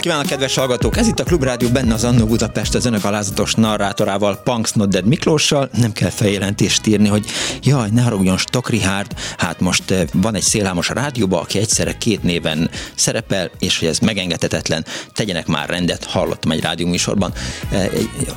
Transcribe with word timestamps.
Napot 0.00 0.26
kívánok, 0.26 0.40
kedves 0.40 0.56
hallgatók! 0.56 0.96
Ez 0.96 1.06
itt 1.06 1.20
a 1.20 1.24
Klubrádió, 1.24 1.68
benne 1.68 1.94
az 1.94 2.04
Annó 2.04 2.26
Budapest 2.26 2.74
az 2.74 2.84
önök 2.86 3.04
alázatos 3.04 3.54
narrátorával, 3.54 4.36
Punks 4.36 4.72
Nodded 4.72 5.06
Miklóssal. 5.06 5.68
Nem 5.72 5.92
kell 5.92 6.10
feljelentést 6.10 6.86
írni, 6.86 7.08
hogy 7.08 7.26
jaj, 7.62 7.88
ne 7.92 8.02
haragudjon, 8.02 8.36
Stock 8.36 8.68
Richard, 8.68 9.14
hát 9.38 9.60
most 9.60 9.90
eh, 9.90 10.02
van 10.12 10.34
egy 10.34 10.42
szélhámos 10.42 10.90
a 10.90 10.94
rádióba, 10.94 11.40
aki 11.40 11.58
egyszerre 11.58 11.92
két 11.92 12.22
néven 12.22 12.70
szerepel, 12.94 13.50
és 13.58 13.78
hogy 13.78 13.88
ez 13.88 13.98
megengedhetetlen, 13.98 14.84
tegyenek 15.12 15.46
már 15.46 15.68
rendet, 15.68 16.04
hallottam 16.04 16.50
egy 16.50 16.60
rádió 16.60 16.86
műsorban 16.86 17.32
eh, 17.70 17.88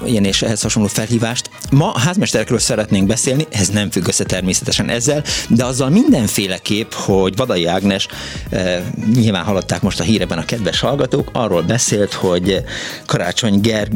ilyen 0.05 0.25
és 0.25 0.41
ehhez 0.41 0.61
hasonló 0.61 0.87
felhívást. 0.87 1.49
Ma 1.71 1.99
házmesterekről 1.99 2.59
szeretnénk 2.59 3.07
beszélni, 3.07 3.47
ez 3.49 3.69
nem 3.69 3.91
függ 3.91 4.07
össze 4.07 4.23
természetesen 4.23 4.89
ezzel, 4.89 5.23
de 5.47 5.65
azzal 5.65 5.89
mindenféleképp, 5.89 6.91
hogy 6.93 7.35
Vadai 7.35 7.65
Ágnes, 7.65 8.07
eh, 8.49 8.83
nyilván 9.13 9.43
hallották 9.43 9.81
most 9.81 9.99
a 9.99 10.03
híreben 10.03 10.37
a 10.37 10.45
kedves 10.45 10.79
hallgatók, 10.79 11.29
arról 11.33 11.52
beszélt, 11.61 12.13
hogy 12.13 12.63
Karácsony 13.05 13.59
Gerg 13.61 13.93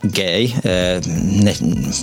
gay, 0.00 0.54
ne 1.42 1.52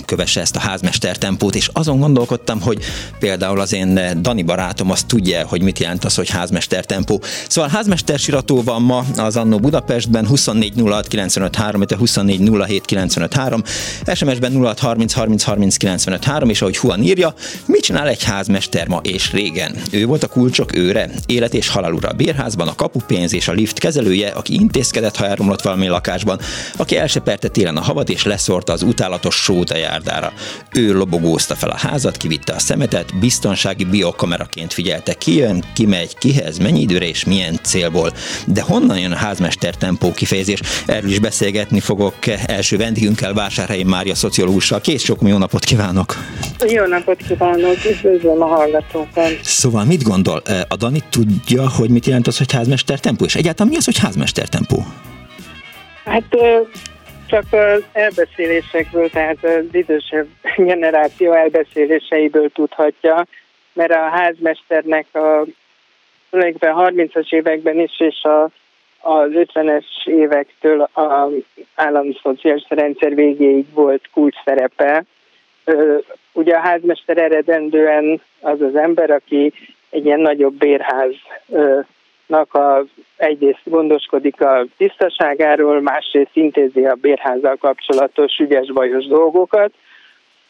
kövesse 0.04 0.40
ezt 0.40 0.56
a 0.56 0.60
házmester 0.60 1.18
tempót, 1.18 1.54
és 1.54 1.70
azon 1.72 2.00
gondolkodtam, 2.00 2.60
hogy 2.60 2.78
például 3.18 3.60
az 3.60 3.72
én 3.72 4.00
Dani 4.20 4.42
barátom 4.42 4.90
azt 4.90 5.06
tudja, 5.06 5.46
hogy 5.46 5.62
mit 5.62 5.78
jelent 5.78 6.04
az, 6.04 6.14
hogy 6.14 6.30
házmester 6.30 6.84
tempó. 6.84 7.22
Szóval 7.48 7.70
házmester 7.70 8.18
sirató 8.18 8.62
van 8.62 8.82
ma 8.82 9.04
az 9.16 9.36
Annó 9.36 9.58
Budapestben 9.58 10.26
2406953, 10.30 11.74
illetve 11.74 11.96
2407953, 12.00 13.64
SMS-ben 14.14 14.52
0630303953, 14.54 16.48
és 16.48 16.60
ahogy 16.60 16.76
Huan 16.76 17.02
írja, 17.02 17.34
mit 17.66 17.82
csinál 17.82 18.08
egy 18.08 18.24
házmester 18.24 18.88
ma 18.88 19.00
és 19.02 19.32
régen? 19.32 19.76
Ő 19.90 20.06
volt 20.06 20.22
a 20.22 20.28
kulcsok 20.28 20.76
őre, 20.76 21.10
élet 21.26 21.54
és 21.54 21.68
halál 21.68 21.92
ura 21.92 22.08
a 22.08 22.12
bérházban, 22.12 22.68
a 22.68 22.74
kapupénz 22.74 23.34
és 23.34 23.48
a 23.48 23.52
lift 23.52 23.78
kezelője, 23.78 24.28
aki 24.28 24.54
intézkedett, 24.54 25.16
ha 25.16 25.26
elromlott 25.26 25.62
valami 25.62 25.86
lakásban, 25.86 26.38
aki 26.76 26.96
elseperte 26.96 27.48
télen 27.48 27.76
a 27.76 27.83
havat 27.84 28.08
és 28.08 28.24
leszórta 28.24 28.72
az 28.72 28.82
utálatos 28.82 29.34
sót 29.34 29.70
a 29.70 29.76
járdára. 29.76 30.32
Ő 30.72 30.94
lobogózta 30.94 31.54
fel 31.54 31.70
a 31.70 31.76
házat, 31.76 32.16
kivitte 32.16 32.52
a 32.52 32.58
szemetet, 32.58 33.18
biztonsági 33.18 33.84
biokameraként 33.84 34.72
figyelte 34.72 35.14
ki 35.14 35.36
jön, 35.36 35.64
kimegy, 35.74 36.18
kihez, 36.18 36.58
mennyi 36.58 36.80
időre 36.80 37.08
és 37.08 37.24
milyen 37.24 37.58
célból. 37.62 38.12
De 38.46 38.62
honnan 38.62 38.98
jön 38.98 39.12
a 39.12 39.16
házmester 39.16 39.74
tempó 39.74 40.12
kifejezés? 40.12 40.60
Erről 40.86 41.10
is 41.10 41.18
beszélgetni 41.18 41.80
fogok 41.80 42.14
első 42.46 42.76
vendégünkkel, 42.76 43.34
Vásárhelyi 43.34 43.82
Mária 43.82 44.14
szociológussal. 44.14 44.80
Kész 44.80 45.02
sok 45.02 45.18
jó 45.22 45.38
napot 45.38 45.64
kívánok! 45.64 46.16
Jó 46.66 46.84
napot 46.84 47.22
kívánok, 47.28 47.76
üdvözlöm 47.90 48.42
a 48.42 48.46
hallgatókat! 48.46 49.38
Szóval 49.42 49.84
mit 49.84 50.02
gondol? 50.02 50.42
A 50.68 50.76
Dani 50.76 51.02
tudja, 51.10 51.70
hogy 51.70 51.90
mit 51.90 52.06
jelent 52.06 52.26
az, 52.26 52.38
hogy 52.38 52.52
házmester 52.52 53.00
tempó? 53.00 53.24
És 53.24 53.34
egyáltalán 53.34 53.72
mi 53.72 53.78
az, 53.78 53.84
hogy 53.84 53.98
házmester 53.98 54.48
tempó? 54.48 54.86
Hát 56.04 56.36
csak 57.26 57.44
az 57.50 57.84
elbeszélésekből, 57.92 59.10
tehát 59.10 59.44
az 59.44 59.64
idősebb 59.72 60.26
generáció 60.56 61.32
elbeszéléseiből 61.32 62.50
tudhatja, 62.50 63.26
mert 63.72 63.92
a 63.92 64.08
házmesternek 64.08 65.06
a 65.12 65.44
tulajdonképpen 66.30 66.74
30-as 66.76 67.32
években 67.32 67.80
is, 67.80 68.00
és 68.00 68.22
a, 68.22 68.42
az 68.98 69.30
50-es 69.32 69.84
évektől 70.04 70.80
a 70.80 71.28
állami 71.74 72.16
szociális 72.22 72.64
rendszer 72.68 73.14
végéig 73.14 73.72
volt 73.72 74.08
kulcs 74.12 74.36
szerepe. 74.44 75.04
Ugye 76.32 76.54
a 76.54 76.60
házmester 76.60 77.18
eredendően 77.18 78.20
az 78.40 78.60
az 78.60 78.76
ember, 78.76 79.10
aki 79.10 79.52
egy 79.90 80.04
ilyen 80.04 80.20
nagyobb 80.20 80.54
bérház 80.54 81.14
a 82.28 82.84
egyrészt 83.16 83.60
gondoskodik 83.64 84.40
a 84.40 84.64
tisztaságáról, 84.76 85.80
másrészt 85.80 86.36
intézi 86.36 86.86
a 86.86 86.94
bérházzal 86.94 87.56
kapcsolatos 87.56 88.38
ügyes-bajos 88.38 89.06
dolgokat, 89.06 89.72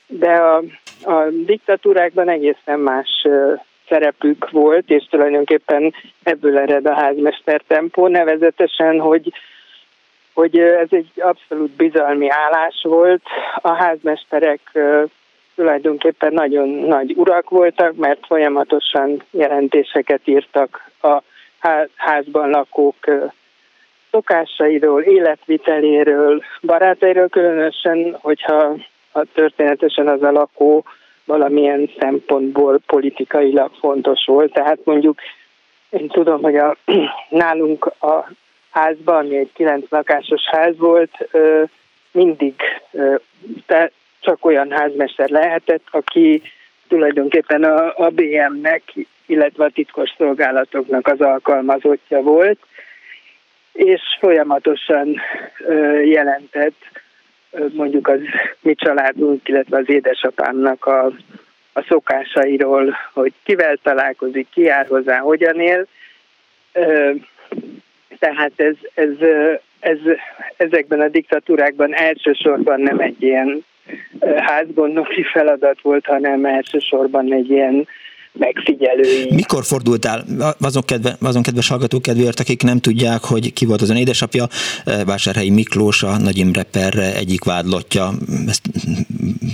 de 0.07 0.33
a, 0.33 0.63
a 1.03 1.29
diktatúrákban 1.31 2.29
egészen 2.29 2.81
más 2.81 3.27
szerepük 3.89 4.51
volt, 4.51 4.91
és 4.91 5.07
tulajdonképpen 5.11 5.95
ebből 6.23 6.59
ered 6.59 6.87
a 6.87 6.95
házmester 6.95 7.63
tempó, 7.67 8.07
nevezetesen, 8.07 9.01
hogy 9.01 9.33
hogy 10.35 10.59
ez 10.59 10.89
egy 10.91 11.11
abszolút 11.17 11.71
bizalmi 11.71 12.29
állás 12.29 12.81
volt. 12.83 13.23
A 13.57 13.75
házmesterek 13.75 14.61
tulajdonképpen 15.55 16.33
nagyon 16.33 16.69
nagy 16.69 17.13
urak 17.17 17.51
voltak, 17.51 17.97
mert 17.97 18.27
folyamatosan 18.27 19.23
jelentéseket 19.31 20.21
írtak 20.25 20.91
a 21.03 21.23
házban 21.95 22.51
lakók 22.51 22.97
szokásairól, 24.11 25.03
életviteléről, 25.03 26.43
barátairól, 26.63 27.29
különösen, 27.29 28.17
hogyha 28.21 28.77
ha 29.13 29.25
történetesen 29.35 30.09
az 30.09 30.23
a 30.23 30.31
lakó 30.31 30.85
valamilyen 31.25 31.91
szempontból 31.99 32.79
politikailag 32.87 33.71
fontos 33.79 34.25
volt. 34.27 34.53
Tehát 34.53 34.79
mondjuk 34.85 35.21
én 35.91 36.09
tudom, 36.09 36.43
hogy 36.43 36.57
a, 36.57 36.77
nálunk 37.29 37.85
a 37.85 38.31
házban, 38.71 39.17
ami 39.17 39.37
egy 39.37 39.51
kilenc 39.55 39.91
lakásos 39.91 40.43
ház 40.51 40.77
volt, 40.79 41.29
mindig 42.11 42.55
tehát 43.67 43.93
csak 44.21 44.45
olyan 44.45 44.71
házmester 44.71 45.29
lehetett, 45.29 45.87
aki 45.91 46.43
tulajdonképpen 46.89 47.65
a, 47.65 47.93
a 47.97 48.09
BM-nek 48.09 48.83
illetve 49.27 49.65
a 49.65 49.71
titkos 49.71 50.15
szolgálatoknak 50.17 51.07
az 51.07 51.21
alkalmazottja 51.21 52.21
volt, 52.21 52.59
és 53.73 54.01
folyamatosan 54.21 55.21
jelentett 56.05 56.85
mondjuk 57.73 58.09
az 58.09 58.21
mi 58.61 58.75
családunk, 58.75 59.49
illetve 59.49 59.79
az 59.79 59.89
édesapámnak 59.89 60.87
a, 60.87 61.05
a 61.73 61.83
szokásairól, 61.89 62.97
hogy 63.13 63.33
kivel 63.43 63.77
találkozik, 63.83 64.47
ki 64.51 64.63
jár 64.63 64.87
hozzá, 64.87 65.19
hogyan 65.19 65.61
él. 65.61 65.87
Tehát 68.19 68.53
ez, 68.57 68.75
ez, 68.95 69.11
ez, 69.81 69.99
ezekben 70.57 71.01
a 71.01 71.09
diktatúrákban 71.09 71.95
elsősorban 71.95 72.81
nem 72.81 72.99
egy 73.01 73.23
ilyen 73.23 73.65
házgondnoki 74.37 75.23
feladat 75.23 75.81
volt, 75.81 76.07
hanem 76.07 76.45
elsősorban 76.45 77.33
egy 77.33 77.51
ilyen 77.51 77.87
megfigyelői. 78.39 79.35
Mikor 79.35 79.65
fordultál, 79.65 80.25
azon, 80.61 80.83
kedve, 80.83 81.17
azon 81.21 81.43
kedves 81.43 81.69
hallgatók 81.69 82.03
kedvéért, 82.03 82.41
akik 82.41 82.63
nem 82.63 82.79
tudják, 82.79 83.25
hogy 83.25 83.53
ki 83.53 83.65
volt 83.65 83.83
az 83.83 83.91
ön 83.91 83.97
édesapja, 83.97 84.49
eh, 84.85 85.05
Vásárhelyi 85.05 85.51
Miklós, 85.51 86.03
a 86.03 86.19
Nagy 86.19 86.39
Imre 86.39 86.63
per 86.63 86.99
egyik 86.99 87.45
vádlottja, 87.45 88.13
ezt 88.47 88.63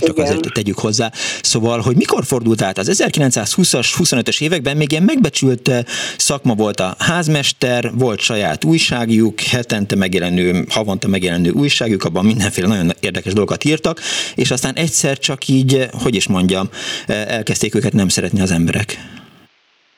csak 0.01 0.17
Igen. 0.17 0.25
azért 0.25 0.53
tegyük 0.53 0.79
hozzá. 0.79 1.13
Szóval, 1.43 1.81
hogy 1.81 1.97
mikor 1.97 2.25
fordult 2.25 2.63
át? 2.63 2.79
Az 2.79 3.03
1920-as, 3.05 3.95
25-ös 3.99 4.41
években 4.43 4.77
még 4.77 4.91
ilyen 4.91 5.03
megbecsült 5.03 5.69
eh, 5.69 5.81
szakma 6.17 6.55
volt 6.55 6.81
a 6.81 6.95
házmester, 6.99 7.91
volt 7.95 8.21
saját 8.21 8.65
újságjuk, 8.65 9.41
hetente 9.41 9.97
megjelenő, 9.97 10.65
havonta 10.69 11.09
megjelenő 11.09 11.51
újságjuk, 11.51 12.05
abban 12.05 12.25
mindenféle 12.25 12.67
nagyon 12.67 12.93
érdekes 13.01 13.33
dolgokat 13.33 13.65
írtak, 13.65 14.01
és 14.35 14.51
aztán 14.51 14.75
egyszer 14.75 15.19
csak 15.19 15.49
így, 15.49 15.75
eh, 15.75 15.89
hogy 16.03 16.15
is 16.15 16.27
mondjam, 16.27 16.69
elkezdték 17.07 17.75
őket 17.75 17.93
nem 17.93 18.09
szeretni 18.09 18.41
az 18.41 18.51
ember 18.51 18.70
emberek? 18.71 18.99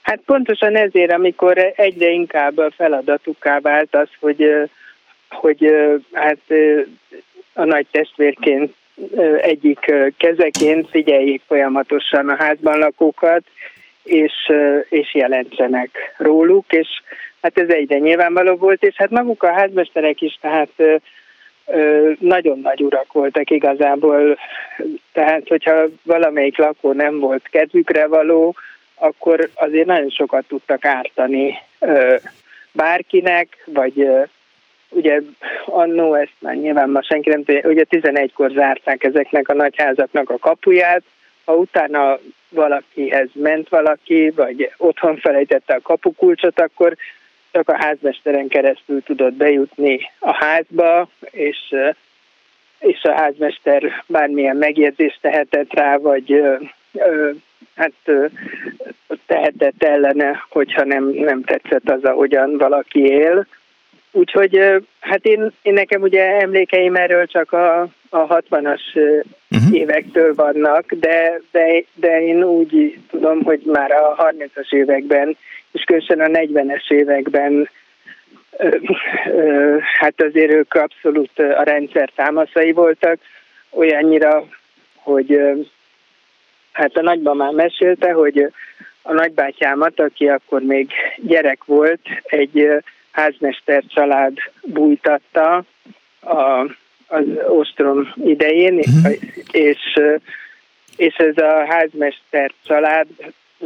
Hát 0.03 0.21
pontosan 0.27 0.77
ezért, 0.77 1.13
amikor 1.13 1.73
egyre 1.77 2.11
inkább 2.11 2.59
a 2.59 2.71
feladatukká 2.77 3.59
vált 3.61 3.95
az, 3.95 4.09
hogy, 4.21 4.71
hogy 5.31 5.73
hát 6.13 6.39
a 7.53 7.65
nagy 7.65 7.87
testvérként 7.91 8.75
egyik 9.41 9.93
kezeként 10.17 10.89
figyeljék 10.91 11.43
folyamatosan 11.47 12.29
a 12.29 12.37
házban 12.37 12.79
lakókat, 12.79 13.43
és, 14.03 14.33
és 14.89 15.15
jelentsenek 15.15 16.15
róluk, 16.17 16.73
és 16.73 16.89
hát 17.43 17.59
ez 17.59 17.69
egyre 17.69 17.99
nyilvánvaló 17.99 18.57
volt, 18.57 18.83
és 18.83 18.95
hát 18.97 19.11
maguk 19.11 19.43
a 19.43 19.53
házmesterek 19.53 20.21
is, 20.21 20.39
tehát 20.41 20.71
nagyon 22.19 22.61
nagy 22.61 22.83
urak 22.83 23.13
voltak 23.13 23.51
igazából, 23.51 24.39
tehát 25.13 25.49
hogyha 25.49 25.85
valamelyik 26.03 26.59
lakó 26.59 26.93
nem 26.93 27.19
volt 27.19 27.49
kedvükre 27.51 28.07
való, 28.07 28.55
akkor 28.95 29.49
azért 29.55 29.87
nagyon 29.87 30.11
sokat 30.11 30.45
tudtak 30.49 30.85
ártani 30.85 31.59
bárkinek, 32.73 33.63
vagy 33.65 34.09
ugye 34.89 35.21
annó 35.65 36.15
ezt 36.15 36.37
már 36.39 36.55
nyilván 36.55 36.91
ma 36.91 37.03
senki 37.03 37.29
nem 37.29 37.45
tudja, 37.45 37.71
ugye 37.71 37.85
11-kor 37.91 38.51
zárták 38.51 39.05
ezeknek 39.05 39.49
a 39.49 39.55
nagyházaknak 39.55 40.31
a 40.31 40.39
kapuját, 40.39 41.03
ha 41.45 41.55
utána 41.55 42.19
valakihez 42.49 43.29
ment 43.33 43.69
valaki, 43.69 44.31
vagy 44.31 44.73
otthon 44.77 45.17
felejtette 45.17 45.75
a 45.75 45.81
kapukulcsot, 45.83 46.61
akkor 46.61 46.97
csak 47.53 47.69
a 47.69 47.77
házmesteren 47.85 48.49
keresztül 48.49 49.03
tudott 49.03 49.33
bejutni 49.33 50.01
a 50.19 50.35
házba, 50.35 51.09
és, 51.31 51.75
és 52.79 53.03
a 53.03 53.13
házmester 53.13 54.05
bármilyen 54.07 54.57
megjegyzést 54.57 55.19
tehetett 55.21 55.73
rá, 55.75 55.97
vagy 55.97 56.43
hát 57.75 57.93
tehetett 59.27 59.83
ellene, 59.83 60.45
hogyha 60.49 60.85
nem, 60.85 61.09
nem 61.09 61.43
tetszett 61.43 61.91
az, 61.91 62.05
ahogyan 62.05 62.57
valaki 62.59 63.01
él. 63.01 63.47
Úgyhogy 64.11 64.61
hát 65.01 65.25
én, 65.25 65.53
én 65.63 65.73
nekem 65.73 66.03
ugye 66.03 66.41
emlékeim 66.41 66.95
erről 66.95 67.27
csak 67.27 67.53
a, 67.53 67.81
a 68.09 68.27
60-as 68.27 68.81
uh-huh. 69.51 69.75
évektől 69.75 70.35
vannak, 70.35 70.93
de, 70.93 71.41
de, 71.51 71.85
de 71.95 72.23
én 72.23 72.43
úgy 72.43 72.99
tudom, 73.11 73.43
hogy 73.43 73.61
már 73.65 73.91
a 73.91 74.33
30-as 74.37 74.73
években, 74.73 75.37
és 75.73 75.83
különösen 75.85 76.21
a 76.21 76.27
40-es 76.27 76.91
években 76.91 77.69
hát 79.99 80.23
azért 80.23 80.53
ők 80.53 80.75
abszolút 80.75 81.39
a 81.39 81.63
rendszer 81.63 82.11
támaszai 82.15 82.73
voltak, 82.73 83.19
olyannyira, 83.71 84.47
hogy 84.95 85.41
hát 86.73 86.97
a 86.97 87.03
nagymamám 87.03 87.55
mesélte, 87.55 88.13
hogy 88.13 88.53
a 89.03 89.13
nagybátyámat, 89.13 90.01
aki 90.01 90.29
akkor 90.29 90.63
még 90.63 90.91
gyerek 91.17 91.65
volt, 91.65 92.01
egy 92.23 92.69
házmester 93.11 93.83
család 93.89 94.33
bújtatta 94.63 95.65
a, 96.21 96.67
az 97.07 97.25
ostrom 97.47 98.13
idején, 98.25 98.75
uh-huh. 98.75 99.13
és, 99.51 100.01
és 100.97 101.15
ez 101.15 101.37
a 101.37 101.67
házmester 101.69 102.53
család 102.65 103.07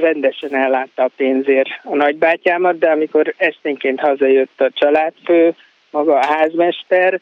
rendesen 0.01 0.55
ellátta 0.55 1.03
a 1.03 1.11
pénzért 1.17 1.69
a 1.83 1.95
nagybátyámat, 1.95 2.79
de 2.79 2.91
amikor 2.91 3.35
esténként 3.37 4.01
hazajött 4.01 4.61
a 4.61 4.71
családfő, 4.75 5.55
maga 5.91 6.19
a 6.19 6.27
házmester, 6.27 7.21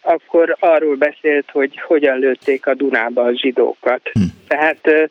akkor 0.00 0.56
arról 0.58 0.96
beszélt, 0.96 1.50
hogy 1.50 1.80
hogyan 1.80 2.18
lőtték 2.18 2.66
a 2.66 2.74
Dunába 2.74 3.22
a 3.22 3.36
zsidókat. 3.36 4.10
Hm. 4.12 4.20
Tehát 4.48 5.10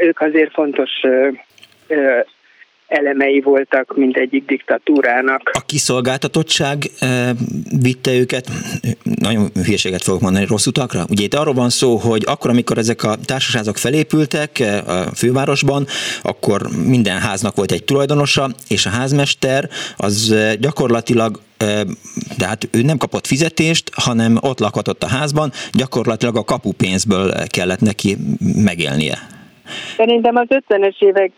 ők 0.00 0.20
azért 0.20 0.52
fontos 0.52 0.90
elemei 2.92 3.40
voltak 3.40 3.96
mindegyik 3.96 4.44
diktatúrának. 4.44 5.50
A 5.52 5.64
kiszolgáltatottság 5.66 6.84
e, 6.98 7.32
vitte 7.82 8.12
őket, 8.12 8.46
nagyon 9.02 9.50
hülyeséget 9.64 10.02
fogok 10.02 10.20
mondani, 10.20 10.44
rossz 10.44 10.66
utakra? 10.66 11.04
Ugye 11.10 11.24
itt 11.24 11.34
arról 11.34 11.54
van 11.54 11.70
szó, 11.70 11.96
hogy 11.96 12.22
akkor, 12.26 12.50
amikor 12.50 12.78
ezek 12.78 13.02
a 13.02 13.14
társaságok 13.24 13.76
felépültek 13.76 14.62
a 14.86 14.92
fővárosban, 15.14 15.86
akkor 16.22 16.60
minden 16.86 17.18
háznak 17.18 17.56
volt 17.56 17.72
egy 17.72 17.84
tulajdonosa, 17.84 18.48
és 18.68 18.86
a 18.86 18.90
házmester 18.90 19.68
az 19.96 20.34
gyakorlatilag 20.60 21.40
de 22.38 22.46
hát 22.46 22.68
ő 22.72 22.82
nem 22.82 22.96
kapott 22.96 23.26
fizetést, 23.26 23.90
hanem 23.94 24.38
ott 24.40 24.58
lakhatott 24.58 25.02
a 25.02 25.06
házban, 25.06 25.50
gyakorlatilag 25.72 26.36
a 26.36 26.44
kapupénzből 26.44 27.32
kellett 27.46 27.80
neki 27.80 28.16
megélnie. 28.64 29.18
Szerintem 29.96 30.36
az 30.36 30.46
50-es 30.48 31.02
évek 31.02 31.32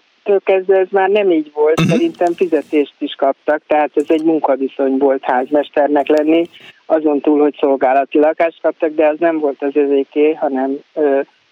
kezdve 0.44 0.78
ez 0.78 0.86
már 0.90 1.08
nem 1.08 1.30
így 1.30 1.50
volt, 1.54 1.80
uh-huh. 1.80 1.94
szerintem 1.94 2.32
fizetést 2.32 2.94
is 2.98 3.14
kaptak, 3.14 3.62
tehát 3.66 3.90
ez 3.94 4.04
egy 4.08 4.24
munkaviszony 4.24 4.96
volt 4.98 5.24
házmesternek 5.24 6.06
lenni, 6.06 6.48
azon 6.86 7.20
túl, 7.20 7.40
hogy 7.40 7.56
szolgálati 7.60 8.18
lakást 8.18 8.60
kaptak, 8.62 8.94
de 8.94 9.06
az 9.06 9.16
nem 9.18 9.38
volt 9.38 9.62
az 9.62 9.76
övéké, 9.76 10.32
hanem 10.32 10.78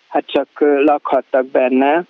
hát 0.08 0.24
csak 0.26 0.48
lakhattak 0.60 1.46
benne. 1.46 2.02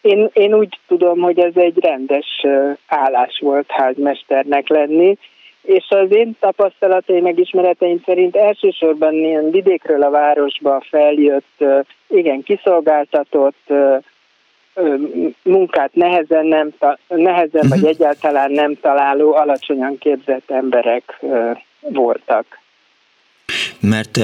Én, 0.00 0.28
én 0.32 0.54
úgy 0.54 0.78
tudom, 0.86 1.20
hogy 1.20 1.38
ez 1.38 1.56
egy 1.56 1.78
rendes 1.80 2.46
állás 2.86 3.38
volt 3.42 3.70
házmesternek 3.70 4.68
lenni, 4.68 5.18
és 5.62 5.86
az 5.88 6.10
én 6.10 6.36
tapasztalataim, 6.40 7.22
megismereteim 7.22 8.02
szerint 8.04 8.36
elsősorban 8.36 9.14
ilyen 9.14 9.50
vidékről 9.50 10.02
a 10.02 10.10
városba 10.10 10.82
feljött, 10.88 11.64
igen, 12.08 12.42
kiszolgáltatott, 12.42 13.72
munkát 15.42 15.94
nehezen, 15.94 16.46
nem, 16.46 16.70
nehezen 17.08 17.68
vagy 17.68 17.78
mhm. 17.78 17.88
egyáltalán 17.88 18.50
nem 18.50 18.74
találó, 18.80 19.34
alacsonyan 19.34 19.98
képzett 19.98 20.50
emberek 20.50 21.24
voltak 21.80 22.58
mert 23.80 24.16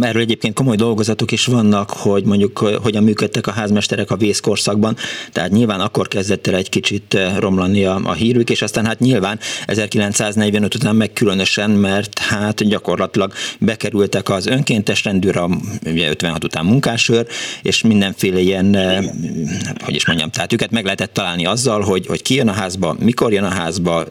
erről 0.00 0.22
egyébként 0.22 0.54
komoly 0.54 0.76
dolgozatok 0.76 1.32
is 1.32 1.46
vannak, 1.46 1.90
hogy 1.90 2.24
mondjuk 2.24 2.58
hogyan 2.58 3.02
működtek 3.02 3.46
a 3.46 3.50
házmesterek 3.50 4.10
a 4.10 4.16
vészkorszakban, 4.16 4.96
tehát 5.32 5.50
nyilván 5.50 5.80
akkor 5.80 6.08
kezdett 6.08 6.46
el 6.46 6.54
egy 6.54 6.68
kicsit 6.68 7.18
romlani 7.38 7.84
a, 7.84 8.00
a 8.04 8.12
hírük, 8.12 8.50
és 8.50 8.62
aztán 8.62 8.86
hát 8.86 8.98
nyilván 8.98 9.38
1945 9.66 10.74
után 10.74 10.96
meg 10.96 11.12
különösen, 11.12 11.70
mert 11.70 12.18
hát 12.18 12.68
gyakorlatilag 12.68 13.32
bekerültek 13.58 14.28
az 14.28 14.46
önkéntes 14.46 15.04
rendőre, 15.04 15.42
ugye 15.86 16.08
56 16.08 16.44
után 16.44 16.64
munkásőr, 16.64 17.26
és 17.62 17.82
mindenféle 17.82 18.40
ilyen, 18.40 18.76
hogy 19.80 19.94
is 19.94 20.06
mondjam, 20.06 20.30
tehát 20.30 20.52
őket 20.52 20.70
meg 20.70 20.84
lehetett 20.84 21.12
találni 21.12 21.46
azzal, 21.46 21.80
hogy, 21.80 22.06
hogy 22.06 22.22
ki 22.22 22.34
jön 22.34 22.48
a 22.48 22.52
házba, 22.52 22.96
mikor 22.98 23.32
jön 23.32 23.44
a 23.44 23.48
házba, 23.48 24.04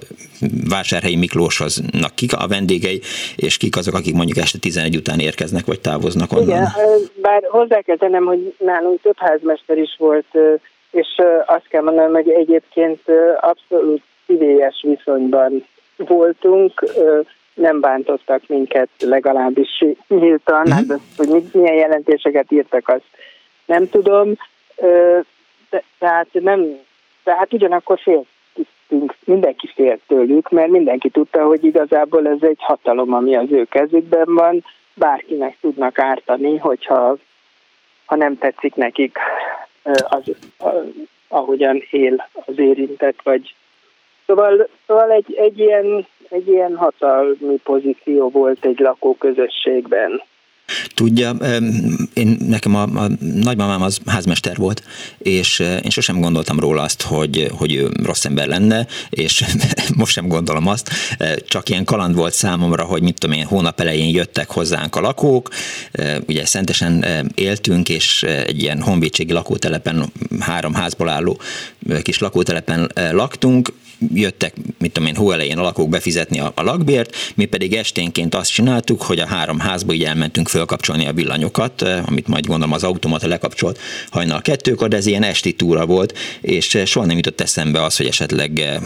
Vásárhelyi 0.69 1.15
Miklóshoznak 1.15 2.15
kik 2.15 2.33
a 2.33 2.47
vendégei, 2.47 3.01
és 3.35 3.57
kik 3.57 3.77
azok, 3.77 3.93
akik 3.93 4.15
mondjuk 4.15 4.37
este 4.37 4.57
11 4.57 4.95
után 4.95 5.19
érkeznek, 5.19 5.65
vagy 5.65 5.79
távoznak 5.81 6.31
onnan. 6.31 6.47
Igen, 6.47 6.67
bár 7.21 7.43
hozzá 7.49 7.81
kell 7.81 7.97
tennem, 7.97 8.25
hogy 8.25 8.55
nálunk 8.57 9.01
több 9.01 9.17
házmester 9.17 9.77
is 9.77 9.95
volt, 9.97 10.37
és 10.91 11.07
azt 11.45 11.67
kell 11.67 11.81
mondanom, 11.81 12.13
hogy 12.13 12.29
egyébként 12.29 13.01
abszolút 13.39 14.01
szívélyes 14.25 14.85
viszonyban 14.87 15.65
voltunk, 15.97 16.83
nem 17.53 17.79
bántottak 17.79 18.41
minket 18.47 18.89
legalábbis 18.99 19.85
nyíltan, 20.07 20.61
uh-huh. 20.61 20.73
hát 20.73 20.89
azt, 20.89 21.29
hogy 21.29 21.43
milyen 21.51 21.75
jelentéseket 21.75 22.51
írtak, 22.51 22.87
azt 22.87 23.03
nem 23.65 23.89
tudom, 23.89 24.33
de, 25.69 25.83
tehát 25.99 26.27
nem, 26.31 26.79
tehát 27.23 27.53
ugyanakkor 27.53 27.99
fél, 27.99 28.25
féltünk, 28.89 29.15
mindenki 29.25 29.67
félt 29.75 30.01
tőlük, 30.07 30.49
mert 30.49 30.69
mindenki 30.69 31.09
tudta, 31.09 31.45
hogy 31.45 31.63
igazából 31.63 32.27
ez 32.27 32.37
egy 32.41 32.59
hatalom, 32.59 33.13
ami 33.13 33.35
az 33.35 33.51
ő 33.51 33.63
kezükben 33.63 34.33
van, 34.35 34.63
bárkinek 34.93 35.57
tudnak 35.61 35.99
ártani, 35.99 36.57
hogyha 36.57 37.17
ha 38.05 38.15
nem 38.15 38.37
tetszik 38.37 38.75
nekik 38.75 39.17
az, 40.09 40.23
ahogyan 41.27 41.83
él 41.89 42.29
az 42.45 42.59
érintett, 42.59 43.21
vagy 43.23 43.53
Szóval, 44.25 44.67
szóval 44.87 45.11
egy, 45.11 45.33
egy, 45.33 45.59
ilyen, 45.59 46.07
egy 46.29 46.47
ilyen 46.47 46.75
hatalmi 46.75 47.57
pozíció 47.63 48.29
volt 48.29 48.65
egy 48.65 48.79
lakóközösségben. 48.79 50.21
Tudja, 50.93 51.31
én, 52.13 52.37
nekem 52.47 52.75
a, 52.75 52.81
a 52.81 53.09
nagymamám 53.33 53.81
az 53.81 53.99
házmester 54.05 54.57
volt, 54.57 54.83
és 55.17 55.59
eh, 55.59 55.79
én 55.83 55.89
sosem 55.89 56.19
gondoltam 56.19 56.59
róla 56.59 56.81
azt, 56.81 57.01
hogy, 57.01 57.51
hogy 57.57 57.75
ő 57.75 57.89
rossz 58.03 58.25
ember 58.25 58.47
lenne, 58.47 58.87
és 59.09 59.45
most 59.95 60.13
sem 60.13 60.27
gondolom 60.27 60.67
azt, 60.67 60.89
eh, 61.17 61.33
csak 61.47 61.69
ilyen 61.69 61.83
kaland 61.83 62.15
volt 62.15 62.33
számomra, 62.33 62.83
hogy 62.83 63.01
mit 63.01 63.19
tudom 63.19 63.37
én, 63.37 63.45
hónap 63.45 63.79
elején 63.79 64.13
jöttek 64.15 64.51
hozzánk 64.51 64.95
a 64.95 65.01
lakók, 65.01 65.49
eh, 65.91 66.17
ugye 66.27 66.45
szentesen 66.45 67.05
éltünk, 67.35 67.89
és 67.89 68.23
egy 68.23 68.61
ilyen 68.61 68.81
honvédségi 68.81 69.33
lakótelepen, 69.33 70.11
három 70.39 70.73
házból 70.73 71.09
álló 71.09 71.39
kis 72.01 72.19
lakótelepen 72.19 72.91
laktunk, 73.11 73.73
jöttek, 74.13 74.53
mit 74.79 74.91
tudom 74.91 75.09
én, 75.09 75.15
hó 75.15 75.31
elején 75.31 75.57
a 75.57 75.61
lakók 75.61 75.89
befizetni 75.89 76.39
a, 76.39 76.51
a 76.55 76.63
lakbért, 76.63 77.15
mi 77.35 77.45
pedig 77.45 77.73
esténként 77.73 78.35
azt 78.35 78.51
csináltuk, 78.51 79.01
hogy 79.01 79.19
a 79.19 79.25
három 79.25 79.59
házba 79.59 79.93
így 79.93 80.03
elmentünk 80.03 80.47
fölkapcsolni 80.47 81.05
a 81.05 81.13
villanyokat, 81.13 81.81
eh, 81.81 82.07
amit 82.07 82.27
majd 82.27 82.45
gondolom 82.45 82.73
az 82.73 82.83
automata 82.83 83.27
lekapcsolt 83.27 83.79
hajnal 84.11 84.41
kettőkor, 84.41 84.87
de 84.87 84.97
ez 84.97 85.05
ilyen 85.05 85.23
esti 85.23 85.53
túra 85.53 85.85
volt, 85.85 86.17
és 86.41 86.75
eh, 86.75 86.85
soha 86.85 87.05
nem 87.05 87.15
jutott 87.15 87.41
eszembe 87.41 87.83
az, 87.83 87.97
hogy 87.97 88.05
esetleg 88.05 88.59
eh, 88.59 88.77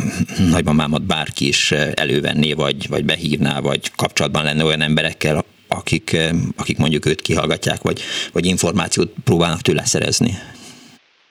nagymamámat 0.50 1.02
bárki 1.02 1.48
is 1.48 1.72
elővenné, 1.72 2.54
vagy, 2.54 2.90
vagy 2.90 3.06
behívná, 3.06 3.60
vagy 3.60 3.92
kapcsolatban 3.96 4.44
lenne 4.44 4.64
olyan 4.64 4.82
emberekkel, 4.82 5.46
akik, 5.68 6.18
akik 6.58 6.78
mondjuk 6.78 7.06
őt 7.06 7.22
kihallgatják, 7.22 7.82
vagy, 7.82 8.02
vagy 8.34 8.46
információt 8.46 9.14
próbálnak 9.24 9.62
tőle 9.62 9.86
szerezni. 9.86 10.32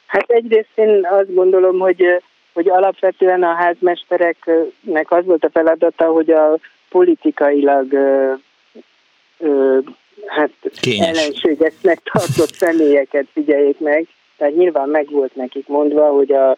Hát 0.07 0.31
egyrészt 0.31 0.71
én 0.75 1.01
azt 1.21 1.35
gondolom, 1.35 1.79
hogy 1.79 2.03
hogy 2.53 2.69
alapvetően 2.69 3.43
a 3.43 3.55
házmestereknek 3.55 5.11
az 5.11 5.25
volt 5.25 5.45
a 5.45 5.51
feladata, 5.51 6.05
hogy 6.05 6.31
a 6.31 6.59
politikailag 6.89 7.93
ö, 7.93 8.33
ö, 9.39 9.79
hát 10.27 10.51
Kényes. 10.81 11.07
ellenségesnek 11.07 12.01
tartott 12.13 12.55
személyeket 12.55 13.27
figyeljék 13.33 13.79
meg, 13.79 14.09
tehát 14.37 14.55
nyilván 14.55 14.89
meg 14.89 15.11
volt 15.11 15.35
nekik 15.35 15.69
mondva, 15.69 16.11
hogy 16.11 16.33
a, 16.33 16.57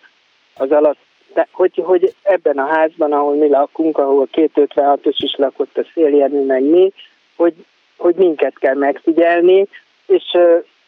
az 0.54 0.70
alatt 0.70 0.98
de 1.34 1.48
hogy, 1.50 1.82
hogy 1.84 2.14
ebben 2.22 2.58
a 2.58 2.66
házban, 2.66 3.12
ahol 3.12 3.34
mi 3.34 3.48
lakunk, 3.48 3.98
ahol 3.98 4.28
256-os 4.32 5.16
is 5.16 5.34
lakott 5.36 5.78
a 5.78 5.86
széljelmű, 5.94 6.44
meg 6.44 6.62
mi, 6.62 6.92
hogy, 7.36 7.54
hogy 7.96 8.14
minket 8.14 8.58
kell 8.58 8.74
megfigyelni, 8.74 9.66
és 10.06 10.36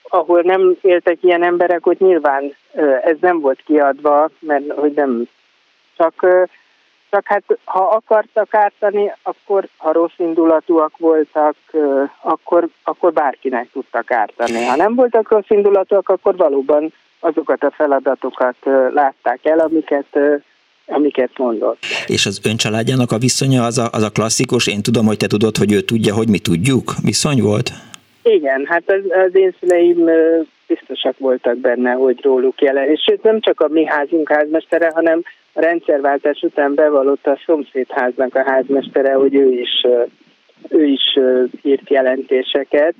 ahol 0.08 0.40
nem 0.40 0.76
éltek 0.80 1.18
ilyen 1.20 1.42
emberek, 1.42 1.82
hogy 1.82 1.96
nyilván 1.98 2.54
ez 3.02 3.16
nem 3.20 3.40
volt 3.40 3.62
kiadva, 3.64 4.30
mert 4.38 4.72
hogy 4.72 4.92
nem 4.92 5.28
csak, 5.96 6.26
csak 7.10 7.26
hát 7.26 7.42
ha 7.64 7.80
akartak 7.80 8.54
ártani, 8.54 9.12
akkor 9.22 9.68
ha 9.76 9.92
rossz 9.92 10.18
indulatúak 10.18 10.96
voltak, 10.96 11.56
akkor, 12.20 12.68
akkor 12.82 13.12
bárkinek 13.12 13.68
tudtak 13.72 14.10
ártani. 14.10 14.64
Ha 14.64 14.76
nem 14.76 14.94
voltak 14.94 15.30
rossz 15.30 15.48
indulatúak, 15.50 16.08
akkor 16.08 16.36
valóban 16.36 16.92
azokat 17.20 17.62
a 17.62 17.70
feladatokat 17.70 18.56
látták 18.92 19.38
el, 19.42 19.58
amiket 19.58 20.18
amiket 20.88 21.30
mondott. 21.36 21.78
És 22.06 22.26
az 22.26 22.40
ön 22.44 22.56
családjának 22.56 23.12
a 23.12 23.18
viszonya 23.18 23.64
az 23.64 23.78
a, 23.78 23.88
az 23.92 24.02
a 24.02 24.10
klasszikus, 24.10 24.66
én 24.66 24.82
tudom, 24.82 25.06
hogy 25.06 25.16
te 25.16 25.26
tudod, 25.26 25.56
hogy 25.56 25.72
ő 25.72 25.80
tudja, 25.80 26.14
hogy 26.14 26.28
mi 26.28 26.38
tudjuk 26.38 26.94
viszony 27.02 27.42
volt? 27.42 27.72
Igen, 28.28 28.66
hát 28.66 28.82
az, 28.86 29.00
az 29.26 29.34
én 29.34 29.54
szüleim 29.60 30.10
biztosak 30.66 31.18
voltak 31.18 31.56
benne, 31.56 31.92
hogy 31.92 32.22
róluk 32.22 32.60
jelen. 32.60 32.88
És 32.88 33.02
sőt, 33.02 33.22
nem 33.22 33.40
csak 33.40 33.60
a 33.60 33.68
mi 33.68 33.84
házunk 33.84 34.28
házmestere, 34.28 34.90
hanem 34.94 35.22
a 35.52 35.60
rendszerváltás 35.60 36.42
után 36.42 36.74
bevallott 36.74 37.26
a 37.26 37.38
szomszédháznak 37.46 38.34
a 38.34 38.44
házmestere, 38.50 39.12
hogy 39.12 39.34
ő 39.34 39.50
is, 39.50 39.86
ő 40.68 40.84
is 40.84 41.18
írt 41.62 41.90
jelentéseket. 41.90 42.94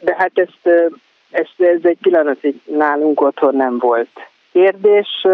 De 0.00 0.14
hát 0.18 0.32
ezt 0.34 0.92
ez, 1.30 1.46
ez 1.58 1.80
egy 1.82 1.98
pillanatig 2.00 2.60
nálunk 2.64 3.20
otthon 3.20 3.56
nem 3.56 3.78
volt 3.78 4.08
kérdés, 4.52 5.26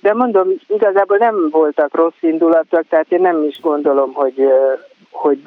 de 0.00 0.14
mondom, 0.14 0.48
igazából 0.68 1.16
nem 1.16 1.48
voltak 1.50 1.94
rossz 1.94 2.20
indulatok, 2.20 2.82
tehát 2.88 3.12
én 3.12 3.20
nem 3.20 3.44
is 3.44 3.60
gondolom, 3.60 4.12
hogy, 4.12 4.48
hogy, 5.10 5.42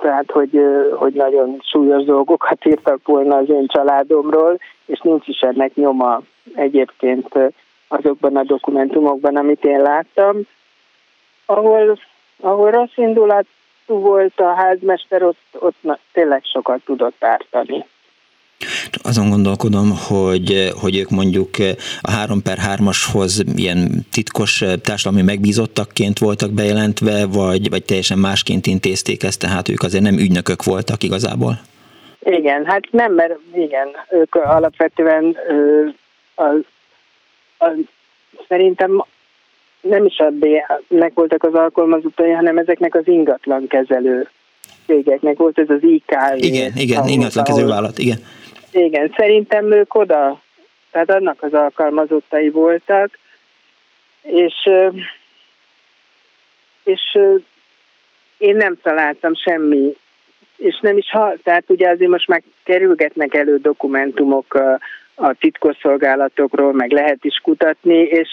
tehát, 0.00 0.30
hogy, 0.30 0.60
hogy 0.94 1.12
nagyon 1.12 1.60
súlyos 1.62 2.04
dolgokat 2.04 2.66
írtak 2.70 3.06
volna 3.06 3.36
az 3.36 3.48
én 3.48 3.66
családomról, 3.66 4.58
és 4.86 5.00
nincs 5.00 5.28
is 5.28 5.40
ennek 5.40 5.74
nyoma 5.74 6.20
egyébként 6.54 7.38
azokban 7.88 8.36
a 8.36 8.42
dokumentumokban, 8.42 9.36
amit 9.36 9.64
én 9.64 9.80
láttam. 9.80 10.40
Ahol, 11.46 11.98
ahol 12.40 12.70
rossz 12.70 12.96
indulatú 12.96 13.46
volt 13.86 14.40
a 14.40 14.54
házmester, 14.54 15.22
ott, 15.22 15.38
ott 15.58 15.76
na, 15.80 15.98
tényleg 16.12 16.44
sokat 16.44 16.80
tudott 16.84 17.24
ártani. 17.24 17.84
Azon 19.02 19.30
gondolkodom, 19.30 19.90
hogy, 20.08 20.70
hogy 20.80 20.96
ők 20.98 21.10
mondjuk 21.10 21.48
a 22.00 22.10
3 22.10 22.42
per 22.42 22.58
3-ashoz 22.76 23.44
ilyen 23.56 24.06
titkos 24.12 24.64
társadalmi 24.82 25.22
megbízottakként 25.22 26.18
voltak 26.18 26.50
bejelentve, 26.50 27.26
vagy, 27.26 27.70
vagy 27.70 27.84
teljesen 27.84 28.18
másként 28.18 28.66
intézték 28.66 29.22
ezt, 29.22 29.40
tehát 29.40 29.68
ők 29.68 29.82
azért 29.82 30.02
nem 30.02 30.18
ügynökök 30.18 30.64
voltak 30.64 31.02
igazából? 31.02 31.60
Igen, 32.24 32.64
hát 32.64 32.82
nem, 32.90 33.12
mert 33.12 33.38
igen, 33.54 33.88
ők 34.10 34.34
alapvetően 34.34 35.36
ö, 35.48 35.84
a, 36.34 36.46
a, 37.58 37.70
szerintem 38.48 39.04
nem 39.80 40.04
is 40.04 40.18
a 40.18 40.30
B-nek 40.30 41.12
voltak 41.14 41.44
az 41.44 41.54
alkalmazottai, 41.54 42.30
hanem 42.30 42.58
ezeknek 42.58 42.94
az 42.94 43.08
ingatlan 43.08 43.66
kezelő 43.66 44.28
cégeknek 44.86 45.36
volt 45.36 45.58
ez 45.58 45.70
az 45.70 45.82
IK. 45.82 46.14
Igen, 46.36 46.72
igen, 46.76 47.08
ingatlan 47.08 47.44
kezelő 47.44 47.66
vállalat, 47.66 47.98
igen 47.98 48.18
igen, 48.74 49.12
szerintem 49.16 49.72
ők 49.72 49.94
oda, 49.94 50.42
tehát 50.90 51.10
annak 51.10 51.42
az 51.42 51.54
alkalmazottai 51.54 52.50
voltak, 52.50 53.18
és, 54.22 54.70
és 56.84 57.18
én 58.38 58.56
nem 58.56 58.78
találtam 58.82 59.34
semmi, 59.34 59.96
és 60.56 60.78
nem 60.80 60.96
is 60.96 61.10
ha, 61.10 61.34
tehát 61.42 61.64
ugye 61.70 61.88
azért 61.88 62.10
most 62.10 62.28
már 62.28 62.42
kerülgetnek 62.64 63.34
elő 63.34 63.56
dokumentumok 63.56 64.54
a, 64.54 64.78
a 65.14 65.32
titkosszolgálatokról, 65.32 66.72
meg 66.72 66.90
lehet 66.90 67.24
is 67.24 67.40
kutatni, 67.42 67.98
és 67.98 68.28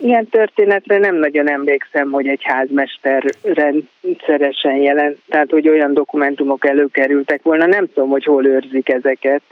Ilyen 0.00 0.28
történetre 0.28 0.98
nem 0.98 1.14
nagyon 1.14 1.48
emlékszem, 1.48 2.10
hogy 2.10 2.26
egy 2.26 2.42
házmester 2.42 3.24
rendszeresen 3.42 4.76
jelent, 4.76 5.18
tehát 5.28 5.50
hogy 5.50 5.68
olyan 5.68 5.94
dokumentumok 5.94 6.66
előkerültek 6.66 7.42
volna. 7.42 7.66
Nem 7.66 7.86
tudom, 7.86 8.08
hogy 8.08 8.24
hol 8.24 8.46
őrzik 8.46 8.88
ezeket, 8.88 9.42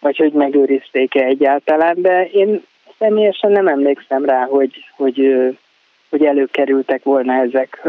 vagy 0.00 0.16
hogy 0.16 0.32
megőrizték-e 0.32 1.24
egyáltalán, 1.24 2.02
de 2.02 2.24
én 2.24 2.62
személyesen 2.98 3.50
nem 3.50 3.68
emlékszem 3.68 4.24
rá, 4.24 4.44
hogy, 4.44 4.84
hogy, 4.96 5.46
hogy 6.10 6.24
előkerültek 6.24 7.02
volna 7.02 7.32
ezek. 7.32 7.88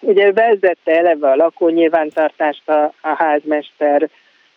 Ugye 0.00 0.32
vezette 0.32 0.98
eleve 0.98 1.30
a 1.30 1.36
lakónyilvántartást 1.36 2.68
a, 2.68 2.92
a 3.00 3.14
házmester, 3.16 4.08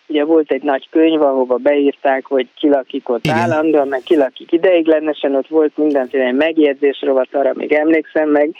Ugye 0.09 0.23
volt 0.23 0.51
egy 0.51 0.63
nagy 0.63 0.89
könyv, 0.89 1.21
ahova 1.21 1.55
beírták, 1.55 2.25
hogy 2.25 2.47
ki 2.55 2.69
lakik 2.69 3.09
ott 3.09 3.25
Igen. 3.25 3.37
állandóan, 3.37 3.87
meg 3.87 4.01
ki 4.01 4.15
lakik 4.15 4.51
ideiglenesen, 4.51 5.35
ott 5.35 5.47
volt 5.47 5.77
mindenféle 5.77 6.31
megjegyzés 6.31 7.01
rovat, 7.01 7.27
arra 7.31 7.51
még 7.53 7.71
emlékszem 7.71 8.29
meg. 8.29 8.55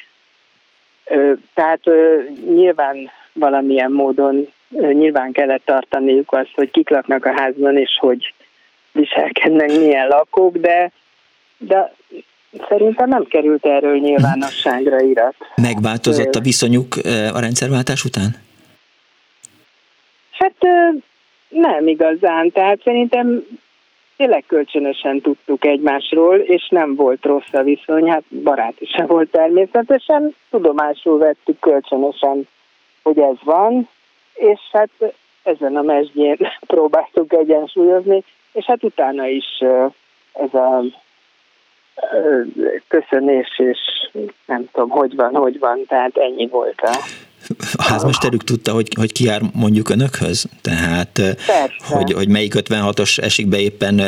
Tehát 1.54 1.80
nyilván 2.46 3.10
valamilyen 3.34 3.92
módon 3.92 4.48
nyilván 4.70 5.32
kellett 5.32 5.66
tartaniuk 5.66 6.32
azt, 6.32 6.52
hogy 6.54 6.72
kik 6.72 6.90
laknak 6.90 7.26
a 7.26 7.34
házban, 7.36 7.78
és 7.78 7.98
hogy 8.00 8.34
viselkednek 8.92 9.68
milyen 9.68 10.08
lakók, 10.08 10.58
de, 10.58 10.92
de 11.58 11.94
szerintem 12.70 13.10
nem 13.10 13.26
került 13.26 13.66
erről 13.66 13.98
nyilvánosságra 13.98 15.00
irat. 15.02 15.36
Megváltozott 15.56 16.36
a 16.36 16.40
viszonyuk 16.40 16.96
a 17.34 17.40
rendszerváltás 17.40 18.04
után? 18.04 18.36
Hát 20.32 20.56
nem 21.50 21.88
igazán, 21.88 22.52
tehát 22.52 22.82
szerintem 22.84 23.44
tényleg 24.18 24.44
kölcsönösen 24.48 25.22
tudtuk 25.22 25.66
egymásról, 25.66 26.38
és 26.38 26.68
nem 26.70 26.96
volt 26.96 27.26
rossz 27.26 27.54
a 27.54 27.64
viszony, 27.64 28.10
hát 28.10 28.24
baráti 28.44 28.86
sem 28.86 29.06
volt 29.06 29.32
természetesen, 29.32 30.36
tudomásul 30.50 31.18
vettük 31.18 31.60
kölcsönösen, 31.60 32.48
hogy 33.04 33.20
ez 33.20 33.36
van, 33.44 33.88
és 34.34 34.60
hát 34.72 34.90
ezen 35.44 35.76
a 35.76 35.82
mesdjén 35.82 36.38
próbáltuk 36.68 37.34
egyensúlyozni, 37.34 38.24
és 38.52 38.66
hát 38.66 38.84
utána 38.84 39.28
is 39.28 39.46
ez 40.34 40.54
a 40.54 40.84
köszönés, 42.88 43.60
és 43.60 43.80
nem 44.46 44.70
tudom, 44.72 44.90
hogy 44.90 45.16
van, 45.16 45.36
hogy 45.36 45.60
van, 45.60 45.86
tehát 45.88 46.18
ennyi 46.18 46.48
volt 46.48 46.82
a 46.82 46.98
a 47.76 47.84
házmesterük 47.84 48.44
tudta, 48.44 48.72
hogy, 48.72 48.88
hogy 48.96 49.12
ki 49.12 49.24
jár 49.24 49.42
mondjuk 49.54 49.90
önökhöz? 49.90 50.46
Tehát, 50.62 51.12
Persze. 51.14 51.96
hogy, 51.96 52.14
hogy 52.14 52.30
melyik 52.30 52.54
56-os 52.56 53.24
esik 53.24 53.48
be 53.48 53.60
éppen, 53.60 54.00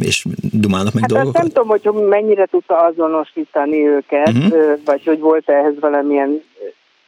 és 0.00 0.24
dumálnak 0.52 0.92
meg 0.92 1.02
hát 1.02 1.10
dolgokat? 1.10 1.42
nem 1.42 1.50
tudom, 1.50 1.68
hogy 1.68 2.08
mennyire 2.08 2.46
tudta 2.46 2.76
azonosítani 2.76 3.86
őket, 3.86 4.28
uh-huh. 4.28 4.78
vagy 4.84 5.04
hogy 5.04 5.18
volt 5.18 5.50
ehhez 5.50 5.74
valamilyen 5.80 6.42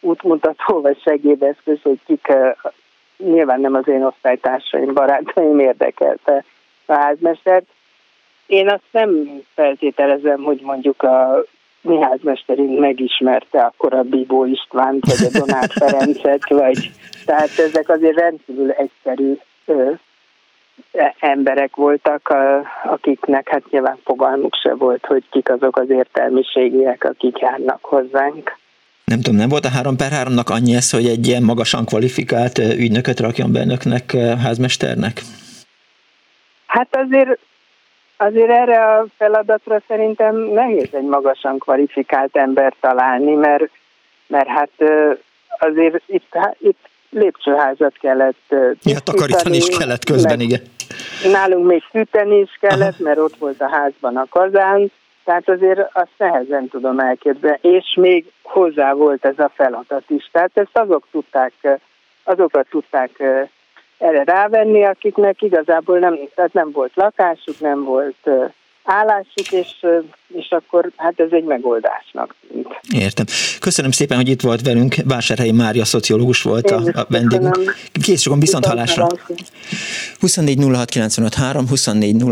útmutató, 0.00 0.80
vagy 0.80 1.00
segédeszköz, 1.02 1.78
hogy 1.82 1.98
kik, 2.06 2.32
nyilván 3.16 3.60
nem 3.60 3.74
az 3.74 3.88
én 3.88 4.04
osztálytársaim, 4.04 4.94
barátaim 4.94 5.58
érdekelte 5.58 6.44
a 6.86 6.92
házmestert. 6.92 7.66
Én 8.46 8.68
azt 8.68 8.82
nem 8.90 9.40
feltételezem, 9.54 10.42
hogy 10.42 10.60
mondjuk 10.62 11.02
a 11.02 11.44
mi 11.82 12.00
házmesterünk 12.00 12.78
megismerte 12.78 13.60
akkor 13.62 13.94
a 13.94 14.02
Bibó 14.02 14.44
Istvánt, 14.44 15.06
vagy 15.06 15.26
a 15.26 15.38
Donát 15.38 15.72
Ferencet, 15.82 16.48
vagy 16.48 16.90
tehát 17.24 17.58
ezek 17.58 17.88
azért 17.88 18.16
rendkívül 18.16 18.70
egyszerű 18.70 19.32
ö, 19.64 19.90
e, 20.92 21.14
emberek 21.18 21.76
voltak, 21.76 22.28
a, 22.28 22.62
akiknek 22.84 23.48
hát 23.48 23.70
nyilván 23.70 23.98
fogalmuk 24.04 24.54
se 24.62 24.74
volt, 24.74 25.06
hogy 25.06 25.24
kik 25.30 25.50
azok 25.50 25.76
az 25.76 25.90
értelmiségiek, 25.90 27.04
akik 27.04 27.38
járnak 27.38 27.84
hozzánk. 27.84 28.60
Nem 29.04 29.20
tudom, 29.20 29.38
nem 29.38 29.48
volt 29.48 29.64
a 29.64 29.70
3 29.70 29.96
per 29.96 30.10
3-nak 30.12 30.46
annyi 30.46 30.74
ez, 30.74 30.90
hogy 30.90 31.06
egy 31.06 31.26
ilyen 31.26 31.42
magasan 31.42 31.84
kvalifikált 31.84 32.58
ügynököt 32.58 33.20
rakjon 33.20 33.52
be 33.52 33.60
önöknek 33.60 34.16
házmesternek? 34.42 35.20
Hát 36.66 36.96
azért 36.96 37.38
Azért 38.24 38.50
erre 38.50 38.84
a 38.84 39.06
feladatra 39.16 39.82
szerintem 39.88 40.36
nehéz 40.36 40.88
egy 40.92 41.04
magasan 41.04 41.58
kvalifikált 41.58 42.36
ember 42.36 42.74
találni, 42.80 43.34
mert, 43.34 43.70
mert 44.26 44.48
hát 44.48 44.70
azért 45.58 46.02
itt, 46.06 46.38
itt 46.58 46.88
lépcsőházat 47.10 47.94
kellett 48.00 48.54
Ja, 48.82 48.98
takarítani 48.98 49.56
is 49.56 49.76
kellett 49.78 50.04
közben, 50.04 50.40
igen. 50.40 50.60
Nálunk 51.32 51.66
még 51.66 51.82
fűteni 51.82 52.38
is 52.38 52.58
kellett, 52.60 52.94
Aha. 52.94 53.02
mert 53.02 53.18
ott 53.18 53.36
volt 53.36 53.60
a 53.60 53.68
házban 53.68 54.16
a 54.16 54.26
kazán, 54.30 54.90
tehát 55.24 55.48
azért 55.48 55.88
azt 55.92 56.12
nehezen 56.16 56.68
tudom 56.68 56.98
elképzelni, 56.98 57.58
és 57.60 57.94
még 58.00 58.32
hozzá 58.42 58.92
volt 58.92 59.24
ez 59.24 59.38
a 59.38 59.50
feladat 59.54 60.04
is. 60.06 60.28
Tehát 60.32 60.50
ezt 60.54 60.78
azok 60.78 61.06
tudták 61.10 61.52
azokat 62.24 62.66
tudták 62.70 63.22
erre 64.02 64.24
rávenni, 64.24 64.84
akiknek 64.84 65.42
igazából 65.42 65.98
nem, 65.98 66.18
tehát 66.34 66.52
nem 66.52 66.70
volt 66.72 66.92
lakásuk, 66.94 67.60
nem 67.60 67.84
volt 67.84 68.28
állásuk, 68.84 69.52
és, 69.52 69.86
és 70.34 70.50
akkor 70.50 70.92
hát 70.96 71.20
ez 71.20 71.28
egy 71.30 71.44
megoldásnak. 71.44 72.34
Értem. 72.94 73.26
Köszönöm 73.60 73.90
szépen, 73.90 74.16
hogy 74.16 74.28
itt 74.28 74.40
volt 74.40 74.62
velünk. 74.62 74.94
Vásárhelyi 75.04 75.52
Mária 75.52 75.84
szociológus 75.84 76.42
volt 76.42 76.70
a, 76.70 76.82
a 76.92 77.06
vendégünk. 77.08 77.74
Kész 78.02 78.20
sokan 78.20 78.40
viszont 78.40 78.66
hallásra. 78.66 79.06
24 80.20 80.58
06 81.08 81.34
3, 81.34 81.68
24 81.68 82.22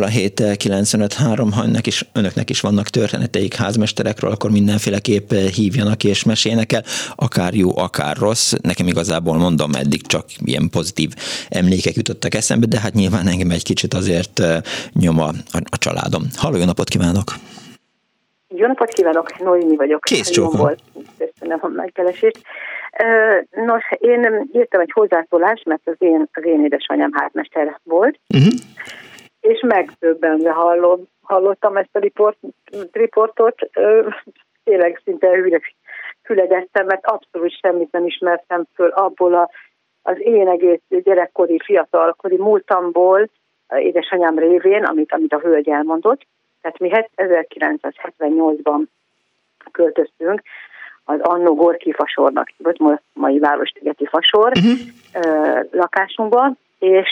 ha 1.54 1.64
önnek 1.64 1.86
is, 1.86 2.04
önöknek 2.12 2.50
is 2.50 2.60
vannak 2.60 2.88
történeteik 2.88 3.54
házmesterekről, 3.54 4.30
akkor 4.30 4.50
mindenféleképp 4.50 5.32
hívjanak 5.32 6.04
és 6.04 6.24
mesélnek 6.24 6.72
el, 6.72 6.84
akár 7.14 7.54
jó, 7.54 7.78
akár 7.78 8.16
rossz. 8.16 8.52
Nekem 8.62 8.86
igazából 8.86 9.36
mondom, 9.36 9.74
eddig 9.74 10.06
csak 10.06 10.24
ilyen 10.44 10.68
pozitív 10.70 11.10
emlékek 11.48 11.94
jutottak 11.94 12.34
eszembe, 12.34 12.66
de 12.66 12.80
hát 12.80 12.94
nyilván 12.94 13.26
engem 13.26 13.50
egy 13.50 13.62
kicsit 13.62 13.94
azért 13.94 14.42
nyom 14.92 15.20
a, 15.20 15.28
a, 15.28 15.60
a 15.70 15.78
családom. 15.78 16.26
Halló, 16.34 16.56
jó 16.56 16.64
napot 16.64 16.88
kívánok! 16.88 17.34
Jó 18.54 18.66
napot 18.66 18.88
kívánok, 18.88 19.38
Noémi 19.38 19.76
vagyok. 19.76 20.00
Kész 20.00 20.28
csókom. 20.28 20.70
Köszönöm 21.18 21.58
a 21.62 21.68
megkeresést. 21.68 22.42
Nos, 23.50 23.84
én 23.98 24.48
írtam 24.52 24.80
egy 24.80 24.90
hozzászólást, 24.92 25.64
mert 25.64 25.82
az 25.84 25.94
én, 25.98 26.28
az 26.32 26.44
én 26.44 26.64
édesanyám 26.64 27.10
házmester 27.12 27.78
volt, 27.82 28.18
uh-huh. 28.34 28.52
és 29.40 29.64
megdöbbenve 29.66 30.50
hallom, 30.50 31.08
hallottam 31.22 31.76
ezt 31.76 31.88
a 31.92 31.98
riport, 31.98 32.38
riportot, 32.92 33.54
tényleg 34.64 35.00
szinte 35.04 35.36
üres 35.36 35.76
füledeztem, 36.22 36.86
mert 36.86 37.06
abszolút 37.06 37.58
semmit 37.58 37.92
nem 37.92 38.06
ismertem 38.06 38.64
föl 38.74 38.88
abból 38.88 39.34
a, 39.34 39.50
az 40.02 40.16
én 40.18 40.48
egész 40.48 40.80
gyerekkori, 40.88 41.60
fiatalkori 41.64 42.36
múltamból, 42.36 43.30
édesanyám 43.76 44.38
révén, 44.38 44.84
amit, 44.84 45.12
amit 45.12 45.32
a 45.32 45.38
hölgy 45.38 45.68
elmondott. 45.68 46.26
Tehát 46.60 46.78
mi 46.78 46.90
1978-ban 47.16 48.82
költöztünk 49.72 50.42
az 51.04 51.20
Annó 51.20 51.54
Gorki 51.54 51.92
fasornak, 51.92 52.52
volt 52.56 53.00
mai 53.12 53.38
Városligeti 53.38 54.06
fasor 54.06 54.52
uh-huh. 54.56 55.64
lakásunkban, 55.70 56.58
és 56.78 57.08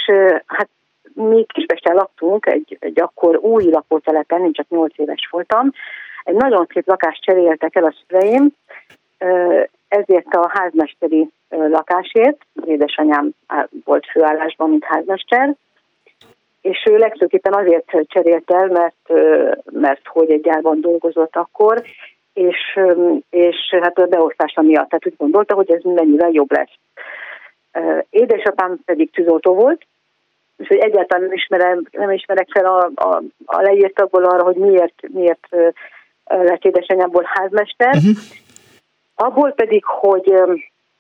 hát 0.47 0.69
mi 1.15 1.45
Kispesten 1.45 1.95
laktunk 1.95 2.47
egy, 2.47 2.77
egy 2.81 3.01
akkor 3.01 3.37
új 3.37 3.65
lakótelepen, 3.71 4.45
én 4.45 4.53
csak 4.53 4.69
8 4.69 4.99
éves 4.99 5.29
voltam. 5.31 5.73
Egy 6.25 6.35
nagyon 6.35 6.67
szép 6.73 6.87
lakást 6.87 7.23
cseréltek 7.23 7.77
el 7.77 7.85
a 7.85 7.95
szüleim, 8.07 8.53
ezért 9.89 10.35
a 10.35 10.51
házmesteri 10.53 11.31
lakásért, 11.49 12.47
édesanyám 12.65 13.31
volt 13.85 14.07
főállásban, 14.11 14.71
mint 14.71 14.85
házmester, 14.85 15.55
és 16.61 16.87
ő 16.91 16.97
legfőképpen 16.97 17.55
azért 17.55 17.91
cserélt 18.07 18.51
el, 18.51 18.67
mert, 18.67 19.23
mert 19.73 20.07
hogy 20.07 20.31
egy 20.31 20.41
gyárban 20.41 20.81
dolgozott 20.81 21.37
akkor, 21.37 21.83
és, 22.33 22.79
és 23.31 23.57
hát 23.81 23.99
a 23.99 24.07
beosztása 24.07 24.63
miatt, 24.63 24.89
tehát 24.89 25.07
úgy 25.07 25.17
gondolta, 25.17 25.55
hogy 25.55 25.71
ez 25.71 25.83
mennyivel 25.83 26.31
jobb 26.31 26.53
lesz. 26.53 26.75
Édesapám 28.11 28.79
pedig 28.85 29.11
tűzoltó 29.11 29.55
volt, 29.55 29.87
és 30.57 30.69
hogy 30.69 30.77
egyáltalán 30.77 31.23
nem, 31.25 31.33
ismerem, 31.33 31.87
nem 31.91 32.11
ismerek 32.11 32.49
fel 32.51 32.65
a, 32.65 32.91
a, 32.95 33.23
a 33.45 33.61
leírtakból 33.61 34.25
arra, 34.25 34.43
hogy 34.43 34.57
miért, 34.57 35.09
miért 35.09 35.49
lett 36.25 36.65
édesanyából 36.65 37.23
házmester. 37.27 37.95
Uh-huh. 37.95 38.17
Abból 39.15 39.53
pedig, 39.53 39.85
hogy, 39.85 40.33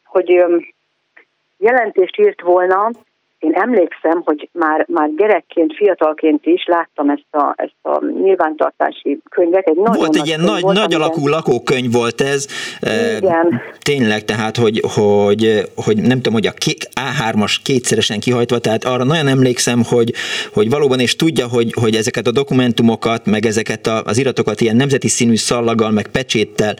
hogy 0.04 0.44
jelentést 1.58 2.18
írt 2.18 2.40
volna 2.40 2.90
én 3.38 3.52
emlékszem, 3.54 4.22
hogy 4.24 4.48
már, 4.52 4.86
már 4.88 5.10
gyerekként, 5.16 5.74
fiatalként 5.76 6.46
is 6.46 6.64
láttam 6.66 7.10
ezt 7.10 7.26
a, 7.30 7.54
ezt 7.56 7.76
a 7.82 8.04
nyilvántartási 8.22 9.20
könyvet. 9.30 9.66
Egy 9.66 9.76
nagyon 9.76 9.96
volt 9.96 10.16
egy 10.16 10.26
ilyen 10.26 10.40
nagy, 10.40 10.60
volt, 10.60 10.76
nagy 10.76 10.94
alakú 10.94 11.12
amiben... 11.14 11.32
lakókönyv 11.32 11.92
volt 11.92 12.20
ez. 12.20 12.46
Igen. 13.16 13.60
Tényleg, 13.78 14.24
tehát, 14.24 14.56
hogy, 14.56 14.82
hogy, 14.94 15.62
hogy 15.84 15.96
nem 15.96 16.16
tudom, 16.16 16.32
hogy 16.32 16.46
a 16.46 16.52
A3-as 17.00 17.56
kétszeresen 17.64 18.20
kihajtva, 18.20 18.58
tehát 18.58 18.84
arra 18.84 19.04
nagyon 19.04 19.26
emlékszem, 19.26 19.82
hogy, 19.84 20.12
hogy 20.52 20.70
valóban 20.70 21.00
és 21.00 21.16
tudja, 21.16 21.48
hogy, 21.48 21.72
hogy 21.80 21.94
ezeket 21.94 22.26
a 22.26 22.32
dokumentumokat, 22.32 23.26
meg 23.26 23.46
ezeket 23.46 23.86
a, 23.86 24.02
az 24.04 24.18
iratokat 24.18 24.60
ilyen 24.60 24.76
nemzeti 24.76 25.08
színű 25.08 25.36
szallaggal, 25.36 25.90
meg 25.90 26.06
pecséttel 26.06 26.74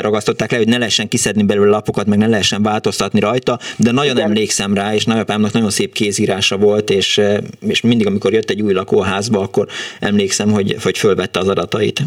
ragasztották 0.00 0.50
le, 0.50 0.56
hogy 0.56 0.68
ne 0.68 0.78
lehessen 0.78 1.08
kiszedni 1.08 1.42
belőle 1.42 1.70
lapokat, 1.70 2.06
meg 2.06 2.18
ne 2.18 2.26
lehessen 2.26 2.62
változtatni 2.62 3.20
rajta, 3.20 3.58
de 3.76 3.90
nagyon 3.92 4.16
Igen. 4.16 4.26
emlékszem 4.26 4.74
rá, 4.74 4.94
és 4.94 5.04
nagyapámnak 5.04 5.52
nagyon 5.52 5.70
szép 5.70 5.92
kézírása 5.98 6.56
volt, 6.68 6.88
és, 6.90 7.18
eh, 7.18 7.36
és 7.72 7.80
mindig, 7.82 8.06
amikor 8.06 8.32
jött 8.32 8.50
egy 8.50 8.62
új 8.62 8.72
lakóházba, 8.72 9.38
akkor 9.40 9.66
emlékszem, 10.00 10.48
hogy, 10.56 10.68
hogy 10.84 10.98
fölvette 10.98 11.38
az 11.38 11.48
adatait. 11.48 11.98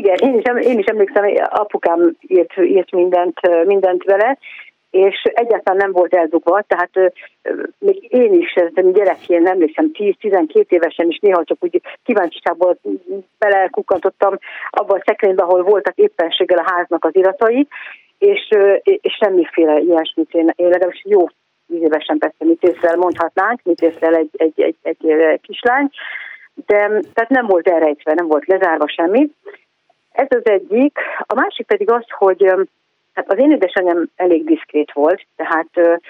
Igen, 0.00 0.16
én 0.26 0.34
is, 0.38 0.66
én 0.66 0.78
is 0.78 0.84
emlékszem, 0.84 1.24
apukám 1.64 2.00
írt, 2.26 2.52
írt 2.76 2.90
mindent, 2.92 3.38
eh, 3.40 3.64
mindent 3.64 4.02
vele, 4.04 4.38
és 4.90 5.22
egyáltalán 5.22 5.78
nem 5.78 5.92
volt 5.92 6.14
eldugva, 6.14 6.64
tehát 6.66 6.90
még 7.78 8.06
én 8.08 8.32
is 8.32 8.54
gyerekként 8.92 9.48
emlékszem 9.48 9.90
10-12 9.92 10.64
évesen 10.68 11.08
is 11.08 11.18
néha 11.18 11.44
csak 11.44 11.56
úgy 11.60 11.80
kíváncsiságból 12.04 12.78
belekukkantottam 13.38 14.38
abban 14.70 14.98
a 14.98 15.02
szekrénybe, 15.06 15.42
ahol 15.42 15.62
voltak 15.62 15.96
éppenséggel 15.96 16.58
a 16.58 16.70
háznak 16.72 17.04
az 17.04 17.16
iratai, 17.16 17.66
és, 18.18 18.48
és 18.82 19.16
semmiféle 19.20 19.78
ilyesmit 19.78 20.34
én, 20.34 20.52
én 20.56 20.68
legalábbis 20.68 21.02
jó 21.04 21.26
tíz 21.68 21.82
évesen 21.82 22.18
persze 22.18 22.44
mit 22.44 22.62
észrel 22.62 22.96
mondhatnánk, 22.96 23.60
mit 23.62 23.80
észrel 23.80 24.14
egy, 24.14 24.30
egy, 24.36 24.76
egy, 24.82 25.10
egy 25.10 25.40
kislány, 25.40 25.90
de 26.66 26.76
tehát 27.14 27.28
nem 27.28 27.46
volt 27.46 27.68
elrejtve, 27.68 28.14
nem 28.14 28.26
volt 28.26 28.46
lezárva 28.46 28.88
semmi. 28.88 29.30
Ez 30.12 30.26
az 30.30 30.46
egyik. 30.46 30.98
A 31.20 31.34
másik 31.34 31.66
pedig 31.66 31.90
az, 31.90 32.04
hogy 32.08 32.52
hát 33.12 33.30
az 33.32 33.38
én 33.38 33.50
édesanyám 33.50 34.08
elég 34.16 34.44
diszkrét 34.44 34.92
volt, 34.92 35.26
tehát 35.36 36.00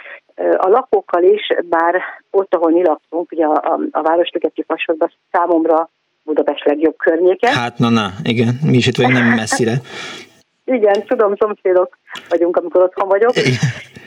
a 0.57 0.69
lakókkal 0.69 1.23
is, 1.23 1.53
bár 1.65 2.03
ott, 2.31 2.55
ahol 2.55 2.71
mi 2.71 2.83
laktunk, 2.83 3.33
ugye 3.33 3.45
a, 3.45 3.73
a, 3.73 3.81
a 3.91 4.03
Városligeti 4.03 4.65
Fasodban 4.67 5.13
számomra 5.33 5.89
Budapest 6.23 6.65
legjobb 6.65 6.97
környéke. 6.97 7.51
Hát 7.51 7.79
na, 7.79 7.89
na, 7.89 8.11
igen, 8.23 8.59
mi 8.65 8.77
is 8.77 8.87
itt 8.87 8.97
vagyunk 8.97 9.15
nem 9.15 9.35
messzire. 9.35 9.73
Igen, 10.71 11.07
tudom, 11.07 11.37
szomszédok 11.37 11.99
vagyunk, 12.29 12.57
amikor 12.57 12.83
otthon 12.83 13.09
vagyok. 13.09 13.37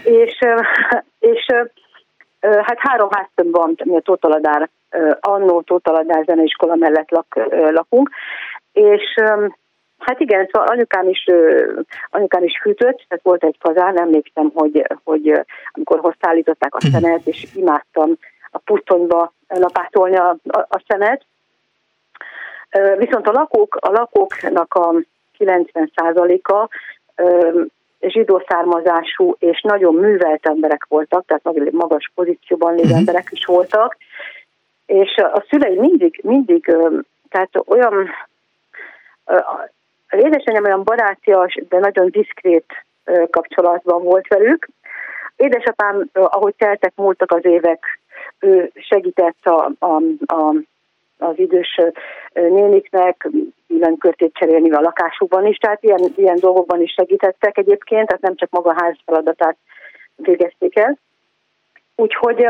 és, 0.04 0.40
és 1.20 1.46
hát 2.40 2.78
három 2.78 3.10
háztömb 3.12 3.52
van, 3.52 3.76
mi 3.84 3.96
a 3.96 4.02
Tótaladár, 4.02 4.70
annó 5.20 5.62
Tótaladár 5.62 6.24
zeneiskola 6.26 6.76
mellett 6.76 7.10
lak, 7.10 7.40
lakunk, 7.72 8.10
és 8.74 9.16
Hát 10.02 10.20
igen, 10.20 10.50
szóval 10.52 10.68
anyukám 10.68 11.10
is, 11.10 11.26
anyukám 12.10 12.44
is 12.44 12.60
fűtött, 12.62 13.06
tehát 13.08 13.24
volt 13.24 13.44
egy 13.44 13.58
kazán, 13.60 14.00
emlékszem, 14.00 14.52
hogy, 14.54 14.86
hogy 15.04 15.46
amikor 15.72 16.00
hozzáállították 16.00 16.76
a 16.76 16.78
mhm. 16.84 16.94
szenet, 16.94 17.22
és 17.26 17.48
imádtam 17.56 18.14
a 18.52 18.58
pusztonyba 18.58 19.34
lapátolni 19.48 20.16
a, 20.16 20.36
a, 20.48 20.60
a 20.70 20.84
szenet. 20.88 21.26
Viszont 22.98 23.28
a 23.28 23.32
lakók, 23.32 23.78
a 23.80 23.92
lakóknak 23.92 24.74
a 24.74 24.94
90%-a 25.42 26.70
zsidó 28.00 28.44
származású 28.48 29.36
és 29.40 29.62
nagyon 29.62 29.96
művelt 29.96 30.48
emberek 30.48 30.86
voltak, 30.90 31.26
tehát 31.26 31.44
nagyon 31.44 31.68
magas 31.72 32.12
pozícióban 32.16 32.72
lévő 32.72 32.84
uh-huh. 32.84 32.98
emberek 32.98 33.28
is 33.32 33.46
voltak, 33.46 33.98
és 34.86 35.16
a 35.16 35.46
szülei 35.50 35.80
mindig, 35.80 36.20
mindig, 36.24 36.76
tehát 37.30 37.50
olyan, 37.66 38.10
az 40.10 40.20
édesanyám 40.24 40.64
olyan 40.64 40.84
barátias, 40.84 41.60
de 41.70 41.80
nagyon 41.80 42.10
diszkrét 42.10 42.86
kapcsolatban 43.30 44.04
volt 44.04 44.28
velük. 44.28 44.68
Édesapám, 45.36 46.10
ahogy 46.14 46.54
teltek 46.58 46.92
múltak 46.96 47.32
az 47.32 47.46
évek, 47.46 48.00
ő 48.40 48.72
segített 48.76 49.46
a, 49.46 49.72
a, 49.80 49.96
a 50.26 50.54
az 51.22 51.40
idős 51.40 51.80
néniknek 52.34 53.30
villanykörtét 53.68 54.34
cserélni 54.34 54.72
a 54.72 54.80
lakásukban 54.80 55.46
is, 55.46 55.58
tehát 55.58 55.84
ilyen, 55.84 56.14
ilyen 56.16 56.38
dolgokban 56.40 56.82
is 56.82 56.94
segítettek 56.98 57.58
egyébként, 57.58 58.08
tehát 58.08 58.22
nem 58.22 58.36
csak 58.36 58.50
maga 58.50 58.70
a 58.70 58.82
ház 58.82 58.96
feladatát 59.06 59.58
végezték 60.16 60.78
el. 60.78 60.98
Úgyhogy 61.96 62.48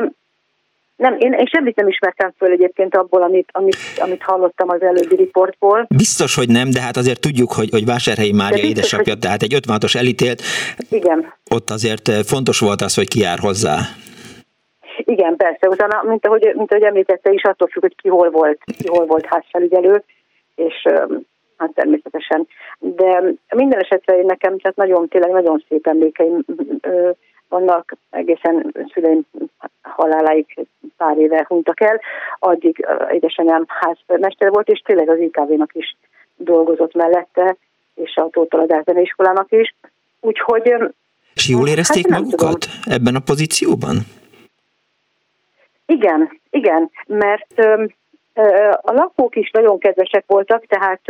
nem, 0.95 1.15
én, 1.19 1.33
én 1.33 1.45
semmit 1.45 1.75
nem 1.75 1.87
ismertem 1.87 2.33
föl 2.37 2.51
egyébként 2.51 2.95
abból, 2.95 3.21
amit, 3.21 3.49
amit, 3.51 3.77
amit 3.97 4.21
hallottam 4.21 4.69
az 4.69 4.81
előbbi 4.81 5.15
riportból. 5.15 5.85
Biztos, 5.89 6.35
hogy 6.35 6.49
nem, 6.49 6.69
de 6.69 6.81
hát 6.81 6.97
azért 6.97 7.19
tudjuk, 7.19 7.51
hogy, 7.51 7.69
hogy 7.69 7.85
Vásárhelyi 7.85 8.31
Mária 8.31 8.53
biztos, 8.53 8.69
édesapja, 8.69 9.11
hogy... 9.11 9.21
tehát 9.21 9.41
egy 9.41 9.59
56-os 9.61 9.95
elítélt. 9.95 10.41
Igen. 10.89 11.33
Ott 11.49 11.69
azért 11.69 12.09
fontos 12.25 12.59
volt 12.59 12.81
az, 12.81 12.95
hogy 12.95 13.07
ki 13.07 13.19
jár 13.19 13.39
hozzá. 13.39 13.77
Igen, 15.05 15.35
persze. 15.35 15.67
Utána, 15.67 16.03
mint 16.03 16.25
ahogy, 16.25 16.51
mint 16.55 16.71
ahogy 16.71 16.83
említette 16.83 17.31
is, 17.31 17.43
attól 17.43 17.67
függ, 17.67 17.81
hogy 17.81 17.95
ki 17.95 18.09
hol 18.09 18.29
volt, 18.29 18.59
ki 18.63 18.87
hol 18.87 19.05
volt 19.05 19.25
házfelügyelő, 19.25 20.03
és 20.55 20.87
hát 21.57 21.71
természetesen. 21.73 22.47
De 22.79 23.23
minden 23.49 23.79
esetre 23.79 24.21
nekem 24.21 24.57
tehát 24.57 24.77
nagyon, 24.77 25.07
tényleg 25.07 25.31
nagyon 25.31 25.63
szép 25.69 25.87
emlékeim 25.87 26.45
vannak, 27.49 27.95
egészen 28.09 28.73
szüleim 28.93 29.21
haláláig 29.81 30.67
pár 30.97 31.17
éve 31.17 31.45
hunytak 31.47 31.81
el, 31.81 32.01
addig 32.39 32.85
édesanyám 33.11 33.65
házmester 33.67 34.49
volt, 34.49 34.69
és 34.69 34.79
tényleg 34.79 35.09
az 35.09 35.19
IKV-nak 35.19 35.73
is 35.73 35.95
dolgozott 36.35 36.93
mellette, 36.93 37.55
és 37.95 38.15
a 38.15 38.29
Tóth 38.31 38.83
Zeneiskolának 38.85 39.51
is. 39.51 39.75
Úgyhogy... 40.19 40.73
És 41.33 41.49
jól 41.49 41.67
érezték 41.67 42.09
hát 42.09 42.19
magukat 42.19 42.59
tudom. 42.59 42.95
ebben 42.95 43.15
a 43.15 43.19
pozícióban? 43.19 43.95
Igen, 45.91 46.39
igen, 46.49 46.89
mert 47.05 47.47
ö, 47.55 47.85
ö, 48.33 48.69
a 48.81 48.91
lakók 48.91 49.35
is 49.35 49.51
nagyon 49.51 49.79
kedvesek 49.79 50.23
voltak, 50.27 50.65
tehát 50.65 51.01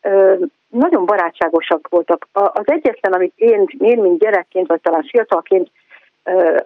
ö, 0.00 0.34
nagyon 0.68 1.06
barátságosak 1.06 1.88
voltak. 1.88 2.28
Az 2.32 2.64
egyetlen, 2.64 3.12
amit 3.12 3.32
én, 3.36 3.66
én 3.78 3.98
mint 3.98 4.18
gyerekként, 4.18 4.68
vagy 4.68 4.80
talán 4.80 5.02
fiatalként, 5.02 5.70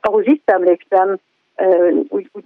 ahhoz 0.00 0.26
itt 0.26 0.50
emlékszem, 0.50 1.16
úgy, 2.08 2.28
úgy 2.32 2.44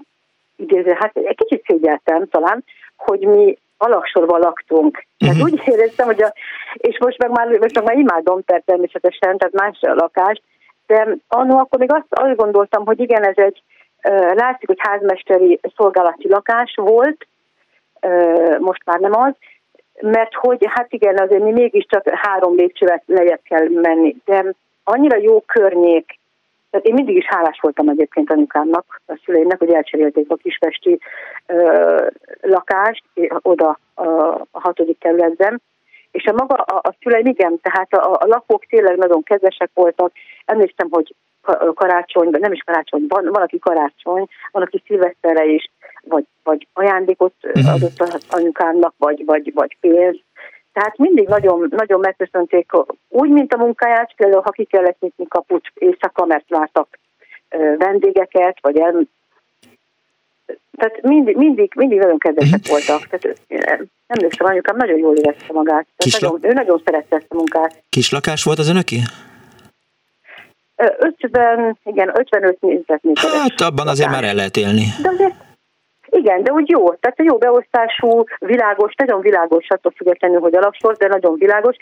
idéző, 0.56 0.96
hát 0.98 1.16
egy 1.16 1.36
kicsit 1.36 1.64
szégyeltem 1.66 2.28
talán, 2.28 2.64
hogy 2.96 3.20
mi 3.20 3.58
alaksorban 3.76 4.40
laktunk. 4.40 5.04
Tehát 5.18 5.34
uh-huh. 5.34 5.52
úgy 5.52 5.62
éreztem, 5.64 6.06
hogy 6.06 6.22
a, 6.22 6.32
és 6.74 6.98
most 6.98 7.18
meg 7.18 7.30
már, 7.30 7.48
most 7.48 7.74
meg 7.74 7.84
már 7.84 7.98
imádom 7.98 8.40
természetesen, 8.64 9.38
tehát 9.38 9.54
más 9.54 9.78
a 9.80 9.94
lakást, 9.94 10.42
de 10.86 11.16
annó 11.28 11.58
akkor 11.58 11.78
még 11.78 11.92
azt, 11.92 12.06
azt 12.08 12.36
gondoltam, 12.36 12.86
hogy 12.86 13.00
igen, 13.00 13.24
ez 13.24 13.36
egy, 13.36 13.62
látszik, 14.32 14.66
hogy 14.66 14.78
házmesteri 14.80 15.60
szolgálati 15.76 16.28
lakás 16.28 16.74
volt, 16.76 17.26
most 18.58 18.82
már 18.84 18.98
nem 19.00 19.14
az, 19.14 19.34
mert 20.00 20.34
hogy 20.34 20.66
hát 20.68 20.92
igen, 20.92 21.18
azért 21.18 21.42
mi 21.42 21.52
mégiscsak 21.52 22.08
három 22.08 22.54
lépcsővel 22.54 23.02
lejjebb 23.06 23.40
kell 23.42 23.68
menni, 23.68 24.16
de 24.24 24.44
annyira 24.84 25.16
jó 25.16 25.40
környék, 25.40 26.18
tehát 26.70 26.86
én 26.86 26.94
mindig 26.94 27.16
is 27.16 27.26
hálás 27.26 27.58
voltam 27.60 27.88
egyébként 27.88 28.30
anyukámnak, 28.30 29.00
a 29.06 29.20
szüleimnek, 29.24 29.58
hogy 29.58 29.72
elcserélték 29.72 30.30
a 30.30 30.34
kispesti 30.34 30.98
ö, 31.46 32.06
lakást 32.40 33.04
oda 33.42 33.78
a, 33.94 34.04
a 34.50 34.60
hatodik 34.60 34.98
kerületben, 34.98 35.62
és 36.10 36.24
a 36.24 36.32
maga 36.32 36.54
a, 36.54 36.76
a 36.76 36.94
szüleim 37.00 37.26
igen, 37.26 37.60
tehát 37.62 37.92
a, 37.92 38.12
a 38.12 38.26
lakók 38.26 38.64
tényleg 38.64 38.96
nagyon 38.96 39.22
kedvesek 39.22 39.70
voltak. 39.74 40.12
Emlékszem, 40.44 40.88
hogy 40.90 41.14
karácsonyban, 41.74 42.40
nem 42.40 42.52
is 42.52 42.62
karácsony, 42.66 43.04
van, 43.08 43.24
van 43.24 43.42
aki 43.42 43.58
karácsony, 43.58 44.26
van 44.52 44.62
aki 44.62 44.82
szilveszterre 44.86 45.44
is, 45.44 45.70
vagy, 46.02 46.26
vagy 46.42 46.66
ajándékot 46.72 47.34
uh-huh. 47.42 47.72
adott 47.72 48.00
az 48.00 48.26
anyukámnak, 48.30 48.94
vagy, 48.96 49.24
vagy, 49.24 49.52
vagy 49.54 49.76
pénzt. 49.80 50.22
Tehát 50.72 50.98
mindig 50.98 51.28
nagyon, 51.28 51.66
nagyon 51.70 52.00
megköszönték 52.00 52.70
úgy, 53.08 53.30
mint 53.30 53.52
a 53.52 53.56
munkáját, 53.56 54.12
például 54.16 54.42
ha 54.42 54.50
ki 54.50 54.64
kellett 54.64 55.00
nyitni 55.00 55.26
kaput 55.28 55.72
éjszaka, 55.74 56.24
mert 56.24 56.48
vártak 56.48 56.98
vendégeket, 57.78 58.58
vagy 58.60 58.78
el, 58.78 59.06
tehát 60.76 61.02
mindig, 61.02 61.36
mindig, 61.36 61.72
mindig 61.76 61.98
nagyon 61.98 62.18
kedvesek 62.18 62.60
uh-huh. 62.60 62.70
voltak. 62.70 63.06
Tehát 63.06 63.38
nem 63.48 63.88
emlékszem, 64.06 64.46
anyukám 64.46 64.76
nagyon 64.76 64.98
jól 64.98 65.16
érezte 65.16 65.52
magát. 65.52 65.86
Tehát 65.96 66.20
nagyon, 66.20 66.50
ő 66.50 66.52
nagyon 66.52 66.82
szerette 66.84 67.16
ezt 67.16 67.26
a 67.28 67.34
munkát. 67.34 67.82
Kis 67.88 68.10
lakás 68.10 68.44
volt 68.44 68.58
az 68.58 68.68
önöki? 68.68 68.96
50, 70.78 71.78
igen, 71.84 72.08
55 72.18 72.60
négyzetméteres. 72.60 73.40
Hát 73.40 73.60
abban 73.60 73.88
azért 73.88 74.10
már 74.10 74.24
el 74.24 74.34
lehet 74.34 74.56
élni. 74.56 74.84
De 75.02 75.08
azért, 75.08 75.34
igen, 76.10 76.42
de 76.42 76.52
úgy 76.52 76.70
jó, 76.70 76.94
tehát 76.94 77.22
jó 77.22 77.38
beosztású, 77.38 78.24
világos, 78.38 78.94
nagyon 78.94 79.20
világos, 79.20 79.66
attól 79.68 79.92
függetlenül, 79.96 80.40
hogy 80.40 80.56
alaksor, 80.56 80.96
de 80.96 81.06
nagyon 81.06 81.34
világos, 81.34 81.76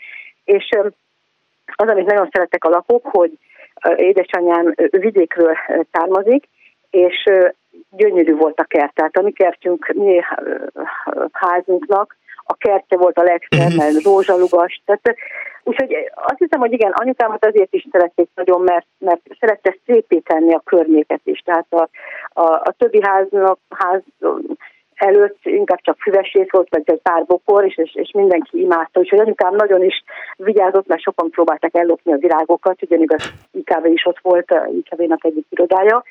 és 0.44 0.68
az, 1.74 1.88
amit 1.88 2.06
nagyon 2.06 2.28
szeretek 2.32 2.64
a 2.64 2.68
lakók, 2.68 3.06
hogy 3.06 3.38
édesanyám 3.96 4.74
vidékről 4.90 5.56
származik, 5.92 6.48
és 6.90 7.24
gyönyörű 7.90 8.34
volt 8.34 8.60
a 8.60 8.64
kert, 8.64 8.94
tehát 8.94 9.16
a 9.16 9.22
mi 9.22 9.32
kertünk, 9.32 9.92
mi 9.94 10.20
házunknak 11.32 12.16
a 12.46 12.54
kertje 12.54 12.96
volt 12.96 13.18
a 13.18 13.22
legszebb, 13.22 13.68
mhm. 13.68 13.76
mert 13.76 14.02
rózsalugas, 14.02 14.82
tehát 14.84 15.16
Úgyhogy 15.68 15.96
azt 16.14 16.38
hiszem, 16.38 16.60
hogy 16.60 16.72
igen, 16.72 16.92
anyukámat 16.92 17.44
azért 17.44 17.72
is 17.74 17.86
szerették 17.90 18.28
nagyon, 18.34 18.60
mert, 18.60 18.86
mert 18.98 19.20
szerette 19.40 19.76
szépíteni 19.86 20.54
a 20.54 20.62
környéket 20.64 21.20
is. 21.24 21.40
Tehát 21.40 21.66
a, 21.70 21.88
a, 22.40 22.44
a 22.44 22.74
többi 22.78 23.00
háznak, 23.02 23.58
ház 23.70 24.02
előtt 24.94 25.38
inkább 25.42 25.80
csak 25.80 25.98
füvesét 25.98 26.50
volt, 26.50 26.68
vagy 26.70 26.82
egy 26.84 27.00
pár 27.02 27.24
bokor, 27.24 27.64
és, 27.64 27.76
és, 27.76 27.94
és 27.94 28.10
mindenki 28.12 28.60
imádta. 28.60 29.00
Úgyhogy 29.00 29.18
anyukám 29.18 29.54
nagyon 29.54 29.84
is 29.84 30.04
vigyázott, 30.36 30.86
mert 30.86 31.02
sokan 31.02 31.30
próbálták 31.30 31.74
ellopni 31.74 32.12
a 32.12 32.16
virágokat, 32.16 32.82
ugyanígy 32.82 33.12
az 33.12 33.32
IKV 33.52 33.86
is 33.86 34.06
ott 34.06 34.18
volt, 34.22 34.50
a 34.50 34.66
IKV-nak 34.66 35.24
egyik 35.24 35.46
irodája 35.48 36.02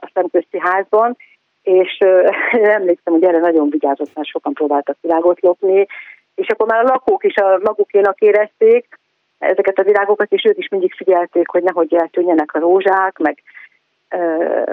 a 0.00 0.10
szemközti 0.14 0.58
házban, 0.60 1.16
és 1.62 1.98
emlékszem, 2.78 3.12
hogy 3.12 3.24
erre 3.24 3.38
nagyon 3.38 3.70
vigyázott, 3.70 4.14
mert 4.14 4.28
sokan 4.28 4.52
próbáltak 4.52 4.96
virágot 5.00 5.40
lopni, 5.40 5.86
és 6.34 6.48
akkor 6.48 6.66
már 6.66 6.84
a 6.84 6.88
lakók 6.88 7.24
is 7.24 7.36
a 7.36 7.58
magukénak 7.62 8.20
érezték 8.20 8.98
ezeket 9.38 9.78
a 9.78 9.82
virágokat, 9.82 10.32
és 10.32 10.44
ők 10.44 10.58
is 10.58 10.68
mindig 10.68 10.94
figyelték, 10.94 11.48
hogy 11.48 11.62
nehogy 11.62 11.94
eltűnjenek 11.94 12.54
a 12.54 12.58
rózsák, 12.58 13.18
meg, 13.18 13.42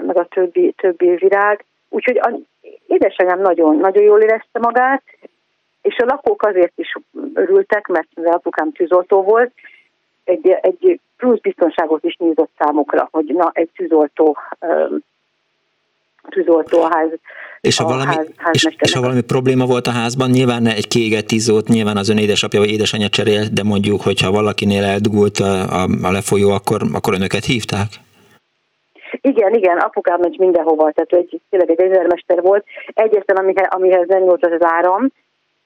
meg 0.06 0.18
a 0.18 0.24
többi, 0.24 0.72
többi 0.76 1.14
virág. 1.14 1.64
Úgyhogy 1.88 2.44
édesanyám 2.86 3.40
nagyon, 3.40 3.76
nagyon 3.76 4.02
jól 4.02 4.20
érezte 4.20 4.58
magát, 4.58 5.02
és 5.82 5.96
a 5.98 6.04
lakók 6.04 6.42
azért 6.42 6.72
is 6.76 6.94
örültek, 7.34 7.86
mert 7.86 8.08
az 8.14 8.24
apukám 8.24 8.72
tűzoltó 8.72 9.22
volt, 9.22 9.52
egy, 10.24 10.48
egy 10.60 11.00
plusz 11.16 11.40
biztonságot 11.40 12.04
is 12.04 12.16
nyújtott 12.16 12.50
számukra, 12.58 13.08
hogy 13.10 13.24
na, 13.24 13.50
egy 13.54 13.70
tűzoltó 13.76 14.36
tűzoltó 16.28 16.82
a 16.82 16.88
ház. 16.94 17.08
És 17.60 17.76
ha, 17.78 17.84
valami, 17.84 18.14
ház, 18.36 18.50
és, 18.52 18.68
és 18.78 18.92
ha 18.92 19.00
valami 19.00 19.20
probléma 19.20 19.66
volt 19.66 19.86
a 19.86 19.90
házban, 19.90 20.30
nyilván 20.30 20.66
egy 20.66 20.88
kiégett 20.88 21.26
tűzót, 21.26 21.68
nyilván 21.68 21.96
az 21.96 22.08
ön 22.08 22.18
édesapja 22.18 22.60
vagy 22.60 22.70
édesanyja 22.70 23.08
cserél, 23.08 23.44
de 23.52 23.62
mondjuk, 23.62 24.02
hogyha 24.02 24.30
valakinél 24.30 24.84
eldugult 24.84 25.38
a, 25.38 25.82
a, 25.82 25.88
a 26.02 26.10
lefolyó, 26.10 26.50
akkor, 26.50 26.80
akkor 26.92 27.14
önöket 27.14 27.44
hívták? 27.44 27.88
Igen, 29.20 29.54
igen, 29.54 29.78
apukám 29.78 30.20
megy 30.20 30.38
mindenhova, 30.38 30.90
tehát 30.90 31.12
egy, 31.12 31.40
tényleg 31.50 31.70
egy 31.70 31.80
ezermester 31.80 32.42
volt. 32.42 32.64
Egyetlen, 32.94 33.36
amihez, 33.36 33.68
amihez 33.70 34.08
nem 34.08 34.22
nyúlt 34.22 34.46
az 34.46 34.52
az 34.52 34.64
áram, 34.64 35.12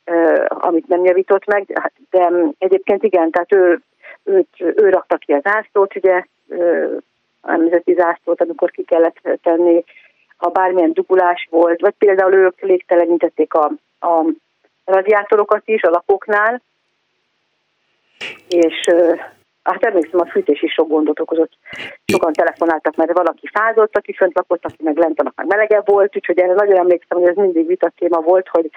uh, 0.06 0.44
amit 0.48 0.88
nem 0.88 1.04
javított 1.04 1.44
meg, 1.46 1.92
de 2.10 2.30
egyébként 2.58 3.02
igen, 3.02 3.30
tehát 3.30 3.52
ő, 3.52 3.80
őt, 4.24 4.48
ő 4.58 4.88
rakta 4.88 5.16
ki 5.16 5.32
az 5.32 5.42
ászlót, 5.44 5.96
ugye, 5.96 6.24
uh, 6.46 6.96
a 7.40 7.56
nemzeti 7.56 7.94
zászlót, 7.94 8.40
amikor 8.40 8.70
ki 8.70 8.82
kellett 8.82 9.38
tenni 9.42 9.84
ha 10.37 10.49
bármilyen 10.49 10.92
dugulás 10.92 11.49
volt, 11.51 11.81
vagy 11.81 11.94
például 11.99 12.33
ők 12.33 12.61
légtelenítették 12.61 13.55
a, 13.55 13.64
a 14.01 14.25
radiátorokat 14.85 15.62
is 15.64 15.83
a 15.83 15.90
lakóknál, 15.90 16.62
és 18.49 18.81
hát 19.62 19.85
emlékszem, 19.85 20.20
a 20.20 20.27
fűtés 20.27 20.62
is 20.62 20.73
sok 20.73 20.88
gondot 20.88 21.20
okozott. 21.20 21.53
Sokan 22.07 22.33
telefonáltak, 22.33 22.97
mert 22.97 23.12
valaki 23.12 23.51
fázott, 23.53 23.97
aki 23.97 24.12
fönt 24.12 24.35
lakott, 24.35 24.64
aki 24.64 24.83
meg 24.83 24.97
lent 24.97 25.23
meg 25.23 25.47
melegebb 25.47 25.87
volt, 25.87 26.16
úgyhogy 26.16 26.38
erre 26.38 26.53
nagyon 26.53 26.77
emlékszem, 26.77 27.18
hogy 27.18 27.29
ez 27.29 27.37
mindig 27.37 27.66
vitatéma 27.66 28.20
volt, 28.20 28.49
hogy 28.49 28.70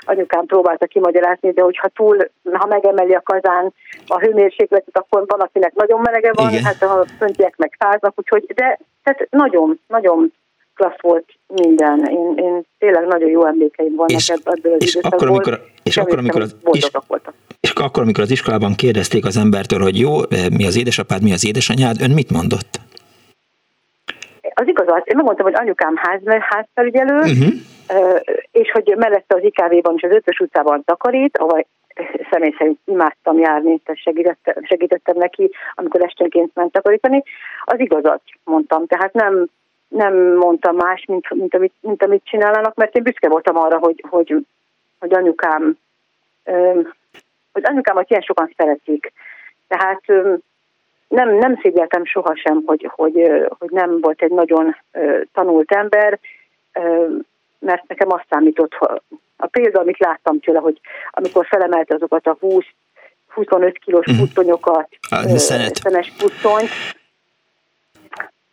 anyukám 0.00 0.46
próbálta 0.46 0.86
kimagyarázni, 0.86 1.50
de 1.50 1.62
hogyha 1.62 1.88
túl, 1.88 2.30
ha 2.52 2.66
megemeli 2.66 3.14
a 3.14 3.22
kazán 3.24 3.72
a 4.06 4.18
hőmérsékletet, 4.18 4.96
akkor 4.96 5.24
van, 5.26 5.40
akinek 5.40 5.74
nagyon 5.74 6.00
melege 6.00 6.30
van, 6.32 6.48
Igen. 6.48 6.64
hát 6.64 6.82
a 6.82 7.04
föntiek 7.18 7.56
meg 7.56 7.76
fáznak, 7.78 8.12
úgyhogy, 8.16 8.44
de 8.54 8.78
tehát 9.02 9.26
nagyon, 9.30 9.80
nagyon 9.86 10.32
klassz 10.80 11.00
volt 11.00 11.24
minden. 11.46 11.98
Én, 12.04 12.32
én 12.36 12.62
tényleg 12.78 13.06
nagyon 13.06 13.28
jó 13.28 13.46
emlékeim 13.46 13.94
vannak 13.94 14.10
és, 14.10 14.28
ebből 14.28 14.72
az 14.72 14.82
és 14.82 14.94
akkor, 14.94 15.28
amikor, 15.28 15.60
és, 15.82 15.96
akkor, 15.96 16.18
amikor 16.18 16.40
az, 16.40 16.56
és, 16.72 16.88
és 17.60 17.72
akkor, 17.74 18.02
amikor 18.02 18.24
az 18.24 18.30
iskolában 18.30 18.74
kérdezték 18.74 19.24
az 19.24 19.36
embertől, 19.36 19.80
hogy 19.80 19.98
jó, 19.98 20.10
eh, 20.10 20.48
mi 20.56 20.66
az 20.66 20.78
édesapád, 20.78 21.22
mi 21.22 21.32
az 21.32 21.46
édesanyád, 21.46 22.00
ön 22.00 22.10
mit 22.10 22.30
mondott? 22.30 22.72
Az 24.54 24.66
igazat, 24.66 25.06
én 25.06 25.16
megmondtam, 25.16 25.46
hogy 25.46 25.54
anyukám 25.56 25.94
ház, 25.96 26.20
házfelügyelő, 26.40 27.18
uh-huh. 27.18 28.20
és 28.52 28.70
hogy 28.70 28.94
mellette 28.96 29.34
az 29.34 29.42
IKV-ban 29.42 29.94
és 29.96 30.02
az 30.02 30.14
Ötös 30.14 30.38
utcában 30.38 30.82
takarít, 30.84 31.38
ahol 31.38 31.66
személy 32.30 32.54
szerint 32.58 32.78
imádtam 32.84 33.38
járni, 33.38 33.78
tehát 33.78 34.02
segítettem, 34.02 34.54
segítettem 34.62 35.16
neki, 35.16 35.50
amikor 35.74 36.02
esténként 36.02 36.50
ment 36.54 36.72
takarítani. 36.72 37.22
Az 37.64 37.80
igazat 37.80 38.22
mondtam, 38.44 38.86
tehát 38.86 39.12
nem 39.12 39.48
nem 39.90 40.14
mondtam 40.16 40.76
más, 40.76 41.04
mint, 41.04 41.30
mint, 41.30 41.54
amit, 41.54 41.72
mint 41.80 42.02
amit 42.02 42.24
csinálnak, 42.24 42.74
mert 42.74 42.96
én 42.96 43.02
büszke 43.02 43.28
voltam 43.28 43.56
arra, 43.56 43.78
hogy, 43.78 44.04
hogy, 44.08 44.36
hogy 44.98 45.14
anyukám, 45.14 45.78
hogy 47.52 47.62
anyukámat 47.62 48.10
ilyen 48.10 48.22
sokan 48.22 48.52
szeretik. 48.56 49.12
Tehát 49.68 50.02
nem, 51.08 51.34
nem 51.34 51.58
szégyeltem 51.62 52.04
sohasem, 52.04 52.62
hogy, 52.66 52.90
hogy, 52.94 53.30
hogy 53.58 53.70
nem 53.70 54.00
volt 54.00 54.22
egy 54.22 54.32
nagyon 54.32 54.76
tanult 55.32 55.72
ember, 55.72 56.18
mert 57.58 57.88
nekem 57.88 58.12
azt 58.12 58.26
számított, 58.28 58.72
a 59.36 59.46
példa, 59.46 59.80
amit 59.80 59.98
láttam 59.98 60.40
tőle, 60.40 60.58
hogy 60.58 60.80
amikor 61.10 61.46
felemelte 61.46 61.94
azokat 61.94 62.26
a 62.26 62.36
20 62.40 62.64
25 63.34 63.78
kilós 63.78 64.06
uh-huh. 64.06 64.24
pusztonyokat, 64.24 64.88
szenes 65.82 66.12
pusztonyt, 66.18 66.68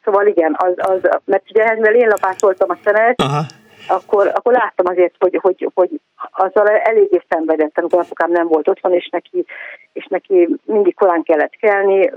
Szóval 0.07 0.27
igen, 0.27 0.55
az, 0.57 0.73
az 0.75 0.99
mert 1.25 1.43
ugye 1.49 1.73
mivel 1.73 1.95
én 1.95 2.07
lapátoltam 2.07 2.69
a 2.69 2.77
szenet, 2.83 3.21
Aha. 3.21 3.41
Akkor, 3.87 4.31
akkor 4.35 4.53
láttam 4.53 4.85
azért, 4.85 5.15
hogy, 5.19 5.39
hogy, 5.41 5.69
hogy 5.73 5.89
azzal 6.31 6.67
eléggé 6.67 7.21
szenvedett, 7.29 7.77
amikor 7.77 7.99
apukám 7.99 8.31
nem 8.31 8.47
volt 8.47 8.67
otthon, 8.67 8.93
és 8.93 9.09
neki, 9.11 9.45
és 9.93 10.05
neki 10.09 10.47
mindig 10.65 10.95
korán 10.95 11.23
kellett 11.23 11.55
kelni, 11.59 12.11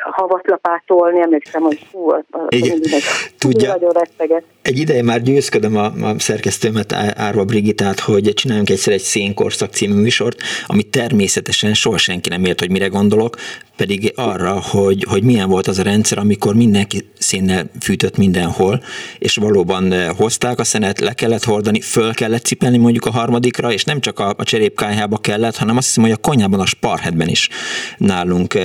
havat 0.00 0.48
lapátolni, 0.48 1.20
emlékszem, 1.20 1.62
hogy 1.62 1.86
hú, 1.92 2.10
az, 2.10 2.24
az 2.30 2.46
egy, 2.48 3.02
tudja, 3.38 3.72
nagyon 3.72 3.90
retteget. 3.90 4.44
Egy 4.62 4.78
ideje 4.78 5.02
már 5.02 5.22
győzködöm 5.22 5.76
a, 5.76 5.84
a 5.84 6.18
szerkesztőmet, 6.18 6.92
Árva 6.92 7.44
Brigitát, 7.44 8.00
hogy 8.00 8.32
csináljunk 8.34 8.70
egyszer 8.70 8.92
egy 8.92 9.00
Szénkorszak 9.00 9.72
című 9.72 9.94
műsort, 9.94 10.42
ami 10.66 10.82
természetesen 10.82 11.74
soha 11.74 11.98
senki 11.98 12.28
nem 12.28 12.44
ért, 12.44 12.58
hogy 12.58 12.70
mire 12.70 12.86
gondolok, 12.86 13.36
pedig 13.76 14.12
arra, 14.14 14.60
hogy, 14.60 15.04
hogy 15.08 15.22
milyen 15.22 15.48
volt 15.48 15.66
az 15.66 15.78
a 15.78 15.82
rendszer, 15.82 16.18
amikor 16.18 16.54
mindenki 16.54 17.04
szénnel 17.18 17.70
fűtött 17.80 18.16
mindenhol, 18.16 18.82
és 19.18 19.36
valóban 19.36 20.14
hozták 20.14 20.58
a 20.58 20.64
szenet, 20.64 21.00
le 21.00 21.12
kellett 21.12 21.44
hordani, 21.44 21.80
föl 21.80 22.14
kellett 22.14 22.44
cipelni 22.44 22.78
mondjuk 22.78 23.06
a 23.06 23.10
harmadikra, 23.10 23.72
és 23.72 23.84
nem 23.84 24.00
csak 24.00 24.18
a, 24.18 24.34
a 24.36 24.44
cserépkályhába 24.44 25.18
kellett, 25.18 25.56
hanem 25.56 25.76
azt 25.76 25.86
hiszem, 25.86 26.02
hogy 26.02 26.12
a 26.12 26.16
konyhában, 26.16 26.60
a 26.60 26.66
sparhetben 26.66 27.28
is 27.28 27.48
nálunk 27.96 28.58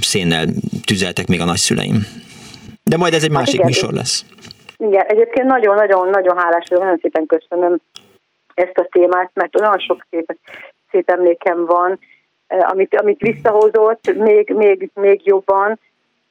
szénnel 0.00 0.46
tüzeltek 0.84 1.26
még 1.26 1.40
a 1.40 1.44
nagyszüleim. 1.44 2.06
De 2.82 2.96
majd 2.96 3.14
ez 3.14 3.22
egy 3.22 3.28
hát 3.28 3.38
másik 3.38 3.54
igen, 3.54 3.66
műsor 3.66 3.92
lesz. 3.92 4.24
Igen, 4.80 5.06
egyébként 5.06 5.46
nagyon-nagyon-nagyon 5.46 6.38
hálás 6.38 6.66
vagyok, 6.68 6.84
nagyon 6.84 6.98
szépen 7.02 7.26
köszönöm 7.26 7.76
ezt 8.54 8.78
a 8.78 8.88
témát, 8.90 9.30
mert 9.34 9.60
olyan 9.60 9.78
sok 9.78 10.06
szép, 10.10 10.36
szép 10.90 11.10
emlékem 11.10 11.64
van, 11.64 11.98
eh, 12.46 12.70
amit, 12.70 13.00
amit 13.00 13.20
visszahozott 13.20 14.14
még, 14.14 14.50
még, 14.50 14.90
még 14.94 15.26
jobban 15.26 15.78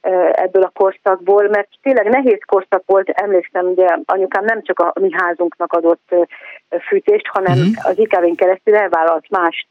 eh, 0.00 0.30
ebből 0.32 0.62
a 0.62 0.72
korszakból, 0.74 1.48
mert 1.48 1.68
tényleg 1.82 2.08
nehéz 2.08 2.40
korszak 2.46 2.82
volt, 2.86 3.08
emlékszem, 3.08 3.66
ugye 3.66 3.96
anyukám 4.04 4.44
nem 4.44 4.62
csak 4.62 4.78
a 4.78 4.92
mi 5.00 5.08
házunknak 5.12 5.72
adott 5.72 6.08
eh, 6.08 6.80
fűtést, 6.80 7.26
hanem 7.26 7.58
uh-huh. 7.58 7.86
az 7.86 7.98
ikv 7.98 8.34
keresztül 8.36 8.74
elvállalt 8.76 9.30
más 9.30 9.68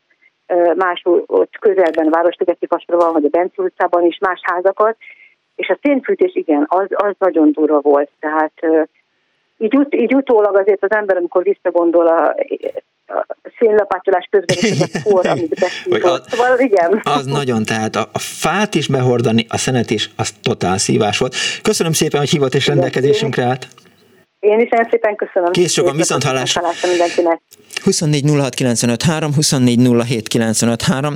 más 0.76 1.02
ott 1.26 1.58
közelben, 1.60 2.10
Városligeti 2.10 2.68
van, 2.86 3.14
vagy 3.14 3.26
a 3.26 3.30
Benci 3.30 3.62
utcában 3.62 4.06
is 4.06 4.18
más 4.18 4.40
házakat, 4.44 4.98
és 5.60 5.68
a 5.68 5.78
szénfűtés 5.82 6.36
igen, 6.36 6.66
az, 6.68 6.86
az 6.90 7.16
nagyon 7.18 7.52
durva 7.52 7.80
volt, 7.80 8.10
tehát 8.20 8.54
így, 9.58 9.76
ut, 9.76 9.96
így 9.96 10.16
utólag 10.16 10.58
azért 10.58 10.84
az 10.84 10.92
ember, 10.92 11.18
amikor 11.18 11.44
visszagondol 11.44 12.08
a, 12.08 12.36
a 13.08 13.26
szénlapátolás 13.58 14.28
közben 14.32 14.58
is 14.60 14.82
az 14.82 14.96
a 14.96 15.00
kor, 15.10 15.28
amit 15.28 15.60
beszélünk. 15.60 16.28
Szóval 16.28 16.60
igen. 16.60 17.02
Az 17.04 17.26
nagyon, 17.26 17.64
tehát 17.64 17.96
a, 17.96 18.10
a 18.14 18.20
fát 18.20 18.76
is 18.76 18.88
behordani, 18.88 19.46
a 19.50 19.58
szenet 19.58 19.90
is, 19.90 20.10
az 20.16 20.32
totál 20.32 20.78
szívás 20.78 21.18
volt. 21.18 21.36
Köszönöm 21.62 21.92
szépen, 21.92 22.20
hogy 22.20 22.30
hívott 22.30 22.54
és 22.54 22.68
rendelkezésünkre 22.68 23.44
állt. 23.44 23.68
Én 24.40 24.60
is 24.60 24.70
nagyon 24.70 24.88
szépen 24.90 25.16
köszönöm. 25.16 25.52
Kész 25.52 25.72
sokan, 25.72 25.96
viszont 25.96 26.24
hallásra. 26.24 26.62
24 27.84 28.24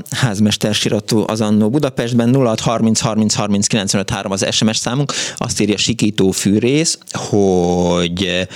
házmester 0.09 0.73
sirató 0.73 1.25
az 1.27 1.41
Annó 1.41 1.69
Budapestben, 1.69 2.35
06 2.35 2.59
30 2.59 2.99
30 2.99 3.33
30 3.33 3.67
95 3.67 4.09
3 4.09 4.31
az 4.31 4.47
SMS 4.51 4.77
számunk, 4.77 5.13
azt 5.37 5.61
írja 5.61 5.77
Sikító 5.77 6.31
Fűrész, 6.31 6.97
hogy, 7.11 8.47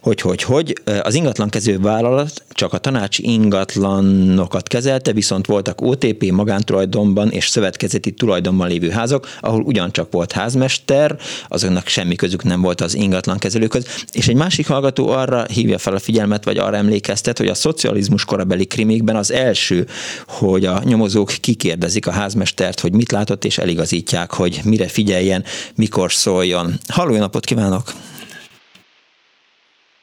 hogy, 0.00 0.20
hogy, 0.20 0.42
hogy 0.42 0.74
az 1.02 1.14
ingatlankező 1.14 1.78
vállalat 1.78 2.30
csak 2.50 2.72
a 2.72 2.78
tanácsi 2.78 3.32
ingatlanokat 3.32 4.68
kezelte, 4.68 5.12
viszont 5.12 5.46
voltak 5.46 5.80
OTP 5.80 6.30
magántulajdonban 6.30 7.30
és 7.30 7.48
szövetkezeti 7.48 8.10
tulajdonban 8.10 8.68
lévő 8.68 8.90
házak, 8.90 9.38
ahol 9.40 9.62
ugyancsak 9.62 10.12
volt 10.12 10.32
házmester, 10.32 11.16
azoknak 11.48 11.86
semmi 11.86 12.14
közük 12.14 12.42
nem 12.42 12.60
volt 12.60 12.80
az 12.80 12.94
ingatlankezelőköz. 12.94 14.04
És 14.16 14.28
egy 14.28 14.36
másik 14.36 14.68
hallgató 14.68 15.08
arra 15.08 15.44
hívja 15.52 15.78
fel 15.78 15.94
a 15.94 15.98
figyelmet, 15.98 16.44
vagy 16.44 16.58
arra 16.58 16.76
emlékeztet, 16.76 17.38
hogy 17.38 17.48
a 17.48 17.54
szocializmus 17.54 18.24
korabeli 18.24 18.66
krimikben 18.66 19.16
az 19.16 19.32
első, 19.32 19.86
hogy 20.26 20.64
a 20.64 20.80
nyomozók 20.84 21.30
kikérdezik 21.40 22.06
a 22.06 22.10
házmestert, 22.10 22.80
hogy 22.80 22.92
mit 22.92 23.12
látott, 23.12 23.44
és 23.44 23.58
eligazítják, 23.58 24.32
hogy 24.32 24.60
mire 24.64 24.88
figyeljen, 24.88 25.44
mikor 25.76 26.12
szóljon. 26.12 26.72
Halló, 26.88 27.12
jó 27.12 27.18
napot 27.18 27.44
kívánok! 27.44 27.82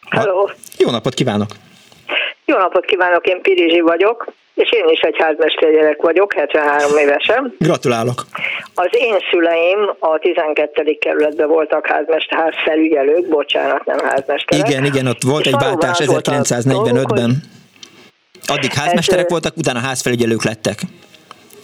Halló! 0.09 0.51
Jó 0.77 0.89
napot 0.89 1.13
kívánok! 1.13 1.51
Jó 2.45 2.57
napot 2.57 2.85
kívánok, 2.85 3.27
én 3.27 3.41
Pirizsi 3.41 3.79
vagyok, 3.79 4.33
és 4.53 4.71
én 4.71 4.87
is 4.87 4.99
egy 4.99 5.15
gyerek 5.59 6.01
vagyok, 6.01 6.33
73 6.33 6.97
évesen. 6.97 7.55
Gratulálok! 7.59 8.25
Az 8.73 8.89
én 8.91 9.15
szüleim 9.31 9.95
a 9.99 10.17
12. 10.19 10.97
kerületben 10.99 11.47
voltak 11.47 11.87
házmester, 11.87 12.39
házfelügyelők, 12.39 13.27
bocsánat, 13.27 13.85
nem 13.85 13.99
házmesterek. 13.99 14.67
Igen, 14.67 14.85
igen, 14.85 15.07
ott 15.07 15.21
volt 15.21 15.45
egy 15.45 15.55
váltás 15.59 15.97
1945-ben. 16.01 17.43
Addig 18.47 18.73
házmesterek 18.73 19.25
ez, 19.25 19.31
voltak, 19.31 19.57
utána 19.57 19.79
házfelügyelők 19.79 20.43
lettek. 20.43 20.79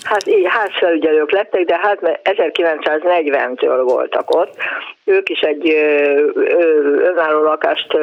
Hát 0.10 0.28
így 0.28 0.46
házfelügyelők 0.48 1.32
lettek, 1.32 1.66
de 1.66 1.78
hát 1.82 2.20
1940-től 2.24 3.82
voltak 3.84 4.36
ott. 4.36 4.54
Ők 5.06 5.30
is 5.30 5.40
egy 5.40 5.70
önálló 6.98 7.42
lakást 7.42 7.98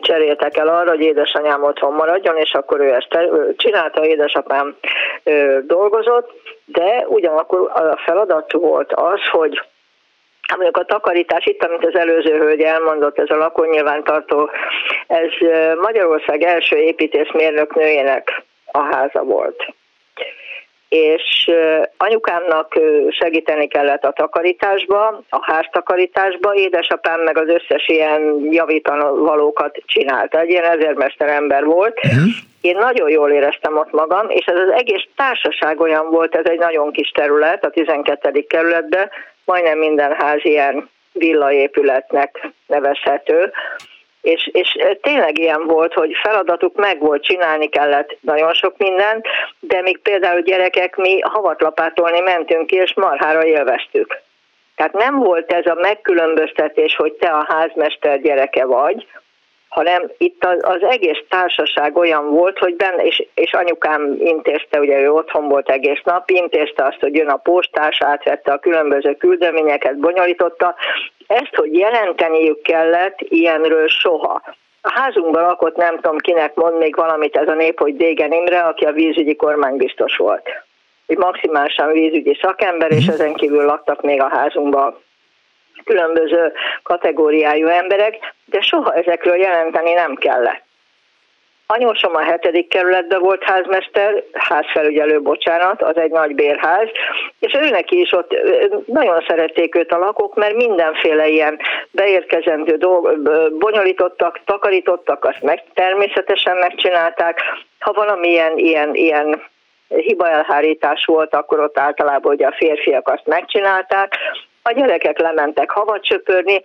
cseréltek 0.00 0.56
el 0.56 0.68
arra, 0.68 0.90
hogy 0.90 1.00
édesanyám 1.00 1.62
otthon 1.62 1.92
maradjon, 1.92 2.36
és 2.36 2.52
akkor 2.54 2.80
ő 2.80 2.92
ezt 2.92 3.18
csinálta, 3.56 4.06
édesapám 4.06 4.76
dolgozott, 5.66 6.30
de 6.64 7.04
ugyanakkor 7.08 7.70
a 7.74 7.96
feladat 7.96 8.52
volt 8.52 8.92
az, 8.92 9.20
hogy 9.30 9.62
mondjuk 10.54 10.76
a 10.76 10.84
takarítás 10.84 11.46
itt, 11.46 11.64
amit 11.64 11.86
az 11.86 11.94
előző 11.94 12.36
hölgy 12.36 12.62
elmondott, 12.62 13.18
ez 13.18 13.30
a 13.30 13.36
lakónyilvántartó, 13.36 14.50
ez 15.06 15.30
Magyarország 15.80 16.42
első 16.42 16.76
építészmérnök 16.76 17.74
nőjének 17.74 18.42
a 18.72 18.78
háza 18.78 19.22
volt 19.22 19.76
és 20.88 21.50
anyukámnak 21.96 22.78
segíteni 23.08 23.68
kellett 23.68 24.04
a 24.04 24.12
takarításba, 24.12 25.22
a 25.28 25.52
háztakarításba, 25.52 26.54
édesapám 26.54 27.20
meg 27.20 27.38
az 27.38 27.48
összes 27.48 27.88
ilyen 27.88 28.48
javítanvalókat 28.50 29.82
csinálta. 29.86 30.40
Egy 30.40 30.48
ilyen 30.48 30.64
ezermester 30.64 31.28
ember 31.28 31.64
volt. 31.64 31.98
Uh-huh. 32.04 32.28
Én 32.60 32.76
nagyon 32.76 33.10
jól 33.10 33.30
éreztem 33.30 33.76
ott 33.76 33.92
magam, 33.92 34.26
és 34.28 34.44
ez 34.44 34.58
az 34.58 34.70
egész 34.70 35.04
társaság 35.16 35.80
olyan 35.80 36.10
volt, 36.10 36.34
ez 36.34 36.46
egy 36.46 36.58
nagyon 36.58 36.92
kis 36.92 37.10
terület, 37.10 37.64
a 37.64 37.70
12. 37.70 38.44
kerületben, 38.48 39.10
majdnem 39.44 39.78
minden 39.78 40.12
ház 40.18 40.40
ilyen 40.42 40.88
villaépületnek 41.12 42.48
nevezhető, 42.66 43.52
és, 44.20 44.50
és 44.52 44.76
tényleg 45.00 45.38
ilyen 45.38 45.66
volt, 45.66 45.94
hogy 45.94 46.12
feladatuk 46.22 46.76
meg 46.76 46.98
volt, 46.98 47.22
csinálni 47.22 47.68
kellett 47.68 48.16
nagyon 48.20 48.54
sok 48.54 48.76
mindent, 48.76 49.26
de 49.60 49.80
még 49.80 49.98
például 49.98 50.40
gyerekek, 50.40 50.96
mi 50.96 51.20
havatlapátolni 51.20 52.20
mentünk 52.20 52.66
ki, 52.66 52.76
és 52.76 52.94
marhára 52.94 53.44
élveztük. 53.44 54.20
Tehát 54.76 54.92
nem 54.92 55.18
volt 55.18 55.52
ez 55.52 55.66
a 55.66 55.74
megkülönböztetés, 55.74 56.96
hogy 56.96 57.12
te 57.12 57.28
a 57.28 57.46
házmester 57.48 58.20
gyereke 58.20 58.64
vagy, 58.64 59.06
hanem 59.78 60.10
itt 60.18 60.44
az, 60.44 60.58
az 60.60 60.82
egész 60.82 61.18
társaság 61.28 61.96
olyan 61.96 62.30
volt, 62.30 62.58
hogy 62.58 62.76
benne, 62.76 63.02
és, 63.02 63.26
és 63.34 63.52
anyukám 63.52 64.16
intézte, 64.18 64.80
ugye 64.80 65.00
ő 65.00 65.12
otthon 65.12 65.48
volt 65.48 65.70
egész 65.70 66.00
nap, 66.04 66.30
intézte 66.30 66.84
azt, 66.84 67.00
hogy 67.00 67.14
jön 67.14 67.28
a 67.28 67.36
postás, 67.36 68.02
átvette 68.02 68.52
a 68.52 68.58
különböző 68.58 69.14
küldeményeket, 69.14 69.98
bonyolította. 69.98 70.74
Ezt, 71.26 71.54
hogy 71.54 71.74
jelenteniük 71.74 72.62
kellett, 72.62 73.16
ilyenről 73.20 73.88
soha. 73.88 74.42
A 74.80 74.92
házunkban 75.00 75.42
lakott, 75.42 75.76
nem 75.76 75.94
tudom 75.94 76.18
kinek 76.18 76.54
mond 76.54 76.78
még 76.78 76.96
valamit 76.96 77.36
ez 77.36 77.48
a 77.48 77.54
nép, 77.54 77.78
hogy 77.78 77.96
Dégen 77.96 78.32
Imre, 78.32 78.60
aki 78.60 78.84
a 78.84 78.92
vízügyi 78.92 79.36
kormánybiztos 79.36 80.16
volt. 80.16 80.48
Egy 81.06 81.18
maximálisan 81.18 81.92
vízügyi 81.92 82.38
szakember, 82.42 82.90
és 82.90 83.04
mhm. 83.04 83.12
ezen 83.12 83.34
kívül 83.34 83.64
laktak 83.64 84.02
még 84.02 84.20
a 84.20 84.28
házunkban 84.28 84.96
különböző 85.84 86.52
kategóriájú 86.82 87.66
emberek, 87.66 88.34
de 88.44 88.60
soha 88.60 88.94
ezekről 88.94 89.36
jelenteni 89.36 89.92
nem 89.92 90.14
kellett. 90.14 90.66
Anyósom 91.70 92.14
a 92.14 92.20
hetedik 92.20 92.68
kerületben 92.68 93.20
volt 93.20 93.42
házmester, 93.42 94.22
házfelügyelő, 94.32 95.20
bocsánat, 95.20 95.82
az 95.82 95.96
egy 95.96 96.10
nagy 96.10 96.34
bérház, 96.34 96.88
és 97.38 97.52
őnek 97.60 97.90
is 97.90 98.12
ott 98.12 98.36
nagyon 98.86 99.24
szerették 99.28 99.74
őt 99.74 99.92
a 99.92 99.98
lakók, 99.98 100.34
mert 100.34 100.54
mindenféle 100.54 101.28
ilyen 101.28 101.58
beérkezendő 101.90 102.76
dolg, 102.76 103.18
bonyolítottak, 103.58 104.40
takarítottak, 104.44 105.24
azt 105.24 105.42
meg 105.42 105.62
természetesen 105.74 106.56
megcsinálták. 106.56 107.40
Ha 107.78 107.92
valamilyen 107.92 108.58
ilyen, 108.58 108.94
ilyen 108.94 109.42
hibaelhárítás 109.88 111.04
volt, 111.04 111.34
akkor 111.34 111.60
ott 111.60 111.78
általában 111.78 112.34
ugye 112.34 112.46
a 112.46 112.54
férfiak 112.58 113.08
azt 113.08 113.26
megcsinálták, 113.26 114.14
a 114.62 114.72
gyerekek 114.72 115.18
lementek 115.18 115.70
havat 115.70 116.04
söpörni, 116.04 116.62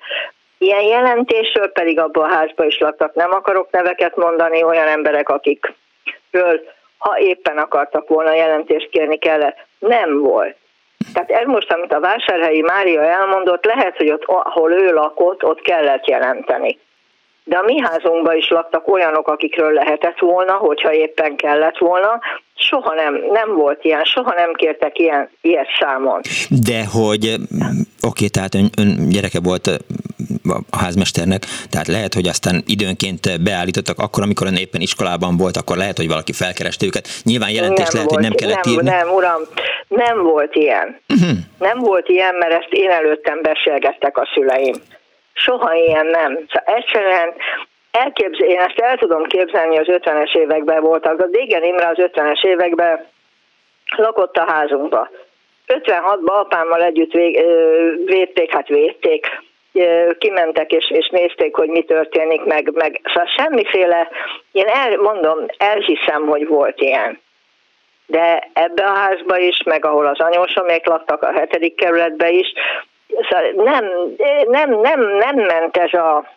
Ilyen 0.63 0.82
jelentésről 0.82 1.71
pedig 1.71 1.99
abban 1.99 2.29
a 2.29 2.34
házban 2.34 2.67
is 2.67 2.79
laktak, 2.79 3.13
nem 3.13 3.32
akarok 3.32 3.71
neveket 3.71 4.15
mondani, 4.15 4.63
olyan 4.63 4.88
emberek, 4.88 5.29
akikről, 5.29 6.62
ha 6.97 7.19
éppen 7.19 7.58
akartak 7.58 8.08
volna 8.08 8.34
jelentést 8.34 8.89
kérni 8.89 9.17
kellett, 9.17 9.58
nem 9.79 10.19
volt. 10.19 10.56
Tehát 11.13 11.32
ez 11.32 11.45
most, 11.45 11.71
amit 11.71 11.93
a 11.93 11.99
vásárhelyi 11.99 12.62
Mária 12.62 13.01
elmondott, 13.01 13.65
lehet, 13.65 13.97
hogy 13.97 14.12
ott, 14.12 14.23
ahol 14.23 14.71
ő 14.71 14.93
lakott, 14.93 15.43
ott 15.43 15.62
kellett 15.62 16.08
jelenteni. 16.08 16.79
De 17.43 17.58
a 17.58 17.63
mi 17.63 17.79
házunkban 17.79 18.36
is 18.36 18.49
laktak 18.49 18.88
olyanok, 18.88 19.27
akikről 19.27 19.71
lehetett 19.73 20.19
volna, 20.19 20.53
hogyha 20.53 20.93
éppen 20.93 21.36
kellett 21.36 21.77
volna. 21.77 22.19
Soha 22.56 22.93
nem, 22.93 23.13
nem 23.32 23.56
volt 23.56 23.84
ilyen, 23.84 24.03
soha 24.03 24.34
nem 24.34 24.53
kértek 24.53 24.99
ilyen, 24.99 25.29
ilyet 25.41 25.67
számon. 25.79 26.21
De 26.49 26.86
hogy, 26.86 27.36
oké, 28.01 28.27
tehát 28.27 28.56
ön, 28.56 28.69
ön 28.77 29.10
gyereke 29.10 29.39
volt 29.43 29.67
a 30.69 30.77
házmesternek, 30.77 31.43
tehát 31.69 31.88
lehet, 31.88 32.13
hogy 32.13 32.27
aztán 32.27 32.63
időnként 32.67 33.43
beállítottak, 33.43 33.99
akkor, 33.99 34.23
amikor 34.23 34.47
ön 34.47 34.56
éppen 34.56 34.82
iskolában 34.82 35.38
volt, 35.38 35.58
akkor 35.58 35.77
lehet, 35.77 35.97
hogy 35.97 36.08
valaki 36.08 36.32
felkereste 36.32 36.86
őket. 36.86 37.08
Nyilván 37.23 37.49
jelentés 37.49 37.86
nem 37.86 37.93
lehet, 37.93 38.10
volt, 38.10 38.21
hogy 38.21 38.29
nem 38.29 38.36
kellett 38.36 38.63
nem, 38.63 38.73
írni. 38.73 38.89
Nem, 38.89 39.10
uram, 39.10 39.41
nem 39.88 40.23
volt 40.23 40.56
ilyen. 40.56 40.99
Uh-huh. 41.10 41.38
Nem 41.60 41.77
volt 41.79 42.10
ilyen, 42.10 42.36
mert 42.36 42.53
ezt 42.53 42.71
én 42.71 42.89
előttem 42.89 43.41
beszélgettek 43.41 44.17
a 44.17 44.27
szüleim. 44.34 44.75
Soha 45.34 45.74
ilyen 45.74 46.06
nem. 46.06 46.32
Szóval 46.32 46.76
egyszerűen 46.76 47.34
elképzel, 47.91 48.48
én 48.48 48.60
ezt 48.60 48.80
el 48.80 48.98
tudom 48.98 49.24
képzelni, 49.24 49.78
az 49.78 49.88
50-es 49.88 50.36
években 50.36 50.82
voltak. 50.82 51.19
A 51.19 51.28
Dégen 51.28 51.63
Imre 51.63 51.88
az 51.88 51.98
50-es 51.98 52.46
években 52.46 53.06
lakott 53.96 54.38
a 54.38 54.52
házunkba. 54.52 55.10
56-ban 55.67 56.39
apámmal 56.39 56.84
együtt 56.84 57.12
vég, 57.12 57.46
védték, 58.06 58.54
hát 58.54 58.67
védték, 58.67 59.28
kimentek 60.17 60.72
és, 60.72 60.91
és 60.91 61.10
nézték, 61.10 61.56
hogy 61.56 61.69
mi 61.69 61.84
történik, 61.84 62.43
meg, 62.43 62.72
meg 62.74 63.02
szóval 63.04 63.30
semmiféle, 63.38 64.10
én 64.52 64.67
elmondom, 64.67 65.46
elhiszem, 65.58 66.28
hogy 66.28 66.48
volt 66.48 66.82
ilyen. 66.82 67.22
De 68.06 68.50
ebbe 68.54 68.84
a 68.84 68.93
házba 68.93 69.38
is, 69.38 69.63
meg 69.63 69.86
ahol 69.86 70.06
az 70.06 70.19
anyósomék 70.19 70.86
laktak, 70.86 71.24
a 71.24 71.32
hetedik 71.32 71.76
kerületbe 71.76 72.30
is, 72.30 72.54
szóval 73.30 73.52
nem, 73.56 73.86
nem, 74.47 74.80
nem, 74.80 74.99
nem 75.02 75.36
ment 75.36 75.78
ez 75.78 75.93
a 75.93 76.32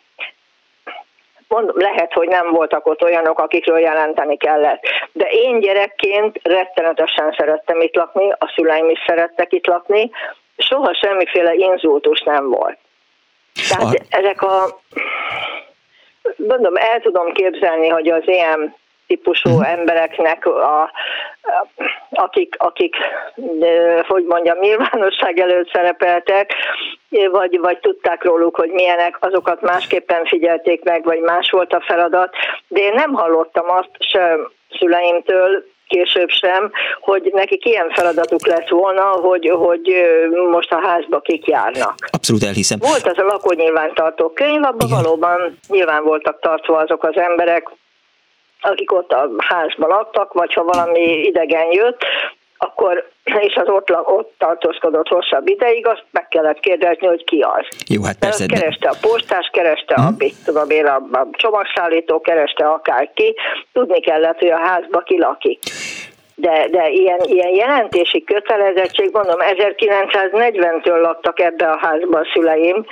mondom, 1.49 1.79
lehet, 1.79 2.13
hogy 2.13 2.29
nem 2.29 2.51
voltak 2.51 2.87
ott 2.87 3.03
olyanok, 3.03 3.39
akikről 3.39 3.79
jelenteni 3.79 4.37
kellett. 4.37 4.83
De 5.13 5.29
én 5.31 5.61
gyerekként 5.61 6.41
rettenetesen 6.43 7.35
szerettem 7.37 7.81
itt 7.81 7.95
lakni, 7.95 8.31
a 8.31 8.53
szüleim 8.55 8.91
is 8.91 8.99
szerettek 9.07 9.53
itt 9.53 9.67
lakni, 9.67 10.11
soha 10.57 10.95
semmiféle 10.95 11.55
inzultus 11.55 12.23
nem 12.23 12.49
volt. 12.49 12.79
Tehát 13.69 13.95
a... 13.95 14.03
ezek 14.09 14.43
a, 14.43 14.81
mondom, 16.37 16.77
el 16.77 17.01
tudom 17.01 17.33
képzelni, 17.33 17.89
hogy 17.89 18.09
az 18.09 18.23
ilyen 18.25 18.77
típusú 19.07 19.51
uh-huh. 19.51 19.71
embereknek, 19.71 20.47
a, 20.47 20.91
akik, 22.11 22.55
akik, 22.59 22.97
hogy 24.07 24.25
mondjam, 24.25 24.59
nyilvánosság 24.59 25.39
előtt 25.39 25.71
szerepeltek, 25.73 26.53
vagy, 27.31 27.59
vagy 27.61 27.79
tudták 27.79 28.25
róluk, 28.25 28.57
hogy 28.57 28.71
milyenek, 28.71 29.17
azokat 29.21 29.61
másképpen 29.61 30.25
figyelték 30.25 30.85
meg, 30.85 31.05
vagy 31.05 31.21
más 31.21 31.51
volt 31.51 31.73
a 31.73 31.85
feladat, 31.87 32.35
de 32.69 32.81
én 32.81 32.93
nem 32.93 33.13
hallottam 33.13 33.71
azt 33.71 33.91
sem 33.99 34.51
szüleimtől, 34.79 35.65
később 35.89 36.29
sem, 36.29 36.71
hogy 37.01 37.31
nekik 37.33 37.65
ilyen 37.65 37.91
feladatuk 37.91 38.47
lett 38.47 38.69
volna, 38.69 39.03
hogy, 39.03 39.49
hogy 39.49 39.95
most 40.51 40.73
a 40.73 40.81
házba 40.87 41.21
kik 41.21 41.47
járnak. 41.47 41.95
Abszolút 42.11 42.43
elhiszem. 42.43 42.79
Volt 42.81 43.07
az 43.07 43.19
a 43.19 43.23
lakónyilvántartó 43.23 44.29
könyv, 44.31 44.65
abban 44.65 44.89
Igen. 44.89 45.03
valóban 45.03 45.59
nyilván 45.69 46.03
voltak 46.05 46.41
tartva 46.41 46.77
azok 46.77 47.05
az 47.05 47.17
emberek, 47.17 47.69
akik 48.67 48.93
ott 48.93 49.13
a 49.13 49.31
házban 49.39 49.89
laktak, 49.89 50.33
vagy 50.33 50.53
ha 50.53 50.65
valami 50.65 51.01
idegen 51.01 51.73
jött, 51.73 52.05
akkor 52.59 53.09
és 53.25 53.55
az 53.55 53.69
ott, 53.69 53.91
ott 53.91 54.35
tartózkodott 54.39 55.09
hosszabb 55.09 55.49
ideig, 55.49 55.87
azt 55.87 56.05
meg 56.11 56.29
kellett 56.29 56.61
kérdezni, 56.61 57.07
hogy 57.07 57.25
ki 57.25 57.41
az. 57.41 57.67
Jó, 57.89 58.03
hát 58.03 58.19
persze. 58.19 58.47
De... 58.47 58.59
Kereste 58.59 58.89
a 58.89 58.97
postás, 59.01 59.51
kereste 59.53 59.95
hmm. 59.95 60.05
a, 60.05 60.11
mhm. 60.11 60.27
tudom 60.45 60.71
én, 60.71 60.87
a, 60.87 60.97
a 61.13 61.29
csomagszállító, 61.33 62.21
kereste 62.21 62.69
akárki, 62.69 63.35
tudni 63.73 64.01
kellett, 64.01 64.39
hogy 64.39 64.51
a 64.51 64.59
házba 64.59 65.01
ki 65.01 65.19
lakik. 65.19 65.63
De, 66.35 66.69
de 66.71 66.89
ilyen, 66.89 67.21
ilyen 67.25 67.55
jelentési 67.55 68.25
kötelezettség, 68.25 69.11
mondom, 69.13 69.39
1940-től 69.41 71.01
laktak 71.01 71.41
ebbe 71.41 71.71
a 71.71 71.79
házba 71.79 72.19
a 72.19 72.27
szüleim, 72.33 72.87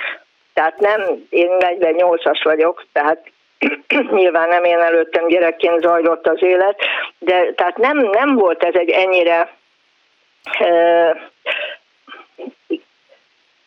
tehát 0.53 0.79
nem, 0.79 1.01
én 1.29 1.49
48-as 1.59 2.39
vagyok, 2.43 2.85
tehát 2.93 3.31
nyilván 4.17 4.47
nem 4.47 4.63
én 4.63 4.79
előttem 4.79 5.27
gyerekként 5.27 5.81
zajlott 5.81 6.27
az 6.27 6.43
élet, 6.43 6.79
de 7.19 7.53
tehát 7.53 7.77
nem, 7.77 7.97
nem 7.97 8.35
volt 8.35 8.63
ez 8.63 8.73
egy 8.75 8.89
ennyire 8.89 9.53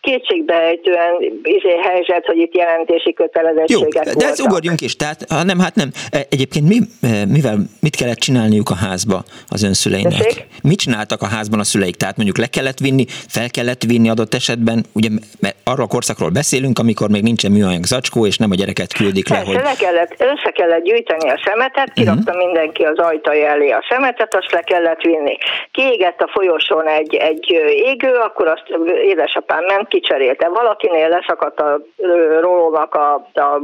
kétségbeejtően 0.08 1.12
izé 1.42 1.76
helyzet, 1.82 2.24
hogy 2.26 2.36
itt 2.36 2.54
jelentési 2.54 3.12
kötelezettségek 3.12 4.06
Jó, 4.06 4.12
de 4.12 4.26
ez 4.26 4.40
ugorjunk 4.40 4.80
is, 4.80 4.96
tehát 4.96 5.24
ha 5.28 5.42
nem, 5.42 5.58
hát 5.58 5.74
nem. 5.74 5.90
E, 6.10 6.18
egyébként 6.30 6.68
mi, 6.68 6.78
e, 7.02 7.26
mivel, 7.26 7.56
mit 7.80 7.96
kellett 7.96 8.18
csinálniuk 8.18 8.70
a 8.70 8.74
házba 8.74 9.22
az 9.48 9.62
önszüleinek? 9.62 10.12
Tessék? 10.12 10.46
Mit 10.62 10.78
csináltak 10.78 11.22
a 11.22 11.26
házban 11.26 11.60
a 11.60 11.64
szüleik? 11.64 11.96
Tehát 11.96 12.16
mondjuk 12.16 12.38
le 12.38 12.46
kellett 12.46 12.78
vinni, 12.78 13.04
fel 13.28 13.50
kellett 13.50 13.82
vinni 13.82 14.08
adott 14.08 14.34
esetben, 14.34 14.84
ugye 14.94 15.08
mert 15.40 15.56
arra 15.64 15.82
a 15.82 15.86
korszakról 15.86 16.30
beszélünk, 16.30 16.78
amikor 16.78 17.08
még 17.08 17.22
nincsen 17.22 17.52
műanyag 17.52 17.84
zacskó, 17.84 18.26
és 18.26 18.36
nem 18.36 18.50
a 18.50 18.54
gyereket 18.54 18.92
küldik 18.92 19.28
Persze, 19.28 19.42
le, 19.42 19.48
hogy... 19.48 19.64
le 19.64 19.74
kellett, 19.78 20.14
össze 20.18 20.50
kellett 20.50 20.82
gyűjteni 20.82 21.30
a 21.30 21.40
szemetet, 21.44 21.92
kirakta 21.92 22.32
uh-huh. 22.32 22.44
mindenki 22.44 22.82
az 22.82 22.98
ajtaj 22.98 23.46
elé 23.46 23.70
a 23.70 23.84
szemetet, 23.88 24.34
azt 24.34 24.52
le 24.52 24.60
kellett 24.60 25.00
vinni. 25.00 25.36
Kiégett 25.70 26.20
a 26.20 26.28
folyosón 26.32 26.86
egy, 26.88 27.14
egy 27.14 27.46
égő, 27.90 28.12
akkor 28.14 28.46
azt 28.46 28.66
édesapám 29.04 29.64
ment, 29.64 29.88
kicserélte. 30.00 30.48
Valakinél 30.48 31.08
leszakadt 31.08 31.60
a 31.60 31.80
rólónak 32.40 32.94
a, 32.94 33.14
a 33.34 33.58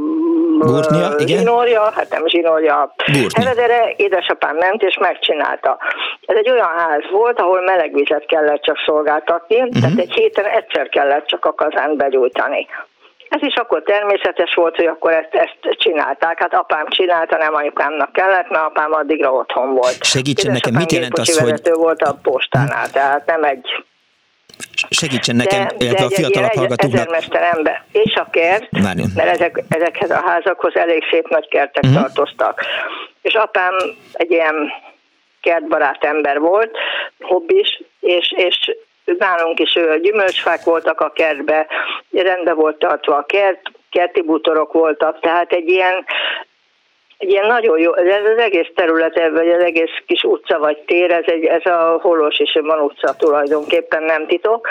Gurtnia, 0.59 1.09
zsinórja, 1.19 1.91
hát 1.95 2.09
nem 2.09 2.27
zsinórja, 2.27 2.93
eredere, 3.29 3.93
édesapám 3.95 4.55
ment 4.55 4.81
és 4.81 4.97
megcsinálta. 4.97 5.77
Ez 6.25 6.35
egy 6.35 6.49
olyan 6.49 6.73
ház 6.77 7.01
volt, 7.11 7.39
ahol 7.39 7.61
melegvizet 7.61 8.25
kellett 8.25 8.61
csak 8.61 8.77
szolgáltatni, 8.85 9.55
uh-huh. 9.55 9.81
tehát 9.81 9.99
egy 9.99 10.13
héten 10.13 10.45
egyszer 10.45 10.89
kellett 10.89 11.25
csak 11.25 11.45
a 11.45 11.53
kazánt 11.53 11.97
begyújtani. 11.97 12.67
Ez 13.29 13.41
is 13.41 13.55
akkor 13.55 13.81
természetes 13.83 14.53
volt, 14.53 14.75
hogy 14.75 14.85
akkor 14.85 15.11
ezt, 15.11 15.29
ezt 15.31 15.77
csinálták. 15.77 16.39
Hát 16.39 16.53
apám 16.53 16.85
csinálta, 16.87 17.37
nem 17.37 17.55
anyukámnak 17.55 18.11
kellett, 18.11 18.49
mert 18.49 18.63
apám 18.63 18.93
addigra 18.93 19.33
otthon 19.33 19.73
volt. 19.73 20.03
Segítsen 20.03 20.51
nekem, 20.51 20.73
mit 20.73 20.91
jelent 20.91 21.17
az, 21.17 21.39
hogy... 21.39 21.73
volt 21.73 22.01
a 22.01 22.17
postánál, 22.23 22.89
tehát 22.91 23.25
nem 23.25 23.43
egy 23.43 23.85
Segítsen 24.89 25.35
nekem, 25.35 25.67
de, 25.67 25.75
illetve 25.77 25.99
de 25.99 26.05
a 26.05 26.09
fiatalabb 26.09 26.53
hallgatóknak. 26.53 27.23
És 27.91 28.15
a 28.15 28.27
kert, 28.31 28.67
Várjon. 28.83 29.09
mert 29.15 29.29
ezek, 29.29 29.63
ezekhez 29.69 30.09
a 30.09 30.23
házakhoz 30.25 30.75
elég 30.75 31.03
szép 31.11 31.27
nagy 31.27 31.47
kertek 31.47 31.83
uh-huh. 31.83 32.01
tartoztak. 32.01 32.65
És 33.21 33.33
apám 33.33 33.73
egy 34.13 34.31
ilyen 34.31 34.55
kertbarát 35.41 36.03
ember 36.03 36.39
volt, 36.39 36.77
hobbis, 37.19 37.81
és, 37.99 38.33
és 38.37 38.75
nálunk 39.17 39.59
is 39.59 39.79
gyümölcsfák 40.01 40.63
voltak 40.63 41.01
a 41.01 41.11
kertbe, 41.11 41.67
rendbe 42.11 42.53
volt 42.53 42.79
tartva 42.79 43.15
a 43.15 43.25
kert, 43.25 43.61
kerti 43.89 44.21
bútorok 44.21 44.73
voltak, 44.73 45.19
tehát 45.19 45.51
egy 45.51 45.67
ilyen 45.67 46.05
egy 47.17 47.29
ilyen 47.29 47.47
nagyon 47.47 47.79
jó, 47.79 47.95
ez 47.95 48.25
az 48.33 48.37
egész 48.37 48.67
terület, 48.75 49.15
vagy 49.15 49.49
az 49.49 49.63
egész 49.63 50.03
kis 50.05 50.23
utca 50.23 50.59
vagy 50.59 50.77
tér, 50.77 51.11
ez, 51.11 51.23
egy, 51.25 51.43
ez 51.43 51.65
a 51.65 51.99
Holos 52.01 52.39
és 52.39 52.55
a 52.55 52.81
utca 52.81 53.15
tulajdonképpen 53.15 54.03
nem 54.03 54.27
titok. 54.27 54.67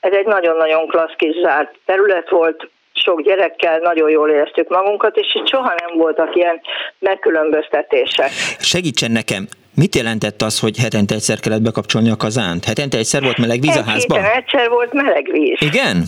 Ez 0.00 0.12
egy 0.12 0.26
nagyon-nagyon 0.26 0.86
klassz 0.86 1.16
kis 1.16 1.36
zárt 1.42 1.74
terület 1.84 2.30
volt, 2.30 2.68
sok 2.92 3.22
gyerekkel 3.22 3.78
nagyon 3.78 4.10
jól 4.10 4.30
éreztük 4.30 4.68
magunkat, 4.68 5.16
és 5.16 5.34
itt 5.34 5.48
soha 5.48 5.74
nem 5.86 5.98
voltak 5.98 6.36
ilyen 6.36 6.60
megkülönböztetések. 6.98 8.30
Segítsen 8.58 9.10
nekem, 9.10 9.46
Mit 9.76 9.94
jelentett 9.94 10.42
az, 10.42 10.60
hogy 10.60 10.78
hetente 10.78 11.14
egyszer 11.14 11.40
kellett 11.40 11.62
bekapcsolni 11.62 12.10
a 12.10 12.16
kazánt? 12.16 12.64
Hetente 12.64 12.98
egyszer 12.98 13.22
volt 13.22 13.38
meleg 13.38 13.60
víz 13.60 13.76
a 13.76 13.82
házban? 13.82 14.18
Hetente 14.18 14.36
egyszer 14.36 14.70
volt 14.70 14.92
meleg 14.92 15.28
víz. 15.32 15.56
Igen? 15.60 16.04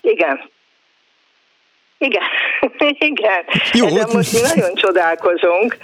Igen. 0.00 0.40
Igen, 1.98 2.22
igen. 3.10 3.44
Jó. 3.72 3.86
Ezen 3.86 4.08
most 4.12 4.32
mi 4.32 4.40
nagyon 4.54 4.74
csodálkozunk. 4.74 5.76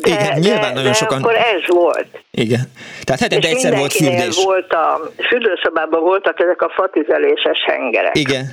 De, 0.00 0.08
Igen, 0.08 0.38
nyilván 0.38 0.60
de, 0.60 0.74
nagyon 0.74 0.90
de 0.90 0.92
sokan... 0.92 1.18
akkor 1.18 1.34
ez 1.34 1.66
volt. 1.66 2.08
Igen. 2.30 2.60
Tehát 3.04 3.20
hetente 3.20 3.48
egyszer 3.48 3.76
volt 3.76 3.92
fürdés. 3.92 4.44
volt 4.44 4.72
a 4.72 5.00
fürdőszobában 5.28 6.00
voltak 6.00 6.40
ezek 6.40 6.62
a 6.62 6.68
fatüzeléses 6.68 7.64
hengerek. 7.66 8.18
Igen. 8.18 8.44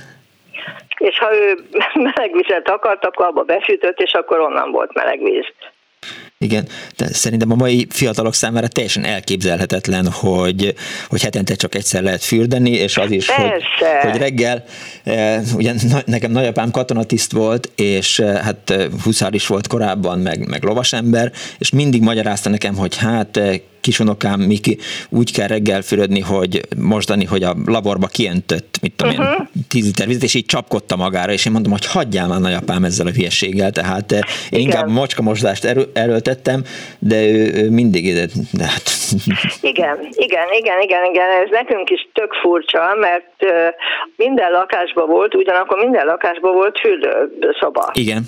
És 0.98 1.18
ha 1.18 1.34
ő 1.34 1.58
melegvizet 2.14 2.68
akart, 2.68 3.04
akkor 3.04 3.26
abba 3.26 3.42
befűtött, 3.42 3.98
és 3.98 4.12
akkor 4.12 4.40
onnan 4.40 4.70
volt 4.70 4.94
melegvíz. 4.94 5.44
Igen, 6.38 6.68
de 6.96 7.06
szerintem 7.06 7.50
a 7.50 7.54
mai 7.54 7.86
fiatalok 7.90 8.34
számára 8.34 8.68
teljesen 8.68 9.04
elképzelhetetlen, 9.04 10.10
hogy, 10.10 10.74
hogy 11.08 11.22
hetente 11.22 11.54
csak 11.54 11.74
egyszer 11.74 12.02
lehet 12.02 12.22
fürdeni, 12.22 12.70
és 12.70 12.96
az 12.96 13.10
is, 13.10 13.28
hogy, 13.28 13.62
hogy 14.02 14.16
reggel, 14.16 14.64
e, 15.04 15.42
ugye 15.54 15.74
nekem 16.04 16.30
nagyapám 16.30 16.70
katonatiszt 16.70 17.32
volt, 17.32 17.70
és 17.76 18.18
e, 18.18 18.42
hát 18.42 18.74
huszár 19.02 19.34
is 19.34 19.46
volt 19.46 19.66
korábban, 19.66 20.18
meg, 20.18 20.48
meg 20.48 20.62
lovasember, 20.62 21.32
és 21.58 21.70
mindig 21.70 22.02
magyarázta 22.02 22.48
nekem, 22.48 22.76
hogy 22.76 22.96
hát 22.96 23.40
kisunokám 23.84 24.40
Miki 24.40 24.78
úgy 25.10 25.32
kell 25.36 25.46
reggel 25.46 25.82
fürödni, 25.82 26.20
hogy 26.20 26.60
mostani, 26.76 27.24
hogy 27.24 27.42
a 27.42 27.52
laborba 27.66 28.06
kiöntött, 28.06 28.78
mit 28.82 28.92
tudom 28.96 29.12
uh-huh. 29.12 29.38
én, 29.38 29.62
tíz 29.68 29.84
liter 29.84 30.06
vizet, 30.06 30.22
és 30.22 30.34
így 30.34 30.46
csapkodta 30.46 30.96
magára, 30.96 31.32
és 31.32 31.46
én 31.46 31.52
mondom, 31.52 31.72
hogy 31.72 31.86
hagyjál 31.86 32.28
már 32.28 32.40
nagyapám 32.40 32.84
ezzel 32.84 33.06
a 33.06 33.10
hülyeséggel, 33.10 33.70
tehát 33.70 34.12
én 34.12 34.20
Igen. 34.48 34.60
inkább 34.60 34.88
mocska 34.88 35.22
mosdást 35.22 35.64
erő, 35.64 35.84
erőltettem, 35.92 36.62
de 36.98 37.16
ő, 37.26 37.52
ő 37.62 37.70
mindig, 37.70 38.14
de, 38.14 38.26
de 38.52 38.64
hát... 38.64 38.86
Igen, 39.60 39.96
igen, 40.10 40.48
igen, 40.60 40.80
igen, 40.80 41.04
igen, 41.12 41.30
ez 41.42 41.50
nekünk 41.50 41.90
is 41.90 42.08
tök 42.12 42.32
furcsa, 42.32 42.94
mert 43.00 43.36
minden 44.16 44.50
lakásban 44.50 45.06
volt, 45.06 45.34
ugyanakkor 45.34 45.78
minden 45.78 46.06
lakásban 46.06 46.52
volt 46.52 46.78
fürdőszoba. 46.78 47.90
Igen. 47.92 48.22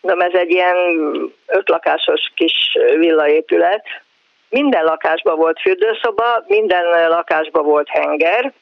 De 0.00 0.14
ez 0.18 0.40
egy 0.40 0.50
ilyen 0.50 0.76
ötlakásos 1.46 2.20
kis 2.34 2.76
villaépület. 2.98 3.82
Minden 4.48 4.84
lakásban 4.84 5.36
volt 5.36 5.60
fürdőszoba, 5.60 6.44
minden 6.46 7.08
lakásban 7.08 7.64
volt 7.64 7.88
henger, 7.88 8.52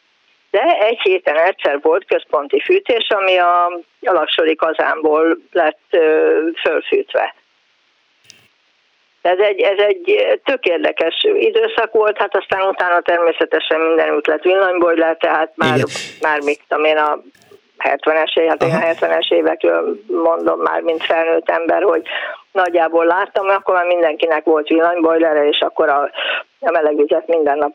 de 0.51 0.63
egy 0.81 1.01
héten 1.03 1.37
egyszer 1.37 1.79
volt 1.83 2.05
központi 2.05 2.61
fűtés, 2.61 3.09
ami 3.09 3.37
a, 3.37 3.65
a 4.01 4.13
laksori 4.13 4.55
kazánból 4.55 5.39
lett 5.53 5.81
ö, 5.91 6.39
fölfűtve. 6.63 7.35
Ez 9.23 9.39
egy, 9.39 9.61
ez 9.61 9.79
egy 9.79 10.39
tök 10.45 10.65
érdekes 10.65 11.27
időszak 11.35 11.93
volt, 11.93 12.19
hát 12.19 12.37
aztán 12.37 12.69
utána 12.69 13.01
természetesen 13.01 13.81
mindenütt 13.81 14.27
lett 14.27 14.43
villanybojler, 14.43 15.17
tehát 15.17 15.53
már, 15.55 15.79
már 16.21 16.41
mit 16.41 16.61
tudom 16.69 16.85
én, 16.85 16.97
a 16.97 17.19
70-es 17.79 18.39
évek, 18.39 18.63
hát 18.63 18.99
70-es 18.99 19.33
évekről 19.33 20.01
mondom 20.07 20.61
már, 20.61 20.81
mint 20.81 21.05
felnőtt 21.05 21.51
ember, 21.51 21.83
hogy 21.83 22.03
nagyjából 22.57 23.05
láttam, 23.05 23.49
akkor 23.49 23.75
már 23.75 23.87
mindenkinek 23.87 24.45
volt 24.45 24.69
villanybojlere, 24.69 25.49
és 25.49 25.61
akkor 25.61 25.89
a, 25.89 26.11
a 26.61 26.71
melegvizet 26.71 27.27
minden 27.27 27.59
nap 27.59 27.75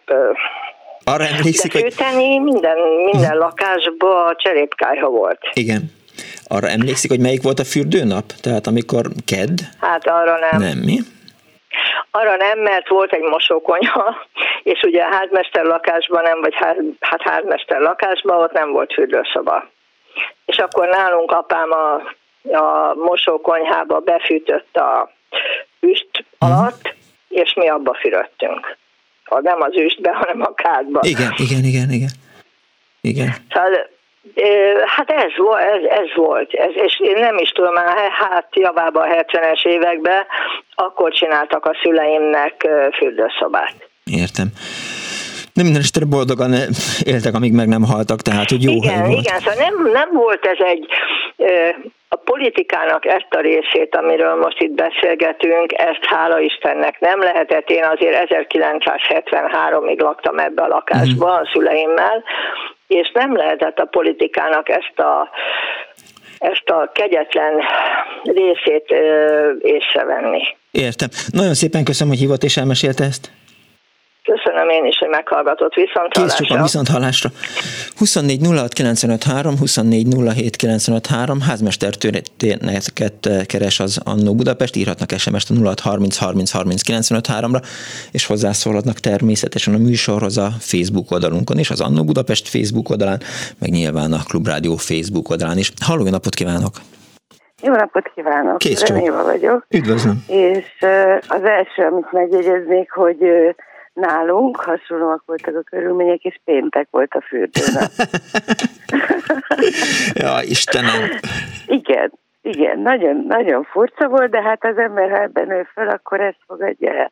arra 1.03 1.23
emlékszik, 1.23 1.71
hogy... 1.73 1.93
minden, 2.41 2.77
minden 3.11 3.37
lakásban 3.37 4.35
cserépkályha 4.37 5.09
volt. 5.09 5.39
Igen. 5.53 5.81
Arra 6.47 6.67
emlékszik, 6.67 7.09
hogy 7.09 7.19
melyik 7.19 7.43
volt 7.43 7.59
a 7.59 7.63
fürdőnap? 7.63 8.25
Tehát 8.41 8.67
amikor 8.67 9.05
kedd? 9.25 9.57
Hát 9.79 10.07
arra 10.07 10.37
nem. 10.39 10.61
Nem, 10.61 10.77
mi? 10.77 10.97
Arra 12.11 12.35
nem, 12.35 12.59
mert 12.59 12.89
volt 12.89 13.13
egy 13.13 13.21
mosókonyha, 13.21 14.15
és 14.73 14.81
ugye 14.81 15.01
a 15.03 15.15
házmester 15.15 15.63
lakásban 15.63 16.23
nem, 16.23 16.41
vagy 16.41 16.53
ház, 16.55 16.75
hát 16.99 17.21
házmester 17.21 17.79
lakásban 17.79 18.41
ott 18.41 18.51
nem 18.51 18.71
volt 18.71 18.93
fürdőszoba. 18.93 19.69
És 20.45 20.57
akkor 20.57 20.87
nálunk 20.87 21.31
apám 21.31 21.71
a, 21.71 22.01
a 22.43 22.93
mosókonyhába 22.93 23.99
befűtött 23.99 24.77
a 24.77 25.11
üst 25.79 26.25
alatt, 26.37 26.95
és 27.27 27.53
mi 27.53 27.69
abba 27.69 27.93
fürödtünk. 27.93 28.77
Nem 29.41 29.61
az 29.61 29.75
üstbe, 29.75 30.11
hanem 30.13 30.41
a 30.41 30.53
kádba. 30.53 30.99
Igen, 31.03 31.33
igen, 31.37 31.63
igen, 31.63 31.91
igen. 31.91 32.09
Igen. 33.01 33.35
Szóval 33.49 33.89
Hát 34.85 35.09
ez, 35.09 35.31
ez, 35.73 35.83
ez 35.89 36.15
volt, 36.15 36.53
ez, 36.53 36.71
és 36.73 36.99
én 36.99 37.19
nem 37.19 37.37
is 37.37 37.49
tudom, 37.49 37.73
már 37.73 38.11
hát 38.11 38.47
javában 38.55 39.09
a 39.09 39.13
70-es 39.13 39.65
években 39.65 40.25
akkor 40.75 41.13
csináltak 41.13 41.65
a 41.65 41.77
szüleimnek 41.81 42.67
fürdőszobát. 42.93 43.89
Értem. 44.03 44.47
De 45.53 45.63
minden 45.63 45.81
este 45.81 46.05
boldogan 46.05 46.53
éltek, 47.03 47.33
amíg 47.33 47.53
meg 47.53 47.67
nem 47.67 47.83
haltak, 47.83 48.21
tehát 48.21 48.49
hogy 48.49 48.63
jó 48.63 48.71
igen, 48.71 48.93
hely 48.93 49.07
volt. 49.07 49.25
Igen, 49.25 49.39
szóval 49.39 49.69
nem, 49.69 49.91
nem 49.91 50.09
volt 50.13 50.45
ez 50.45 50.57
egy 50.73 50.87
a 52.13 52.15
politikának 52.15 53.05
ezt 53.05 53.27
a 53.29 53.39
részét, 53.39 53.95
amiről 53.95 54.35
most 54.35 54.61
itt 54.61 54.71
beszélgetünk, 54.71 55.73
ezt 55.73 56.05
hála 56.05 56.39
Istennek 56.39 56.99
nem 56.99 57.19
lehetett. 57.19 57.69
Én 57.69 57.83
azért 57.83 58.33
1973-ig 58.33 59.99
laktam 60.01 60.39
ebbe 60.39 60.61
a 60.61 60.67
lakásba 60.67 61.25
mm. 61.25 61.41
a 61.41 61.49
szüleimmel, 61.53 62.23
és 62.87 63.11
nem 63.13 63.35
lehetett 63.35 63.79
a 63.79 63.85
politikának 63.85 64.69
ezt 64.69 64.99
a 64.99 65.29
ezt 66.37 66.69
a 66.69 66.91
kegyetlen 66.93 67.53
részét 68.23 68.93
észrevenni. 69.61 70.41
Értem. 70.71 71.09
Nagyon 71.31 71.53
szépen 71.53 71.83
köszönöm, 71.83 72.13
hogy 72.13 72.21
hívott 72.21 72.43
és 72.43 72.57
elmesélte 72.57 73.03
ezt. 73.03 73.31
Köszönöm 74.35 74.69
én 74.69 74.85
is, 74.85 74.97
hogy 74.97 75.09
meghallgatott 75.09 75.73
viszont 75.73 76.11
Kész 76.11 76.35
sokan 76.35 76.61
viszont 76.61 76.87
hallásra. 76.87 77.29
24 77.97 78.39
06 78.47 78.73
953, 78.73 79.57
24 79.57 80.07
07 80.33 80.55
953, 80.55 81.41
házmestertörténeteket 81.41 83.29
keres 83.47 83.79
az 83.79 84.01
Annó 84.05 84.35
Budapest, 84.35 84.75
írhatnak 84.75 85.09
SMS-t 85.17 85.49
a 85.49 85.53
06 85.63 85.79
30 85.79 86.17
30 86.17 86.51
30 86.51 86.81
953 86.81 87.53
ra 87.53 87.59
és 88.11 88.25
hozzászólhatnak 88.25 88.97
természetesen 88.97 89.73
a 89.73 89.77
műsorhoz 89.77 90.37
a 90.37 90.49
Facebook 90.59 91.11
oldalunkon 91.11 91.57
is, 91.57 91.69
az 91.69 91.81
Annó 91.81 92.03
Budapest 92.03 92.49
Facebook 92.49 92.89
oldalán, 92.89 93.19
meg 93.59 93.69
nyilván 93.69 94.11
a 94.13 94.19
Klubrádió 94.29 94.75
Facebook 94.75 95.29
oldalán 95.29 95.57
is. 95.57 95.71
Halló, 95.85 96.09
napot 96.09 96.35
kívánok! 96.35 96.73
Jó 97.61 97.73
napot 97.73 98.11
kívánok! 98.15 98.57
Kész 98.57 98.85
Reméva 98.87 99.23
vagyok. 99.23 99.65
Üdvözlöm! 99.69 100.23
És 100.27 100.65
az 101.27 101.43
első, 101.43 101.83
amit 101.91 102.11
megjegyeznék, 102.11 102.91
hogy 102.91 103.17
nálunk 103.93 104.57
hasonlóak 104.57 105.23
voltak 105.25 105.55
a 105.55 105.61
körülmények, 105.61 106.23
és 106.23 106.39
péntek 106.43 106.87
volt 106.91 107.13
a 107.13 107.21
fürdőnap. 107.21 107.89
ja, 110.23 110.41
Istenem! 110.41 111.09
Igen, 111.65 112.11
igen, 112.41 112.79
nagyon, 112.79 113.25
nagyon 113.27 113.63
furcsa 113.63 114.07
volt, 114.07 114.31
de 114.31 114.41
hát 114.41 114.65
az 114.65 114.77
ember, 114.77 115.09
ha 115.09 115.21
ebben 115.21 115.47
nő 115.47 115.67
föl, 115.73 115.89
akkor 115.89 116.21
ezt 116.21 116.39
fogadja 116.47 116.93
el. 116.93 117.11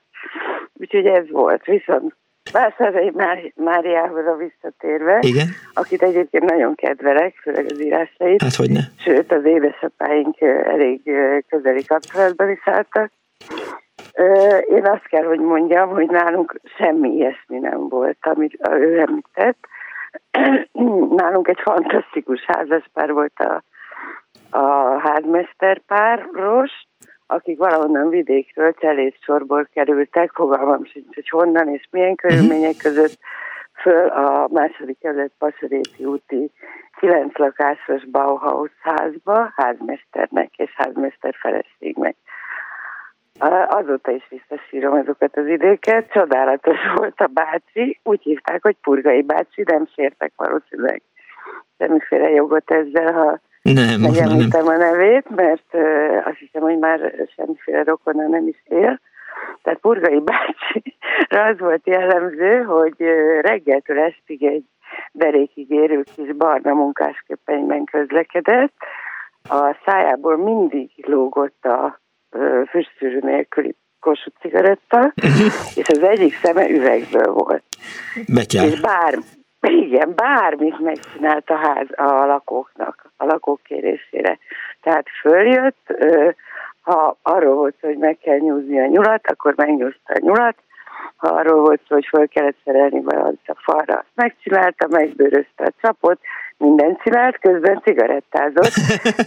Úgyhogy 0.74 1.06
ez 1.06 1.30
volt. 1.30 1.66
Viszont 1.66 2.16
Vászárai 2.52 3.12
Máriához 3.56 4.26
a 4.26 4.36
visszatérve, 4.36 5.18
Igen? 5.22 5.48
akit 5.74 6.02
egyébként 6.02 6.50
nagyon 6.50 6.76
kedvelek, 6.76 7.36
főleg 7.42 7.66
az 7.70 7.82
írásait. 7.82 8.42
Hát 8.42 8.56
hogy 8.56 8.72
ne. 8.72 8.80
Sőt, 8.98 9.32
az 9.32 9.46
édesapáink 9.46 10.42
elég 10.42 11.02
közeli 11.48 11.86
kapcsolatban 11.86 12.50
is 12.50 12.62
álltak. 12.64 13.12
Én 14.70 14.86
azt 14.86 15.08
kell, 15.08 15.24
hogy 15.24 15.40
mondjam, 15.40 15.90
hogy 15.90 16.10
nálunk 16.10 16.60
semmi 16.78 17.10
ilyesmi 17.10 17.60
nem 17.60 17.90
volt, 17.90 18.18
amit 18.22 18.70
ő 18.70 19.00
említett. 19.00 19.58
Nálunk 21.22 21.48
egy 21.48 21.60
fantasztikus 21.62 22.46
házaspár 22.46 23.12
volt 23.12 23.40
a, 23.40 23.64
a 24.58 25.00
házmesterpáros, 25.00 26.72
akik 27.28 27.58
valahonnan 27.58 28.10
vidékről 28.10 28.74
sorból 29.22 29.68
kerültek, 29.74 30.32
fogalmam 30.32 30.86
sincs, 30.86 31.16
hogy 31.16 31.30
honnan 31.30 31.68
és 31.68 31.88
milyen 31.92 32.16
körülmények 32.16 32.76
mhm. 32.76 32.82
között 32.82 33.18
föl 33.82 34.08
a 34.08 34.48
második 34.52 35.00
kerület 35.00 35.32
Pasaréti 35.38 36.06
úti 36.06 36.52
kilenc 37.00 37.38
lakásos 37.38 38.06
Bauhaus 38.06 38.72
házba, 38.82 39.52
házmesternek 39.56 40.50
és 40.56 40.72
házmester 40.76 41.36
feleségnek. 41.40 42.16
Azóta 43.68 44.12
is 44.12 44.28
visszasírom 44.30 44.94
azokat 44.94 45.38
az 45.38 45.48
időket. 45.48 46.12
Csodálatos 46.12 46.78
volt 46.96 47.20
a 47.20 47.30
bácsi. 47.34 48.00
Úgy 48.04 48.22
hívták, 48.22 48.62
hogy 48.62 48.76
Purgai 48.82 49.22
bácsi, 49.22 49.64
nem 49.66 49.88
sértek 49.96 50.32
valószínűleg 50.36 51.02
semmiféle 51.78 52.30
jogot 52.30 52.72
ezzel, 52.72 53.14
ha 53.14 53.40
nem, 53.62 54.00
megemlítem 54.02 54.68
a 54.68 54.78
nevét, 54.78 55.30
mert 55.36 55.74
azt 56.26 56.38
hiszem, 56.38 56.62
hogy 56.62 56.78
már 56.78 57.14
semmiféle 57.36 57.84
rokona 57.84 58.28
nem 58.28 58.48
is 58.48 58.64
él. 58.66 59.00
Tehát 59.62 59.80
Purgai 59.80 60.20
bácsi 60.32 60.98
az 61.30 61.60
volt 61.60 61.88
jellemző, 61.88 62.62
hogy 62.62 62.96
reggeltől 63.42 64.00
estig 64.00 64.44
egy 64.44 64.64
derékig 65.12 65.72
érő 65.72 66.04
kis 66.16 66.36
barna 66.36 66.74
munkásköpenyben 66.74 67.84
közlekedett, 67.84 68.74
a 69.50 69.76
szájából 69.86 70.38
mindig 70.38 70.90
lógott 70.96 71.66
a 71.66 72.00
füstszűrő 72.70 73.20
nélküli 73.22 73.76
Kossuth 74.00 74.40
cigaretta, 74.40 75.14
és 75.80 75.88
az 75.88 76.04
egyik 76.04 76.36
szeme 76.36 76.70
üvegből 76.70 77.34
volt. 77.34 77.64
Betyár. 78.28 78.66
És 78.66 78.80
bár, 78.80 79.18
igen, 79.62 80.14
bármit 80.16 80.80
megcsinált 80.80 81.50
a 81.50 81.56
ház 81.56 81.88
a 81.96 82.26
lakóknak, 82.26 83.12
a 83.18 83.26
lakók 83.26 83.64
kérésére. 83.64 84.38
Tehát 84.82 85.06
följött, 85.22 85.94
ha 86.82 87.18
arról 87.22 87.56
volt 87.56 87.76
hogy 87.82 87.98
meg 87.98 88.18
kell 88.18 88.38
nyúzni 88.38 88.80
a 88.80 88.86
nyulat, 88.86 89.28
akkor 89.28 89.54
megnyúzta 89.56 90.14
a 90.14 90.20
nyulat, 90.20 90.56
ha 91.16 91.28
arról 91.28 91.60
volt 91.60 91.82
szó, 91.88 91.96
hogy 91.96 92.08
föl 92.10 92.28
kellett 92.28 92.58
szerelni 92.66 93.02
valamit 93.02 93.40
a 93.46 93.56
falra, 93.58 93.94
azt 93.94 94.06
megcsinálta, 94.16 94.88
megbőrözte 94.90 95.64
a 95.64 95.74
csapot, 95.82 96.20
minden 96.58 96.98
csinált, 97.04 97.40
közben 97.40 97.82
cigarettázott, 97.84 98.74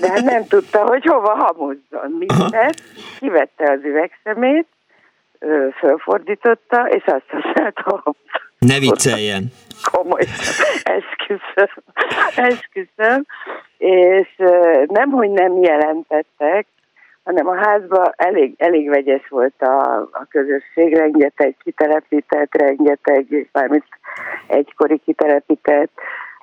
de 0.00 0.10
hát 0.10 0.24
nem 0.24 0.46
tudta, 0.46 0.86
hogy 0.86 1.04
hova 1.04 1.34
hamozzon 1.34 2.10
mindent. 2.18 2.82
Kivette 3.18 3.72
az 3.72 3.80
üvegszemét, 3.84 4.66
fölfordította, 5.78 6.88
és 6.88 7.04
azt 7.06 7.28
használta 7.28 8.14
Ne 8.58 8.78
vicceljen! 8.78 9.52
Komoly, 9.92 10.26
esküszöm, 10.82 11.82
esküszöm. 12.36 13.24
És 13.78 14.28
nem, 14.86 15.10
hogy 15.10 15.30
nem 15.30 15.62
jelentettek, 15.62 16.66
hanem 17.24 17.48
a 17.48 17.56
házban 17.56 18.12
elég, 18.16 18.54
elég 18.58 18.88
vegyes 18.88 19.28
volt 19.28 19.62
a, 19.62 20.00
a 20.12 20.26
közösség, 20.28 20.96
rengeteg 20.96 21.56
kitelepített, 21.64 22.54
rengeteg, 22.54 23.48
mármint 23.52 23.84
egykori 24.46 24.98
kitelepített, 25.04 25.90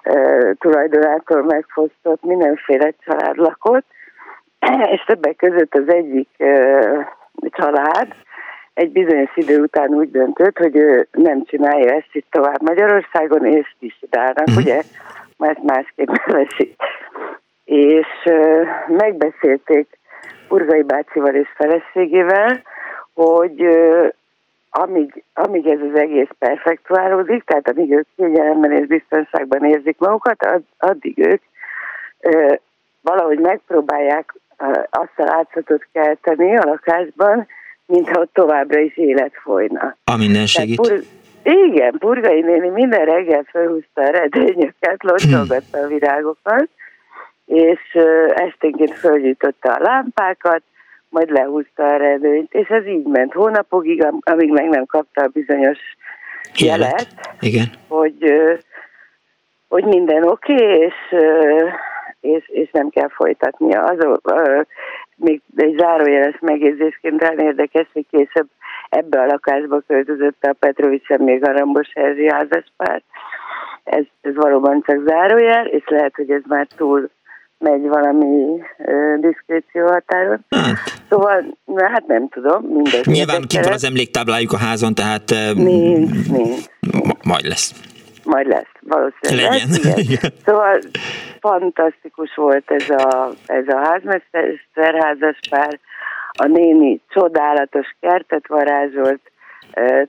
uh, 0.04 0.52
tulajdonától 0.60 1.44
megfosztott, 1.44 2.24
mindenféle 2.24 2.94
család 3.06 3.38
lakott, 3.38 3.86
és 4.94 5.04
többek 5.06 5.36
között 5.36 5.76
az 5.76 5.94
egyik 5.94 6.30
uh, 6.38 7.06
család 7.50 8.08
egy 8.74 8.92
bizonyos 8.92 9.32
idő 9.36 9.62
után 9.62 9.90
úgy 9.90 10.12
döntött, 10.12 10.58
hogy 10.58 10.76
ő 10.76 11.08
nem 11.12 11.44
csinálja 11.44 11.94
ezt 11.94 12.10
itt 12.12 12.28
tovább 12.30 12.62
Magyarországon, 12.62 13.46
és 13.46 13.76
kisidálnak, 13.80 14.48
uh-huh. 14.48 14.64
ugye, 14.64 14.82
mert 15.38 15.64
másképp 15.64 16.10
nevesik. 16.26 16.76
És 17.66 18.08
uh, 18.26 18.68
megbeszélték 18.88 20.00
Urgai 20.50 20.82
bácsival 20.82 21.36
és 21.36 21.48
feleségével, 21.56 22.62
hogy 23.14 23.68
amíg, 24.70 25.24
amíg 25.34 25.68
ez 25.68 25.80
az 25.92 26.00
egész 26.00 26.30
perfektuálódik, 26.40 27.44
tehát 27.44 27.70
amíg 27.70 27.92
ők 27.92 28.08
kényelemben 28.16 28.72
és 28.72 28.88
biztonságban 28.88 29.66
érzik 29.66 29.98
magukat, 29.98 30.44
ad, 30.44 30.62
addig 30.78 31.18
ők 31.18 31.42
ö, 32.20 32.54
valahogy 33.02 33.40
megpróbálják 33.40 34.36
ö, 34.58 34.66
azt 34.90 35.14
a 35.16 35.24
látszatot 35.24 35.88
kelteni 35.92 36.58
a 36.58 36.66
lakásban, 36.66 37.48
mintha 37.86 38.22
ott 38.22 38.34
továbbra 38.34 38.80
is 38.80 38.98
élet 38.98 39.34
folyna. 39.44 39.96
A 40.04 40.18
minden 40.18 40.46
segít. 40.46 40.82
Pur, 40.82 41.04
igen, 41.44 41.96
Purgai 42.00 42.42
néni 42.42 42.70
minden 42.70 43.06
reggel 43.06 43.46
felhúzta 43.52 44.02
a 44.02 44.10
redőnyöket, 44.10 45.04
locsolgatta 45.04 45.78
a 45.78 45.88
virágokat, 45.88 46.70
és 47.50 47.98
esténként 48.28 48.94
fölgyújtotta 48.94 49.74
a 49.74 49.82
lámpákat, 49.82 50.62
majd 51.10 51.30
lehúzta 51.30 51.84
a 51.84 51.98
redőnyt, 51.98 52.54
és 52.54 52.68
ez 52.68 52.86
így 52.86 53.06
ment 53.06 53.34
hónapokig, 53.34 54.06
amíg 54.20 54.50
meg 54.50 54.70
nem 54.70 54.86
kapta 54.86 55.24
a 55.24 55.28
bizonyos 55.28 55.78
jelet, 56.58 57.08
Igen. 57.40 57.66
Hogy, 57.88 58.34
hogy 59.68 59.84
minden 59.84 60.24
oké, 60.24 60.54
okay, 60.54 60.78
és, 60.78 60.94
és, 62.22 62.50
és 62.50 62.70
nem 62.72 62.90
kell 62.90 63.10
folytatnia. 63.10 63.84
Az, 63.84 64.20
még 65.16 65.42
egy 65.56 65.78
zárójeles 65.78 66.38
megjegyzésként 66.40 67.22
rá 67.22 67.34
érdekes, 67.38 67.88
hogy 67.94 68.06
később 68.12 68.48
ebbe 68.90 69.22
a 69.22 69.26
lakásba 69.26 69.82
költözött 69.88 70.44
a 70.44 70.56
Petrovics 70.60 71.08
még 71.08 71.48
a 71.48 71.52
Rambos 71.52 71.90
Erzsi 71.94 72.30
házaspár. 72.30 73.02
Ez, 73.84 74.04
ez 74.22 74.36
valóban 74.36 74.84
csak 74.86 75.08
zárójel, 75.08 75.66
és 75.66 75.84
lehet, 75.88 76.16
hogy 76.16 76.32
ez 76.32 76.42
már 76.48 76.68
túl 76.76 77.10
megy 77.60 77.88
valami 77.88 78.62
uh, 78.78 79.20
diszkréció 79.20 79.88
határon. 79.88 80.46
Hát. 80.50 80.78
Szóval, 81.10 81.58
na, 81.66 81.90
hát 81.90 82.08
nem 82.08 82.28
tudom, 82.30 82.64
mindegy. 82.64 83.06
Nyilván 83.06 83.42
kint 83.48 83.64
van 83.64 83.74
az 83.74 83.84
emléktáblájuk 83.84 84.52
a 84.52 84.58
házon, 84.58 84.96
tehát... 84.96 85.32
Uh, 85.32 85.54
nincs, 85.54 86.30
nincs. 86.30 86.66
Ma- 87.04 87.18
majd 87.24 87.46
lesz. 87.46 87.74
Majd 88.24 88.48
lesz, 88.48 88.72
valószínűleg 88.82 89.52
Legyen. 89.52 89.68
lesz. 89.70 89.98
Igen. 90.10 90.32
Szóval 90.46 90.80
fantasztikus 91.40 92.36
volt 92.36 92.72
ez 92.72 92.90
a, 92.90 93.30
ez 93.46 93.68
a 93.68 93.78
házmesterházas 93.78 95.40
pár. 95.50 95.80
A 96.32 96.46
néni 96.46 97.02
csodálatos 97.10 97.88
kertet 98.00 98.48
varázsolt, 98.48 99.22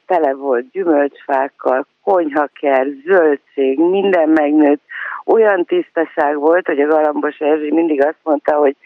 tele 0.07 0.35
volt 0.35 0.71
gyümölcsfákkal, 0.71 1.87
konyhaker, 2.03 2.87
zöldség, 3.05 3.79
minden 3.79 4.29
megnőtt. 4.29 4.83
Olyan 5.25 5.65
tisztaság 5.65 6.39
volt, 6.39 6.67
hogy 6.67 6.81
a 6.81 6.87
Galambos 6.87 7.39
Erzsi 7.39 7.73
mindig 7.73 8.05
azt 8.05 8.19
mondta, 8.23 8.55
hogy 8.57 8.77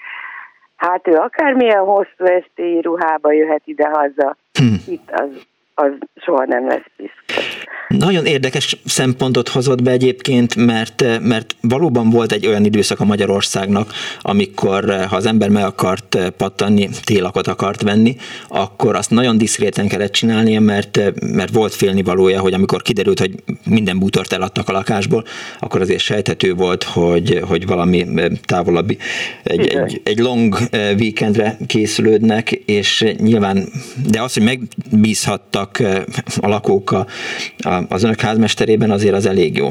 hát 0.77 1.09
ő 1.09 1.13
akármilyen 1.15 1.85
hosszú 1.85 2.25
esti 2.25 2.81
ruhába 2.81 3.33
jöhet 3.33 3.63
ide 3.65 3.89
haza, 3.89 4.37
hm. 4.53 4.91
itt 4.93 5.11
az, 5.11 5.47
az 5.75 5.93
soha 6.17 6.45
nem 6.45 6.67
lesz 6.67 6.91
piszkos. 6.97 7.24
Nagyon 7.89 8.27
érdekes 8.27 8.77
szempontot 8.85 9.49
hozott 9.49 9.83
be 9.83 9.91
egyébként, 9.91 10.55
mert, 10.55 11.05
mert 11.21 11.57
valóban 11.61 12.11
volt 12.11 12.33
egy 12.33 12.47
olyan 12.47 12.65
időszak 12.65 13.01
a 13.01 13.05
Magyarországnak, 13.05 13.93
amikor 14.21 15.07
ha 15.09 15.17
az 15.17 15.27
ember 15.27 15.49
meg 15.49 15.65
akart 15.65 16.19
pattanni, 16.37 16.89
télakot 17.03 17.47
akart 17.47 17.83
venni, 17.83 18.17
akkor 18.49 18.97
azt 18.97 19.11
nagyon 19.11 19.39
diszkréten 19.39 19.89
kellett 19.89 20.13
csinálnia, 20.13 20.61
mert, 20.61 21.01
mert 21.21 21.53
volt 21.53 21.75
félnivalója, 21.75 22.41
hogy 22.41 22.53
amikor 22.53 22.83
kiderült, 22.83 23.19
hogy 23.19 23.35
minden 23.65 23.99
bútort 23.99 24.33
eladtak 24.33 24.69
a 24.69 24.73
lakásból, 24.73 25.25
akkor 25.59 25.81
azért 25.81 26.01
sejthető 26.01 26.55
volt, 26.55 26.83
hogy, 26.83 27.41
hogy 27.49 27.67
valami 27.67 28.07
távolabbi, 28.45 28.99
egy, 29.43 29.67
egy, 29.67 30.01
egy 30.05 30.19
long 30.19 30.57
weekendre 30.73 31.59
készülődnek, 31.67 32.51
és 32.51 33.15
nyilván, 33.19 33.69
de 34.11 34.23
az, 34.23 34.35
hogy 34.35 34.43
megbízhattak 34.43 35.83
a 36.37 36.49
lakók 36.49 36.91
a, 36.91 37.07
a 37.54 37.54
az 37.89 38.05
önök 38.05 38.21
házmesterében 38.21 38.91
azért 38.91 39.15
az 39.15 39.27
elég 39.27 39.57
jó. 39.57 39.69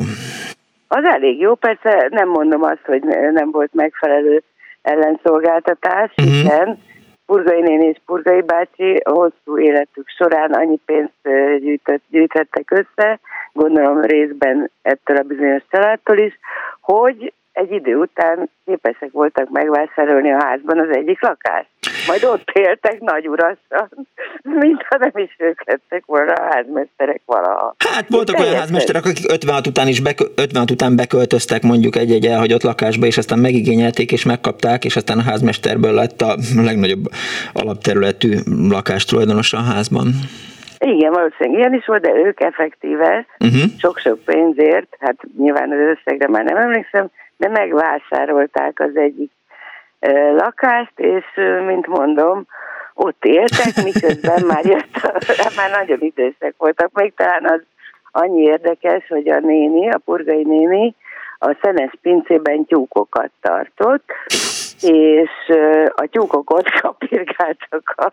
Az 0.88 1.04
elég 1.04 1.40
jó, 1.40 1.56
persze 1.56 2.08
nem 2.10 2.30
mondom 2.30 2.64
azt, 2.64 2.86
hogy 2.86 3.04
nem 3.34 3.52
volt 3.52 3.74
megfelelő 3.74 4.44
ellenszolgáltatás, 4.82 6.12
uh-huh. 6.18 6.34
hiszen 6.34 6.80
Purgai 7.26 7.62
néni 7.62 7.86
és 7.86 7.98
Purgai 8.06 8.42
bácsi 8.42 9.02
hosszú 9.04 9.60
életük 9.60 10.08
során 10.18 10.52
annyi 10.52 10.80
pénzt 10.86 11.60
gyűjtött, 11.60 12.04
gyűjtettek 12.10 12.72
össze, 12.72 13.20
gondolom 13.54 14.02
részben 14.02 14.72
ettől 14.82 15.18
a 15.18 15.24
bizonyos 15.24 15.64
családtól 15.70 16.18
is, 16.18 16.40
hogy 16.82 17.34
egy 17.54 17.72
idő 17.72 17.96
után 17.96 18.50
képesek 18.66 19.12
voltak 19.12 19.50
megvásárolni 19.50 20.32
a 20.32 20.44
házban 20.44 20.80
az 20.80 20.96
egyik 20.96 21.22
lakást. 21.22 21.70
Majd 22.08 22.24
ott 22.24 22.50
éltek 22.54 23.00
nagy 23.00 23.28
urasan, 23.28 23.90
mintha 24.60 24.98
nem 24.98 25.12
is 25.14 25.36
ők 25.38 25.68
lettek 25.68 26.06
volna 26.06 26.34
a 26.34 26.54
házmesterek 26.54 27.22
valaha. 27.26 27.76
Hát 27.96 28.06
voltak 28.10 28.40
olyan 28.40 28.56
házmesterek, 28.56 29.06
akik 29.06 29.32
56 29.32 29.68
után 29.68 29.88
is 29.88 30.02
bekö- 30.02 30.40
56 30.40 30.72
után 30.72 30.96
beköltöztek 30.96 31.62
mondjuk 31.62 31.96
egy-egy 31.96 32.26
elhagyott 32.26 32.64
lakásba, 32.64 33.06
és 33.06 33.18
aztán 33.18 33.40
megigényelték 33.40 34.12
és 34.12 34.26
megkapták, 34.26 34.86
és 34.86 34.96
aztán 34.96 35.18
a 35.18 35.24
házmesterből 35.24 35.94
lett 35.94 36.22
a 36.22 36.36
legnagyobb 36.56 37.06
alapterületű 37.54 38.36
lakás 38.70 39.06
tulajdonosa 39.06 39.58
a 39.58 39.72
házban. 39.74 40.08
Igen, 40.86 41.12
valószínűleg 41.12 41.60
ilyen 41.60 41.74
is 41.74 41.86
volt, 41.86 42.02
de 42.02 42.12
ők 42.14 42.42
effektíve 42.42 43.26
uh-huh. 43.40 43.62
sok-sok 43.78 44.20
pénzért, 44.26 44.96
hát 45.00 45.16
nyilván 45.38 45.72
az 45.72 45.98
összegre 45.98 46.28
már 46.28 46.44
nem 46.44 46.58
emlékszem, 46.58 47.10
de 47.44 47.50
megvásárolták 47.50 48.80
az 48.80 48.96
egyik 48.96 49.32
lakást, 50.36 51.00
és 51.00 51.26
mint 51.66 51.88
mondom, 51.88 52.46
ott 52.94 53.26
éltek, 53.26 53.84
miközben 53.84 54.44
már 54.52 54.66
jött, 54.66 55.56
már 55.56 55.72
nagyon 55.72 55.98
idősek 56.00 56.54
voltak. 56.58 56.90
Még 56.94 57.14
talán 57.16 57.46
az 57.46 57.62
annyi 58.12 58.42
érdekes, 58.42 59.08
hogy 59.08 59.30
a 59.30 59.40
néni, 59.40 59.90
a 59.90 60.02
purgai 60.06 60.44
néni 60.44 60.96
a 61.40 61.58
szenes 61.62 61.92
pincében 62.02 62.66
tyúkokat 62.66 63.32
tartott, 63.42 64.12
és 64.82 65.56
a 65.96 66.08
tyúkok 66.12 66.50
ott 66.50 66.70
kapirgáltak 66.70 67.94
a 67.96 68.12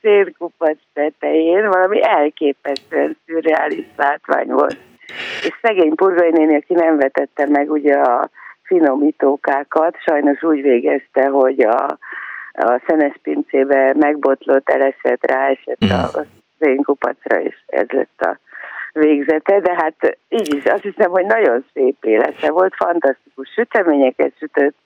szélkupac 0.00 0.78
tetején, 0.92 1.68
valami 1.68 2.02
elképesztően 2.02 3.16
szürreális 3.26 3.86
látvány 3.96 4.48
volt. 4.48 4.76
És 5.42 5.58
szegény 5.62 5.94
purgai 5.94 6.30
néni, 6.30 6.54
aki 6.54 6.74
nem 6.74 6.96
vetette 6.96 7.46
meg 7.48 7.70
ugye 7.70 7.94
a 7.94 8.30
finomítókákat, 8.68 9.96
sajnos 10.06 10.42
úgy 10.42 10.62
végezte, 10.62 11.26
hogy 11.28 11.60
a, 11.60 11.98
a 12.52 12.80
szenes 12.86 13.14
pincébe 13.22 13.94
megbotlott, 13.98 14.70
elesett, 14.70 15.26
ráesett 15.26 15.84
mm. 15.84 15.88
a 15.88 16.24
szénkupacra, 16.58 17.40
és 17.40 17.54
ez 17.66 17.86
lett 17.88 18.20
a 18.20 18.38
végzete, 18.92 19.60
de 19.60 19.74
hát 19.74 20.18
így 20.28 20.54
is 20.54 20.64
azt 20.64 20.82
hiszem, 20.82 21.10
hogy 21.10 21.26
nagyon 21.26 21.64
szép 21.72 22.04
élete 22.04 22.50
volt, 22.50 22.74
fantasztikus 22.76 23.48
süteményeket 23.52 24.32
sütött, 24.38 24.76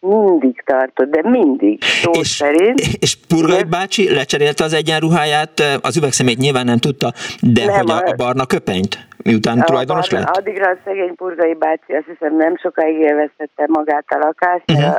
mindig 0.00 0.62
tartott, 0.64 1.10
de 1.10 1.28
mindig, 1.30 1.82
szó 1.82 2.10
és, 2.10 2.28
szerint. 2.28 2.80
És 2.98 3.16
Purgai 3.28 3.64
bácsi 3.64 4.14
lecserélte 4.14 4.64
az 4.64 4.72
egyenruháját, 4.72 5.62
az 5.82 5.96
üvegszemét 5.96 6.38
nyilván 6.38 6.64
nem 6.64 6.78
tudta, 6.78 7.12
de 7.40 7.64
nem, 7.64 7.74
hogy 7.74 7.90
a, 7.90 7.96
a 7.96 8.14
barna 8.16 8.46
köpenyt, 8.46 8.98
miután 9.22 9.60
a 9.60 9.64
tulajdonos 9.64 10.08
barna, 10.08 10.26
lett? 10.26 10.36
Addigra 10.36 10.70
a 10.70 10.76
szegény 10.84 11.14
Purgai 11.14 11.54
bácsi 11.54 11.92
azt 11.92 12.06
hiszem 12.06 12.36
nem 12.36 12.56
sokáig 12.56 12.98
élveztette 12.98 13.64
magát 13.66 14.04
a 14.08 14.18
lakást, 14.18 14.70
uh-huh. 14.70 14.96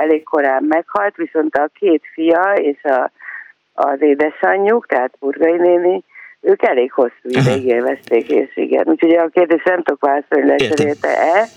elég 0.00 0.24
korán 0.24 0.64
meghalt, 0.68 1.16
viszont 1.16 1.54
a 1.54 1.70
két 1.78 2.02
fia 2.12 2.52
és 2.54 2.82
a, 2.82 3.10
az 3.72 4.02
édesanyjuk, 4.02 4.86
tehát 4.86 5.12
Purgai 5.18 5.56
néni, 5.56 6.04
ők 6.40 6.62
elég 6.62 6.92
hosszú 6.92 7.12
ideig 7.22 7.64
élvezték, 7.64 8.30
és 8.30 8.56
igen. 8.56 8.84
Úgyhogy 8.88 9.14
a 9.14 9.28
kérdés 9.28 9.62
nem 9.64 9.82
tudok 9.82 10.00
válaszolni, 10.00 10.48
lecserélte-e 10.48 11.48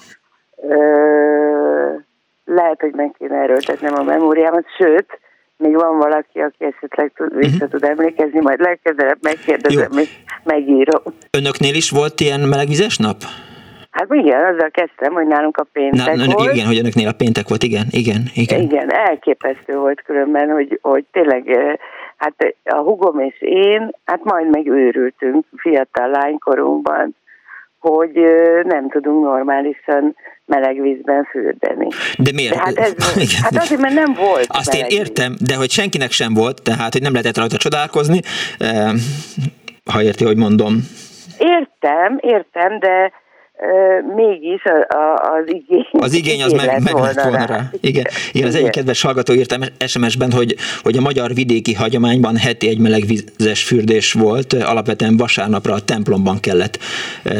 lehet, 2.45 2.81
hogy 2.81 2.93
meg 2.93 3.15
kéne 3.17 3.35
erőltetnem 3.35 3.93
a 3.93 4.03
memóriámat, 4.03 4.65
sőt, 4.77 5.19
még 5.57 5.75
van 5.75 5.97
valaki, 5.97 6.39
aki 6.39 6.65
esetleg 6.65 7.11
tud, 7.15 7.35
vissza 7.35 7.53
uh-huh. 7.53 7.69
tud 7.69 7.83
emlékezni, 7.83 8.39
majd 8.39 8.59
legközelebb 8.59 9.17
megkérdezem, 9.21 9.91
és 9.97 10.09
megírom. 10.43 11.01
Önöknél 11.37 11.73
is 11.73 11.89
volt 11.89 12.19
ilyen 12.19 12.39
melegvizes 12.39 12.97
nap? 12.97 13.17
Hát 13.91 14.07
igen, 14.13 14.45
azzal 14.45 14.69
kezdtem, 14.69 15.13
hogy 15.13 15.27
nálunk 15.27 15.57
a 15.57 15.65
péntek 15.73 16.15
Na, 16.15 16.25
volt. 16.25 16.53
Igen, 16.53 16.65
hogy 16.65 16.77
önöknél 16.77 17.07
a 17.07 17.13
péntek 17.17 17.47
volt, 17.47 17.63
igen, 17.63 17.85
igen, 17.89 18.21
igen. 18.33 18.61
Igen, 18.61 18.93
elképesztő 18.93 19.77
volt 19.77 20.01
különben, 20.01 20.49
hogy, 20.49 20.79
hogy 20.81 21.05
tényleg, 21.11 21.43
hát 22.17 22.55
a 22.63 22.75
hugom 22.75 23.19
és 23.19 23.41
én, 23.41 23.91
hát 24.05 24.23
majd 24.23 24.49
megőrültünk 24.49 25.45
fiatal 25.57 26.09
lánykorunkban, 26.09 27.15
hogy 27.81 28.11
nem 28.63 28.89
tudunk 28.89 29.23
normálisan 29.23 30.15
meleg 30.45 30.81
vízben 30.81 31.23
fürdeni. 31.23 31.87
De 32.17 32.31
miért? 32.33 32.53
De 32.53 32.59
hát, 32.59 32.77
ez, 32.77 32.93
hát 33.43 33.55
azért, 33.55 33.81
mert 33.81 33.93
nem 33.93 34.13
volt 34.13 34.45
Azt 34.47 34.73
én 34.73 34.85
értem, 34.87 35.31
víz. 35.31 35.47
de 35.47 35.55
hogy 35.55 35.69
senkinek 35.69 36.11
sem 36.11 36.33
volt, 36.33 36.61
tehát 36.63 36.91
hogy 36.93 37.01
nem 37.01 37.11
lehetett 37.11 37.37
rajta 37.37 37.57
csodálkozni, 37.57 38.19
ha 39.91 40.01
érti, 40.01 40.25
hogy 40.25 40.37
mondom. 40.37 40.75
Értem, 41.37 42.17
értem, 42.21 42.79
de 42.79 43.11
mégis 44.15 44.63
az 45.15 45.43
igény. 45.45 45.87
Az 45.91 46.13
igény 46.13 46.43
az 46.43 46.51
meg, 46.51 46.83
meg 46.83 46.93
volna, 46.93 47.21
volna 47.23 47.37
rá. 47.37 47.45
rá. 47.45 47.61
Igen. 47.81 48.03
Igen, 48.31 48.47
az 48.47 48.55
egyik 48.55 48.69
kedves 48.69 49.01
hallgató 49.01 49.33
írtam 49.33 49.61
SMS-ben, 49.87 50.31
hogy, 50.31 50.55
hogy 50.83 50.97
a 50.97 51.01
magyar 51.01 51.33
vidéki 51.33 51.73
hagyományban 51.73 52.35
heti 52.37 52.67
egy 52.67 52.79
melegvizes 52.79 53.63
fürdés 53.63 54.13
volt, 54.13 54.53
alapvetően 54.53 55.17
vasárnapra 55.17 55.73
a 55.73 55.81
templomban 55.85 56.39
kellett 56.39 56.77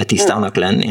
tisztának 0.05 0.55
lenni. 0.55 0.87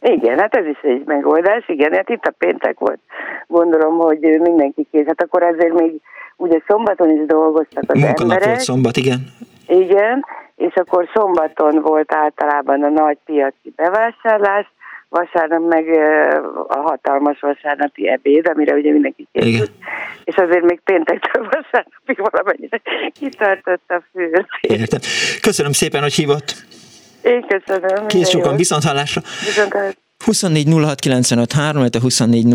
Igen, 0.00 0.38
hát 0.38 0.54
ez 0.54 0.66
is 0.66 0.80
egy 0.82 1.02
megoldás, 1.04 1.68
igen, 1.68 1.92
hát 1.92 2.08
itt 2.08 2.24
a 2.24 2.34
péntek 2.38 2.78
volt. 2.78 2.98
Gondolom, 3.46 3.96
hogy 3.96 4.18
mindenki 4.20 4.86
kész. 4.90 5.06
Hát 5.06 5.22
akkor 5.22 5.42
azért 5.42 5.72
még 5.72 6.00
ugye 6.36 6.58
szombaton 6.66 7.10
is 7.10 7.26
dolgoztak 7.26 7.84
az 7.86 8.00
Munkanap 8.00 8.20
emberek. 8.20 8.44
volt 8.44 8.60
szombat, 8.60 8.96
igen. 8.96 9.26
Igen, 9.68 10.24
és 10.56 10.74
akkor 10.74 11.08
szombaton 11.14 11.80
volt 11.80 12.14
általában 12.14 12.82
a 12.82 12.88
nagy 12.88 13.18
piaci 13.24 13.72
bevásárlás, 13.76 14.72
vasárnap 15.08 15.68
meg 15.68 15.88
a 16.68 16.76
hatalmas 16.76 17.40
vasárnapi 17.40 18.08
ebéd, 18.08 18.48
amire 18.48 18.74
ugye 18.74 18.92
mindenki 18.92 19.28
készült. 19.32 19.70
És 20.24 20.34
azért 20.36 20.64
még 20.64 20.80
péntektől 20.84 21.48
vasárnapig 21.50 22.30
valamennyire 22.30 22.80
kitartott 23.18 23.84
a 23.88 24.02
fűrt. 24.12 24.48
Értem. 24.60 25.00
Köszönöm 25.40 25.72
szépen, 25.72 26.02
hogy 26.02 26.14
hívott. 26.14 26.54
Én 27.22 27.46
köszönöm. 27.46 28.06
Kész 28.06 28.28
sokan, 28.28 28.56
viszont 28.56 28.82
hallásra. 28.82 29.20
Viszont 29.20 29.72
hallásra. 29.72 30.06
24 30.28 30.66
illetve 31.04 32.00
24 32.00 32.46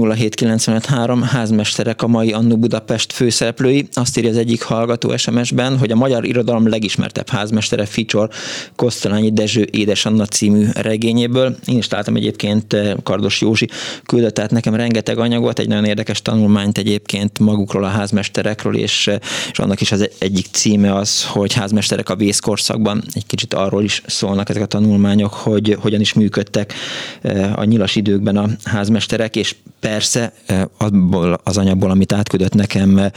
házmesterek 1.21 2.01
a 2.01 2.07
mai 2.07 2.31
Annu 2.31 2.57
Budapest 2.57 3.13
főszereplői. 3.13 3.87
Azt 3.93 4.17
írja 4.17 4.29
az 4.29 4.37
egyik 4.37 4.63
hallgató 4.63 5.17
SMS-ben, 5.17 5.77
hogy 5.77 5.91
a 5.91 5.95
magyar 5.95 6.25
irodalom 6.25 6.67
legismertebb 6.67 7.29
házmestere 7.29 7.85
Ficsor 7.85 8.29
Kosztolányi 8.75 9.31
Dezső 9.31 9.67
Édesanna 9.71 10.25
című 10.25 10.67
regényéből. 10.73 11.55
Én 11.65 11.77
is 11.77 11.87
találtam 11.87 12.15
egyébként 12.15 12.73
eh, 12.73 12.93
Kardos 13.03 13.41
Józsi 13.41 13.69
küldött 14.05 14.39
át 14.39 14.51
nekem 14.51 14.75
rengeteg 14.75 15.17
anyagot, 15.17 15.59
egy 15.59 15.67
nagyon 15.67 15.85
érdekes 15.85 16.21
tanulmányt 16.21 16.77
egyébként 16.77 17.39
magukról 17.39 17.83
a 17.83 17.87
házmesterekről, 17.87 18.75
és, 18.75 19.07
eh, 19.07 19.19
és 19.51 19.59
annak 19.59 19.81
is 19.81 19.91
az 19.91 20.09
egyik 20.19 20.45
címe 20.51 20.95
az, 20.95 21.25
hogy 21.25 21.53
házmesterek 21.53 22.09
a 22.09 22.15
vészkorszakban. 22.15 23.03
Egy 23.13 23.25
kicsit 23.25 23.53
arról 23.53 23.83
is 23.83 24.01
szólnak 24.05 24.49
ezek 24.49 24.61
a 24.61 24.65
tanulmányok, 24.65 25.33
hogy 25.33 25.77
hogyan 25.79 26.01
is 26.01 26.13
működtek 26.13 26.73
eh, 27.21 27.61
a 27.63 27.65
nyilas 27.65 27.95
időkben 27.95 28.37
a 28.37 28.49
házmesterek, 28.63 29.35
és 29.35 29.55
persze 29.79 30.33
abból 30.77 31.39
az 31.43 31.57
anyagból, 31.57 31.89
amit 31.89 32.13
átküldött 32.13 32.53
nekem 32.53 33.11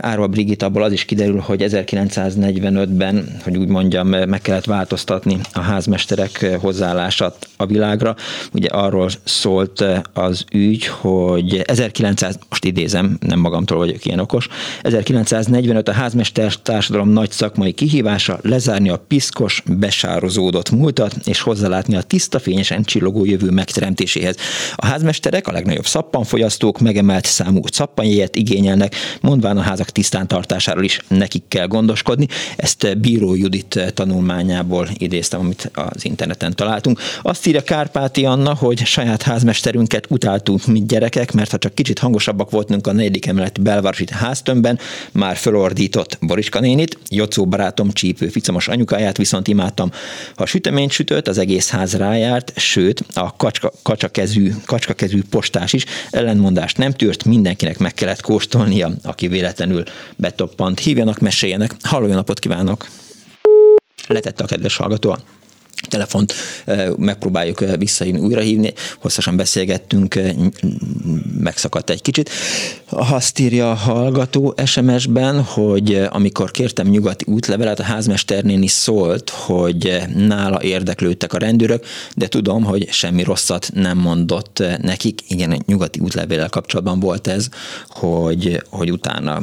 Árva 0.00 0.26
Brigitta, 0.26 0.66
abból 0.66 0.82
az 0.82 0.92
is 0.92 1.04
kiderül, 1.04 1.38
hogy 1.38 1.64
1945-ben, 1.66 3.36
hogy 3.42 3.56
úgy 3.56 3.68
mondjam, 3.68 4.08
meg 4.08 4.40
kellett 4.40 4.64
változtatni 4.64 5.38
a 5.52 5.60
házmesterek 5.60 6.56
hozzáállását 6.60 7.48
a 7.56 7.66
világra. 7.66 8.16
Ugye 8.52 8.68
arról 8.68 9.10
szólt 9.24 9.84
az 10.12 10.44
ügy, 10.52 10.86
hogy 10.86 11.62
1900, 11.66 12.38
most 12.48 12.64
idézem, 12.64 13.18
nem 13.20 13.38
magamtól 13.38 13.78
vagyok 13.78 14.04
ilyen 14.04 14.18
okos, 14.18 14.48
1945 14.82 15.88
a 15.88 15.92
házmester 15.92 16.54
társadalom 16.54 17.08
nagy 17.08 17.30
szakmai 17.30 17.72
kihívása 17.72 18.38
lezárni 18.42 18.88
a 18.88 19.04
piszkos, 19.08 19.62
besározódott 19.66 20.70
múltat, 20.70 21.14
és 21.24 21.40
hozzálátni 21.40 21.96
a 21.96 22.02
tiszta, 22.02 22.38
fényesen 22.38 22.82
csillogó 22.82 23.24
jövő 23.24 23.50
megteremtéséhez. 23.50 24.36
A 24.76 24.86
házmesterek, 24.86 25.48
a 25.48 25.52
legnagyobb 25.52 25.86
szappanfogyasztók 25.86 26.80
megemelt 26.80 27.24
számú 27.24 27.60
szappanjegyet 27.70 28.36
igényelnek, 28.36 28.94
mondván 29.20 29.56
a 29.58 29.62
házak 29.62 29.90
tisztántartásáról 29.90 30.84
is 30.84 31.00
nekik 31.08 31.42
kell 31.48 31.66
gondoskodni. 31.66 32.26
Ezt 32.56 32.98
Bíró 32.98 33.34
Judit 33.34 33.92
tanulmányából 33.94 34.88
idéztem, 34.94 35.40
amit 35.40 35.70
az 35.74 36.04
interneten 36.04 36.54
találtunk. 36.54 37.00
Azt 37.22 37.46
írja 37.46 37.62
Kárpáti 37.62 38.24
Anna, 38.24 38.54
hogy 38.54 38.84
saját 38.84 39.22
házmesterünket 39.22 40.06
utáltunk, 40.08 40.66
mint 40.66 40.86
gyerekek, 40.86 41.32
mert 41.32 41.50
ha 41.50 41.58
csak 41.58 41.74
kicsit 41.74 41.98
hangosabbak 41.98 42.50
voltunk 42.50 42.86
a 42.86 42.92
negyedik 42.92 43.26
emeleti 43.26 43.60
belvárosi 43.60 44.04
háztömbben, 44.10 44.78
már 45.12 45.36
fölordított 45.36 46.18
Boriska 46.20 46.60
nénit, 46.60 46.98
Jocó 47.08 47.46
barátom 47.46 47.90
csípő 47.90 48.28
ficamos 48.28 48.68
anyukáját 48.68 49.16
viszont 49.16 49.48
imádtam. 49.48 49.90
Ha 50.36 50.46
süteményt 50.46 50.90
sütött, 50.90 51.28
az 51.28 51.38
egész 51.38 51.70
ház 51.70 51.94
rájárt, 51.94 52.52
sőt, 52.56 53.04
a 53.14 53.36
kacska, 53.36 53.72
kacsakezű, 53.82 54.52
kacskakezű 54.64 55.20
postás 55.30 55.72
is 55.72 55.84
ellenmondást 56.10 56.76
nem 56.76 56.92
tűrt, 56.92 57.24
mindenkinek 57.24 57.78
meg 57.78 57.94
kellett 57.94 58.20
kóstolnia, 58.20 58.90
aki 59.02 59.28
véletlenül 59.28 59.47
véletlenül 59.48 59.84
betoppant. 60.16 60.78
Hívjanak, 60.78 61.18
meséljenek. 61.18 61.74
Halló, 61.82 62.06
napot 62.06 62.38
kívánok! 62.38 62.86
Letette 64.06 64.44
a 64.44 64.46
kedves 64.46 64.76
hallgató 64.76 65.16
telefont 65.88 66.34
megpróbáljuk 66.96 67.76
visszahívni, 67.78 68.20
újra 68.20 68.40
hívni. 68.40 68.72
Hosszasan 69.00 69.36
beszélgettünk, 69.36 70.18
megszakadt 71.40 71.90
egy 71.90 72.02
kicsit. 72.02 72.30
Azt 72.88 73.38
írja 73.38 73.70
a 73.70 73.74
hallgató 73.74 74.54
SMS-ben, 74.64 75.42
hogy 75.42 76.06
amikor 76.10 76.50
kértem 76.50 76.86
nyugati 76.86 77.24
útlevelet, 77.28 77.80
a 77.80 77.82
házmesternéni 77.82 78.66
szólt, 78.66 79.30
hogy 79.30 80.02
nála 80.14 80.62
érdeklődtek 80.62 81.32
a 81.32 81.38
rendőrök, 81.38 81.84
de 82.14 82.28
tudom, 82.28 82.64
hogy 82.64 82.88
semmi 82.90 83.22
rosszat 83.22 83.70
nem 83.74 83.98
mondott 83.98 84.62
nekik. 84.82 85.20
Igen, 85.28 85.52
egy 85.52 85.62
nyugati 85.66 85.98
útlevéllel 86.00 86.48
kapcsolatban 86.48 87.00
volt 87.00 87.26
ez, 87.26 87.48
hogy, 87.88 88.62
hogy 88.70 88.92
utána 88.92 89.42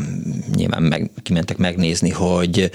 nyilván 0.55 0.83
meg, 0.83 1.11
kimentek 1.23 1.57
megnézni, 1.57 2.09
hogy, 2.09 2.71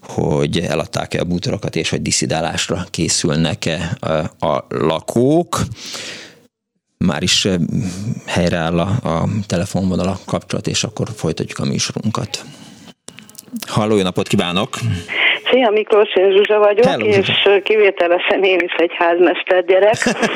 hogy 0.00 0.58
eladták-e 0.58 1.20
a 1.20 1.24
bútorokat, 1.24 1.76
és 1.76 1.90
hogy 1.90 2.02
diszidálásra 2.02 2.86
készülnek-e 3.02 3.96
a 4.38 4.64
lakók. 4.68 5.62
Már 6.98 7.22
is 7.22 7.48
helyreáll 8.26 8.78
a, 8.78 9.20
a 9.20 9.28
telefonvonal 9.46 10.08
a 10.08 10.18
kapcsolat, 10.24 10.66
és 10.66 10.84
akkor 10.84 11.08
folytatjuk 11.16 11.58
a 11.58 11.64
műsorunkat. 11.64 12.44
Halló, 13.66 13.96
jó 13.96 14.02
napot 14.02 14.28
kívánok! 14.28 14.78
Szia 15.52 15.70
Miklós, 15.70 16.14
én 16.14 16.30
Zsuzsa 16.30 16.58
vagyok, 16.58 16.84
Hello, 16.84 17.04
és 17.04 17.48
kivételesen 17.62 18.42
én 18.42 18.58
is 18.58 18.72
egy 18.76 18.92
házmester 18.94 19.64
gyerek. 19.64 19.94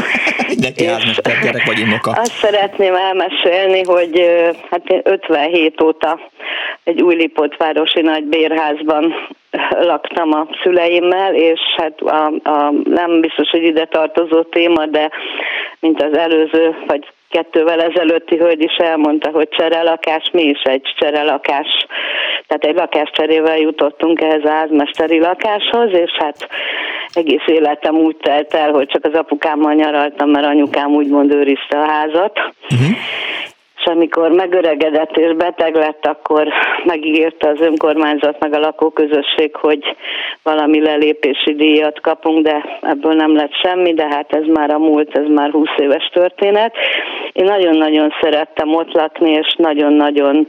Mindenki 0.48 0.86
házmester 0.86 1.38
gyerek 1.42 1.64
vagy 1.64 1.80
unoka. 1.80 2.10
Azt 2.10 2.32
szeretném 2.32 2.94
elmesélni, 2.94 3.82
hogy 3.84 4.26
hát 4.70 4.88
én 4.88 5.00
57 5.04 5.80
óta 5.80 6.20
egy 6.84 7.02
új 7.02 7.14
Lipotvárosi 7.14 8.00
nagy 8.00 8.24
bérházban 8.24 9.14
laktam 9.70 10.32
a 10.32 10.48
szüleimmel, 10.62 11.34
és 11.34 11.60
hát 11.76 12.00
a, 12.00 12.26
a, 12.42 12.72
nem 12.84 13.20
biztos, 13.20 13.50
hogy 13.50 13.62
ide 13.62 13.84
tartozó 13.84 14.42
téma, 14.42 14.86
de 14.86 15.10
mint 15.80 16.02
az 16.02 16.16
előző, 16.16 16.76
vagy 16.86 17.08
kettővel 17.36 17.80
ezelőtti 17.80 18.36
hölgy 18.36 18.62
is 18.62 18.76
elmondta, 18.76 19.30
hogy 19.30 19.48
cserelakás, 19.48 20.30
mi 20.32 20.42
is 20.42 20.62
egy 20.62 20.82
cserelakás. 20.98 21.86
Tehát 22.46 22.64
egy 22.64 22.74
lakáscserével 22.74 23.58
jutottunk 23.58 24.20
ehhez 24.20 24.44
a 24.44 24.50
házmesteri 24.50 25.18
lakáshoz, 25.18 25.92
és 25.92 26.10
hát 26.18 26.48
egész 27.12 27.46
életem 27.46 27.94
úgy 27.94 28.16
telt 28.16 28.54
el, 28.54 28.70
hogy 28.70 28.86
csak 28.86 29.04
az 29.04 29.14
apukámmal 29.14 29.72
nyaraltam, 29.72 30.30
mert 30.30 30.46
anyukám 30.46 30.90
úgymond 30.90 31.32
őrizte 31.32 31.78
a 31.78 31.86
házat. 31.86 32.38
Uh-huh 32.70 32.96
amikor 33.88 34.30
megöregedett 34.30 35.16
és 35.16 35.34
beteg 35.34 35.74
lett, 35.74 36.06
akkor 36.06 36.48
megígérte 36.84 37.48
az 37.48 37.60
önkormányzat 37.60 38.40
meg 38.40 38.54
a 38.54 38.58
lakóközösség, 38.58 39.54
hogy 39.54 39.96
valami 40.42 40.80
lelépési 40.80 41.54
díjat 41.54 42.00
kapunk, 42.00 42.44
de 42.44 42.78
ebből 42.80 43.12
nem 43.12 43.36
lett 43.36 43.54
semmi, 43.62 43.94
de 43.94 44.06
hát 44.10 44.32
ez 44.32 44.44
már 44.46 44.70
a 44.70 44.78
múlt, 44.78 45.18
ez 45.18 45.26
már 45.28 45.50
20 45.50 45.68
éves 45.76 46.10
történet. 46.12 46.74
Én 47.32 47.44
nagyon-nagyon 47.44 48.14
szerettem 48.20 48.74
ott 48.74 48.92
lakni, 48.92 49.30
és 49.30 49.54
nagyon-nagyon 49.58 50.46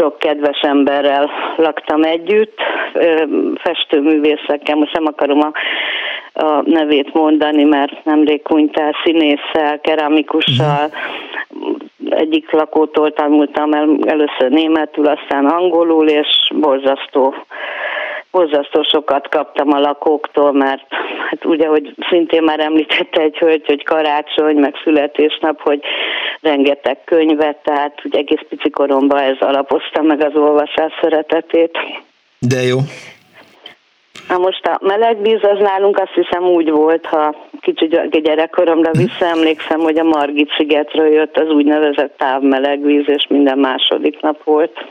sok 0.00 0.18
kedves 0.18 0.60
emberrel 0.60 1.30
laktam 1.56 2.02
együtt, 2.02 2.58
festőművészekkel, 3.54 4.76
most 4.76 4.92
nem 4.92 5.06
akarom 5.06 5.40
a, 5.40 5.52
a 6.44 6.62
nevét 6.64 7.14
mondani, 7.14 7.64
mert 7.64 8.04
nemrég 8.04 8.42
kunytál 8.42 8.92
színésszel, 9.04 9.80
keramikussal, 9.80 10.90
egyik 12.10 12.50
lakótól 12.50 13.12
tanultam 13.12 13.72
el 13.72 13.98
először 14.06 14.50
németül, 14.50 15.06
aztán 15.06 15.46
angolul, 15.46 16.08
és 16.08 16.50
borzasztó 16.54 17.34
borzasztó 18.30 18.82
sokat 18.82 19.28
kaptam 19.28 19.72
a 19.72 19.78
lakóktól, 19.78 20.52
mert 20.52 20.86
hát 21.30 21.44
ugye, 21.44 21.66
hogy 21.66 21.94
szintén 22.08 22.42
már 22.42 22.60
említette 22.60 23.20
egy 23.20 23.38
hölgy, 23.38 23.66
hogy 23.66 23.84
karácsony, 23.84 24.56
meg 24.56 24.74
születésnap, 24.84 25.60
hogy 25.60 25.80
rengeteg 26.40 27.04
könyvet, 27.04 27.56
tehát 27.64 28.04
ugye 28.04 28.18
egész 28.18 28.40
pici 28.48 28.70
koromban 28.70 29.18
ez 29.18 29.36
alapozta 29.40 30.02
meg 30.02 30.24
az 30.24 30.34
olvasás 30.34 30.92
szeretetét. 31.00 31.78
De 32.38 32.62
jó. 32.62 32.78
Na 34.28 34.38
most 34.38 34.66
a 34.66 34.78
meleg 34.82 35.22
víz 35.22 35.42
az 35.42 35.58
nálunk 35.58 35.98
azt 35.98 36.14
hiszem 36.14 36.44
úgy 36.44 36.70
volt, 36.70 37.06
ha 37.06 37.34
kicsit 37.60 38.22
gyerekkoromra 38.22 38.90
visszaemlékszem, 38.90 39.80
hogy 39.80 39.98
a 39.98 40.04
Margit 40.04 40.52
szigetről 40.56 41.06
jött 41.06 41.36
az 41.36 41.48
úgynevezett 41.48 42.16
távmeleg 42.18 42.82
víz, 42.82 43.04
és 43.06 43.26
minden 43.28 43.58
második 43.58 44.20
nap 44.20 44.44
volt. 44.44 44.84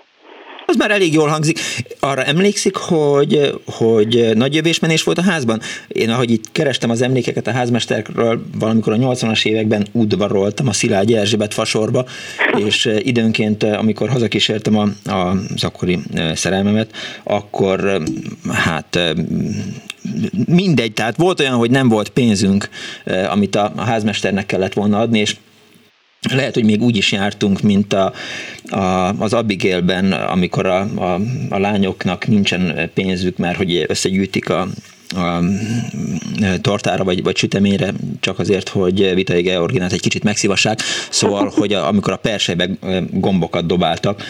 Az 0.69 0.75
már 0.75 0.91
elég 0.91 1.13
jól 1.13 1.27
hangzik. 1.27 1.59
Arra 1.99 2.23
emlékszik, 2.23 2.75
hogy, 2.75 3.59
hogy 3.65 4.29
nagy 4.35 4.55
jövésmenés 4.55 5.03
volt 5.03 5.17
a 5.17 5.21
házban? 5.21 5.61
Én 5.87 6.09
ahogy 6.09 6.31
itt 6.31 6.51
kerestem 6.51 6.89
az 6.89 7.01
emlékeket 7.01 7.47
a 7.47 7.51
házmesterről, 7.51 8.45
valamikor 8.59 8.93
a 8.93 8.95
80-as 8.95 9.45
években 9.45 9.87
udvaroltam 9.91 10.67
a 10.67 10.73
Szilágyi 10.73 11.15
Erzsébet 11.15 11.53
fasorba, 11.53 12.05
és 12.57 12.89
időnként, 12.99 13.63
amikor 13.63 14.09
hazakísértem 14.09 14.77
a, 14.77 15.11
a, 15.11 15.37
az 15.55 15.63
akkori 15.63 15.99
szerelmemet, 16.33 16.91
akkor 17.23 18.01
hát 18.49 18.99
mindegy, 20.45 20.93
tehát 20.93 21.17
volt 21.17 21.39
olyan, 21.39 21.55
hogy 21.55 21.71
nem 21.71 21.87
volt 21.87 22.09
pénzünk, 22.09 22.69
amit 23.29 23.55
a, 23.55 23.73
a 23.75 23.81
házmesternek 23.81 24.45
kellett 24.45 24.73
volna 24.73 24.99
adni, 24.99 25.19
és 25.19 25.35
lehet, 26.21 26.53
hogy 26.53 26.63
még 26.63 26.81
úgy 26.81 26.95
is 26.95 27.11
jártunk, 27.11 27.61
mint 27.61 27.93
a, 27.93 28.13
a, 28.69 28.79
az 29.17 29.33
Abigailben, 29.33 30.11
amikor 30.11 30.65
a, 30.65 30.79
a, 30.79 31.19
a 31.49 31.57
lányoknak 31.57 32.27
nincsen 32.27 32.91
pénzük, 32.93 33.37
mert 33.37 33.57
hogy 33.57 33.85
összegyűjtik 33.87 34.49
a, 34.49 34.67
a 35.15 35.39
tortára 36.61 37.03
vagy, 37.03 37.23
vagy 37.23 37.37
süteményre, 37.37 37.93
csak 38.19 38.39
azért, 38.39 38.69
hogy 38.69 39.13
Vitai 39.13 39.41
Georginát 39.41 39.91
egy 39.91 40.01
kicsit 40.01 40.23
megszívassák. 40.23 40.79
Szóval, 41.09 41.51
hogy 41.55 41.73
a, 41.73 41.87
amikor 41.87 42.13
a 42.13 42.17
persejbe 42.17 42.69
gombokat 43.11 43.65
dobáltak, 43.65 44.23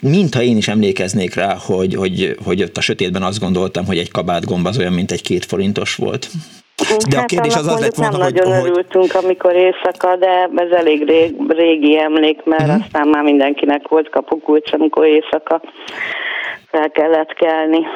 mintha 0.00 0.42
én 0.42 0.56
is 0.56 0.68
emlékeznék 0.68 1.34
rá, 1.34 1.54
hogy, 1.54 1.94
hogy, 1.94 2.36
hogy 2.44 2.62
ott 2.62 2.76
a 2.76 2.80
sötétben 2.80 3.22
azt 3.22 3.40
gondoltam, 3.40 3.84
hogy 3.84 3.98
egy 3.98 4.10
kabát 4.10 4.44
gomb 4.44 4.66
az 4.66 4.78
olyan, 4.78 4.92
mint 4.92 5.10
egy 5.10 5.22
két 5.22 5.44
forintos 5.44 5.94
volt. 5.94 6.30
De 7.08 7.18
a 7.18 7.24
kérdés 7.24 7.54
az 7.54 7.66
az 7.66 7.80
lett 7.80 7.94
volna, 7.94 8.16
nem 8.16 8.20
hogy, 8.20 8.34
nagyon 8.34 8.60
hogy... 8.60 8.70
örültünk, 8.70 9.14
amikor 9.14 9.54
éjszaka, 9.54 10.16
de 10.16 10.50
ez 10.56 10.70
elég 10.70 11.04
rég, 11.06 11.34
régi 11.48 11.98
emlék, 11.98 12.44
mert 12.44 12.62
uh-huh. 12.62 12.82
aztán 12.84 13.08
már 13.08 13.22
mindenkinek 13.22 13.88
volt 13.88 14.10
kapukulcs, 14.10 14.72
amikor 14.72 15.04
éjszaka 15.04 15.60
fel 16.74 16.90
kellett 16.90 17.32
kelni 17.32 17.86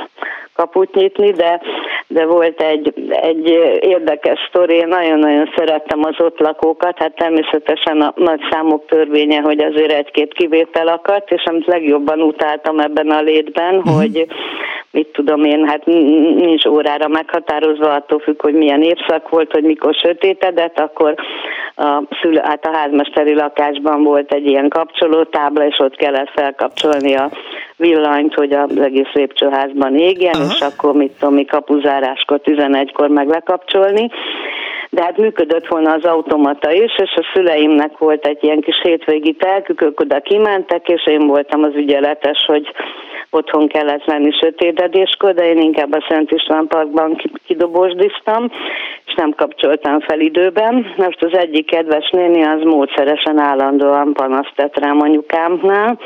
kaput 0.55 0.95
nyitni, 0.95 1.31
de, 1.31 1.61
de 2.07 2.27
volt 2.27 2.63
egy, 2.63 2.93
egy 3.11 3.49
érdekes 3.81 4.39
sztori, 4.49 4.75
én 4.75 4.89
nagyon-nagyon 4.89 5.51
szerettem 5.57 6.05
az 6.05 6.15
ott 6.19 6.39
lakókat, 6.39 6.99
hát 6.99 7.15
természetesen 7.15 8.01
a 8.01 8.13
nagy 8.17 8.41
számok 8.51 8.87
törvénye, 8.87 9.41
hogy 9.41 9.61
azért 9.61 9.93
egy-két 9.93 10.33
kivétel 10.33 10.89
akadt, 10.89 11.31
és 11.31 11.45
amit 11.45 11.67
legjobban 11.67 12.21
utáltam 12.21 12.79
ebben 12.79 13.11
a 13.11 13.21
létben, 13.21 13.75
uh-huh. 13.75 13.97
hogy 13.97 14.27
mit 14.91 15.09
tudom 15.13 15.45
én, 15.45 15.69
hát 15.69 15.85
nincs 15.87 16.67
órára 16.67 17.09
meghatározva, 17.09 17.93
attól 17.93 18.19
függ, 18.19 18.43
hogy 18.43 18.55
milyen 18.55 18.83
évszak 18.83 19.29
volt, 19.29 19.53
hogy 19.53 19.63
mikor 19.65 19.95
sötétedett, 19.95 20.79
akkor 20.79 21.15
a, 21.77 22.03
szülő, 22.21 22.41
hát 22.43 22.67
a 22.67 22.77
házmesteri 22.77 23.35
lakásban 23.35 24.03
volt 24.03 24.33
egy 24.33 24.47
ilyen 24.47 24.69
kapcsolótábla, 24.69 25.67
és 25.67 25.79
ott 25.79 25.97
kellett 25.97 26.31
felkapcsolni 26.31 27.15
a 27.15 27.31
villanyt, 27.77 28.35
hogy 28.35 28.53
az 28.69 28.81
egész 28.81 29.13
lépcsőházban 29.13 29.97
égjen, 29.97 30.35
Aha. 30.35 30.53
és 30.53 30.61
akkor 30.61 30.95
mit 30.95 31.13
tudom 31.19 31.35
mi 31.35 31.45
kapuzáráskor 31.45 32.41
11-kor 32.45 33.09
meg 33.09 33.29
lekapcsolni 33.29 34.11
de 34.91 35.03
hát 35.03 35.17
működött 35.17 35.67
volna 35.67 35.93
az 35.93 36.05
automata 36.05 36.73
is, 36.73 36.99
és 36.99 37.15
a 37.17 37.31
szüleimnek 37.35 37.99
volt 37.99 38.27
egy 38.27 38.39
ilyen 38.41 38.61
kis 38.61 38.81
hétvégi 38.83 39.33
telkük, 39.33 39.83
ők 39.83 40.01
oda 40.01 40.21
kimentek, 40.21 40.89
és 40.89 41.07
én 41.07 41.27
voltam 41.27 41.63
az 41.63 41.75
ügyeletes, 41.75 42.45
hogy 42.47 42.73
otthon 43.31 43.69
kellett 43.69 44.05
lenni 44.05 44.31
sötétedéskor, 44.31 45.35
de 45.35 45.49
én 45.49 45.59
inkább 45.59 45.93
a 45.93 46.05
Szent 46.09 46.31
István 46.31 46.67
Parkban 46.67 47.21
kidobósdiztam, 47.47 48.51
és 49.07 49.15
nem 49.15 49.31
kapcsoltam 49.31 50.01
fel 50.01 50.21
időben. 50.21 50.95
Most 50.97 51.23
az 51.23 51.37
egyik 51.37 51.67
kedves 51.67 52.11
néni 52.11 52.43
az 52.43 52.63
módszeresen 52.63 53.39
állandóan 53.39 54.13
panaszt 54.13 54.53
tett 54.55 54.79
rám 54.79 55.01
anyukámnál, 55.01 55.99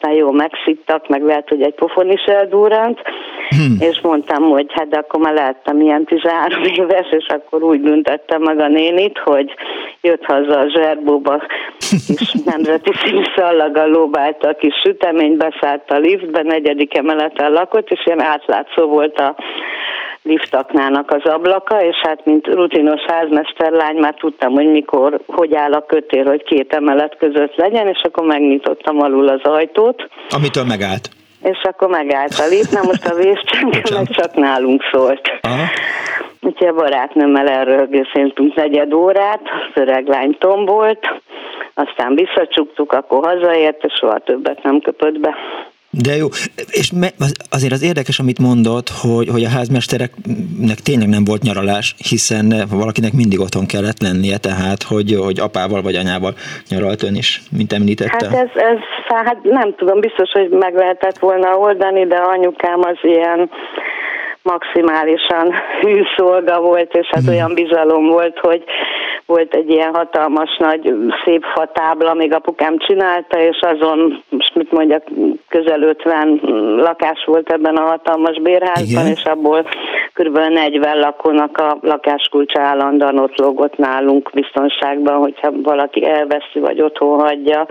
tehát 0.00 0.16
jó 0.16 0.30
megszittak, 0.30 1.08
meg 1.08 1.22
lehet, 1.22 1.48
hogy 1.48 1.62
egy 1.62 1.74
pofon 1.74 2.10
is 2.10 2.24
eldurrant, 2.24 3.02
hmm. 3.48 3.76
és 3.80 4.00
mondtam, 4.00 4.42
hogy 4.42 4.66
hát 4.72 4.88
de 4.88 4.98
akkor 4.98 5.20
már 5.20 5.34
lehettem 5.34 5.80
ilyen 5.80 6.04
13 6.04 6.62
éves, 6.62 7.10
és 7.10 7.26
akkor 7.26 7.62
úgy 7.62 7.80
büntettem 8.18 8.42
meg 8.42 8.60
a 8.60 8.68
nénit, 8.68 9.18
hogy 9.18 9.54
jött 10.00 10.24
haza 10.24 10.58
a 10.58 10.68
zserbóba, 10.68 11.42
kis 12.16 12.32
nemzeti 12.52 12.90
színszallaggal 13.04 13.88
lóbálta 13.88 14.48
a 14.48 14.54
kis 14.54 14.74
sütemény, 14.84 15.36
beszállt 15.36 15.90
a 15.90 15.98
liftbe, 15.98 16.42
negyedik 16.42 16.96
emeleten 16.96 17.52
lakott, 17.52 17.90
és 17.90 18.06
ilyen 18.06 18.22
átlátszó 18.22 18.86
volt 18.86 19.18
a 19.18 19.36
liftaknának 20.22 21.10
az 21.10 21.30
ablaka, 21.30 21.82
és 21.82 21.96
hát 22.02 22.24
mint 22.24 22.46
rutinos 22.46 23.00
házmesterlány 23.06 23.96
már 23.96 24.14
tudtam, 24.14 24.52
hogy 24.52 24.70
mikor, 24.70 25.20
hogy 25.26 25.54
áll 25.54 25.72
a 25.72 25.86
kötél, 25.86 26.24
hogy 26.24 26.42
két 26.42 26.72
emelet 26.72 27.16
között 27.18 27.54
legyen, 27.56 27.86
és 27.88 28.00
akkor 28.02 28.26
megnyitottam 28.26 29.00
alul 29.00 29.28
az 29.28 29.42
ajtót. 29.42 30.08
Amitől 30.30 30.64
megállt. 30.64 31.08
És 31.42 31.58
akkor 31.62 31.88
megállt 31.88 32.34
a 32.38 32.46
lift, 32.48 32.72
na 32.72 32.80
most 32.82 33.06
a 33.06 33.14
vészcseng 33.22 33.92
meg 33.92 34.08
csak 34.10 34.34
nálunk 34.34 34.82
szólt. 34.92 35.20
Aha. 35.40 35.64
Úgyhogy 36.40 36.66
a 36.66 36.72
barátnőmmel 36.72 37.48
erről 37.48 37.86
beszéltünk 37.86 38.54
negyed 38.54 38.92
órát, 38.94 39.40
az 39.42 39.82
öreg 39.82 40.06
lány 40.06 40.36
tombolt, 40.38 41.20
aztán 41.74 42.14
visszacsuktuk, 42.14 42.92
akkor 42.92 43.24
hazaért, 43.24 43.84
és 43.84 43.92
soha 43.92 44.18
többet 44.18 44.62
nem 44.62 44.80
köpött 44.80 45.20
be. 45.20 45.34
De 45.90 46.16
jó, 46.16 46.26
és 46.70 46.92
azért 47.50 47.72
az 47.72 47.82
érdekes, 47.82 48.18
amit 48.18 48.38
mondott, 48.38 48.88
hogy, 48.88 49.28
hogy 49.28 49.44
a 49.44 49.48
házmestereknek 49.48 50.78
tényleg 50.84 51.08
nem 51.08 51.24
volt 51.24 51.42
nyaralás, 51.42 51.94
hiszen 52.10 52.46
valakinek 52.70 53.12
mindig 53.12 53.40
otthon 53.40 53.66
kellett 53.66 54.00
lennie, 54.02 54.38
tehát 54.38 54.82
hogy, 54.82 55.14
hogy 55.24 55.38
apával 55.40 55.82
vagy 55.82 55.94
anyával 55.94 56.34
nyaralt 56.68 57.02
ön 57.02 57.14
is, 57.14 57.42
mint 57.56 57.72
említette. 57.72 58.26
Hát 58.28 58.38
ez, 58.44 58.62
ez 58.62 58.78
hát 59.06 59.42
nem 59.42 59.74
tudom, 59.74 60.00
biztos, 60.00 60.30
hogy 60.32 60.48
meg 60.48 60.74
lehetett 60.74 61.18
volna 61.18 61.56
oldani, 61.56 62.06
de 62.06 62.16
anyukám 62.16 62.80
az 62.80 62.98
ilyen 63.02 63.50
maximálisan 64.52 65.54
hű 65.80 66.02
szolga 66.16 66.60
volt, 66.60 66.94
és 66.94 67.08
hát 67.10 67.22
hmm. 67.22 67.32
olyan 67.32 67.54
bizalom 67.54 68.06
volt, 68.06 68.38
hogy 68.38 68.64
volt 69.26 69.54
egy 69.54 69.70
ilyen 69.70 69.94
hatalmas 69.94 70.56
nagy 70.58 70.94
szép 71.24 71.44
fatábla, 71.54 72.14
még 72.14 72.32
apukám 72.32 72.78
csinálta, 72.78 73.40
és 73.40 73.60
azon, 73.60 74.24
most 74.28 74.54
mit 74.54 74.72
mondjak, 74.72 75.02
közel 75.48 75.82
50 75.82 76.40
lakás 76.76 77.24
volt 77.26 77.52
ebben 77.52 77.76
a 77.76 77.88
hatalmas 77.88 78.40
bérházban, 78.40 79.04
Igen. 79.04 79.12
és 79.16 79.24
abból 79.24 79.66
kb. 80.12 80.38
40 80.38 80.98
lakónak 80.98 81.58
a 81.58 81.78
lakáskulcsa 81.80 82.60
állandóan 82.60 83.18
ott 83.18 83.38
lógott 83.38 83.76
nálunk 83.76 84.30
biztonságban, 84.34 85.16
hogyha 85.16 85.52
valaki 85.62 86.06
elveszi, 86.06 86.58
vagy 86.60 86.80
otthon 86.80 87.20
hagyja, 87.20 87.66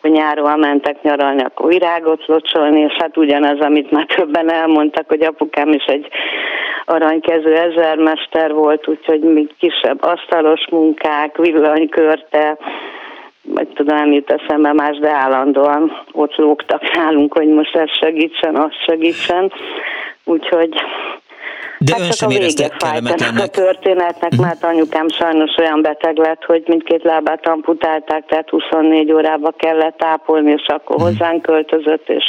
hogy 0.00 0.10
nyáron 0.10 0.58
mentek 0.58 1.02
nyaralni, 1.02 1.42
akkor 1.42 1.68
virágot 1.68 2.26
locsolni, 2.26 2.80
és 2.80 2.92
hát 2.98 3.16
ugyanaz, 3.16 3.60
amit 3.60 3.90
már 3.90 4.06
többen 4.06 4.52
elmondtak, 4.52 5.08
hogy 5.08 5.22
apukám 5.22 5.68
is 5.68 5.84
egy 5.84 6.08
aranykező 6.84 7.54
ezermester 7.54 8.52
volt, 8.52 8.88
úgyhogy 8.88 9.20
még 9.20 9.54
kisebb 9.58 10.02
asztalos 10.02 10.68
munkák, 10.70 11.36
villanykörte, 11.36 12.58
vagy 13.42 13.68
tudom, 13.68 13.96
nem 13.96 14.12
jut 14.12 14.30
eszembe 14.30 14.72
más, 14.72 14.98
de 14.98 15.10
állandóan 15.10 16.02
ott 16.12 16.36
lógtak 16.36 16.94
nálunk, 16.94 17.32
hogy 17.32 17.48
most 17.48 17.76
ez 17.76 17.90
segítsen, 18.00 18.56
az 18.56 18.72
segítsen. 18.86 19.52
Úgyhogy 20.24 20.74
de 21.84 21.92
hát 21.92 22.00
ön 22.00 22.10
sem 22.10 22.28
a 22.28 22.32
vége 22.32 22.70
fájt 22.78 23.20
a 23.38 23.46
történetnek, 23.46 24.30
uh-huh. 24.30 24.46
mert 24.46 24.64
anyukám 24.64 25.08
sajnos 25.08 25.56
olyan 25.58 25.82
beteg 25.82 26.16
lett, 26.16 26.44
hogy 26.44 26.62
mindkét 26.66 27.02
lábát 27.02 27.46
amputálták, 27.46 28.26
tehát 28.26 28.48
24 28.48 29.12
órába 29.12 29.50
kellett 29.50 30.02
ápolni, 30.02 30.50
és 30.50 30.66
akkor 30.66 30.96
uh-huh. 30.96 31.10
hozzánk 31.10 31.42
költözött, 31.42 32.08
és 32.08 32.24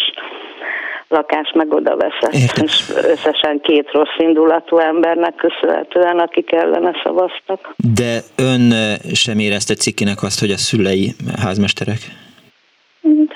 lakás 1.08 1.52
meg 1.54 1.74
oda 1.74 1.96
veszett. 1.96 2.34
Értem. 2.34 2.66
És 2.66 2.84
összesen 3.04 3.60
két 3.62 3.92
rossz 3.92 4.18
indulatú 4.18 4.78
embernek 4.78 5.36
köszönhetően, 5.36 6.20
akik 6.20 6.52
ellene 6.52 6.92
szavaztak. 7.04 7.74
De 7.96 8.20
ön 8.36 8.74
sem 9.14 9.40
érezte 9.40 9.74
cikkinek 9.74 10.24
azt, 10.24 10.40
hogy 10.40 10.52
a 10.52 10.58
szülei 10.58 11.14
házmesterek? 11.42 12.00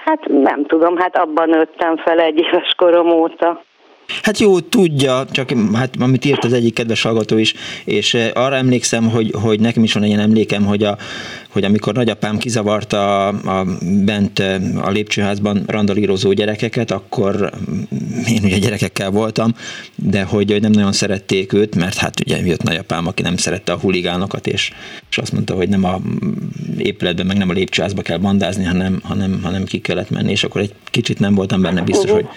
Hát 0.05 0.28
nem 0.28 0.66
tudom, 0.66 0.97
hát 0.97 1.18
abban 1.18 1.49
nőttem 1.49 1.97
fel 1.97 2.20
egy 2.20 2.39
éves 2.39 2.74
korom 2.78 3.09
óta. 3.09 3.63
Hát 4.22 4.39
jó, 4.39 4.60
tudja, 4.60 5.26
csak 5.32 5.51
hát 5.74 5.95
amit 5.99 6.26
írt 6.26 6.43
az 6.43 6.53
egyik 6.53 6.74
kedves 6.74 7.01
hallgató 7.01 7.38
is, 7.38 7.53
és 7.86 8.14
eh, 8.14 8.30
arra 8.34 8.56
emlékszem, 8.56 9.10
hogy, 9.10 9.32
hogy 9.41 9.60
nekem 9.60 9.84
is 9.84 9.93
van 9.93 10.03
egy 10.03 10.10
ilyen 10.10 10.22
emlékem, 10.22 10.66
hogy, 10.66 10.84
a, 10.84 10.97
hogy 11.56 11.64
amikor 11.64 11.93
nagyapám 11.93 12.38
kizavarta 12.38 13.28
a, 13.28 13.60
a 13.60 13.66
bent 14.06 14.39
a 14.82 14.89
lépcsőházban 14.89 15.64
randalírozó 15.68 16.32
gyerekeket, 16.32 16.91
akkor 16.91 17.49
én 18.34 18.43
ugye 18.43 18.58
gyerekekkel 18.58 19.10
voltam, 19.10 19.51
de 19.95 20.24
hogy 20.24 20.62
nem 20.62 20.72
nagyon 20.72 20.91
szerették 20.91 21.53
őt, 21.53 21.76
mert 21.76 21.97
hát 21.97 22.20
ugye 22.26 22.38
jött 22.45 22.64
nagyapám, 22.64 23.08
aki 23.08 23.22
nem 23.22 23.38
szerette 23.38 23.72
a 23.72 23.78
huligánokat, 23.78 24.47
és, 24.47 24.72
és 25.10 25.18
azt 25.18 25.32
mondta, 25.32 25.53
hogy 25.56 25.70
nem 25.70 25.84
a 25.84 25.97
épületben, 26.78 27.26
meg 27.26 27.38
nem 27.38 27.49
a 27.49 27.53
lépcsőházba 27.53 28.01
kell 28.01 28.18
bandázni, 28.18 28.64
hanem, 28.64 28.99
hanem, 29.03 29.39
hanem 29.43 29.64
ki 29.64 29.80
kellett 29.80 30.10
menni, 30.10 30.32
és 30.32 30.43
akkor 30.43 30.62
egy 30.62 30.74
kicsit 30.91 31.20
nem 31.20 31.36
voltam 31.36 31.62
benne 31.62 31.82
biztos, 31.82 32.12
hogy, 32.12 32.28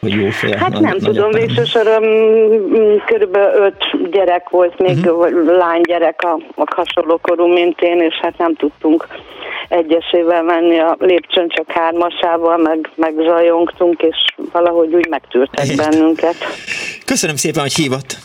hogy 0.00 0.12
jó 0.12 0.30
fél. 0.30 0.56
Hát 0.56 0.70
nem 0.70 0.82
nagy, 0.82 0.96
tudom, 0.96 1.30
végső 1.30 1.64
soron 1.64 2.02
körülbelül 3.06 3.62
öt 3.64 4.10
gyerek 4.10 4.48
volt, 4.48 4.78
még 4.78 4.96
uh-huh. 4.96 5.56
lánygyerek 5.56 6.22
a, 6.22 6.40
a 6.54 6.74
hasonló 6.76 7.18
korú, 7.22 7.46
mint 7.46 7.80
én, 7.80 8.00
és 8.00 8.14
hát 8.22 8.38
nem 8.38 8.54
tudtunk 8.68 9.06
egyesével 9.68 10.42
menni 10.42 10.78
a 10.78 10.96
lépcsőn, 10.98 11.48
csak 11.48 11.70
hármasával, 11.70 12.56
meg, 12.56 12.90
meg 12.94 13.14
zajongtunk, 13.16 14.02
és 14.02 14.16
valahogy 14.52 14.94
úgy 14.94 15.08
megtűrtek 15.08 15.76
bennünket. 15.76 16.36
Köszönöm 17.04 17.36
szépen, 17.36 17.62
hogy 17.62 17.74
hívott. 17.74 18.16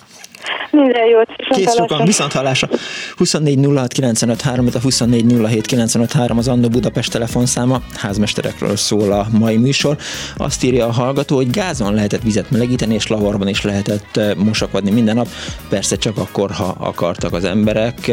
Minden 0.72 1.06
jót, 1.08 1.28
Kész 1.50 1.76
sokan, 1.76 2.06
viszont 2.06 2.32
hallásra. 2.32 2.68
24 3.16 3.66
06 3.76 3.92
95 3.92 4.42
3, 4.42 4.68
a 4.74 4.80
24 4.80 5.34
07 5.46 5.66
95 5.66 6.12
3 6.12 6.38
az 6.38 6.48
Annó 6.48 6.68
Budapest 6.68 7.12
telefonszáma, 7.12 7.82
házmesterekről 7.96 8.76
szól 8.76 9.12
a 9.12 9.28
mai 9.32 9.58
műsor. 9.58 9.98
Azt 10.38 10.64
írja 10.64 10.86
a 10.86 10.92
hallgató, 10.92 11.36
hogy 11.36 11.50
gázon 11.50 11.94
lehetett 11.94 12.22
vizet 12.22 12.52
melegíteni, 12.52 12.94
és 12.94 13.08
lavarban 13.08 13.48
is 13.48 13.62
lehetett 13.62 14.18
eh, 14.18 14.36
mosakodni 14.36 14.92
minden 14.92 15.16
nap. 15.16 15.28
Persze 15.70 15.96
csak 15.96 16.18
akkor, 16.18 16.52
ha 16.52 16.76
akartak 16.80 17.34
az 17.34 17.44
emberek. 17.44 18.08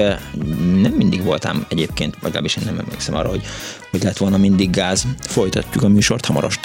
Nem 0.81 0.93
mindig 0.97 1.25
voltam 1.25 1.67
egyébként, 1.69 2.17
legalábbis 2.23 2.57
én 2.57 2.65
nem 2.67 2.79
emlékszem 2.79 3.15
arra, 3.15 3.29
hogy, 3.29 3.43
hogy 3.91 4.03
lett 4.03 4.17
volna 4.17 4.37
mindig 4.37 4.71
gáz. 4.71 5.05
Folytatjuk 5.21 5.85
a 5.85 5.89
műsort 5.89 6.27
hamarosan. 6.27 6.63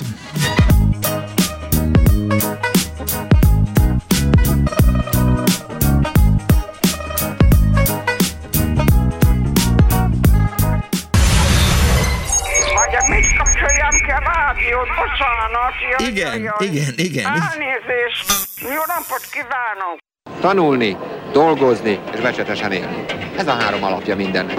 Jaj, 15.82 16.10
igen, 16.10 16.42
jaj, 16.42 16.54
igen, 16.60 16.94
igen. 16.96 17.26
Elnézést. 17.26 18.26
Jó 18.62 18.82
napot 18.88 19.24
kívánok. 19.32 19.98
Tanulni, 20.42 20.98
dolgozni 21.32 22.00
és 22.14 22.20
becsetesen 22.20 22.72
élni. 22.72 23.06
Ez 23.38 23.48
a 23.48 23.52
három 23.52 23.84
alapja 23.84 24.16
mindennek. 24.16 24.58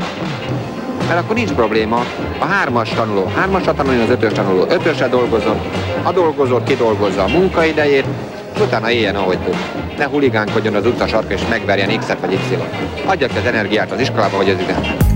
Mert 1.08 1.20
akkor 1.20 1.34
nincs 1.34 1.52
probléma. 1.52 2.04
A 2.38 2.44
hármas 2.44 2.88
tanuló 2.88 3.26
hármasra 3.26 3.74
tanulni, 3.74 4.02
az 4.02 4.10
ötös 4.10 4.32
tanuló 4.32 4.66
ötösre 4.68 5.08
dolgozott, 5.08 5.64
a 6.02 6.12
dolgozó 6.12 6.62
kidolgozza 6.62 7.22
a 7.22 7.28
munkaidejét, 7.28 8.06
és 8.54 8.60
utána 8.60 8.90
éljen, 8.90 9.16
ahogy 9.16 9.38
tud. 9.38 9.56
Ne 9.98 10.04
huligánkodjon 10.06 10.74
az 10.74 10.86
utca 10.86 11.06
sarka 11.06 11.32
és 11.32 11.46
megverjen 11.48 11.98
X-et 11.98 12.20
vagy 12.20 12.32
Y-t. 12.32 12.64
Adja 13.04 13.26
ki 13.26 13.36
az 13.38 13.46
energiát 13.46 13.90
az 13.90 14.00
iskolába 14.00 14.36
vagy 14.36 14.50
az 14.50 14.60
üzenetbe. 14.60 15.15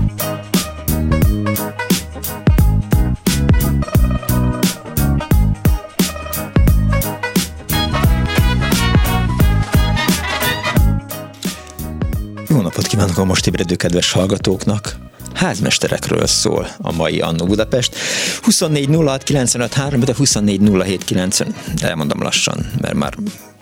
Kívánok 12.91 13.17
a 13.17 13.25
most 13.25 13.47
ébredő 13.47 13.75
kedves 13.75 14.11
hallgatóknak! 14.11 14.95
házmesterekről 15.33 16.27
szól 16.27 16.67
a 16.77 16.91
mai 16.91 17.19
Annó 17.19 17.45
Budapest. 17.45 17.95
24 18.41 18.95
06 18.95 19.23
95 19.23 19.73
3, 19.73 19.99
de 19.99 20.13
24 20.15 20.61
07 20.83 21.03
90, 21.03 21.55
de 21.75 21.89
elmondom 21.89 22.21
lassan, 22.21 22.71
mert 22.81 22.93
már 22.93 23.13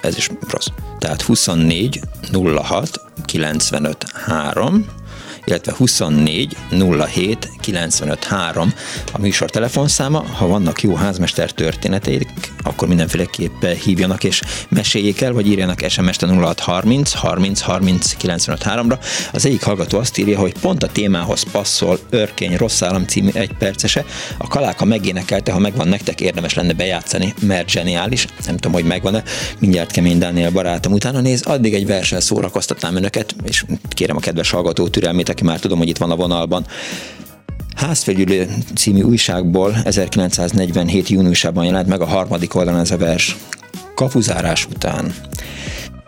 ez 0.02 0.18
is 0.18 0.30
rossz. 0.50 0.68
Tehát 1.00 1.22
24 1.22 2.00
06 2.56 3.02
95 3.26 4.06
3, 4.14 4.86
illetve 5.50 5.74
24 5.78 6.58
07 7.06 7.52
95 7.62 8.24
3 8.24 8.74
a 9.12 9.20
műsor 9.20 9.50
telefonszáma. 9.50 10.26
Ha 10.34 10.47
vannak 10.47 10.82
jó 10.82 10.95
házmester 10.95 11.52
történeteik, 11.52 12.30
akkor 12.64 12.88
mindenféleképp 12.88 13.64
hívjanak 13.66 14.24
és 14.24 14.41
meséljék 14.70 15.22
el, 15.22 15.34
vagy 15.34 15.47
írjanak 15.47 15.89
SMS-t 15.89 16.26
06 16.26 16.60
30 16.60 17.14
30 17.14 17.62
30 17.62 18.14
95 18.14 18.62
3-ra. 18.66 19.00
Az 19.34 19.45
egyik 19.45 19.64
hallgató 19.64 19.97
azt 19.97 20.18
írja, 20.18 20.39
hogy 20.39 20.54
pont 20.62 20.84
a 20.84 20.88
témához 20.88 21.43
passzol 21.52 22.00
Örkény 22.10 22.56
Rossz 22.58 22.82
Állam 22.82 23.06
című 23.06 23.30
egy 23.34 23.52
percese. 23.60 24.06
A 24.38 24.47
Kaláka 24.47 24.86
megénekelte, 24.86 25.52
ha 25.52 25.60
megvan 25.60 25.88
nektek, 25.88 26.22
érdemes 26.22 26.54
lenne 26.54 26.74
bejátszani, 26.74 27.34
mert 27.41 27.70
zseniális. 27.70 28.26
Nem 28.45 28.56
tudom, 28.56 28.74
hogy 28.74 28.86
megvan-e. 28.86 29.24
Mindjárt 29.60 29.91
Kemény 29.91 30.18
Dániel 30.18 30.52
barátom 30.52 30.93
utána 30.93 31.20
néz. 31.20 31.41
Addig 31.41 31.74
egy 31.74 31.86
versen 31.86 32.22
szórakoztatnám 32.22 32.95
önöket, 32.95 33.36
és 33.43 33.66
kérem 33.89 34.16
a 34.16 34.20
kedves 34.20 34.50
hallgató 34.50 34.88
türelmét, 34.88 35.30
aki 35.40 35.48
már 35.48 35.60
tudom, 35.60 35.78
hogy 35.78 35.88
itt 35.88 35.98
van 35.98 36.12
a 36.12 36.16
vonalban. 36.16 36.66
Házfegyülő 37.76 38.48
című 38.76 39.02
újságból 39.02 39.76
1947. 39.84 41.10
júniusában 41.10 41.66
jelent 41.66 41.88
meg 41.88 42.02
a 42.02 42.06
harmadik 42.06 42.56
oldalon 42.56 42.80
ez 42.80 42.92
a 42.92 42.98
vers. 42.98 43.38
Kapuzárás 43.96 44.66
után. 44.66 45.14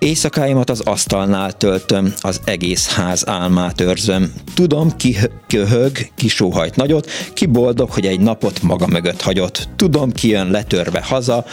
Éjszakáimat 0.06 0.70
az 0.70 0.80
asztalnál 0.80 1.58
töltöm, 1.58 2.14
az 2.22 2.42
egész 2.44 2.88
ház 2.88 3.28
álmát 3.28 3.82
őrzöm. 3.82 4.34
Tudom, 4.54 4.96
ki 4.98 5.18
köhög, 5.48 5.92
ki 6.16 6.28
sóhajt 6.28 6.76
nagyot, 6.76 7.10
ki 7.34 7.46
boldog, 7.46 7.90
hogy 7.90 8.06
egy 8.06 8.20
napot 8.20 8.62
maga 8.62 8.88
mögött 8.88 9.22
hagyott. 9.22 9.70
Tudom, 9.76 10.12
ki 10.12 10.28
jön 10.28 10.52
letörve 10.52 11.02
haza, 11.02 11.46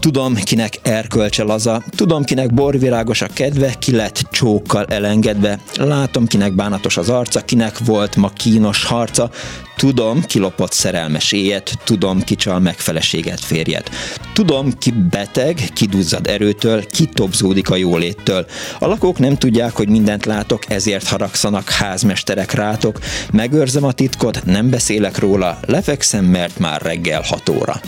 tudom, 0.00 0.34
kinek 0.34 0.78
erkölcse 0.82 1.42
laza, 1.42 1.82
tudom, 1.96 2.24
kinek 2.24 2.54
borvirágos 2.54 3.22
a 3.22 3.26
kedve, 3.26 3.74
ki 3.78 3.92
lett 3.96 4.22
csókkal 4.30 4.84
elengedve, 4.84 5.60
látom, 5.76 6.26
kinek 6.26 6.52
bánatos 6.52 6.96
az 6.96 7.08
arca, 7.08 7.40
kinek 7.40 7.78
volt 7.78 8.16
ma 8.16 8.28
kínos 8.28 8.84
harca, 8.84 9.30
Tudom, 9.76 10.22
ki 10.22 10.38
lopott 10.38 10.72
szerelmes 10.72 11.32
éjet, 11.32 11.78
tudom, 11.84 12.20
ki 12.20 12.34
csal 12.34 12.60
megfeleséget 12.60 13.40
férjet. 13.40 13.90
Tudom, 14.32 14.72
ki 14.78 14.90
beteg, 15.10 15.68
ki 15.74 15.86
duzzad 15.86 16.26
erőtől, 16.26 16.86
ki 16.86 17.06
tobzódik 17.06 17.70
a 17.70 17.76
jóléttől. 17.82 18.46
A 18.78 18.86
lakók 18.86 19.18
nem 19.18 19.36
tudják, 19.36 19.72
hogy 19.76 19.88
mindent 19.88 20.24
látok, 20.24 20.62
ezért 20.70 21.08
haragszanak 21.08 21.70
házmesterek 21.70 22.52
rátok. 22.52 22.98
Megőrzem 23.32 23.84
a 23.84 23.92
titkot, 23.92 24.44
nem 24.44 24.70
beszélek 24.70 25.18
róla, 25.18 25.58
lefekszem, 25.66 26.24
mert 26.24 26.58
már 26.58 26.82
reggel 26.82 27.22
6 27.22 27.48
óra. 27.48 27.80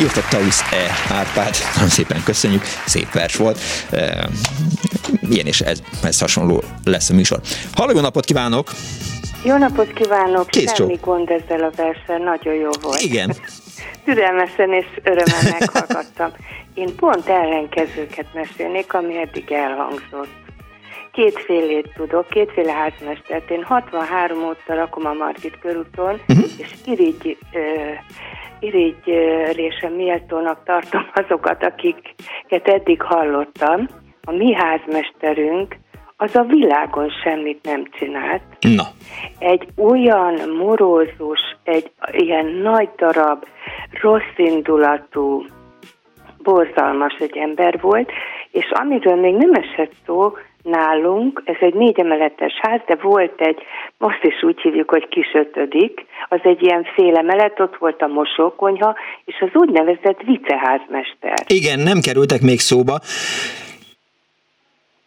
Írta 0.00 0.20
Tausz 0.30 0.60
E. 0.60 1.14
Árpád. 1.14 1.54
Nagyon 1.74 1.88
szépen 1.88 2.22
köszönjük, 2.24 2.62
szép 2.86 3.12
vers 3.12 3.36
volt. 3.36 3.58
Ilyen 5.30 5.46
és 5.46 5.60
ez, 5.60 5.78
ez 6.02 6.20
hasonló 6.20 6.62
lesz 6.84 7.10
a 7.10 7.14
műsor. 7.14 7.40
Halló, 7.72 8.00
napot 8.00 8.24
kívánok! 8.24 8.72
Jó 9.44 9.56
napot 9.56 9.92
kívánok! 9.92 10.46
Kész 10.46 10.74
Semmi 10.74 10.98
csó. 10.98 11.10
gond 11.12 11.30
ezzel 11.30 11.64
a 11.64 11.70
versel, 11.76 12.18
nagyon 12.18 12.54
jó 12.54 12.70
volt. 12.82 13.00
Igen. 13.00 13.36
Türelmesen 14.04 14.72
és 14.72 14.86
örömmel 15.02 15.58
meghallgattam. 15.58 16.32
Én 16.78 16.96
pont 16.96 17.28
ellenkezőket 17.28 18.34
mesélnék, 18.34 18.94
ami 18.94 19.18
eddig 19.18 19.52
elhangzott. 19.52 20.28
Kétfélét 21.12 21.92
tudok, 21.96 22.28
kétféle 22.28 22.72
házmestert. 22.72 23.50
Én 23.50 23.62
63 23.62 24.44
óta 24.44 24.74
lakom 24.74 25.06
a 25.06 25.12
Margit 25.12 25.58
körúton, 25.58 26.20
uh-huh. 26.28 26.44
és 26.58 26.74
irigy, 26.84 27.38
uh, 27.52 27.98
irigylésem 28.60 29.92
méltónak 29.92 30.64
tartom 30.64 31.10
azokat, 31.14 31.62
akiket 31.62 32.68
eddig 32.68 33.02
hallottam. 33.02 33.88
A 34.24 34.32
mi 34.32 34.54
házmesterünk 34.54 35.76
az 36.16 36.36
a 36.36 36.42
világon 36.42 37.10
semmit 37.24 37.64
nem 37.64 37.84
csinált. 37.90 38.42
Na. 38.60 38.84
Egy 39.38 39.68
olyan 39.76 40.48
morózus, 40.56 41.40
egy 41.62 41.90
ilyen 42.10 42.46
nagy 42.46 42.88
darab, 42.96 43.44
rossz 44.00 44.36
indulatú, 44.36 45.44
borzalmas 46.50 47.14
egy 47.18 47.36
ember 47.36 47.80
volt, 47.80 48.10
és 48.50 48.70
amiről 48.70 49.16
még 49.16 49.34
nem 49.34 49.52
esett 49.52 49.92
szó, 50.06 50.36
nálunk, 50.62 51.42
ez 51.44 51.56
egy 51.60 51.74
négy 51.74 52.00
emeletes 52.00 52.52
ház, 52.62 52.80
de 52.86 52.96
volt 53.02 53.40
egy, 53.40 53.62
most 53.98 54.22
is 54.22 54.42
úgy 54.42 54.60
hívjuk, 54.60 54.90
hogy 54.90 55.08
kis 55.08 55.30
ötödik, 55.32 56.06
az 56.28 56.40
egy 56.42 56.62
ilyen 56.62 56.86
fél 56.94 57.16
emelet, 57.16 57.60
ott 57.60 57.76
volt 57.76 58.02
a 58.02 58.06
mosókonyha, 58.06 58.94
és 59.24 59.40
az 59.40 59.50
úgynevezett 59.52 60.22
viceházmester. 60.22 61.34
Igen, 61.46 61.80
nem 61.80 62.00
kerültek 62.00 62.40
még 62.40 62.58
szóba. 62.58 62.98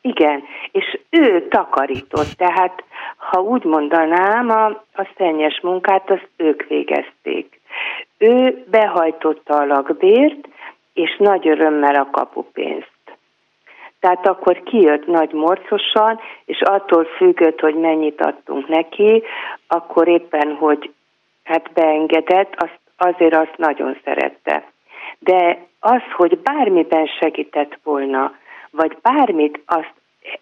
Igen, 0.01 0.43
és 0.71 0.99
ő 1.09 1.47
takarított, 1.47 2.31
tehát 2.37 2.83
ha 3.15 3.41
úgy 3.41 3.63
mondanám, 3.63 4.49
a, 4.49 4.65
a 4.93 5.07
szennyes 5.17 5.59
munkát 5.61 6.09
azt 6.09 6.29
ők 6.37 6.67
végezték. 6.67 7.59
Ő 8.17 8.63
behajtotta 8.71 9.57
a 9.57 9.65
lakbért, 9.65 10.47
és 10.93 11.15
nagy 11.17 11.47
örömmel 11.47 11.95
a 11.95 12.09
kapupénzt. 12.11 12.89
Tehát 13.99 14.27
akkor 14.27 14.63
kijött 14.63 15.05
nagy 15.05 15.31
morcosan, 15.31 16.19
és 16.45 16.61
attól 16.61 17.05
függött, 17.05 17.59
hogy 17.59 17.75
mennyit 17.75 18.21
adtunk 18.21 18.67
neki, 18.67 19.23
akkor 19.67 20.07
éppen, 20.07 20.55
hogy 20.55 20.91
hát 21.43 21.71
beengedett, 21.73 22.53
azt, 22.55 22.79
azért 22.97 23.35
azt 23.35 23.57
nagyon 23.57 23.97
szerette. 24.03 24.63
de 25.19 25.69
az, 25.79 26.01
hogy 26.15 26.37
bármiben 26.37 27.05
segített 27.05 27.79
volna, 27.83 28.33
vagy 28.71 28.97
bármit, 29.01 29.61
azt 29.65 29.93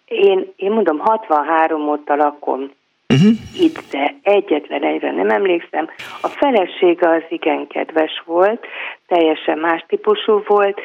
én, 0.04 0.52
én 0.56 0.70
mondom, 0.70 0.98
63 0.98 1.88
óta 1.88 2.14
lakom 2.14 2.70
uh-huh. 3.10 3.32
itt, 3.58 3.78
de 3.90 4.14
egyetlen 4.22 4.82
egyre 4.82 5.12
nem 5.12 5.28
emlékszem. 5.28 5.88
A 6.20 6.28
felesége 6.28 7.08
az 7.08 7.22
igen 7.28 7.66
kedves 7.66 8.22
volt, 8.24 8.66
teljesen 9.06 9.58
más 9.58 9.84
típusú 9.88 10.42
volt, 10.46 10.80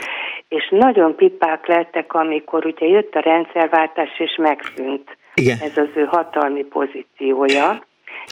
és 0.47 0.67
nagyon 0.69 1.15
pipák 1.15 1.67
lettek, 1.67 2.13
amikor 2.13 2.65
ugye 2.65 2.87
jött 2.87 3.15
a 3.15 3.19
rendszerváltás, 3.19 4.19
és 4.19 4.35
megszűnt 4.37 5.17
igen. 5.33 5.57
ez 5.61 5.77
az 5.77 5.89
ő 5.95 6.03
hatalmi 6.03 6.63
pozíciója 6.63 7.79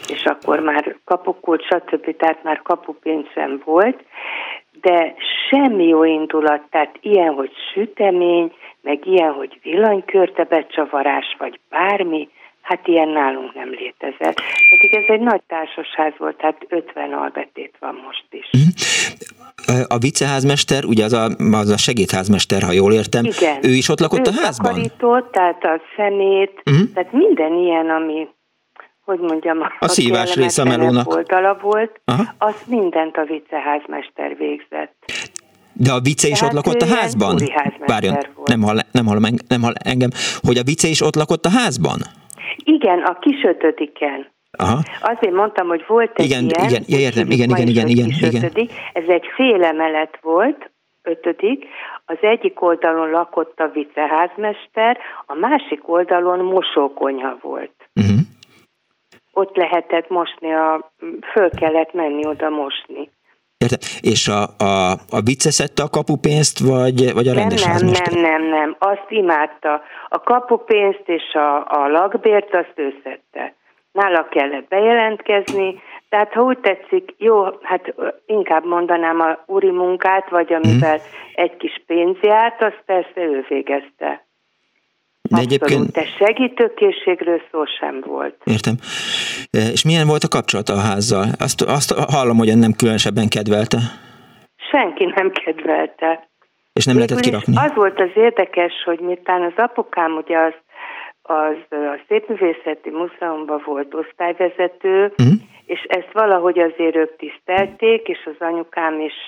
és 0.08 0.24
akkor 0.24 0.60
már 0.60 0.96
kapukult, 1.04 1.62
stb. 1.62 2.16
Tehát 2.16 2.42
már 2.42 2.62
kapupénz 2.62 3.26
sem 3.34 3.62
volt, 3.64 4.04
de 4.80 5.14
semmi 5.48 5.86
jó 5.86 6.04
indulat, 6.04 6.62
tehát 6.70 6.98
ilyen, 7.00 7.34
hogy 7.34 7.52
sütemény, 7.72 8.52
meg 8.80 9.06
ilyen, 9.06 9.32
hogy 9.32 9.58
villanykörte 9.62 10.44
becsavarás, 10.44 11.36
vagy 11.38 11.60
bármi, 11.70 12.28
hát 12.64 12.86
ilyen 12.86 13.08
nálunk 13.08 13.54
nem 13.54 13.70
létezett. 13.70 14.40
Pedig 14.70 14.94
ez 14.94 15.04
egy 15.06 15.20
nagy 15.20 15.42
társasház 15.46 16.12
volt, 16.18 16.36
tehát 16.36 16.66
50 16.68 17.12
albetét 17.12 17.74
van 17.80 17.94
most 18.06 18.26
is. 18.30 18.48
Mhm. 18.52 19.80
A 19.88 19.98
viceházmester, 19.98 20.84
ugye 20.84 21.04
az 21.04 21.12
a, 21.12 21.28
az 21.52 21.68
a 21.68 21.76
segédházmester, 21.76 22.62
ha 22.62 22.72
jól 22.72 22.92
értem, 22.92 23.24
Igen. 23.24 23.58
ő 23.62 23.70
is 23.70 23.88
ott 23.88 24.00
lakott 24.00 24.26
ő 24.26 24.30
a 24.30 24.42
házban? 24.42 24.72
Takarított, 24.72 25.32
tehát 25.32 25.64
a 25.64 25.80
szemét, 25.96 26.62
uh-huh. 26.64 26.92
tehát 26.94 27.12
minden 27.12 27.52
ilyen, 27.52 27.90
ami 27.90 28.28
hogy 29.04 29.18
mondjam, 29.18 29.60
a, 29.60 29.72
a 29.78 29.88
szívás 29.88 30.34
része 30.34 30.62
a 30.62 30.64
melónak. 30.64 31.14
Oldala 31.14 31.58
volt, 31.62 32.00
Aha. 32.04 32.34
azt 32.38 32.66
mindent 32.66 33.16
a 33.16 33.24
viceházmester 33.24 34.36
végzett. 34.36 34.94
De 35.72 35.92
a 35.92 36.00
vice 36.00 36.28
is 36.28 36.40
ott 36.40 36.52
lakott 36.52 36.82
a 36.82 36.86
házban? 36.86 37.38
Várjon, 37.86 38.18
nem 38.44 38.62
hall, 38.62 38.78
nem, 38.90 39.06
hall, 39.06 39.18
nem 39.48 39.62
hall 39.62 39.74
engem, 39.74 40.10
hogy 40.42 40.56
a 40.56 40.62
vice 40.62 40.88
is 40.88 41.00
ott 41.00 41.14
lakott 41.14 41.44
a 41.44 41.50
házban? 41.50 41.98
Igen, 42.84 43.02
a 43.02 43.18
kis 43.18 43.42
ötödiken. 43.42 44.26
Aha. 44.58 44.78
Azért 45.00 45.34
mondtam, 45.34 45.68
hogy 45.68 45.84
volt 45.86 46.18
egy 46.18 46.24
igen, 46.24 46.44
ilyen, 46.44 46.68
igen, 46.68 46.82
ja, 46.86 46.98
értem, 46.98 47.30
igen, 47.30 47.50
igen, 47.50 47.66
igen, 47.66 47.88
igen, 47.88 48.08
igen. 48.08 48.42
Ötödik. 48.42 48.72
Ez 48.92 49.04
egy 49.06 49.26
fél 49.34 49.64
emelet 49.64 50.18
volt, 50.22 50.70
ötödik, 51.02 51.64
az 52.04 52.16
egyik 52.20 52.62
oldalon 52.62 53.10
lakott 53.10 53.60
a 53.60 53.70
viceházmester, 53.72 54.98
a 55.26 55.34
másik 55.34 55.88
oldalon 55.88 56.38
mosókonyha 56.44 57.38
volt. 57.40 57.74
Uh-huh 57.94 58.14
ott 59.34 59.56
lehetett 59.56 60.08
mosni, 60.08 60.52
a, 60.54 60.90
föl 61.32 61.50
kellett 61.50 61.92
menni 61.92 62.26
oda 62.26 62.50
mosni. 62.50 63.10
Érte. 63.64 63.78
És 64.12 64.28
a, 64.28 64.40
a, 64.70 64.90
a 65.18 65.20
vicce 65.24 65.50
szedte 65.50 65.82
a 65.82 65.94
kapupénzt, 65.98 66.58
vagy, 66.58 67.12
vagy 67.12 67.28
a 67.28 67.32
nem, 67.32 67.40
rendes 67.40 67.64
Nem, 67.64 67.86
nem, 67.86 68.20
nem, 68.20 68.42
nem, 68.48 68.76
azt 68.78 69.08
imádta. 69.08 69.82
A 70.08 70.20
kapupénzt 70.20 71.06
és 71.06 71.32
a, 71.32 71.56
a 71.56 71.88
lakbért 71.88 72.54
azt 72.54 72.72
ő 72.74 72.94
szedte. 73.02 73.54
Nála 73.92 74.28
kellett 74.28 74.68
bejelentkezni, 74.68 75.82
tehát 76.08 76.32
ha 76.32 76.42
úgy 76.42 76.58
tetszik, 76.58 77.14
jó, 77.18 77.44
hát 77.62 77.94
inkább 78.26 78.64
mondanám 78.64 79.20
a 79.20 79.38
úri 79.46 79.70
munkát, 79.70 80.30
vagy 80.30 80.52
amivel 80.52 80.96
hmm. 80.96 81.34
egy 81.34 81.56
kis 81.56 81.82
pénz 81.86 82.16
járt, 82.20 82.62
azt 82.62 82.82
persze 82.86 83.20
ő 83.20 83.44
végezte. 83.48 84.23
De 85.30 85.40
egyébként... 85.40 85.90
de 85.90 86.04
segítőkészségről 86.18 87.40
szó 87.50 87.64
sem 87.64 88.00
volt. 88.06 88.36
Értem. 88.44 88.74
E, 89.50 89.58
és 89.72 89.84
milyen 89.84 90.06
volt 90.06 90.22
a 90.22 90.28
kapcsolata 90.28 90.72
a 90.72 90.86
házzal? 90.88 91.26
Azt, 91.38 91.62
azt 91.62 91.90
hallom, 92.14 92.36
hogy 92.36 92.58
nem 92.58 92.72
különösebben 92.72 93.28
kedvelte. 93.28 93.78
Senki 94.70 95.04
nem 95.04 95.30
kedvelte. 95.30 96.28
És 96.72 96.84
nem 96.84 96.94
lehetett 96.96 97.20
kirakni? 97.20 97.54
Az 97.56 97.74
volt 97.74 98.00
az 98.00 98.10
érdekes, 98.14 98.72
hogy 98.84 99.00
miután 99.00 99.42
az 99.42 99.52
apukám 99.56 100.12
ugye 100.12 100.38
az, 100.38 100.54
az 101.22 101.56
a 101.70 102.00
Szépművészeti 102.08 102.90
Múzeumban 102.90 103.62
volt 103.64 103.94
osztályvezető, 103.94 105.04
uh-huh. 105.04 105.34
és 105.66 105.80
ezt 105.88 106.12
valahogy 106.12 106.58
azért 106.58 106.96
ők 106.96 107.16
tisztelték, 107.16 108.08
és 108.08 108.18
az 108.24 108.46
anyukám 108.46 109.00
is 109.00 109.18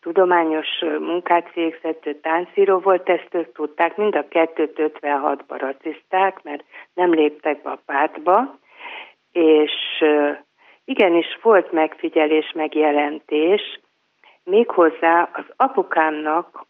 tudományos 0.00 0.68
munkát 0.98 1.52
végzett, 1.54 2.06
ő 2.06 2.14
táncíró 2.14 2.78
volt, 2.78 3.08
ezt 3.08 3.28
ők 3.34 3.52
tudták, 3.52 3.96
mind 3.96 4.16
a 4.16 4.28
kettőt 4.28 4.78
56-ba 5.02 5.56
racizták, 5.58 6.42
mert 6.42 6.64
nem 6.94 7.12
léptek 7.12 7.62
be 7.62 7.70
a 7.70 7.82
pártba, 7.86 8.58
és 9.32 9.72
igenis 10.84 11.38
volt 11.42 11.72
megfigyelés, 11.72 12.52
megjelentés, 12.54 13.80
méghozzá 14.44 15.28
az 15.32 15.44
apukámnak 15.56 16.66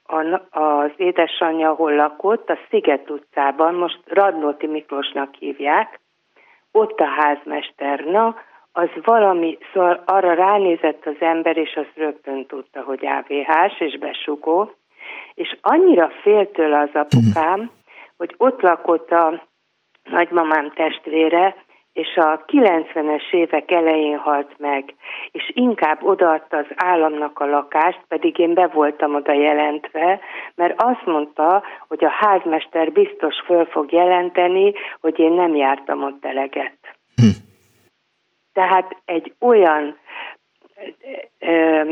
az 0.51 0.91
édesanyja, 0.97 1.71
ahol 1.71 1.95
lakott, 1.95 2.51
a 2.51 2.59
Sziget 2.69 3.11
utcában, 3.11 3.75
most 3.75 4.01
Radnóti 4.07 4.67
Miklósnak 4.67 5.35
hívják, 5.35 6.01
ott 6.73 7.01
a 7.01 7.07
házmester, 7.07 8.05
na, 8.05 8.37
az 8.73 8.89
valami, 9.03 9.59
szóval 9.73 10.03
arra 10.07 10.35
ránézett 10.35 11.07
az 11.07 11.17
ember, 11.19 11.57
és 11.57 11.75
azt 11.75 11.97
rögtön 11.97 12.47
tudta, 12.47 12.83
hogy 12.83 13.07
AVH-s 13.07 13.81
és 13.81 13.99
besugó, 13.99 14.73
és 15.35 15.57
annyira 15.61 16.11
fél 16.23 16.51
tőle 16.51 16.79
az 16.79 16.91
apukám, 16.93 17.71
hogy 18.17 18.35
ott 18.37 18.61
lakott 18.61 19.11
a 19.11 19.43
nagymamám 20.05 20.71
testvére, 20.75 21.57
és 21.93 22.17
a 22.17 22.45
90-es 22.47 23.33
évek 23.33 23.71
elején 23.71 24.19
halt 24.19 24.55
meg, 24.59 24.95
és 25.31 25.51
inkább 25.55 26.03
odaadta 26.03 26.57
az 26.57 26.67
államnak 26.77 27.39
a 27.39 27.47
lakást, 27.47 28.01
pedig 28.09 28.39
én 28.39 28.55
be 28.55 28.67
voltam 28.67 29.15
oda 29.15 29.33
jelentve, 29.33 30.21
mert 30.55 30.83
azt 30.83 31.05
mondta, 31.05 31.63
hogy 31.89 32.05
a 32.05 32.11
házmester 32.11 32.93
biztos 32.93 33.35
föl 33.47 33.65
fog 33.65 33.93
jelenteni, 33.93 34.73
hogy 35.01 35.19
én 35.19 35.33
nem 35.33 35.55
jártam 35.55 36.03
ott 36.03 36.25
eleget. 36.25 36.79
Hm. 37.17 37.50
Tehát 38.61 38.97
egy 39.05 39.35
olyan 39.39 39.99
ö, 41.39 41.83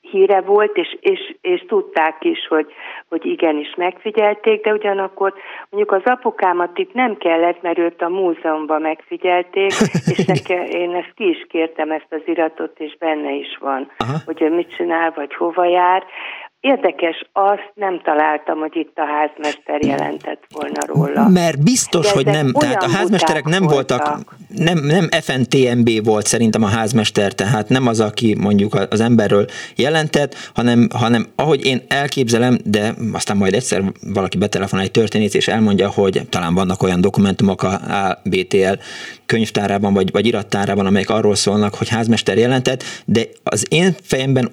híre 0.00 0.40
volt, 0.40 0.76
és, 0.76 0.96
és, 1.00 1.36
és 1.40 1.64
tudták 1.68 2.24
is, 2.24 2.46
hogy, 2.48 2.72
hogy 3.08 3.26
igenis 3.26 3.74
megfigyelték, 3.76 4.64
de 4.64 4.72
ugyanakkor 4.72 5.34
mondjuk 5.70 5.92
az 5.94 6.12
apukámat 6.12 6.78
itt 6.78 6.92
nem 6.92 7.16
kellett, 7.16 7.62
mert 7.62 7.78
őt 7.78 8.02
a 8.02 8.08
múzeumban 8.08 8.80
megfigyelték, 8.80 9.72
és 10.12 10.24
nekem, 10.24 10.64
én 10.64 10.94
ezt 10.94 11.12
ki 11.14 11.28
is 11.28 11.46
kértem, 11.48 11.90
ezt 11.90 12.12
az 12.12 12.22
iratot, 12.24 12.78
és 12.78 12.96
benne 12.98 13.32
is 13.32 13.56
van, 13.60 13.90
Aha. 13.96 14.16
hogy 14.24 14.42
ő 14.42 14.50
mit 14.54 14.74
csinál, 14.76 15.12
vagy 15.14 15.34
hova 15.34 15.64
jár. 15.64 16.04
Érdekes, 16.60 17.28
azt 17.32 17.72
nem 17.74 18.00
találtam, 18.04 18.58
hogy 18.58 18.76
itt 18.76 18.92
a 18.94 19.04
házmester 19.04 19.84
jelentett 19.84 20.42
volna 20.48 20.86
róla. 20.86 21.28
Mert 21.28 21.62
biztos, 21.62 22.12
hogy 22.12 22.24
nem, 22.24 22.52
tehát 22.52 22.82
a 22.82 22.90
házmesterek 22.90 23.44
nem 23.44 23.62
voltak, 23.62 24.02
voltak 24.06 24.36
nem, 24.48 24.78
nem 24.78 25.08
FNTMB 25.10 26.04
volt 26.04 26.26
szerintem 26.26 26.62
a 26.62 26.66
házmester, 26.66 27.32
tehát 27.32 27.68
nem 27.68 27.86
az, 27.86 28.00
aki 28.00 28.36
mondjuk 28.40 28.74
az 28.90 29.00
emberről 29.00 29.44
jelentett, 29.76 30.34
hanem, 30.54 30.88
hanem 30.94 31.26
ahogy 31.36 31.66
én 31.66 31.80
elképzelem, 31.88 32.58
de 32.64 32.94
aztán 33.12 33.36
majd 33.36 33.54
egyszer 33.54 33.82
valaki 34.14 34.38
betelefonál 34.38 34.84
egy 34.84 34.90
történész, 34.90 35.34
és 35.34 35.48
elmondja, 35.48 35.90
hogy 35.90 36.20
talán 36.28 36.54
vannak 36.54 36.82
olyan 36.82 37.00
dokumentumok 37.00 37.62
a 37.62 37.78
ABTL 38.24 38.82
könyvtárában, 39.26 39.94
vagy, 39.94 40.10
vagy 40.12 40.26
irattárában, 40.26 40.86
amelyek 40.86 41.10
arról 41.10 41.34
szólnak, 41.34 41.74
hogy 41.74 41.88
házmester 41.88 42.38
jelentett, 42.38 42.82
de 43.04 43.22
az 43.42 43.66
én 43.70 43.94
fejemben 44.02 44.50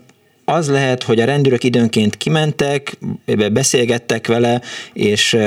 az 0.51 0.71
lehet, 0.71 1.03
hogy 1.03 1.19
a 1.19 1.25
rendőrök 1.25 1.63
időnként 1.63 2.17
kimentek, 2.17 2.91
beszélgettek 3.53 4.27
vele, 4.27 4.61
és 4.93 5.37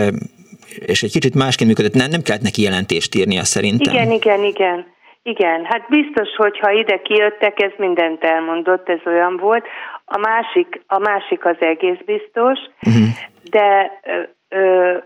és 0.86 1.02
egy 1.02 1.12
kicsit 1.12 1.34
másként 1.34 1.70
működött, 1.70 1.94
nem, 1.94 2.10
nem 2.10 2.22
kellett 2.22 2.42
neki 2.42 2.62
jelentést 2.62 3.14
írnia 3.14 3.44
szerintem. 3.44 3.94
Igen, 3.94 4.10
igen, 4.10 4.44
igen. 4.44 4.86
Igen, 5.22 5.64
hát 5.64 5.88
biztos, 5.88 6.28
hogy 6.36 6.58
ha 6.58 6.70
ide 6.70 7.02
kijöttek, 7.02 7.62
ez 7.62 7.72
mindent 7.76 8.24
elmondott, 8.24 8.88
ez 8.88 8.98
olyan 9.06 9.36
volt. 9.36 9.64
A 10.04 10.18
másik, 10.18 10.82
a 10.86 10.98
másik 10.98 11.44
az 11.44 11.56
egész 11.58 11.98
biztos, 12.06 12.58
uh-huh. 12.82 13.08
de 13.50 13.90
ö, 14.04 14.22
ö, 14.48 14.96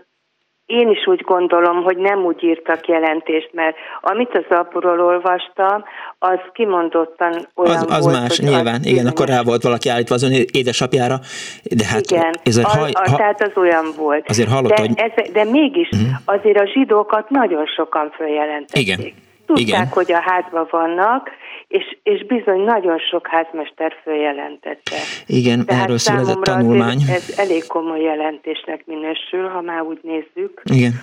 én 0.65 0.89
is 0.89 1.07
úgy 1.07 1.21
gondolom, 1.21 1.83
hogy 1.83 1.97
nem 1.97 2.19
úgy 2.25 2.43
írtak 2.43 2.87
jelentést, 2.87 3.49
mert 3.53 3.75
amit 4.01 4.29
az 4.33 4.57
apuról 4.57 5.01
olvastam, 5.01 5.83
az 6.19 6.39
kimondottan 6.53 7.47
olyan 7.55 7.75
az, 7.75 7.85
az 7.89 8.03
volt, 8.03 8.15
más, 8.15 8.39
nyilván, 8.39 8.65
igen, 8.65 8.81
bizonyos. 8.81 9.11
akkor 9.11 9.27
rá 9.27 9.41
volt 9.43 9.63
valaki 9.63 9.89
állítva 9.89 10.15
az 10.15 10.23
ön 10.23 10.45
édesapjára, 10.51 11.15
de 11.63 11.85
hát 11.85 12.11
igen, 12.11 12.33
ez 12.43 12.57
a, 12.57 12.67
haj, 12.67 12.91
a, 12.93 13.15
tehát 13.15 13.41
az 13.41 13.51
olyan 13.55 13.85
volt. 13.97 14.29
Azért 14.29 14.49
hallott, 14.49 14.71
de, 14.71 14.81
hogy... 14.81 14.91
ez, 14.95 15.31
de 15.31 15.43
mégis 15.43 15.89
uh-huh. 15.91 16.09
azért 16.25 16.59
a 16.59 16.65
zsidókat 16.65 17.29
nagyon 17.29 17.65
sokan 17.65 18.11
följelentették. 18.15 18.87
Igen. 18.87 18.99
Tudták, 19.45 19.67
igen. 19.67 19.87
hogy 19.87 20.11
a 20.11 20.21
házban 20.25 20.67
vannak, 20.69 21.29
és, 21.67 21.97
és 22.03 22.25
bizony 22.25 22.59
nagyon 22.59 22.97
sok 22.97 23.27
házmester 23.27 23.93
följelentette. 24.03 24.95
Igen, 25.25 25.65
Tehát 25.65 25.83
erről 25.83 25.97
született 25.97 26.43
tanulmány. 26.43 26.99
Ez 27.09 27.33
elég 27.37 27.67
komoly 27.67 28.01
jelentésnek 28.01 28.85
minősül, 28.85 29.47
ha 29.47 29.61
már 29.61 29.81
úgy 29.81 29.99
nézzük. 30.01 30.61
Igen. 30.63 30.93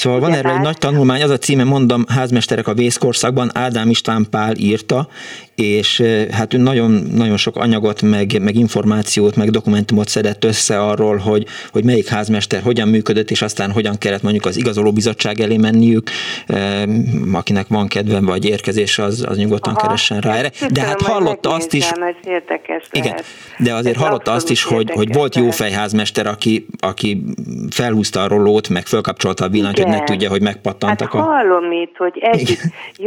Szóval 0.00 0.20
van 0.20 0.32
erről 0.32 0.52
egy 0.52 0.60
nagy 0.60 0.78
tanulmány, 0.78 1.22
az 1.22 1.30
a 1.30 1.38
címe, 1.38 1.64
mondom, 1.64 2.04
házmesterek 2.08 2.68
a 2.68 2.74
vészkorszakban, 2.74 3.50
Ádám 3.54 3.90
István 3.90 4.26
Pál 4.30 4.56
írta, 4.56 5.08
és 5.54 6.02
hát 6.30 6.52
nagyon, 6.52 6.90
nagyon 7.14 7.36
sok 7.36 7.56
anyagot, 7.56 8.02
meg, 8.02 8.42
meg 8.42 8.54
információt, 8.54 9.36
meg 9.36 9.50
dokumentumot 9.50 10.08
szedett 10.08 10.44
össze 10.44 10.80
arról, 10.80 11.16
hogy, 11.16 11.46
hogy 11.72 11.84
melyik 11.84 12.08
házmester 12.08 12.62
hogyan 12.62 12.88
működött, 12.88 13.30
és 13.30 13.42
aztán 13.42 13.70
hogyan 13.70 13.98
kellett 13.98 14.22
mondjuk 14.22 14.44
az 14.44 14.56
igazoló 14.56 14.92
bizottság 14.92 15.40
elé 15.40 15.56
menniük, 15.56 16.10
akinek 17.32 17.66
van 17.68 17.88
kedve 17.88 18.20
vagy 18.20 18.44
érkezés, 18.44 18.98
az, 18.98 19.24
az 19.28 19.36
nyugodtan 19.36 19.74
Aha, 19.74 19.86
keressen 19.86 20.20
rá 20.20 20.34
erre. 20.34 20.50
De 20.70 20.80
hát 20.80 21.02
hallotta 21.02 21.50
azt 21.50 21.72
is, 21.72 21.90
igen, 22.90 23.14
de 23.58 23.74
azért 23.74 23.96
ez 23.96 24.02
hallotta 24.02 24.32
azt 24.32 24.50
is, 24.50 24.62
hogy, 24.62 24.90
hogy 24.90 25.14
volt 25.14 25.36
jó 25.36 25.50
fejházmester, 25.50 26.26
aki, 26.26 26.66
aki 26.78 27.22
felhúzta 27.70 28.22
a 28.22 28.28
rolót, 28.28 28.68
meg 28.68 28.86
fölkapcsolta 28.86 29.44
a 29.44 29.48
villanyt, 29.48 29.78
ne 29.90 30.04
tudja, 30.04 30.28
hogy 30.28 30.42
megpattantak 30.42 31.12
hát 31.12 31.22
a... 31.22 31.24
hallom 31.24 31.72
itt, 31.72 31.96
hogy 31.96 32.18
egyik 32.20 32.58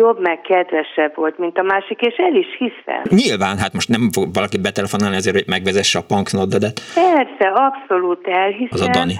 jobb, 0.01 0.19
meg 0.19 0.41
kedvesebb 0.41 1.15
volt, 1.15 1.37
mint 1.37 1.57
a 1.57 1.63
másik, 1.63 2.01
és 2.01 2.15
el 2.15 2.35
is 2.35 2.47
hiszem. 2.57 3.01
Nyilván, 3.09 3.57
hát 3.57 3.73
most 3.73 3.89
nem 3.89 4.11
fog 4.11 4.33
valaki 4.33 4.57
betelefonálni 4.57 5.15
azért, 5.15 5.35
hogy 5.35 5.47
megvezesse 5.47 5.99
a 5.99 6.05
punknoddedet. 6.07 6.81
Persze, 6.93 7.47
abszolút 7.47 8.27
elhiszem. 8.27 8.67
Az 8.71 8.81
a 8.81 8.89
Dani. 8.89 9.15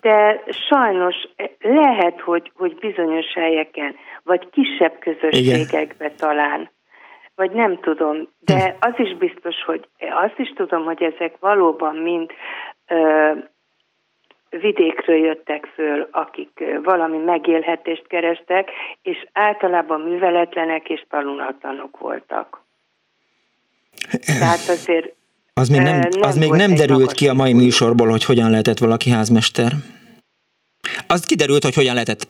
De 0.00 0.42
sajnos 0.68 1.16
lehet, 1.60 2.20
hogy, 2.20 2.52
hogy 2.54 2.74
bizonyos 2.74 3.26
helyeken, 3.34 3.94
vagy 4.24 4.48
kisebb 4.50 4.98
közösségekbe 4.98 6.04
Igen. 6.04 6.16
talán, 6.16 6.70
vagy 7.34 7.50
nem 7.50 7.78
tudom, 7.80 8.28
de 8.40 8.62
hm. 8.62 8.76
az 8.80 8.92
is 8.96 9.16
biztos, 9.16 9.54
hogy 9.66 9.88
azt 10.24 10.38
is 10.38 10.52
tudom, 10.56 10.84
hogy 10.84 11.02
ezek 11.02 11.34
valóban 11.40 11.96
mind 11.96 12.30
ö, 12.86 13.32
vidékről 14.60 15.16
jöttek 15.16 15.66
föl, 15.74 16.08
akik 16.10 16.64
valami 16.82 17.16
megélhetést 17.16 18.06
kerestek, 18.06 18.70
és 19.02 19.26
általában 19.32 20.00
műveletlenek 20.00 20.88
és 20.88 21.04
tanulhatlanok 21.10 21.98
voltak. 21.98 22.60
Tehát 24.26 24.68
azért 24.68 25.12
az 25.54 25.68
még 25.68 25.80
nem, 25.80 25.98
nem, 25.98 26.08
az 26.20 26.36
még 26.36 26.50
nem 26.50 26.74
derült 26.74 27.12
ki 27.12 27.28
a 27.28 27.32
mai 27.32 27.52
műsorból, 27.52 28.08
hogy 28.08 28.24
hogyan 28.24 28.50
lehetett 28.50 28.78
valaki 28.78 29.10
házmester. 29.10 29.72
Az 31.06 31.24
kiderült, 31.24 31.62
hogy 31.62 31.74
hogyan 31.74 31.94
lehetett, 31.94 32.28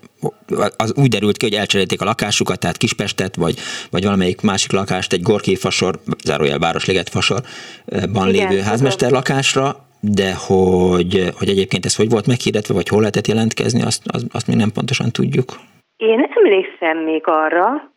az 0.76 0.94
úgy 0.96 1.08
derült 1.08 1.36
ki, 1.36 1.44
hogy 1.44 1.54
elcserélték 1.54 2.00
a 2.00 2.04
lakásukat, 2.04 2.58
tehát 2.58 2.76
Kispestet, 2.76 3.36
vagy, 3.36 3.58
vagy 3.90 4.04
valamelyik 4.04 4.40
másik 4.40 4.72
lakást 4.72 5.12
egy 5.12 5.22
Gorki 5.22 5.56
fasor, 5.56 6.00
zárójel 6.24 6.58
Városliget 6.58 7.08
fasorban 7.08 8.30
lévő 8.30 8.60
házmester 8.60 9.10
lakásra, 9.10 9.86
de 10.02 10.34
hogy, 10.46 11.12
hogy 11.38 11.48
egyébként 11.48 11.84
ez 11.84 11.96
hogy 11.96 12.10
volt 12.10 12.26
meghirdetve, 12.26 12.74
vagy 12.74 12.88
hol 12.88 13.00
lehetett 13.00 13.26
jelentkezni, 13.26 13.82
azt, 13.82 14.02
azt, 14.14 14.24
azt 14.32 14.46
még 14.46 14.56
nem 14.56 14.72
pontosan 14.72 15.10
tudjuk. 15.10 15.48
Én 15.96 16.30
emlékszem 16.36 16.98
még 16.98 17.22
arra, 17.26 17.90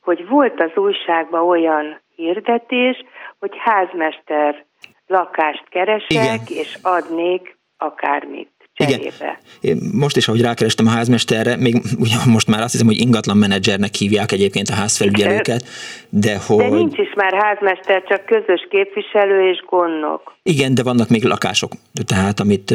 hogy 0.00 0.28
volt 0.28 0.60
az 0.60 0.70
újságban 0.74 1.48
olyan 1.48 2.00
hirdetés, 2.16 3.04
hogy 3.38 3.50
házmester 3.58 4.64
lakást 5.06 5.64
keresek, 5.68 6.10
Igen. 6.10 6.38
és 6.46 6.78
adnék 6.82 7.58
akármit. 7.76 8.53
Cserébe. 8.74 9.40
Igen. 9.60 9.78
Most 9.92 10.16
is, 10.16 10.28
ahogy 10.28 10.40
rákerestem 10.40 10.86
a 10.86 10.90
házmesterre, 10.90 11.56
még 11.56 11.74
ugye 11.98 12.16
most 12.26 12.48
már 12.48 12.60
azt 12.60 12.72
hiszem, 12.72 12.86
hogy 12.86 13.00
ingatlan 13.00 13.36
menedzsernek 13.36 13.94
hívják 13.94 14.32
egyébként 14.32 14.68
a 14.68 14.74
házfelügyelőket, 14.74 15.64
de 16.08 16.38
hogy... 16.46 16.56
De 16.56 16.68
nincs 16.68 16.98
is 16.98 17.12
már 17.14 17.34
házmester, 17.34 18.02
csak 18.08 18.24
közös 18.24 18.66
képviselő 18.70 19.48
és 19.48 19.64
gondnok. 19.66 20.34
Igen, 20.42 20.74
de 20.74 20.82
vannak 20.82 21.08
még 21.08 21.24
lakások, 21.24 21.72
tehát 22.06 22.40
amit, 22.40 22.70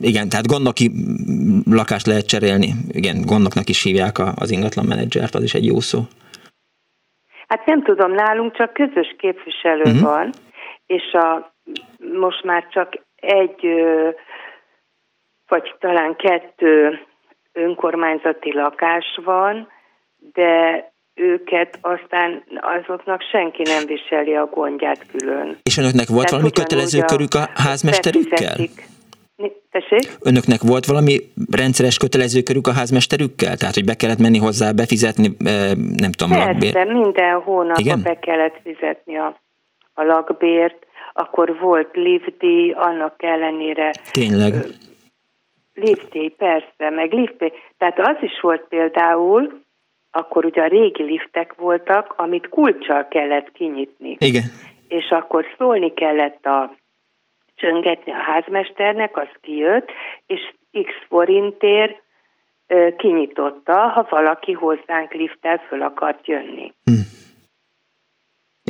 igen, 0.00 0.28
tehát 0.28 0.46
gondnoki 0.46 0.90
lakást 1.70 2.06
lehet 2.06 2.26
cserélni, 2.26 2.74
igen, 2.88 3.20
gondnoknak 3.20 3.68
is 3.68 3.82
hívják 3.82 4.18
az 4.34 4.50
ingatlan 4.50 4.86
menedzsert, 4.86 5.34
az 5.34 5.42
is 5.42 5.54
egy 5.54 5.66
jó 5.66 5.80
szó. 5.80 6.00
Hát 7.48 7.66
nem 7.66 7.82
tudom, 7.82 8.12
nálunk 8.12 8.56
csak 8.56 8.72
közös 8.72 9.14
képviselő 9.18 9.82
uh-huh. 9.82 10.00
van, 10.00 10.30
és 10.86 11.12
a, 11.12 11.54
most 12.18 12.44
már 12.44 12.66
csak 12.70 12.88
egy 13.16 13.66
vagy 15.52 15.74
talán 15.78 16.16
kettő 16.16 16.98
önkormányzati 17.52 18.52
lakás 18.52 19.06
van, 19.24 19.68
de 20.32 20.50
őket 21.14 21.78
aztán 21.80 22.44
azoknak 22.60 23.20
senki 23.22 23.62
nem 23.62 23.86
viseli 23.86 24.34
a 24.36 24.46
gondját 24.46 25.06
külön. 25.10 25.58
És 25.62 25.78
önöknek 25.78 26.08
volt 26.08 26.28
Tehát 26.28 26.30
valami 26.30 26.50
kötelező 26.50 27.00
körük 27.00 27.34
a 27.34 27.44
házmesterükkel? 27.54 28.56
Tessék? 29.70 30.04
Önöknek 30.20 30.60
volt 30.62 30.86
valami 30.86 31.14
rendszeres 31.50 31.96
kötelező 31.96 32.42
körük 32.42 32.66
a 32.66 32.72
házmesterükkel? 32.72 33.56
Tehát, 33.56 33.74
hogy 33.74 33.84
be 33.84 33.94
kellett 33.94 34.18
menni 34.18 34.38
hozzá, 34.38 34.72
befizetni, 34.72 35.28
nem 36.04 36.12
tudom, 36.12 36.32
Persze, 36.32 36.44
lakbér? 36.44 36.86
minden 36.86 37.40
hónapban 37.40 38.02
be 38.02 38.18
kellett 38.18 38.56
fizetni 38.62 39.16
a, 39.18 39.40
a 39.94 40.02
lakbért, 40.02 40.86
akkor 41.12 41.58
volt 41.60 41.88
liftdíj, 41.92 42.70
annak 42.70 43.22
ellenére... 43.22 43.90
Tényleg? 44.10 44.52
Liftdíj, 45.74 46.28
persze, 46.28 46.90
meg 46.90 47.12
liftdíj. 47.12 47.52
Tehát 47.78 47.98
az 47.98 48.16
is 48.20 48.40
volt 48.40 48.66
például, 48.68 49.60
akkor 50.10 50.44
ugye 50.44 50.62
a 50.62 50.66
régi 50.66 51.02
liftek 51.02 51.54
voltak, 51.54 52.14
amit 52.16 52.48
kulcsal 52.48 53.08
kellett 53.08 53.52
kinyitni. 53.52 54.16
Igen. 54.18 54.42
És 54.88 55.10
akkor 55.10 55.44
szólni 55.58 55.94
kellett 55.94 56.46
a 56.46 56.74
csöngetni 57.54 58.12
a 58.12 58.22
házmesternek, 58.22 59.16
az 59.16 59.28
kijött, 59.40 59.90
és 60.26 60.40
x 60.70 60.90
forintért 61.08 62.02
kinyitotta, 62.96 63.88
ha 63.88 64.06
valaki 64.10 64.52
hozzánk 64.52 65.12
lifttel 65.12 65.58
föl 65.68 65.82
akart 65.82 66.26
jönni. 66.26 66.72
Hm. 66.84 66.92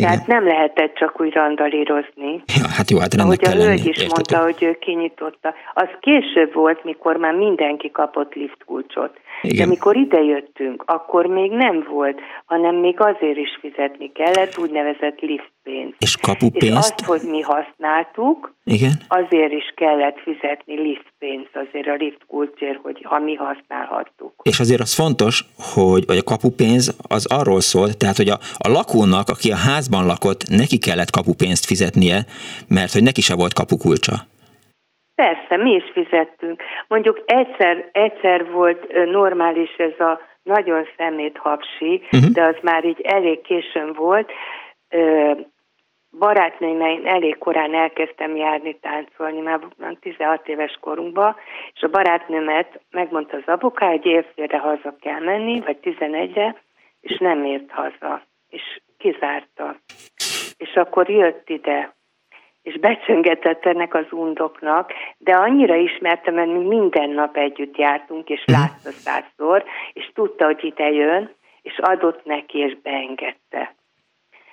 Igen. 0.03 0.15
Tehát 0.15 0.27
nem 0.27 0.47
lehetett 0.47 0.95
csak 0.95 1.21
úgy 1.21 1.33
randalírozni. 1.33 2.43
Ja, 2.59 2.69
hát 2.77 2.91
jó, 2.91 2.99
hát 2.99 3.15
Ahogy 3.15 3.45
a 3.45 3.51
hölgy 3.51 3.87
is 3.87 4.07
mondta, 4.09 4.39
hogy 4.39 4.57
ő 4.61 4.79
kinyitotta. 4.79 5.55
Az 5.75 5.89
később 6.01 6.55
volt, 6.55 6.85
mikor 6.85 7.17
már 7.17 7.35
mindenki 7.35 7.91
kapott 7.91 8.35
liftkulcsot. 8.35 9.19
Igen. 9.43 9.57
De 9.57 9.67
mikor 9.67 9.97
idejöttünk, 9.97 10.83
akkor 10.87 11.27
még 11.27 11.51
nem 11.51 11.87
volt, 11.91 12.21
hanem 12.45 12.75
még 12.75 13.01
azért 13.01 13.37
is 13.37 13.59
fizetni 13.61 14.13
kellett, 14.13 14.59
úgynevezett 14.59 15.21
liftpénzt. 15.21 15.97
És 15.99 16.17
kapupénzt? 16.17 16.65
És 16.65 16.77
azt, 16.77 17.05
hogy 17.05 17.31
mi 17.31 17.41
használtuk, 17.41 18.55
Igen. 18.65 18.93
azért 19.09 19.53
is 19.53 19.73
kellett 19.77 20.19
fizetni 20.19 20.81
liftpénzt, 20.81 21.57
azért 21.67 21.87
a 21.87 21.95
liftkulcsért, 21.95 22.79
hogy 22.83 23.01
ha 23.03 23.19
mi 23.19 23.35
használhattuk. 23.35 24.33
És 24.43 24.61
azért 24.61 24.81
az 24.81 24.95
fontos, 24.95 25.45
hogy 25.75 26.07
vagy 26.07 26.19
a 26.19 26.23
kapupénz 26.23 26.97
az 27.09 27.27
arról 27.27 27.61
szól, 27.61 27.93
tehát 27.93 28.17
hogy 28.17 28.29
a, 28.29 28.39
a 28.59 28.69
lakónak, 28.69 29.29
aki 29.29 29.51
a 29.51 29.57
házban 29.57 30.07
lakott, 30.07 30.49
neki 30.49 30.79
kellett 30.79 31.11
kapupénzt 31.11 31.67
fizetnie, 31.67 32.25
mert 32.69 32.93
hogy 32.93 33.03
neki 33.03 33.21
se 33.21 33.35
volt 33.35 33.53
kapukulcsa. 33.53 34.31
Persze, 35.15 35.57
mi 35.57 35.73
is 35.73 35.91
fizettünk. 35.93 36.63
Mondjuk 36.89 37.23
egyszer, 37.27 37.89
egyszer 37.93 38.51
volt 38.51 39.05
normális 39.05 39.75
ez 39.77 40.01
a 40.01 40.21
nagyon 40.43 40.89
szemét 40.97 41.39
hapsi, 41.39 42.03
uh-huh. 42.13 42.31
de 42.33 42.43
az 42.43 42.57
már 42.63 42.85
így 42.85 43.01
elég 43.01 43.41
későn 43.41 43.93
volt. 43.93 44.33
Barátnőmmel 46.19 46.91
én 46.91 47.07
elég 47.07 47.39
korán 47.39 47.75
elkezdtem 47.75 48.37
járni 48.37 48.79
táncolni, 48.79 49.41
már 49.41 49.61
16 50.01 50.49
éves 50.49 50.79
korunkban, 50.81 51.37
és 51.75 51.83
a 51.83 51.89
barátnőmet 51.89 52.81
megmondta 52.91 53.37
az 53.37 53.43
apuká, 53.47 53.89
hogy 53.89 54.07
évfélre 54.07 54.59
haza 54.59 54.97
kell 55.01 55.21
menni, 55.21 55.61
vagy 55.61 55.79
11-re, 55.83 56.63
és 57.01 57.19
nem 57.19 57.45
ért 57.45 57.71
haza, 57.71 58.23
és 58.49 58.81
kizárta. 58.99 59.77
És 60.57 60.75
akkor 60.75 61.11
jött 61.11 61.49
ide 61.49 61.95
és 62.63 62.79
becsöngetett 62.79 63.65
ennek 63.65 63.95
az 63.95 64.07
undoknak, 64.11 64.93
de 65.19 65.33
annyira 65.33 65.75
ismertem, 65.75 66.35
mert 66.35 66.53
mi 66.53 66.67
minden 66.67 67.11
nap 67.11 67.37
együtt 67.37 67.77
jártunk, 67.77 68.29
és 68.29 68.45
mhm. 68.47 68.61
látta 68.61 68.91
százszor, 68.91 69.65
és 69.93 70.11
tudta, 70.15 70.45
hogy 70.45 70.65
ide 70.65 70.91
jön, 70.91 71.31
és 71.63 71.79
adott 71.79 72.25
neki, 72.25 72.59
és 72.59 72.77
beengedte. 72.83 73.75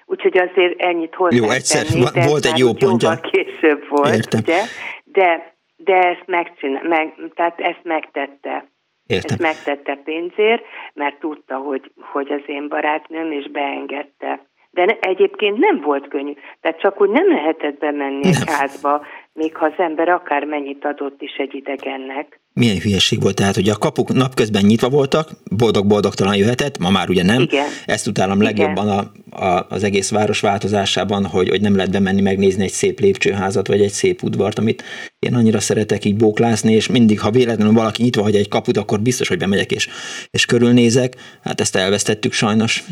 Úgyhogy 0.05 0.37
azért 0.37 0.81
ennyit 0.81 1.15
hozzá. 1.15 1.37
Jó, 1.37 1.49
egyszer 1.49 1.85
tenni, 1.85 2.27
volt 2.27 2.45
egy 2.45 2.57
jó 2.57 2.73
pontja. 2.73 3.19
később 3.31 3.87
volt, 3.89 4.15
Értem. 4.15 4.39
ugye? 4.39 4.61
De, 5.03 5.53
de 5.75 5.93
ezt 5.93 6.23
megcsinál, 6.25 6.83
meg, 6.83 7.13
tehát 7.35 7.59
ezt 7.59 7.83
megtette. 7.83 8.65
Értem. 9.07 9.29
Ezt 9.29 9.39
megtette 9.39 9.95
pénzért, 10.03 10.63
mert 10.93 11.19
tudta, 11.19 11.57
hogy, 11.57 11.91
hogy 11.99 12.31
az 12.31 12.41
én 12.45 12.67
barátnőm, 12.67 13.31
és 13.31 13.51
beengedte. 13.51 14.48
De 14.71 14.97
egyébként 15.01 15.57
nem 15.57 15.81
volt 15.81 16.07
könnyű. 16.07 16.33
Tehát 16.61 16.79
csak 16.79 17.01
úgy 17.01 17.09
nem 17.09 17.29
lehetett 17.29 17.79
bemenni 17.79 18.19
nem. 18.19 18.31
egy 18.31 18.43
házba, 18.45 19.05
még 19.33 19.55
ha 19.55 19.65
az 19.65 19.73
ember 19.77 20.09
akár 20.09 20.43
mennyit 20.43 20.85
adott 20.85 21.21
is 21.21 21.35
egy 21.37 21.55
idegennek. 21.55 22.39
Milyen 22.53 22.77
hülyeség 22.77 23.21
volt, 23.21 23.35
tehát 23.35 23.55
hogy 23.55 23.69
a 23.69 23.77
kapuk 23.77 24.13
napközben 24.13 24.65
nyitva 24.65 24.89
voltak, 24.89 25.29
boldog-boldogtalan 25.57 26.35
jöhetett, 26.35 26.77
ma 26.77 26.89
már 26.89 27.09
ugye 27.09 27.23
nem. 27.23 27.41
Igen. 27.41 27.65
Ezt 27.85 28.07
utálom 28.07 28.41
legjobban 28.41 28.89
a, 28.89 28.99
a, 29.45 29.65
az 29.69 29.83
egész 29.83 30.11
város 30.11 30.39
változásában, 30.39 31.25
hogy, 31.25 31.49
hogy 31.49 31.61
nem 31.61 31.75
lehet 31.75 31.91
bemenni 31.91 32.21
megnézni 32.21 32.63
egy 32.63 32.69
szép 32.71 32.99
lépcsőházat, 32.99 33.67
vagy 33.67 33.81
egy 33.81 33.91
szép 33.91 34.23
udvart, 34.23 34.59
amit 34.59 34.83
én 35.19 35.35
annyira 35.35 35.59
szeretek 35.59 36.05
így 36.05 36.15
bóklászni, 36.15 36.73
és 36.73 36.87
mindig, 36.87 37.19
ha 37.19 37.31
véletlenül 37.31 37.73
valaki 37.73 38.03
nyitva 38.03 38.21
hagy 38.21 38.35
egy 38.35 38.47
kaput, 38.47 38.77
akkor 38.77 38.99
biztos, 38.99 39.27
hogy 39.27 39.37
bemegyek 39.37 39.71
és, 39.71 39.89
és 40.31 40.45
körülnézek. 40.45 41.13
Hát 41.43 41.61
ezt 41.61 41.75
elvesztettük 41.75 42.33
sajnos. 42.33 42.83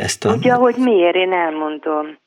Ezt 0.00 0.24
a... 0.24 0.32
Ugye, 0.32 0.52
hogy 0.52 0.74
miért, 0.76 1.14
én 1.14 1.32
elmondom. 1.32 2.18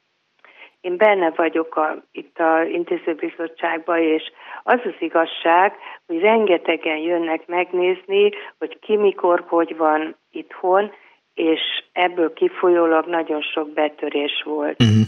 Én 0.81 0.97
benne 0.97 1.31
vagyok 1.35 1.75
a, 1.75 2.03
itt 2.11 2.39
a 2.39 2.63
intézőbizottságban, 2.63 3.99
és 3.99 4.23
az 4.63 4.79
az 4.83 4.95
igazság, 4.99 5.73
hogy 6.07 6.19
rengetegen 6.19 6.97
jönnek 6.97 7.47
megnézni, 7.47 8.29
hogy 8.57 8.79
ki 8.79 8.95
mikor, 8.97 9.43
hogy 9.47 9.77
van 9.77 10.15
itthon, 10.31 10.91
és 11.33 11.61
ebből 11.91 12.33
kifolyólag 12.33 13.05
nagyon 13.05 13.41
sok 13.41 13.69
betörés 13.69 14.43
volt. 14.45 14.81
Uh-huh 14.81 15.07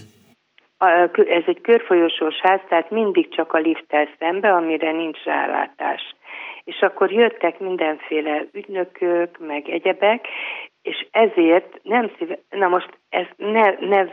ez 1.28 1.44
egy 1.46 1.62
körfolyosós 1.62 2.36
ház, 2.36 2.60
tehát 2.70 2.90
mindig 2.90 3.30
csak 3.30 3.54
a 3.54 3.58
lifttel 3.58 4.08
szembe, 4.20 4.54
amire 4.54 4.92
nincs 4.92 5.24
rálátás. 5.24 6.16
És 6.64 6.80
akkor 6.80 7.12
jöttek 7.12 7.60
mindenféle 7.60 8.46
ügynökök, 8.52 9.38
meg 9.40 9.70
egyebek, 9.70 10.28
és 10.86 11.08
ezért 11.12 11.80
nem 11.84 12.12
szíve, 12.18 12.40
na 12.50 12.68
most 12.68 12.90
ez 13.10 13.26
ne, 13.38 13.76
ne 13.80 14.06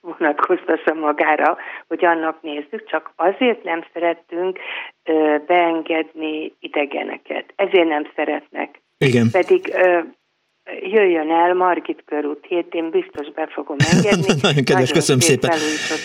vonatkoztassa 0.00 0.94
magára, 0.94 1.56
hogy 1.88 2.04
annak 2.04 2.42
nézzük, 2.42 2.84
csak 2.86 3.12
azért 3.16 3.62
nem 3.62 3.84
szerettünk 3.92 4.58
ö, 5.04 5.36
beengedni 5.46 6.52
idegeneket. 6.60 7.52
Ezért 7.56 7.88
nem 7.88 8.10
szeretnek. 8.14 8.80
Igen. 8.98 9.30
Pedig 9.30 9.70
ö, 9.72 10.00
jöjjön 10.82 11.30
el 11.30 11.54
Margit 11.54 12.02
körút 12.06 12.44
hét, 12.48 12.74
én 12.74 12.90
biztos 12.90 13.32
be 13.34 13.48
fogom 13.52 13.76
engedni. 13.92 14.34
Nagyon 14.42 14.64
kedves, 14.64 14.90
köszönöm 14.90 15.20
szépen. 15.20 15.50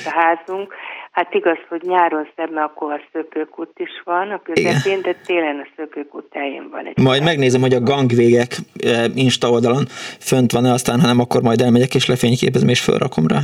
a 0.05 0.09
házunk. 0.09 0.73
Hát 1.11 1.33
igaz, 1.33 1.57
hogy 1.69 1.81
nyáron 1.81 2.27
szebb, 2.35 2.51
mert 2.51 2.67
akkor 2.67 2.91
a 2.91 3.01
szökőkút 3.11 3.71
is 3.75 4.01
van 4.03 4.31
a 4.31 4.41
közepén, 4.41 5.01
de 5.01 5.15
télen 5.25 5.59
a 5.59 5.67
szökőkút 5.75 6.25
teljén 6.29 6.69
van. 6.71 6.85
Egy 6.85 7.03
majd 7.03 7.23
megnézem, 7.23 7.61
hogy 7.61 7.73
a 7.73 7.79
gangvégek 7.79 8.55
eh, 8.83 9.05
Insta 9.15 9.49
oldalon 9.49 9.85
fönt 10.19 10.51
van-e, 10.51 10.71
aztán 10.71 10.99
ha 10.99 11.07
nem, 11.07 11.19
akkor 11.19 11.41
majd 11.41 11.61
elmegyek 11.61 11.95
és 11.95 12.05
lefényképezem 12.07 12.69
és 12.69 12.81
felrakom 12.81 13.27
rá. 13.27 13.39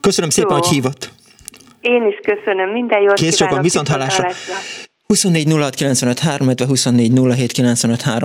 Köszönöm 0.00 0.30
szépen, 0.30 0.50
Jó. 0.50 0.56
hogy 0.56 0.68
hívott. 0.68 1.08
Én 1.80 2.06
is 2.06 2.16
köszönöm, 2.22 2.70
minden 2.70 3.00
jót 3.00 3.12
Kész 3.12 3.36
sokan, 3.36 3.62
viszont 3.62 3.88
hallásra. 3.88 4.28
24 5.14 5.46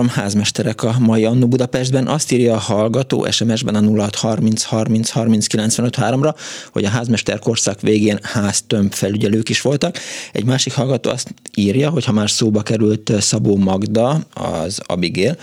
házmesterek 0.08 0.82
a 0.82 0.96
mai 0.98 1.24
Annu 1.24 1.46
Budapestben. 1.46 2.06
Azt 2.06 2.32
írja 2.32 2.54
a 2.54 2.58
hallgató 2.58 3.26
SMS-ben 3.30 3.74
a 3.74 4.00
06 4.00 4.14
30 4.14 4.62
30 4.62 5.10
30 5.10 5.76
ra 5.76 6.34
hogy 6.72 6.84
a 6.84 6.88
házmester 6.88 7.38
korszak 7.38 7.80
végén 7.80 8.18
háztömb 8.22 8.92
felügyelők 8.92 9.48
is 9.48 9.60
voltak. 9.60 9.98
Egy 10.32 10.44
másik 10.44 10.72
hallgató 10.72 11.10
azt 11.10 11.34
írja, 11.54 11.90
hogy 11.90 12.04
ha 12.04 12.12
már 12.12 12.30
szóba 12.30 12.62
került 12.62 13.12
Szabó 13.20 13.56
Magda, 13.56 14.26
az 14.34 14.80
Abigail, 14.86 15.36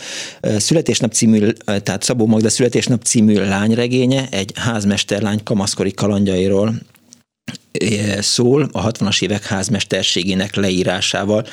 születésnap 0.58 1.14
című, 1.14 1.50
tehát 1.84 2.04
Szabó 2.04 2.26
Magda 2.26 2.50
születésnap 2.50 3.04
című 3.04 3.34
lányregénye 3.34 4.28
egy 4.32 4.52
házmesterlány 4.56 5.44
kamaszkori 5.44 5.92
kalandjairól 5.92 6.74
szól 8.20 8.68
a 8.72 8.92
60-as 8.92 9.24
évek 9.24 9.44
házmesterségének 9.44 10.56
leírásával, 10.56 11.44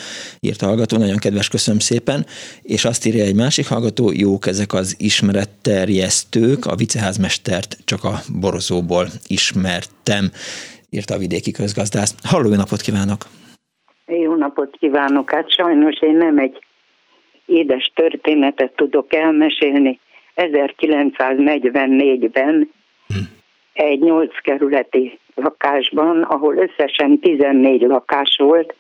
írt 0.41 0.63
a 0.63 0.67
hallgató, 0.67 0.97
nagyon 0.97 1.19
kedves, 1.19 1.49
köszönöm 1.49 1.81
szépen, 1.81 2.27
és 2.63 2.85
azt 2.85 3.07
írja 3.07 3.25
egy 3.25 3.35
másik 3.35 3.69
hallgató, 3.69 4.11
jók 4.13 4.47
ezek 4.47 4.73
az 4.73 4.97
ismeretterjesztők, 4.99 6.67
a 6.67 6.75
viceházmestert 6.75 7.77
csak 7.85 8.05
a 8.05 8.15
borozóból 8.41 9.07
ismertem, 9.27 10.31
írta 10.91 11.15
a 11.15 11.19
vidéki 11.19 11.51
közgazdász. 11.51 12.15
Halló, 12.23 12.49
jó 12.49 12.57
napot 12.57 12.81
kívánok! 12.81 13.27
Jó 14.07 14.35
napot 14.35 14.77
kívánok! 14.79 15.31
Hát 15.31 15.53
sajnos 15.53 16.01
én 16.01 16.17
nem 16.17 16.39
egy 16.39 16.59
édes 17.47 17.93
történetet 17.95 18.73
tudok 18.77 19.15
elmesélni. 19.15 20.01
1944-ben 20.37 22.71
hm. 23.07 23.15
egy 23.73 24.01
nyolc 24.01 24.41
kerületi 24.41 25.19
lakásban, 25.35 26.23
ahol 26.23 26.57
összesen 26.57 27.19
14 27.19 27.81
lakás 27.81 28.37
volt, 28.37 28.75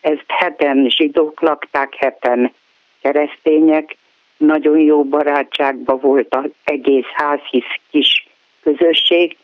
ezt 0.00 0.24
heten 0.26 0.90
zsidók 0.90 1.40
lakták, 1.40 1.94
heten 1.94 2.52
keresztények, 3.00 3.96
nagyon 4.36 4.78
jó 4.78 5.04
barátságban 5.04 5.98
volt 6.00 6.34
az 6.34 6.50
egész 6.64 7.06
ház, 7.12 7.40
hisz 7.50 7.80
kis 7.90 8.28
közösség, 8.62 9.36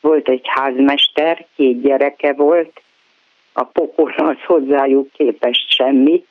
volt 0.00 0.28
egy 0.28 0.44
házmester, 0.44 1.46
két 1.56 1.80
gyereke 1.80 2.32
volt, 2.32 2.80
a 3.52 3.64
pokol 3.64 4.12
az 4.16 4.36
hozzájuk 4.46 5.12
képest 5.12 5.70
semmi, 5.70 6.24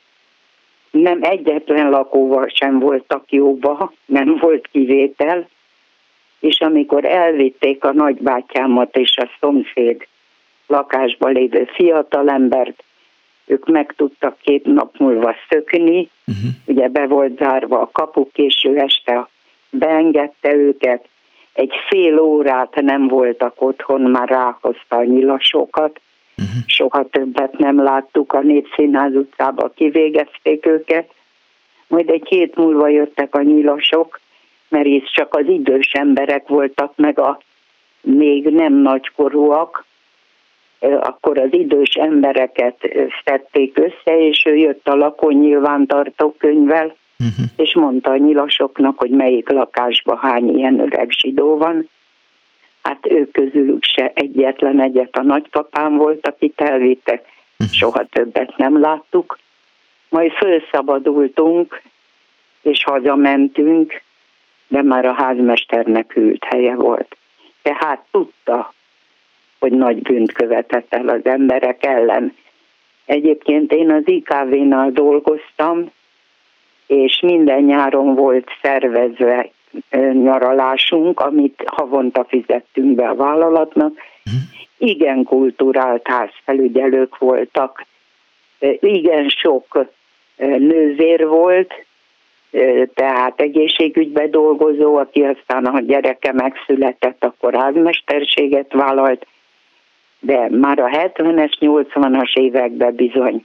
nem 0.90 1.18
egyetlen 1.22 1.90
lakóval 1.90 2.48
sem 2.48 2.78
voltak 2.78 3.32
jóba, 3.32 3.92
nem 4.04 4.36
volt 4.40 4.68
kivétel, 4.72 5.48
és 6.46 6.60
amikor 6.60 7.04
elvitték 7.04 7.84
a 7.84 7.92
nagybátyámat 7.92 8.96
és 8.96 9.16
a 9.16 9.28
szomszéd 9.40 10.06
lakásban 10.66 11.32
lévő 11.32 11.68
fiatalembert, 11.74 12.84
ők 13.46 13.66
meg 13.66 13.94
tudtak 13.96 14.36
két 14.42 14.64
nap 14.64 14.98
múlva 14.98 15.34
szökni, 15.48 16.10
uh-huh. 16.26 16.50
ugye 16.66 16.88
be 16.88 17.06
volt 17.06 17.38
zárva 17.38 17.80
a 17.80 17.90
kapu, 17.92 18.30
késő 18.32 18.76
este 18.76 19.28
beengedte 19.70 20.54
őket, 20.54 21.08
egy 21.52 21.72
fél 21.88 22.18
órát 22.18 22.74
nem 22.74 23.08
voltak 23.08 23.62
otthon, 23.62 24.00
már 24.00 24.28
ráhozta 24.28 24.96
a 24.96 25.04
nyilasokat, 25.04 26.00
uh-huh. 26.36 26.62
soha 26.66 27.04
többet 27.04 27.58
nem 27.58 27.82
láttuk, 27.82 28.32
a 28.32 28.40
Népszínház 28.40 29.14
utcába 29.14 29.68
kivégezték 29.68 30.66
őket, 30.66 31.10
majd 31.86 32.10
egy 32.10 32.26
hét 32.28 32.56
múlva 32.56 32.88
jöttek 32.88 33.34
a 33.34 33.42
nyilasok, 33.42 34.20
mert 34.68 34.86
itt 34.86 35.06
csak 35.06 35.34
az 35.34 35.46
idős 35.48 35.92
emberek 35.92 36.48
voltak, 36.48 36.92
meg 36.96 37.18
a 37.18 37.40
még 38.00 38.44
nem 38.48 38.72
nagykorúak, 38.72 39.84
akkor 40.80 41.38
az 41.38 41.52
idős 41.52 41.94
embereket 41.94 42.76
szedték 43.24 43.78
össze, 43.78 44.18
és 44.18 44.44
ő 44.46 44.56
jött 44.56 44.88
a 44.88 44.94
lakon 44.94 45.34
nyilvántartó 45.34 46.34
könyvvel, 46.38 46.84
uh-huh. 47.18 47.46
és 47.56 47.74
mondta 47.74 48.10
a 48.10 48.16
nyilasoknak, 48.16 48.98
hogy 48.98 49.10
melyik 49.10 49.48
lakásban 49.48 50.18
hány 50.18 50.56
ilyen 50.56 50.80
öreg 50.80 51.10
zsidó 51.10 51.56
van. 51.56 51.88
Hát 52.82 53.06
ők 53.10 53.32
közülük 53.32 53.84
se 53.84 54.12
egyetlen 54.14 54.80
egyet 54.80 55.16
a 55.16 55.22
nagypapám 55.22 55.96
volt, 55.96 56.26
akit 56.26 56.60
elvittek, 56.60 57.24
uh-huh. 57.58 57.76
soha 57.76 58.04
többet 58.04 58.56
nem 58.56 58.80
láttuk. 58.80 59.38
Majd 60.08 60.32
felszabadultunk, 60.32 61.82
és 62.62 62.84
hazamentünk, 62.84 64.02
de 64.68 64.82
már 64.82 65.06
a 65.06 65.12
házmesternek 65.12 66.16
ült 66.16 66.44
helye 66.44 66.74
volt. 66.74 67.16
Tehát 67.62 68.04
tudta, 68.10 68.74
hogy 69.58 69.72
nagy 69.72 70.02
bűnt 70.02 70.32
követett 70.32 70.94
el 70.94 71.08
az 71.08 71.24
emberek 71.24 71.84
ellen. 71.84 72.36
Egyébként 73.04 73.72
én 73.72 73.90
az 73.90 74.02
IKV-nál 74.04 74.90
dolgoztam, 74.90 75.90
és 76.86 77.20
minden 77.20 77.62
nyáron 77.62 78.14
volt 78.14 78.48
szervezve 78.62 79.50
nyaralásunk, 80.12 81.20
amit 81.20 81.62
havonta 81.66 82.24
fizettünk 82.24 82.94
be 82.94 83.08
a 83.08 83.14
vállalatnak. 83.14 83.92
Mhm. 84.24 84.36
Igen 84.78 85.24
kulturált 85.24 86.08
házfelügyelők 86.08 87.18
voltak, 87.18 87.86
igen 88.80 89.28
sok 89.28 89.86
nővér 90.36 91.26
volt, 91.26 91.74
tehát 92.94 93.40
egészségügybe 93.40 94.28
dolgozó, 94.28 94.96
aki 94.96 95.22
aztán 95.22 95.64
a 95.64 95.80
gyereke 95.80 96.32
megszületett, 96.32 97.24
akkor 97.24 97.54
házmesterséget 97.54 98.72
vállalt, 98.72 99.26
de 100.20 100.48
már 100.50 100.78
a 100.78 100.88
70-es, 100.88 101.52
80-as 101.60 102.36
években 102.36 102.94
bizony 102.94 103.44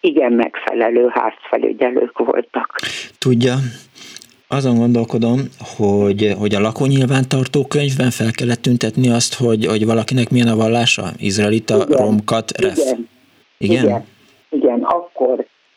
igen 0.00 0.32
megfelelő 0.32 1.08
házfelügyelők 1.10 2.18
voltak. 2.18 2.74
Tudja, 3.18 3.54
azon 4.48 4.76
gondolkodom, 4.76 5.38
hogy, 5.76 6.34
hogy 6.38 6.54
a 6.54 6.60
lakónyilvántartó 6.60 7.66
könyvben 7.66 8.10
fel 8.10 8.30
kellett 8.30 8.62
tüntetni 8.62 9.10
azt, 9.10 9.34
hogy, 9.34 9.66
hogy 9.66 9.86
valakinek 9.86 10.30
milyen 10.30 10.48
a 10.48 10.56
vallása? 10.56 11.02
Izraelita, 11.16 11.74
igen, 11.74 11.96
romkat, 11.96 12.60
ref. 12.60 12.76
Igen, 12.76 13.08
igen, 13.58 13.84
igen, 13.84 14.04
igen, 14.50 14.82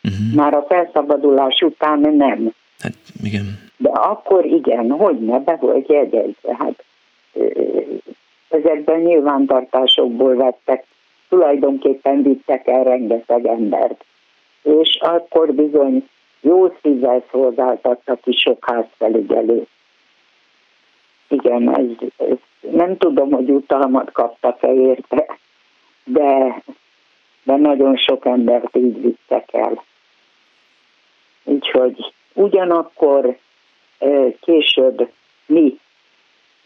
Uh-huh. 0.03 0.35
Már 0.35 0.53
a 0.53 0.65
felszabadulás 0.67 1.61
után 1.61 1.99
nem. 1.99 2.53
Hát 2.79 2.93
igen. 3.23 3.59
De 3.77 3.89
akkor 3.89 4.45
igen, 4.45 4.89
hogy 4.91 5.19
ne, 5.19 5.39
be 5.39 5.55
volt 5.55 5.89
jegyezve. 5.89 6.55
Hát 6.59 6.83
ezekben 8.49 8.99
nyilvántartásokból 8.99 10.35
vettek, 10.35 10.85
tulajdonképpen 11.29 12.23
vittek 12.23 12.67
el 12.67 12.83
rengeteg 12.83 13.45
embert. 13.45 14.05
És 14.63 14.97
akkor 15.01 15.53
bizony 15.53 16.09
jó 16.41 16.73
szívvel 16.81 17.23
szolgáltattak 17.31 18.21
ki 18.21 18.31
sok 18.31 18.65
házfelügyelő. 18.65 19.65
Igen, 21.27 21.75
ez, 21.75 21.85
ez, 22.17 22.37
nem 22.71 22.97
tudom, 22.97 23.31
hogy 23.31 23.49
utalmat 23.49 24.11
kaptak-e 24.11 24.73
érte, 24.73 25.25
de 26.03 26.61
de 27.43 27.55
nagyon 27.55 27.97
sok 27.97 28.25
embert 28.25 28.75
így 28.75 29.01
vittek 29.01 29.53
el. 29.53 29.83
Úgyhogy 31.71 32.13
ugyanakkor 32.33 33.37
később 34.41 35.09
mi 35.45 35.79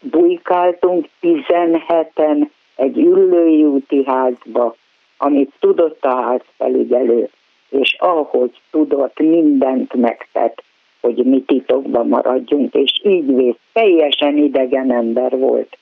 bujkáltunk 0.00 1.08
17-en 1.22 2.48
egy 2.76 2.98
ülői 2.98 3.64
úti 3.64 4.04
házba, 4.06 4.76
amit 5.16 5.52
tudott 5.60 6.04
a 6.04 6.14
házfelügyelő, 6.14 7.28
és 7.68 7.96
ahogy 7.98 8.60
tudott, 8.70 9.18
mindent 9.18 9.94
megtett, 9.94 10.62
hogy 11.00 11.16
mi 11.16 11.42
titokban 11.42 12.08
maradjunk, 12.08 12.74
és 12.74 13.00
így 13.04 13.34
vész, 13.34 13.58
teljesen 13.72 14.36
idegen 14.36 14.92
ember 14.92 15.38
volt, 15.38 15.78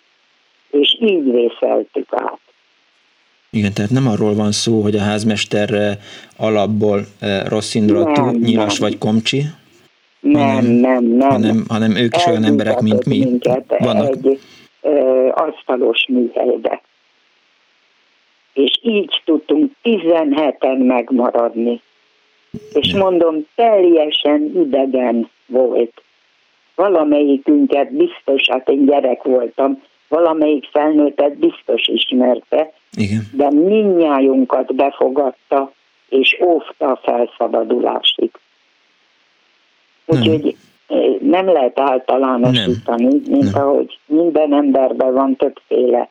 és 0.71 0.97
így 1.01 1.31
vészeltük 1.31 2.09
át. 2.11 2.44
Igen, 3.55 3.73
tehát 3.73 3.91
nem 3.91 4.09
arról 4.09 4.35
van 4.35 4.53
szó, 4.53 4.81
hogy 4.81 4.97
a 4.97 5.01
házmester 5.01 5.71
eh, 5.73 5.97
alapból 6.37 7.01
eh, 7.21 7.43
rossz 7.49 7.75
indulatú, 7.75 8.31
nyilas 8.31 8.79
nem. 8.79 8.89
vagy 8.89 8.99
komcsi, 8.99 9.43
nem, 10.25 10.49
hanem, 10.49 10.65
nem, 10.65 11.05
nem. 11.05 11.31
Hanem, 11.31 11.65
hanem 11.69 11.97
ők 11.97 12.17
is 12.17 12.27
olyan 12.27 12.45
emberek, 12.45 12.81
mint 12.81 13.07
mi. 13.07 13.39
Vannak. 13.79 14.09
egy 14.09 14.41
ö, 14.83 15.29
asztalos 15.35 16.07
műhelybe. 16.09 16.83
És 18.53 18.79
így 18.83 19.23
tudtunk 19.25 19.73
17-en 19.83 20.87
megmaradni. 20.87 21.81
És 22.73 22.95
mondom, 22.95 23.47
teljesen 23.55 24.53
idegen 24.55 25.31
volt. 25.47 26.03
Valamelyikünket 26.75 27.93
biztos, 27.93 28.49
hát 28.51 28.69
én 28.69 28.87
gyerek 28.87 29.23
voltam, 29.23 29.83
valamelyik 30.09 30.69
felnőttet 30.73 31.39
biztos 31.39 31.87
ismerte, 31.87 32.73
Igen. 32.97 33.29
de 33.33 33.51
minnyájunkat 33.51 34.75
befogadta, 34.75 35.73
és 36.09 36.39
óvta 36.43 36.91
a 36.91 37.01
felszabadulásig. 37.03 38.31
Úgyhogy 40.07 40.57
nem. 40.87 41.17
nem 41.21 41.47
lehet 41.47 41.79
általánosítani, 41.81 43.05
nem. 43.05 43.23
mint 43.27 43.53
nem. 43.53 43.63
ahogy 43.63 43.99
minden 44.07 44.53
emberben 44.53 45.13
van 45.13 45.37
többféle. 45.37 46.09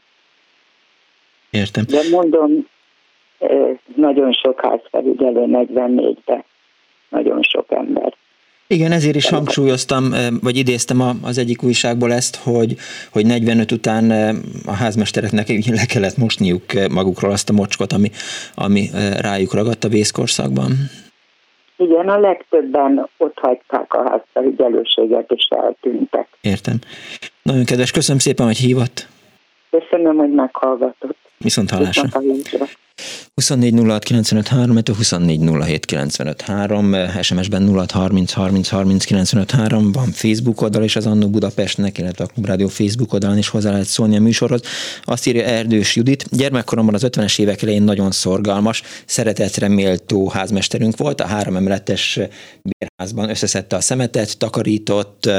Értem. 1.49 1.83
De 1.87 2.01
mondom, 2.11 2.67
nagyon 3.95 4.31
sok 4.31 4.61
házfelügyelő 4.61 5.45
44-ben, 5.47 6.43
nagyon 7.09 7.41
sok 7.41 7.71
ember. 7.71 8.13
Igen, 8.73 8.91
ezért 8.91 9.15
is 9.15 9.29
hangsúlyoztam, 9.29 10.03
vagy 10.41 10.57
idéztem 10.57 11.19
az 11.23 11.37
egyik 11.37 11.63
újságból 11.63 12.13
ezt, 12.13 12.35
hogy, 12.35 12.75
hogy 13.11 13.25
45 13.25 13.71
után 13.71 14.11
a 14.65 14.71
házmestereknek 14.71 15.47
le 15.65 15.85
kellett 15.85 16.17
mosniuk 16.17 16.63
magukról 16.91 17.31
azt 17.31 17.49
a 17.49 17.53
mocskot, 17.53 17.93
ami, 17.93 18.09
ami 18.55 18.89
rájuk 19.21 19.53
ragadt 19.53 19.83
a 19.83 19.87
vészkorszakban. 19.87 20.71
Igen, 21.77 22.09
a 22.09 22.19
legtöbben 22.19 23.09
ott 23.17 23.37
hagyták 23.41 23.93
a 23.93 24.09
házfelügyelőséget, 24.09 25.31
és 25.31 25.47
eltűntek. 25.49 26.27
Értem. 26.41 26.79
Nagyon 27.41 27.65
kedves, 27.65 27.91
köszönöm 27.91 28.19
szépen, 28.19 28.45
hogy 28.45 28.57
hívott. 28.57 29.07
Köszönöm, 29.69 30.17
hogy 30.17 30.31
meghallgatott. 30.31 31.17
Viszont 31.37 31.69
hallásra. 31.69 32.03
Viszont 32.03 32.47
hallásra. 32.47 32.65
24 33.35 33.73
06 33.73 34.03
95 34.03 34.47
3, 34.47 34.81
24 34.85 35.39
SMS-ben 37.21 37.67
06 37.67 37.91
30 37.91 38.31
30 38.31 38.67
30 38.67 39.05
95 39.05 39.51
3, 39.51 39.91
van 39.91 40.11
Facebook 40.11 40.61
oldal 40.61 40.83
és 40.83 40.95
az 40.95 41.05
Annó 41.05 41.29
Budapestnek, 41.29 41.97
illetve 41.97 42.23
a 42.23 42.27
Klubrádió 42.27 42.67
Facebook 42.67 43.13
oldalán 43.13 43.37
is 43.37 43.47
hozzá 43.47 43.71
lehet 43.71 43.85
szólni 43.85 44.15
a 44.15 44.21
műsorhoz. 44.21 44.61
Azt 45.03 45.27
írja 45.27 45.43
Erdős 45.43 45.95
Judit, 45.95 46.25
gyermekkoromban 46.29 46.93
az 46.93 47.03
50-es 47.05 47.39
évek 47.39 47.61
elején 47.61 47.83
nagyon 47.83 48.11
szorgalmas, 48.11 48.81
szeretetre 49.05 49.67
méltó 49.67 50.29
házmesterünk 50.29 50.97
volt, 50.97 51.21
a 51.21 51.25
három 51.25 51.55
emeletes 51.55 52.19
bérházban 52.61 53.29
összeszedte 53.29 53.75
a 53.75 53.81
szemetet, 53.81 54.37
takarított, 54.37 55.29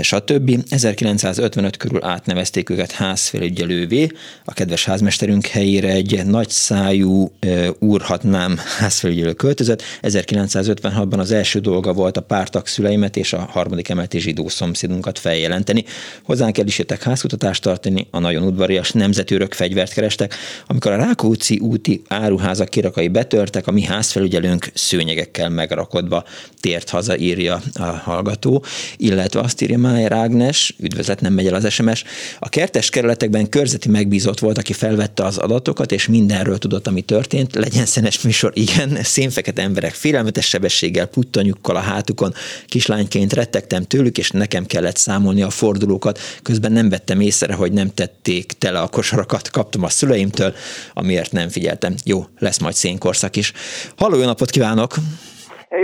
stb. 0.00 0.64
1955 0.68 1.76
körül 1.76 2.04
átnevezték 2.04 2.70
őket 2.70 2.92
házfelügyelővé, 2.92 4.10
a 4.44 4.52
kedves 4.52 4.84
házmesterünk 4.84 5.46
helyére 5.46 5.88
egy 5.88 6.26
nagy 6.26 6.50
szájú 6.78 7.32
úrhatnám 7.78 8.58
házfelügyelő 8.78 9.32
költözött. 9.32 9.82
1956-ban 10.02 11.18
az 11.18 11.32
első 11.32 11.58
dolga 11.58 11.92
volt 11.92 12.16
a 12.16 12.20
pártak 12.20 12.66
szüleimet 12.66 13.16
és 13.16 13.32
a 13.32 13.48
harmadik 13.50 13.88
emeleti 13.88 14.20
zsidó 14.20 14.48
szomszédunkat 14.48 15.18
feljelenteni. 15.18 15.84
Hozzánk 16.22 16.58
el 16.58 16.66
is 16.66 16.78
jöttek 16.78 17.02
házkutatást 17.02 17.62
tartani, 17.62 18.06
a 18.10 18.18
nagyon 18.18 18.42
udvarias 18.42 18.92
nemzetőrök 18.92 19.52
fegyvert 19.52 19.92
kerestek. 19.92 20.34
Amikor 20.66 20.92
a 20.92 20.96
Rákóczi 20.96 21.58
úti 21.58 22.02
áruházak 22.08 22.68
kirakai 22.68 23.08
betörtek, 23.08 23.66
a 23.66 23.70
mi 23.70 23.82
házfelügyelőnk 23.82 24.70
szőnyegekkel 24.74 25.48
megrakodva 25.48 26.24
tért 26.60 26.90
haza, 26.90 27.16
írja 27.16 27.60
a 27.74 27.82
hallgató, 27.82 28.64
illetve 28.96 29.40
azt 29.40 29.62
írja 29.62 29.78
Májer 29.78 30.12
Ágnes, 30.12 30.74
üdvözlet, 30.78 31.20
nem 31.20 31.32
megy 31.32 31.46
el 31.46 31.54
az 31.54 31.72
SMS, 31.72 32.04
a 32.38 32.48
kertes 32.48 32.90
kerületekben 32.90 33.48
körzeti 33.48 33.88
megbízott 33.88 34.38
volt, 34.38 34.58
aki 34.58 34.72
felvette 34.72 35.24
az 35.24 35.38
adatokat, 35.38 35.92
és 35.92 36.08
mindenről 36.08 36.58
tudott, 36.68 36.86
ami 36.86 37.00
történt. 37.00 37.54
Legyen 37.54 37.86
szenes 37.86 38.20
műsor, 38.20 38.52
igen, 38.54 39.02
szénfekete 39.02 39.62
emberek 39.62 39.94
félelmetes 39.94 40.48
sebességgel, 40.48 41.06
puttanyukkal 41.06 41.76
a 41.76 41.80
hátukon, 41.80 42.34
kislányként 42.66 43.32
rettegtem 43.32 43.84
tőlük, 43.84 44.18
és 44.18 44.30
nekem 44.30 44.66
kellett 44.66 44.96
számolni 44.96 45.42
a 45.42 45.50
fordulókat. 45.50 46.18
Közben 46.42 46.72
nem 46.72 46.88
vettem 46.88 47.20
észre, 47.20 47.54
hogy 47.54 47.72
nem 47.72 47.94
tették 47.94 48.52
tele 48.52 48.80
a 48.80 48.88
kosarakat, 48.88 49.50
kaptam 49.50 49.82
a 49.82 49.88
szüleimtől, 49.88 50.54
amiért 50.94 51.32
nem 51.32 51.48
figyeltem. 51.48 51.94
Jó, 52.04 52.26
lesz 52.38 52.58
majd 52.58 52.74
szénkorszak 52.74 53.36
is. 53.36 53.52
Halló, 53.96 54.16
jó 54.16 54.24
napot 54.24 54.50
kívánok! 54.50 54.94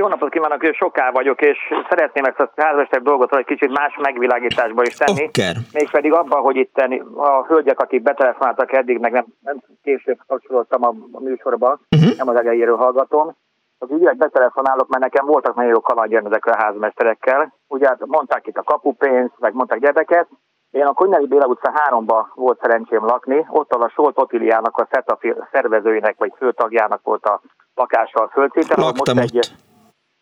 Jó 0.05 0.11
napot 0.11 0.31
kívánok, 0.31 0.75
soká 0.75 1.11
vagyok, 1.11 1.41
és 1.41 1.59
szeretném 1.89 2.25
ezt 2.25 2.41
a 2.41 2.51
házmester 2.57 3.03
dolgot 3.03 3.37
egy 3.37 3.45
kicsit 3.45 3.79
más 3.79 3.99
megvilágításba 4.01 4.83
is 4.83 4.95
tenni. 4.95 5.25
Okay. 5.25 5.53
Mégpedig 5.73 6.13
abban, 6.13 6.41
hogy 6.41 6.57
itt 6.57 6.77
a 7.17 7.45
hölgyek, 7.47 7.81
akik 7.81 8.03
betelefonáltak 8.03 8.73
eddig, 8.73 8.99
meg 8.99 9.13
nem, 9.13 9.25
nem 9.41 9.63
később 9.83 10.19
kapcsolódtam 10.27 10.85
a, 10.85 11.19
műsorba, 11.19 11.79
uh-huh. 11.97 12.17
nem 12.17 12.29
az 12.29 12.37
elejéről 12.37 12.77
hallgatom, 12.77 13.37
az 13.79 13.91
ügyek 13.91 14.17
betelefonálok, 14.17 14.89
mert 14.89 15.03
nekem 15.03 15.27
voltak 15.27 15.55
nagyon 15.55 15.71
jó 15.71 15.81
kalandjaim 15.81 16.27
ezekkel 16.27 16.53
a 16.53 16.63
házmesterekkel. 16.63 17.55
Ugye 17.69 17.87
hát 17.87 18.07
mondták 18.07 18.47
itt 18.47 18.57
a 18.57 18.63
kapupénzt, 18.63 19.35
meg 19.39 19.55
mondták 19.55 19.81
gyereket. 19.81 20.29
Én 20.71 20.85
a 20.85 20.93
Konyári 20.93 21.27
Béla 21.27 21.47
utca 21.47 21.73
3-ba 21.91 22.27
volt 22.35 22.61
szerencsém 22.61 23.05
lakni, 23.05 23.47
ott 23.49 23.73
a 23.73 23.89
Solt 23.95 24.19
Otiliának 24.19 24.77
a 24.77 24.89
SETA 24.93 25.19
szervezőinek, 25.53 26.15
vagy 26.19 26.33
főtagjának 26.37 27.01
volt 27.03 27.25
a 27.25 27.41
lakása 27.75 28.21
a 28.21 28.29
földszéten. 28.33 28.77
Laktam 28.81 29.17
ott. 29.17 29.23
Egy, 29.23 29.53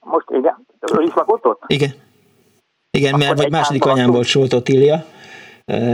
most 0.05 0.27
igen, 0.31 0.67
ő 0.99 1.03
is 1.03 1.15
lakott 1.15 1.47
ott? 1.47 1.63
Igen. 1.67 1.91
Igen, 2.99 3.19
mert 3.19 3.39
vagy 3.39 3.51
második 3.51 3.85
anyám 3.85 4.11
volt 4.11 4.27
Solt 4.27 4.53
Otília, 4.53 5.05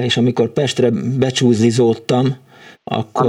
és 0.01 0.17
amikor 0.17 0.49
Pestre 0.49 0.91
becsúzizódtam, 1.19 2.27
akkor, 2.85 3.27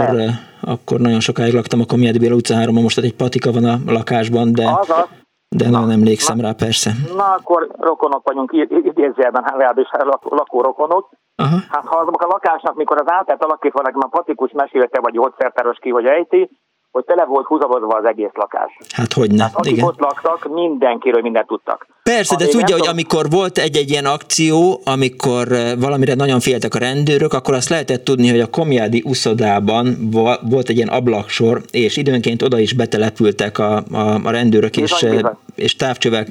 akkor 0.61 0.99
nagyon 0.99 1.19
sokáig 1.19 1.53
laktam 1.53 1.79
a 1.79 1.85
Komjádi 1.85 2.19
Béla 2.19 2.35
utca 2.35 2.55
3 2.55 2.75
most 2.75 2.97
egy 2.97 3.15
patika 3.15 3.51
van 3.51 3.65
a 3.65 3.77
lakásban, 3.85 4.53
de, 4.53 4.67
Azaz. 4.67 5.07
de 5.55 5.69
nagyon 5.69 5.91
emlékszem 5.91 6.37
na, 6.37 6.43
rá 6.43 6.51
persze. 6.51 6.91
Na 7.15 7.33
akkor 7.33 7.67
rokonok 7.79 8.27
vagyunk, 8.27 8.51
idézőjelben 8.69 9.43
legalábbis 9.43 9.87
lakó 10.21 10.61
rokonok. 10.61 11.09
Aha. 11.35 11.57
Hát 11.69 11.85
ha 11.85 11.97
a 11.97 12.27
lakásnak, 12.27 12.75
mikor 12.75 12.97
az 13.01 13.11
átát 13.11 13.43
alakítva 13.43 13.81
nekem 13.81 14.01
a 14.03 14.07
patikus 14.07 14.51
mesélte, 14.51 14.99
vagy 14.99 15.13
gyógyszertáros 15.13 15.77
ki, 15.81 15.89
hogy 15.89 16.05
ejti, 16.05 16.49
hogy 16.91 17.05
tele 17.05 17.25
volt 17.25 17.45
húzavozva 17.45 17.97
az 17.97 18.05
egész 18.05 18.33
lakás. 18.33 18.77
Hát 18.89 19.13
hogy 19.13 19.31
ne, 19.31 19.43
hát, 19.43 19.55
akik 19.55 19.71
igen. 19.71 19.85
ott 19.85 19.99
laktak, 19.99 20.47
mindenkiről 20.53 21.21
mindent 21.21 21.47
tudtak. 21.47 21.87
Persze, 22.03 22.35
de 22.35 22.47
tudja, 22.47 22.77
hogy 22.77 22.87
amikor 22.87 23.29
volt 23.29 23.57
egy-egy 23.57 23.89
ilyen 23.89 24.05
akció, 24.05 24.81
amikor 24.85 25.51
eh, 25.51 25.71
valamire 25.79 26.13
nagyon 26.15 26.39
féltek 26.39 26.75
a 26.75 26.77
rendőrök, 26.77 27.33
akkor 27.33 27.53
azt 27.53 27.69
lehetett 27.69 28.03
tudni, 28.03 28.29
hogy 28.29 28.39
a 28.39 28.49
Komjádi 28.49 29.03
uszodában 29.05 30.09
volt 30.49 30.69
egy 30.69 30.75
ilyen 30.75 30.87
ablaksor, 30.87 31.61
és 31.71 31.97
időnként 31.97 32.41
oda 32.41 32.59
is 32.59 32.73
betelepültek 32.73 33.57
a, 33.57 33.83
a, 33.91 34.19
a 34.23 34.31
rendőrök, 34.31 34.71
bizony, 34.71 34.85
és, 34.85 35.03
eh, 35.03 35.15
bizony. 35.15 35.37
és 35.55 35.75
távcsövek, 35.75 36.27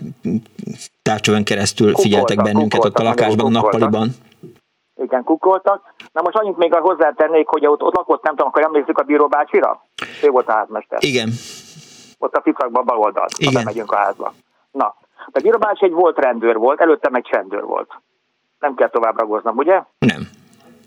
távcsövön 1.02 1.44
keresztül 1.44 1.94
figyeltek 1.94 2.36
kukoltak, 2.36 2.44
bennünket 2.44 2.80
kukoltak, 2.80 3.00
ott 3.00 3.06
a 3.06 3.08
lakásban, 3.08 3.46
a 3.46 3.60
nappaliban 3.60 4.10
igen, 4.98 5.24
kukoltak. 5.24 5.94
Na 6.12 6.22
most 6.22 6.36
annyit 6.36 6.56
még 6.56 6.74
hozzátennék, 6.74 7.48
hogy 7.48 7.66
ott, 7.66 7.82
ott 7.82 7.94
lakott, 7.94 8.22
nem 8.22 8.34
tudom, 8.34 8.48
akkor 8.48 8.62
emlékszik 8.62 8.98
a 8.98 9.02
bíró 9.02 9.26
bácsira? 9.26 9.82
Ő 10.22 10.28
volt 10.28 10.48
a 10.48 10.52
házmester. 10.52 10.98
Igen. 11.02 11.28
Ott 12.18 12.34
a 12.34 12.40
ficakban 12.40 12.84
bal 12.84 12.98
oldalt, 12.98 13.32
Igen. 13.38 13.62
megyünk 13.64 13.92
a 13.92 13.96
házba. 13.96 14.32
Na, 14.70 14.94
a 15.32 15.40
bíró 15.42 15.58
bácsi 15.58 15.84
egy 15.84 15.92
volt 15.92 16.18
rendőr 16.18 16.56
volt, 16.56 16.80
előtte 16.80 17.10
meg 17.10 17.22
csendőr 17.22 17.64
volt. 17.64 17.90
Nem 18.58 18.74
kell 18.74 18.88
tovább 18.88 19.18
ragoznom, 19.18 19.56
ugye? 19.56 19.82
Nem. 19.98 20.28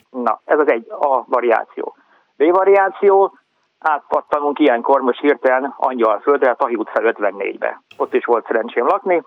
Na, 0.10 0.42
ez 0.46 0.60
az 0.60 0.70
egy 0.70 0.88
A 0.90 1.24
variáció. 1.28 1.96
B 2.36 2.52
variáció, 2.52 3.38
átpattanunk 3.80 4.60
ilyenkor 4.60 5.02
most 5.02 5.20
hirtelen 5.20 5.74
Angyalföldre, 5.78 6.50
a 6.50 6.56
Tahi 6.56 6.76
utca 6.76 7.02
54-be. 7.04 7.82
Ott 7.98 8.14
is 8.14 8.26
volt 8.26 8.46
szerencsém 8.46 8.86
lakni, 8.86 9.24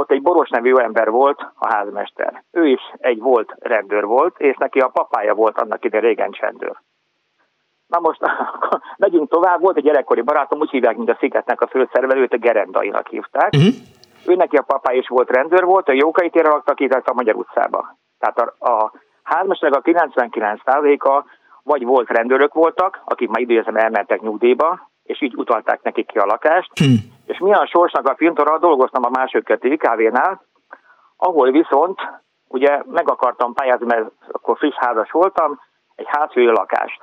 ott 0.00 0.10
egy 0.10 0.22
Boros 0.22 0.48
nevű 0.48 0.74
ember 0.74 1.10
volt, 1.10 1.40
a 1.54 1.74
házmester. 1.74 2.42
Ő 2.50 2.66
is 2.66 2.80
egy 2.96 3.20
volt 3.20 3.54
rendőr 3.58 4.04
volt, 4.04 4.38
és 4.38 4.56
neki 4.56 4.78
a 4.78 4.88
papája 4.88 5.34
volt 5.34 5.58
annak 5.58 5.84
ide 5.84 5.98
régen 5.98 6.30
csendőr. 6.30 6.76
Na 7.86 7.98
most 8.00 8.20
megyünk 9.04 9.28
tovább, 9.28 9.60
volt 9.60 9.76
egy 9.76 9.82
gyerekkori 9.82 10.20
barátom, 10.20 10.60
úgy 10.60 10.70
hívják, 10.70 10.96
mint 10.96 11.10
a 11.10 11.16
Szigetnek 11.18 11.60
a 11.60 11.66
főszervelőt, 11.66 12.32
a 12.32 12.36
Gerendainak 12.36 13.08
hívták. 13.08 13.52
Uh-huh. 13.52 13.74
Ő 14.26 14.34
neki 14.34 14.56
a 14.56 14.62
papá 14.62 14.92
is 14.92 15.08
volt 15.08 15.30
rendőr 15.30 15.64
volt, 15.64 15.88
a 15.88 15.92
Jókai 15.92 16.30
térre 16.30 16.48
laktak 16.48 16.80
itt 16.80 16.92
a 16.92 17.14
Magyar 17.14 17.34
utcába. 17.34 17.96
Tehát 18.18 18.38
a, 18.38 18.70
a 18.70 18.92
hármasnak 19.22 19.74
a 19.74 19.80
99%-a 19.80 21.24
vagy 21.62 21.84
volt 21.84 22.08
rendőrök 22.08 22.54
voltak, 22.54 23.00
akik 23.04 23.28
már 23.28 23.40
időzem 23.40 23.76
elmentek 23.76 24.20
nyugdíjba, 24.20 24.89
és 25.10 25.22
így 25.22 25.36
utalták 25.36 25.82
nekik 25.82 26.06
ki 26.06 26.18
a 26.18 26.24
lakást. 26.24 26.70
Hmm. 26.78 26.98
És 27.26 27.38
milyen 27.38 27.66
sorsnak 27.66 28.08
a 28.08 28.16
fintora 28.16 28.58
dolgoztam 28.58 29.04
a 29.04 29.10
másik 29.18 29.44
kettő 29.44 29.68
IKV-nál, 29.68 30.44
ahol 31.16 31.50
viszont 31.50 32.00
ugye 32.48 32.82
meg 32.86 33.10
akartam 33.10 33.54
pályázni, 33.54 33.86
mert 33.86 34.10
akkor 34.30 34.56
friss 34.58 34.76
házas 34.76 35.10
voltam, 35.10 35.60
egy 35.94 36.06
házfői 36.08 36.46
lakást. 36.46 37.00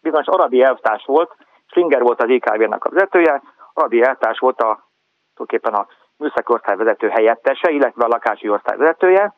Bizonyos 0.00 0.26
Aradi 0.26 0.62
elvtárs 0.62 1.04
volt, 1.04 1.36
Slinger 1.66 2.02
volt 2.02 2.22
az 2.22 2.28
IKV-nak 2.28 2.84
a 2.84 2.90
vezetője, 2.90 3.42
Aradi 3.72 4.02
elvtárs 4.02 4.38
volt 4.38 4.60
a, 4.60 4.90
tulajdonképpen 5.34 5.74
a 5.74 5.86
műszaki 6.16 6.52
osztályvezető 6.52 7.08
helyettese, 7.08 7.70
illetve 7.70 8.04
a 8.04 8.08
lakási 8.08 8.48
osztályvezetője, 8.48 9.34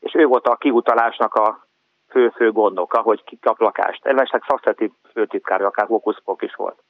és 0.00 0.14
ő 0.14 0.24
volt 0.26 0.46
a 0.46 0.56
kiutalásnak 0.56 1.34
a 1.34 1.66
fő-fő 2.10 2.52
gondoka, 2.52 3.00
hogy 3.00 3.24
ki 3.24 3.38
kap 3.38 3.60
lakást. 3.60 4.06
Elmesek 4.06 4.44
szakszeti 4.48 4.92
főtitkár, 5.12 5.62
akár 5.62 5.86
Vokuszpok 5.86 6.42
is 6.42 6.54
volt. 6.54 6.82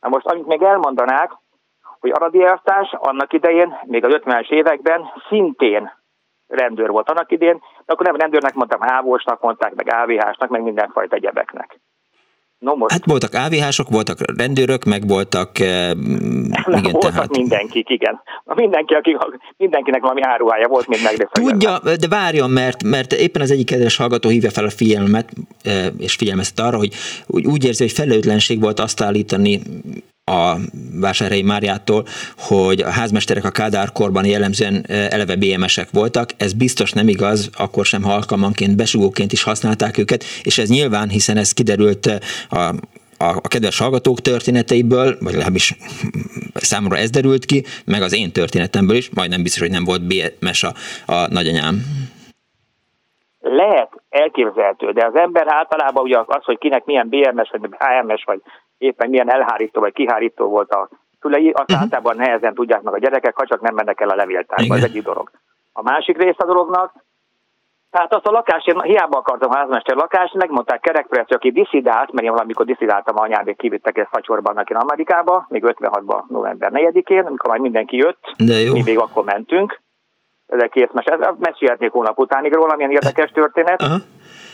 Na 0.00 0.08
most, 0.08 0.26
amit 0.26 0.46
még 0.46 0.62
elmondanák, 0.62 1.32
hogy 2.00 2.10
Aradi 2.10 2.44
elvtárs 2.44 2.92
annak 2.92 3.32
idején, 3.32 3.78
még 3.84 4.04
az 4.04 4.20
50-es 4.24 4.50
években 4.50 5.12
szintén 5.28 5.92
rendőr 6.46 6.90
volt 6.90 7.10
annak 7.10 7.32
idén, 7.32 7.62
de 7.84 7.92
akkor 7.92 8.06
nem 8.06 8.16
rendőrnek 8.16 8.54
mondtam, 8.54 8.82
ávósnak 8.82 9.40
mondták, 9.40 9.74
meg 9.74 9.94
AVH-snak, 9.94 10.48
meg 10.48 10.62
mindenfajta 10.62 11.16
egyebeknek. 11.16 11.80
No 12.64 12.74
most. 12.74 12.92
Hát 12.92 13.04
voltak 13.04 13.34
AVH-sok, 13.34 13.88
voltak 13.88 14.18
rendőrök, 14.36 14.84
meg 14.84 15.06
voltak... 15.06 15.58
Eh, 15.58 15.90
Nem, 15.94 16.78
igen, 16.78 16.92
voltak 16.92 17.12
tehát... 17.12 17.36
mindenkik, 17.36 17.88
igen. 17.88 18.20
Mindenki, 18.44 18.94
aki, 18.94 19.16
mindenkinek 19.56 20.00
valami 20.00 20.20
áruhája 20.22 20.68
volt, 20.68 20.86
mint 20.86 21.02
meg. 21.02 21.28
Tudja, 21.32 21.78
de 21.78 22.08
várjon, 22.08 22.50
mert, 22.50 22.82
mert 22.82 23.12
éppen 23.12 23.42
az 23.42 23.50
egyik 23.50 23.66
kedves 23.66 23.96
hallgató 23.96 24.28
hívja 24.28 24.50
fel 24.50 24.64
a 24.64 24.70
figyelmet, 24.70 25.32
eh, 25.62 25.86
és 25.98 26.14
figyelmeztet 26.14 26.66
arra, 26.66 26.76
hogy 26.76 26.92
úgy 27.26 27.64
érzi, 27.64 27.82
hogy 27.82 27.92
felelőtlenség 27.92 28.60
volt 28.60 28.80
azt 28.80 29.00
állítani 29.00 29.60
a 30.24 30.56
Vásárhelyi 31.00 31.42
Máriától, 31.42 32.04
hogy 32.38 32.80
a 32.80 32.90
házmesterek 32.90 33.44
a 33.44 33.50
Kádár 33.50 33.92
korban 33.92 34.26
jellemzően 34.26 34.84
eleve 34.88 35.36
BMS-ek 35.36 35.88
voltak. 35.92 36.30
Ez 36.36 36.52
biztos 36.52 36.92
nem 36.92 37.08
igaz, 37.08 37.50
akkor 37.58 37.84
sem 37.84 38.02
halkalmanként, 38.02 38.76
besugóként 38.76 39.32
is 39.32 39.42
használták 39.42 39.98
őket, 39.98 40.24
és 40.42 40.58
ez 40.58 40.68
nyilván, 40.68 41.08
hiszen 41.08 41.36
ez 41.36 41.52
kiderült 41.52 42.06
a, 42.48 42.56
a, 43.18 43.36
a 43.42 43.48
kedves 43.48 43.78
hallgatók 43.78 44.20
történeteiből, 44.20 45.16
vagy 45.20 45.32
legalábbis 45.32 45.76
számomra 46.54 46.96
ez 46.96 47.10
derült 47.10 47.44
ki, 47.44 47.64
meg 47.86 48.02
az 48.02 48.14
én 48.14 48.32
történetemből 48.32 48.96
is, 48.96 49.10
majdnem 49.14 49.42
biztos, 49.42 49.62
hogy 49.62 49.70
nem 49.70 49.84
volt 49.84 50.02
BMS 50.06 50.62
a, 50.62 50.72
a 51.06 51.28
nagyanyám. 51.30 51.74
Lehet 53.40 53.90
elképzelhető, 54.10 54.90
de 54.90 55.06
az 55.06 55.16
ember 55.16 55.44
általában 55.48 56.02
ugye 56.04 56.18
az, 56.26 56.44
hogy 56.44 56.58
kinek 56.58 56.84
milyen 56.84 57.08
BMS, 57.08 57.50
vagy 57.50 57.60
HMS, 57.78 58.24
vagy 58.24 58.40
éppen 58.78 59.10
milyen 59.10 59.30
elhárító 59.30 59.80
vagy 59.80 59.92
kihárító 59.92 60.48
volt 60.48 60.70
a 60.70 60.88
szülei, 61.20 61.50
azt 61.50 61.70
uh-huh. 61.70 61.80
általában 61.80 62.16
nehezen 62.16 62.54
tudják 62.54 62.82
meg 62.82 62.94
a 62.94 62.98
gyerekek, 62.98 63.36
ha 63.36 63.46
csak 63.46 63.60
nem 63.60 63.74
mennek 63.74 64.00
el 64.00 64.08
a 64.08 64.14
levéltárba, 64.14 64.74
ez 64.76 64.84
egyik 64.84 65.02
dolog. 65.02 65.30
A 65.72 65.82
másik 65.82 66.16
rész 66.16 66.38
a 66.38 66.46
dolognak, 66.46 66.92
tehát 67.94 68.14
azt 68.14 68.26
a 68.26 68.30
lakást, 68.30 68.68
én 68.68 68.80
hiába 68.80 69.18
akartam 69.18 69.50
a 69.50 69.56
házmester 69.56 69.96
lakást, 69.96 70.34
megmondták 70.34 70.80
kerekperec, 70.80 71.34
aki 71.34 71.50
diszidált, 71.50 72.12
mert 72.12 72.26
én 72.26 72.32
valamikor 72.32 72.66
diszidáltam 72.66 73.18
anyádék, 73.18 73.56
kivittek 73.56 73.98
ezt 73.98 74.08
facsorban 74.10 74.54
neki 74.54 74.72
Amerikába, 74.72 75.46
még 75.48 75.62
56-ban, 75.66 76.22
november 76.28 76.70
4-én, 76.74 77.24
amikor 77.26 77.50
már 77.50 77.58
mindenki 77.58 77.96
jött, 77.96 78.34
De 78.36 78.54
jó. 78.54 78.72
mi 78.72 78.82
még 78.84 78.98
akkor 78.98 79.24
mentünk. 79.24 79.80
Ez 80.46 80.62
egy 80.62 80.70
kész 80.70 80.90
mes, 80.92 81.04
mesélhetnék 81.38 81.90
hónap 81.90 82.18
utánig 82.18 82.52
róla, 82.52 82.76
milyen 82.76 82.90
érdekes 82.90 83.30
történet. 83.30 83.82
Uh-huh. 83.82 84.00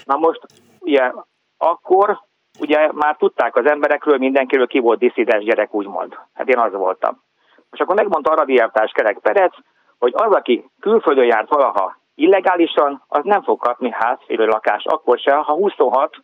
Na 0.05 0.17
most, 0.17 0.41
ugye, 0.79 1.13
akkor 1.59 2.21
ugye 2.61 2.93
már 2.93 3.17
tudták 3.17 3.57
az 3.57 3.67
emberekről, 3.67 4.19
mindenkiről 4.19 4.67
ki 4.67 4.79
volt 4.79 4.99
diszidens 4.99 5.45
gyerek, 5.45 5.75
úgymond. 5.75 6.19
Hát 6.35 6.49
én 6.49 6.59
az 6.59 6.73
voltam. 6.73 7.23
És 7.71 7.79
akkor 7.81 7.95
megmondta 7.95 8.31
Aradi 8.31 8.59
Elvtárs 8.59 8.93
Kerek 8.93 9.19
Perec, 9.19 9.55
hogy 9.99 10.13
az, 10.17 10.35
aki 10.35 10.71
külföldön 10.81 11.25
járt 11.25 11.49
valaha 11.49 11.99
illegálisan, 12.15 13.03
az 13.09 13.25
nem 13.25 13.43
fog 13.43 13.59
kapni 13.59 13.91
házfélő 13.93 14.47
lakást, 14.47 14.87
akkor 14.87 15.19
se, 15.19 15.35
ha 15.35 15.53
26 15.53 16.17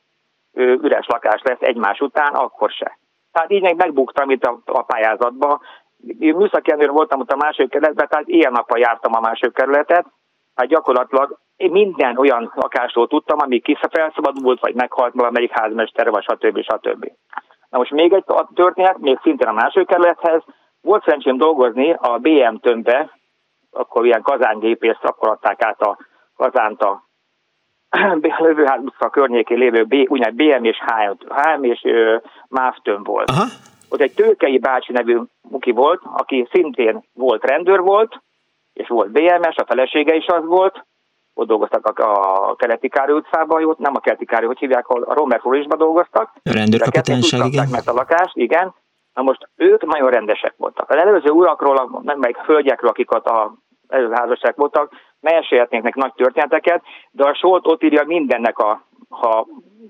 üres 0.55 1.07
lakás 1.07 1.41
lesz 1.43 1.61
egymás 1.61 2.01
után, 2.01 2.35
akkor 2.35 2.71
se. 2.71 2.99
Tehát 3.33 3.51
így 3.51 3.63
meg 3.63 3.77
megbuktam 3.77 4.31
itt 4.31 4.45
a, 4.45 4.59
a 4.65 4.83
pályázatba. 4.83 5.61
Én 6.19 6.35
műszaki 6.35 6.87
voltam 6.87 7.21
ott 7.21 7.33
a 7.33 7.37
másik 7.37 7.71
kerületben, 7.71 8.07
tehát 8.09 8.29
ilyen 8.29 8.53
nappal 8.53 8.79
jártam 8.79 9.15
a 9.15 9.21
másik 9.21 9.53
kerületet, 9.53 10.07
hát 10.57 10.66
gyakorlatilag 10.66 11.39
én 11.57 11.70
minden 11.70 12.19
olyan 12.19 12.53
lakásról 12.55 13.07
tudtam, 13.07 13.39
ami 13.41 13.61
kifelszabadult, 13.61 14.61
vagy 14.61 14.74
meghalt 14.74 15.15
valamelyik 15.15 15.51
házmester, 15.53 16.11
vagy 16.11 16.23
stb. 16.23 16.62
stb. 16.62 17.12
Na 17.69 17.78
most 17.78 17.91
még 17.91 18.12
egy 18.12 18.24
történet, 18.55 18.99
még 18.99 19.19
szintén 19.23 19.49
a 19.49 19.53
második 19.53 19.89
kerülethez. 19.89 20.43
Volt 20.81 21.05
szerencsém 21.05 21.37
dolgozni 21.37 21.93
a 21.93 22.19
BM 22.19 22.55
tömbbe, 22.55 23.11
akkor 23.70 24.07
ilyen 24.07 24.23
kazángépész, 24.23 24.99
akkor 25.03 25.28
adták 25.28 25.62
át 25.62 25.81
a 25.81 25.99
kazánt 26.37 26.83
a 26.83 27.05
lövőház 28.39 28.81
a 28.99 29.11
környékén 29.11 29.59
lévő 29.59 29.85
B, 29.85 29.95
BM 30.35 30.65
és 30.65 30.78
HM 31.27 31.65
és 31.65 31.87
MÁV 32.49 32.77
tömb 32.83 33.07
volt. 33.07 33.31
Aha. 33.31 33.45
Ott 33.89 34.01
egy 34.01 34.15
tőkei 34.15 34.59
bácsi 34.59 34.93
nevű 34.93 35.20
muki 35.51 35.70
volt, 35.70 36.03
aki 36.05 36.49
szintén 36.51 37.05
volt 37.12 37.45
rendőr 37.45 37.81
volt, 37.81 38.23
és 38.77 38.89
volt 38.89 39.11
BMS, 39.11 39.57
a 39.57 39.65
felesége 39.66 40.15
is 40.15 40.27
az 40.27 40.44
volt, 40.44 40.86
ott 41.35 41.47
dolgoztak 41.47 41.98
a, 41.98 42.48
a 42.51 42.55
Keleti 42.55 42.89
Károly 42.89 43.16
utcában, 43.16 43.61
jó, 43.61 43.74
nem 43.78 43.94
a 43.94 44.01
Keleti 44.01 44.24
Károly, 44.24 44.47
hogy 44.47 44.59
hívják, 44.59 44.89
a 44.89 45.15
Romer 45.15 45.40
Florisban 45.40 45.78
dolgoztak. 45.78 46.32
A 46.44 46.53
rendőrkapitányság, 46.53 47.47
igen. 47.47 47.69
Mert 47.70 47.89
a 47.89 47.93
lakást, 47.93 48.36
igen. 48.36 48.74
Na 49.15 49.23
most 49.23 49.48
ők 49.57 49.86
nagyon 49.86 50.11
rendesek 50.11 50.55
voltak. 50.57 50.90
Az 50.90 50.97
előző 50.97 51.31
urakról, 51.31 52.01
nem 52.03 52.19
meg 52.19 52.36
földjekről, 52.44 52.90
akik 52.90 53.15
ott 53.15 53.27
a 53.27 53.55
előző 53.89 54.12
házasság 54.12 54.55
voltak, 54.57 54.93
mesélhetnénk 55.20 55.94
nagy 55.94 56.12
történeteket, 56.15 56.82
de 57.11 57.24
a 57.24 57.35
Solt 57.35 57.66
ott 57.66 57.82
írja 57.82 58.05
mindennek 58.05 58.59
a, 58.59 58.86
ha 59.09 59.47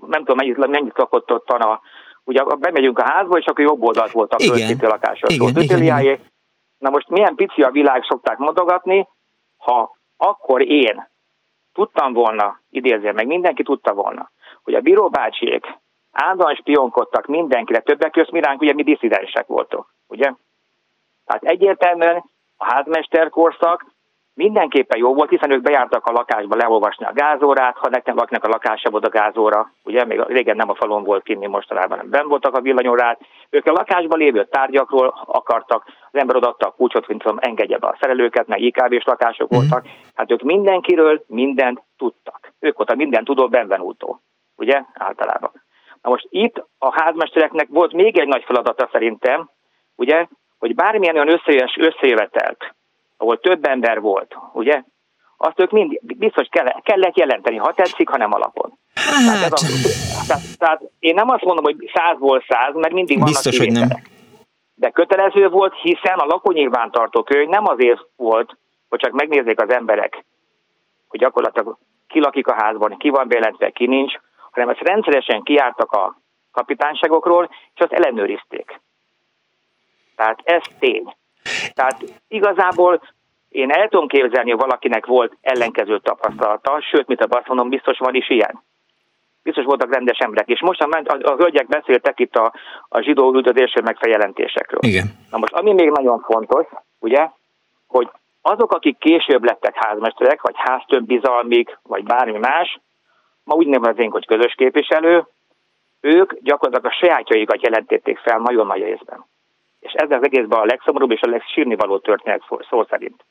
nem 0.07 0.19
tudom, 0.19 0.35
mennyit, 0.37 0.67
mennyit 0.67 0.97
lakott 0.97 1.31
ott 1.31 1.49
a, 1.49 1.81
ugye 2.23 2.43
bemegyünk 2.43 2.99
a 2.99 3.09
házba, 3.09 3.37
és 3.37 3.45
akkor 3.45 3.65
jobb 3.65 3.83
oldalt 3.83 4.11
volt 4.11 4.33
a 4.33 4.87
lakásra. 4.87 5.27
Igen, 5.29 5.61
igen, 5.61 5.81
igen. 5.81 6.19
Na 6.77 6.89
most 6.89 7.09
milyen 7.09 7.35
pici 7.35 7.61
a 7.61 7.71
világ 7.71 8.03
szokták 8.03 8.37
mondogatni, 8.37 9.07
ha 9.57 9.95
akkor 10.17 10.61
én 10.61 11.09
tudtam 11.73 12.13
volna, 12.13 12.59
idézzél 12.69 13.11
meg, 13.11 13.27
mindenki 13.27 13.63
tudta 13.63 13.93
volna, 13.93 14.31
hogy 14.63 14.73
a 14.73 14.81
bíróbácsiék 14.81 15.65
állandóan 16.11 16.55
spionkodtak 16.55 17.25
mindenkire, 17.25 17.79
többek 17.79 18.11
között 18.11 18.31
mi 18.31 18.41
ránk, 18.41 18.61
ugye 18.61 18.73
mi 18.73 18.83
diszidensek 18.83 19.47
voltunk, 19.47 19.85
ugye? 20.07 20.33
Tehát 21.25 21.43
egyértelműen 21.43 22.23
a 22.57 22.73
házmester 22.73 23.29
korszak 23.29 23.85
mindenképpen 24.37 24.99
jó 24.99 25.13
volt, 25.13 25.29
hiszen 25.29 25.51
ők 25.51 25.61
bejártak 25.61 26.05
a 26.05 26.11
lakásba 26.11 26.55
leolvasni 26.55 27.05
a 27.05 27.13
gázórát, 27.13 27.77
ha 27.77 27.89
nekem 27.89 28.15
valakinek 28.15 28.43
a 28.43 28.47
lakása 28.47 28.89
volt 28.89 29.05
a 29.05 29.09
gázóra, 29.09 29.71
ugye 29.83 30.05
még 30.05 30.21
régen 30.27 30.55
nem 30.55 30.69
a 30.69 30.75
falon 30.75 31.03
volt 31.03 31.23
kinni 31.23 31.47
mostanában, 31.47 31.97
nem 31.97 32.09
ben 32.09 32.27
voltak 32.27 32.55
a 32.55 32.61
villanyórát, 32.61 33.19
ők 33.49 33.65
a 33.65 33.71
lakásban 33.71 34.19
lévő 34.19 34.45
tárgyakról 34.45 35.13
akartak, 35.25 35.83
az 36.11 36.19
ember 36.19 36.35
odaadta 36.35 36.67
a 36.67 36.71
kulcsot, 36.71 37.07
mint 37.07 37.21
tudom, 37.21 37.37
engedje 37.41 37.77
be 37.77 37.87
a 37.87 37.97
szerelőket, 37.99 38.47
meg 38.47 38.61
IKV-s 38.61 39.05
lakások 39.05 39.55
mm. 39.55 39.57
voltak, 39.57 39.85
hát 40.15 40.31
ők 40.31 40.41
mindenkiről 40.41 41.23
mindent 41.27 41.81
tudtak. 41.97 42.53
Ők 42.59 42.77
voltak 42.77 42.95
minden 42.95 43.23
tudó 43.23 43.47
Benvenuto, 43.47 44.17
ugye, 44.55 44.81
általában. 44.93 45.51
Na 46.01 46.09
most 46.09 46.27
itt 46.29 46.65
a 46.77 47.01
házmestereknek 47.01 47.67
volt 47.69 47.93
még 47.93 48.17
egy 48.17 48.27
nagy 48.27 48.43
feladata 48.43 48.89
szerintem, 48.91 49.49
ugye, 49.95 50.27
hogy 50.59 50.75
bármilyen 50.75 51.15
olyan 51.15 51.31
összejöves 51.31 51.77
összejövetelt, 51.79 52.75
ahol 53.17 53.39
több 53.39 53.65
ember 53.65 54.01
volt, 54.01 54.35
ugye? 54.53 54.83
Azt 55.37 55.59
ők 55.59 55.71
mind 55.71 55.99
biztos 56.01 56.47
kellett, 56.51 56.83
kellett 56.83 57.17
jelenteni, 57.17 57.57
ha 57.57 57.73
tetszik, 57.73 58.09
hanem 58.09 58.33
alapon. 58.33 58.77
Hát. 58.93 59.35
Tehát, 59.35 59.51
a, 59.51 59.57
tehát, 60.27 60.43
tehát 60.57 60.81
én 60.99 61.13
nem 61.13 61.29
azt 61.29 61.43
mondom, 61.43 61.63
hogy 61.63 61.91
százból 61.93 62.43
száz, 62.47 62.73
mert 62.73 62.93
mindig 62.93 63.17
vannak 63.19 63.33
Biztos, 63.33 63.57
hogy 63.57 63.71
nem. 63.71 63.87
De 64.75 64.89
kötelező 64.89 65.49
volt, 65.49 65.73
hiszen 65.81 66.17
a 66.17 66.25
lakónyilvántartó 66.25 67.23
könyv 67.23 67.49
nem 67.49 67.67
azért 67.67 68.01
volt, 68.15 68.57
hogy 68.89 68.99
csak 68.99 69.11
megnézzék 69.11 69.61
az 69.61 69.69
emberek, 69.69 70.25
hogy 71.07 71.19
gyakorlatilag 71.19 71.77
ki 72.07 72.19
lakik 72.19 72.47
a 72.47 72.55
házban, 72.57 72.97
ki 72.97 73.09
van 73.09 73.27
bejelentve, 73.27 73.69
ki 73.69 73.85
nincs, 73.85 74.13
hanem 74.51 74.69
ezt 74.69 74.87
rendszeresen 74.87 75.41
kiártak 75.41 75.91
a 75.91 76.21
kapitányságokról, 76.51 77.49
és 77.73 77.81
azt 77.81 77.91
ellenőrizték. 77.91 78.81
Tehát 80.15 80.39
ez 80.43 80.61
tény. 80.79 81.15
Tehát 81.77 81.97
igazából 82.27 83.01
én 83.49 83.71
el 83.71 83.87
tudom 83.89 84.07
képzelni, 84.07 84.49
hogy 84.51 84.59
valakinek 84.59 85.05
volt 85.05 85.37
ellenkező 85.41 85.99
tapasztalata, 85.99 86.81
sőt, 86.81 87.07
mit 87.07 87.25
azt 87.29 87.47
mondom, 87.47 87.69
biztos 87.69 87.97
van 87.97 88.15
is 88.15 88.29
ilyen. 88.29 88.63
biztos 89.43 89.65
voltak 89.65 89.93
rendes 89.93 90.17
emberek. 90.17 90.47
És 90.47 90.61
most 90.61 90.81
a, 90.81 90.87
a, 91.03 91.31
a 91.31 91.35
hölgyek 91.35 91.67
beszéltek 91.67 92.19
itt 92.19 92.35
a, 92.35 92.53
a 92.89 93.01
zsidó 93.01 93.33
üldözésről, 93.33 93.83
meg 93.83 93.97
feljelentésekről. 93.97 94.79
Igen. 94.83 95.05
Na 95.31 95.37
most, 95.37 95.53
ami 95.53 95.73
még 95.73 95.89
nagyon 95.89 96.19
fontos, 96.19 96.65
ugye, 96.99 97.29
hogy 97.87 98.09
azok, 98.41 98.71
akik 98.71 98.97
később 98.97 99.43
lettek 99.43 99.75
házmesterek, 99.75 100.41
vagy 100.41 100.55
háztöbbizalmik, 100.57 101.79
vagy 101.83 102.03
bármi 102.03 102.37
más, 102.37 102.79
ma 103.43 103.55
úgy 103.55 103.67
nevezünk, 103.67 104.11
hogy 104.11 104.25
közös 104.25 104.53
képviselő, 104.53 105.27
ők 106.01 106.33
gyakorlatilag 106.39 106.91
a 106.91 106.97
sajátjaikat 106.99 107.61
jelentették 107.61 108.17
fel 108.17 108.37
nagyon 108.39 108.67
nagy 108.67 108.81
részben. 108.81 109.25
És 109.79 109.91
ez 109.93 110.11
az 110.11 110.23
egészben 110.23 110.59
a 110.59 110.65
legszomorúbb 110.65 111.11
és 111.11 111.21
a 111.21 111.29
legsírnivaló 111.29 111.99
történet 111.99 112.43
szó 112.69 112.83
szerint. 112.83 113.25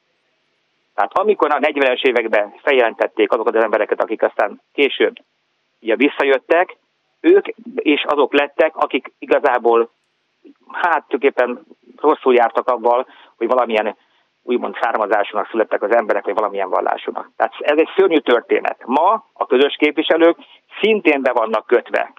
Tehát 0.94 1.18
amikor 1.18 1.50
a 1.50 1.58
40-es 1.58 2.02
években 2.02 2.54
feljelentették 2.62 3.32
azokat 3.32 3.56
az 3.56 3.62
embereket, 3.62 4.02
akik 4.02 4.22
aztán 4.22 4.60
később 4.72 5.14
ugye 5.80 5.96
visszajöttek, 5.96 6.76
ők 7.20 7.46
és 7.74 8.04
azok 8.04 8.32
lettek, 8.32 8.76
akik 8.76 9.12
igazából 9.18 9.90
hát 10.72 11.04
tulajdonképpen 11.08 11.66
rosszul 11.96 12.34
jártak 12.34 12.68
abban, 12.68 13.06
hogy 13.36 13.46
valamilyen 13.46 13.96
úgymond 14.42 14.76
származásúnak 14.80 15.48
születtek 15.50 15.82
az 15.82 15.94
emberek, 15.94 16.24
vagy 16.24 16.34
valamilyen 16.34 16.68
vallásúnak. 16.68 17.30
Tehát 17.36 17.54
ez 17.58 17.78
egy 17.78 17.88
szörnyű 17.96 18.18
történet. 18.18 18.82
Ma 18.84 19.24
a 19.32 19.46
közös 19.46 19.76
képviselők 19.78 20.36
szintén 20.80 21.22
be 21.22 21.32
vannak 21.32 21.66
kötve 21.66 22.12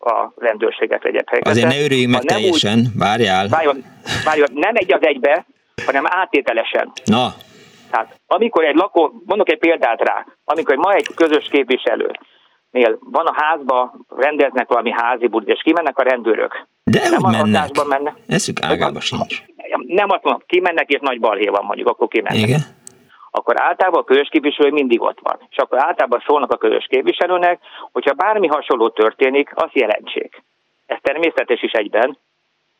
a 0.00 0.32
rendőrséget 0.36 1.04
egyet 1.04 1.28
helyeket. 1.28 1.52
Azért 1.52 1.68
ne 1.68 1.80
örüljünk 1.84 2.12
meg 2.12 2.22
teljesen, 2.22 2.78
úgy, 2.78 2.98
várjál. 2.98 3.48
Várjon, 3.48 3.84
várjon, 4.24 4.48
nem 4.54 4.72
egy 4.74 4.92
az 4.92 5.00
egybe, 5.02 5.46
hanem 5.86 6.04
átételesen. 6.06 6.92
Na. 7.04 7.34
Tehát 7.90 8.20
amikor 8.26 8.64
egy 8.64 8.74
lakó, 8.74 9.22
mondok 9.26 9.50
egy 9.50 9.58
példát 9.58 10.00
rá, 10.00 10.26
amikor 10.44 10.76
ma 10.76 10.92
egy 10.92 11.14
közös 11.14 11.48
képviselő 11.50 12.10
Nél 12.70 12.98
van 13.00 13.26
a 13.26 13.32
házba, 13.34 13.94
rendeznek 14.16 14.68
valami 14.68 14.90
házi 14.92 15.26
bulit, 15.26 15.48
és 15.48 15.60
kimennek 15.62 15.98
a 15.98 16.02
rendőrök. 16.02 16.66
De 16.84 17.08
nem 17.10 17.24
a 17.24 17.30
mennek. 17.30 17.84
mennek. 17.88 18.14
Eszük 18.26 18.62
ágába 18.62 19.00
sincs. 19.00 19.42
Nem 19.86 20.10
azt 20.10 20.22
mondom, 20.22 20.42
kimennek 20.46 20.88
és 20.88 20.98
nagy 21.00 21.20
balhé 21.20 21.46
van 21.46 21.64
mondjuk, 21.64 21.88
akkor 21.88 22.08
kimennek. 22.08 22.40
Igen. 22.40 22.60
Akkor 23.30 23.60
általában 23.60 24.00
a 24.00 24.04
közös 24.04 24.28
képviselő 24.28 24.70
mindig 24.70 25.00
ott 25.00 25.18
van. 25.22 25.36
És 25.50 25.56
akkor 25.56 25.84
általában 25.84 26.22
szólnak 26.26 26.52
a 26.52 26.56
közös 26.56 26.86
képviselőnek, 26.88 27.60
hogyha 27.92 28.12
bármi 28.12 28.46
hasonló 28.46 28.88
történik, 28.88 29.50
azt 29.54 29.74
jelentsék. 29.74 30.42
Ez 30.86 30.98
természetes 31.02 31.62
is 31.62 31.72
egyben, 31.72 32.18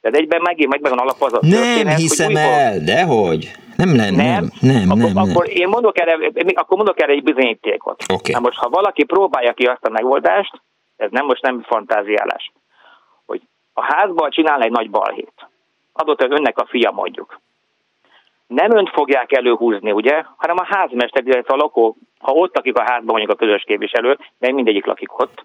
de 0.01 0.09
egyben 0.09 0.41
megint 0.43 0.71
meg, 0.71 0.81
meg 0.81 0.91
van 0.91 1.01
alapozott 1.01 1.43
Nem 1.43 1.51
történet, 1.51 1.97
hiszem 1.97 2.27
hogy 2.27 2.37
el, 2.37 2.79
dehogy. 2.79 3.51
Nem 3.77 3.89
nem, 3.89 4.15
nem, 4.15 4.51
nem, 4.61 4.91
akkor, 4.91 5.13
nem, 5.13 5.17
akkor 5.17 5.49
én 5.49 5.69
mondok 5.69 6.01
erre, 6.01 6.31
akkor 6.55 6.77
mondok 6.77 7.01
erre 7.01 7.13
egy 7.13 7.23
bizonyítékot. 7.23 8.03
Okay. 8.13 8.33
Na 8.33 8.41
most, 8.41 8.59
ha 8.59 8.69
valaki 8.69 9.05
próbálja 9.05 9.53
ki 9.53 9.65
azt 9.65 9.85
a 9.85 9.91
megoldást, 9.91 10.61
ez 10.97 11.11
nem 11.11 11.27
most 11.27 11.43
nem 11.43 11.63
fantáziálás, 11.63 12.53
hogy 13.27 13.41
a 13.73 13.83
házban 13.95 14.31
csinál 14.31 14.63
egy 14.63 14.71
nagy 14.71 14.91
balhét. 14.91 15.49
Adott 15.93 16.23
az 16.23 16.31
önnek 16.31 16.59
a 16.59 16.67
fia 16.67 16.91
mondjuk. 16.91 17.41
Nem 18.51 18.77
önt 18.77 18.91
fogják 18.91 19.33
előhúzni, 19.33 19.93
ugye, 19.93 20.23
hanem 20.37 20.57
a 20.59 20.67
házmester, 20.69 21.23
illetve 21.27 21.55
a 21.55 21.57
lakó, 21.57 21.97
ha 22.19 22.33
ott 22.33 22.55
lakik 22.55 22.77
a 22.77 22.83
házban 22.83 23.05
mondjuk 23.05 23.31
a 23.31 23.45
közös 23.45 23.63
képviselő, 23.67 24.19
mert 24.39 24.55
mindegyik 24.55 24.87
lakik 24.87 25.19
ott, 25.19 25.45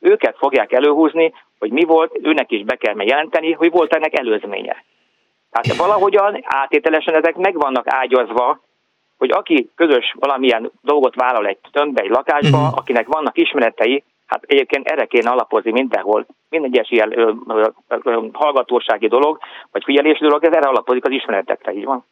őket 0.00 0.36
fogják 0.38 0.72
előhúzni, 0.72 1.32
hogy 1.58 1.70
mi 1.70 1.84
volt, 1.84 2.18
őnek 2.22 2.50
is 2.50 2.64
be 2.64 2.76
kell 2.76 3.02
jelenteni, 3.02 3.52
hogy 3.52 3.70
volt 3.70 3.94
ennek 3.94 4.18
előzménye. 4.18 4.84
Tehát 5.50 5.78
valahogyan 5.78 6.40
átételesen 6.42 7.14
ezek 7.14 7.36
meg 7.36 7.54
vannak 7.54 7.84
ágyazva, 7.86 8.60
hogy 9.18 9.30
aki 9.30 9.70
közös 9.74 10.14
valamilyen 10.18 10.70
dolgot 10.82 11.14
vállal 11.14 11.46
egy 11.46 11.58
tömbbe, 11.72 12.02
egy 12.02 12.10
lakásba, 12.10 12.58
uh-huh. 12.58 12.78
akinek 12.78 13.06
vannak 13.06 13.38
ismeretei, 13.38 14.04
hát 14.28 14.42
egyébként 14.46 14.86
erre 14.86 15.04
kéne 15.04 15.30
alapozni 15.30 15.70
mindenhol. 15.70 16.26
Minden 16.48 16.70
egyes 16.72 16.90
ilyen 16.90 17.18
ö, 17.18 17.32
ö, 17.48 17.68
ö, 18.04 18.26
hallgatósági 18.32 19.08
dolog, 19.08 19.38
vagy 19.72 19.82
figyelési 19.84 20.20
dolog, 20.20 20.44
ez 20.44 20.52
erre 20.52 20.68
alapozik 20.68 21.04
az 21.04 21.12
ismeretekre, 21.12 21.72
így 21.72 21.84
van. 21.84 22.04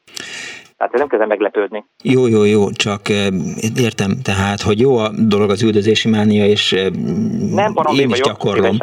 Tehát 0.77 0.93
ez 0.95 0.99
nem 0.99 1.09
kezdem 1.09 1.29
meglepődni. 1.29 1.85
Jó, 2.03 2.27
jó, 2.27 2.45
jó, 2.45 2.71
csak 2.71 3.01
értem 3.77 4.11
tehát, 4.23 4.61
hogy 4.61 4.81
jó 4.81 4.97
a 4.97 5.11
dolog 5.29 5.51
az 5.51 5.63
üldözési 5.63 6.09
mánia, 6.09 6.47
és 6.47 6.73
nem 7.55 7.75
én 7.99 8.11
is 8.11 8.21
gyakorlom. 8.21 8.77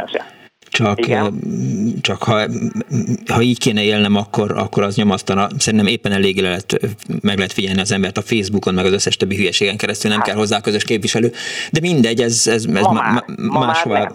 Csak, 0.73 0.99
csak 2.01 2.23
ha, 2.23 2.47
ha 3.27 3.41
így 3.41 3.59
kéne 3.59 3.83
élnem, 3.83 4.15
akkor, 4.15 4.51
akkor 4.51 4.83
az 4.83 4.95
nyomasztana. 4.95 5.47
Szerintem 5.57 5.87
éppen 5.87 6.11
elég 6.11 6.41
lehet, 6.41 6.79
meg 7.21 7.35
lehet 7.35 7.53
figyelni 7.53 7.81
az 7.81 7.91
embert 7.91 8.17
a 8.17 8.21
Facebookon, 8.21 8.73
meg 8.73 8.85
az 8.85 8.91
összes 8.91 9.17
többi 9.17 9.35
hülyeségen 9.35 9.77
keresztül, 9.77 10.09
nem 10.09 10.19
hát. 10.19 10.27
kell 10.27 10.37
hozzá 10.37 10.61
közös 10.61 10.83
képviselő. 10.83 11.31
De 11.71 11.79
mindegy, 11.79 12.21
ez, 12.21 12.47
ez, 12.47 12.65
ez 12.65 12.65
ma, 12.65 12.91
ma, 12.91 13.23
ma 13.35 13.59
máshová 13.59 14.11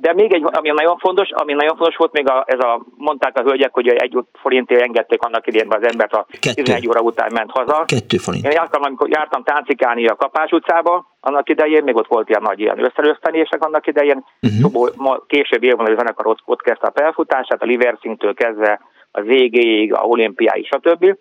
de 0.00 0.12
még 0.12 0.32
egy, 0.32 0.44
ami 0.44 0.68
nagyon 0.68 0.98
fontos, 0.98 1.30
ami 1.30 1.52
nagyon 1.52 1.76
fontos 1.76 1.96
volt, 1.96 2.12
még 2.12 2.28
a, 2.30 2.44
ez 2.46 2.58
a, 2.58 2.84
mondták 2.96 3.38
a 3.38 3.42
hölgyek, 3.42 3.74
hogy 3.74 3.88
egy 3.88 4.18
forintért 4.32 4.82
engedték 4.82 5.22
annak 5.22 5.46
idén 5.46 5.66
az 5.68 5.82
embert, 5.82 6.12
a 6.12 6.26
Kettő. 6.40 6.62
11 6.62 6.88
óra 6.88 7.00
után 7.00 7.30
ment 7.32 7.50
haza. 7.50 7.84
Kettő 7.84 8.16
forint. 8.16 8.44
Én 8.44 8.50
jártam, 8.50 8.82
amikor 8.82 9.08
jártam 9.08 9.42
táncikálni 9.42 10.06
a 10.06 10.16
Kapás 10.16 10.50
utcába, 10.50 11.16
annak 11.20 11.48
idején, 11.48 11.82
még 11.82 11.96
ott 11.96 12.06
volt 12.06 12.28
ilyen 12.28 12.42
nagy 12.42 12.60
ilyen 12.60 12.84
összerőztenések 12.84 13.64
annak 13.64 13.86
idején, 13.86 14.24
uh-huh. 14.42 14.88
ma, 14.96 15.18
később 15.26 15.62
évben 15.62 15.86
a 15.86 15.96
zenekar 15.96 16.26
ott, 16.26 16.42
ott 16.44 16.62
kezdte 16.62 16.86
a 16.86 17.00
felfutását, 17.00 17.62
a 17.62 17.66
Liverszintől 17.66 18.34
kezdve 18.34 18.80
a 19.10 19.20
végéig, 19.20 19.94
a 19.94 20.02
olimpiáig, 20.02 20.66
stb. 20.66 21.16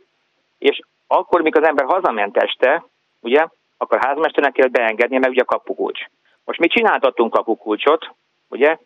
És 0.57 0.79
akkor, 1.07 1.41
mikor 1.41 1.61
az 1.61 1.67
ember 1.67 1.85
hazament 1.85 2.37
este, 2.37 2.85
ugye, 3.19 3.47
akkor 3.77 3.97
a 3.97 4.05
házmesternek 4.07 4.53
kell 4.53 4.67
beengedni, 4.67 5.17
mert 5.17 5.31
ugye 5.31 5.41
a 5.41 5.45
kapukulcs. 5.45 5.99
Most 6.43 6.59
mi 6.59 6.67
csináltattunk 6.67 7.33
kapukulcsot, 7.33 8.15
ugye? 8.49 8.77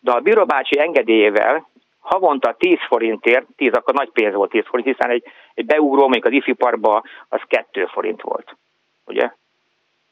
De 0.00 0.10
a 0.10 0.20
bírobácsi 0.20 0.80
engedélyével 0.80 1.68
havonta 2.00 2.54
10 2.58 2.78
forintért, 2.88 3.46
10 3.56 3.72
akkor 3.72 3.94
nagy 3.94 4.10
pénz 4.10 4.34
volt 4.34 4.50
10 4.50 4.64
forint, 4.66 4.88
hiszen 4.88 5.10
egy, 5.10 5.24
egy 5.54 5.66
beugró 5.66 6.00
mondjuk 6.00 6.24
az 6.24 6.32
ifiparba 6.32 7.02
az 7.28 7.40
2 7.46 7.86
forint 7.86 8.22
volt, 8.22 8.56
ugye? 9.04 9.32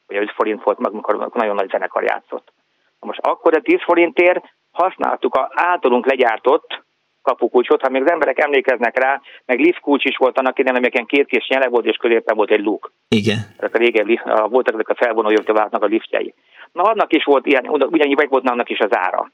Vagy 0.07 0.17
5 0.17 0.31
forint 0.31 0.63
volt, 0.63 0.77
amikor 0.79 1.29
nagyon 1.33 1.55
nagy 1.55 1.69
zenekar 1.69 2.03
játszott. 2.03 2.51
Most 2.99 3.19
akkor 3.19 3.55
a 3.55 3.61
10 3.61 3.81
forintért 3.81 4.43
használtuk 4.71 5.35
a 5.35 5.51
általunk 5.53 6.05
legyártott 6.05 6.83
kapukulcsot, 7.21 7.81
ha 7.81 7.89
még 7.89 8.01
az 8.01 8.11
emberek 8.11 8.39
emlékeznek 8.39 8.97
rá, 8.97 9.21
meg 9.45 9.59
liftkulcs 9.59 10.05
is 10.05 10.17
volt 10.17 10.37
annak 10.37 10.59
idején, 10.59 10.77
amelyeken 10.77 11.05
két 11.05 11.27
kis 11.27 11.47
nyele 11.47 11.67
volt, 11.67 11.85
és 11.85 11.97
középen 11.97 12.35
volt 12.35 12.51
egy 12.51 12.63
luk. 12.63 12.91
Igen. 13.07 13.37
Ezek 13.57 13.75
a 13.75 13.77
régen 13.77 14.19
voltak 14.49 14.73
ezek 14.73 14.89
a 14.89 14.95
felvonó 14.95 15.29
a 15.71 15.85
liftjei. 15.85 16.33
Na 16.71 16.83
annak 16.83 17.13
is 17.13 17.23
volt 17.23 17.45
ilyen, 17.45 17.69
ugyannyi 17.69 18.13
vagy 18.13 18.29
volt 18.29 18.49
annak 18.49 18.69
is 18.69 18.79
az 18.79 18.95
ára. 18.95 19.31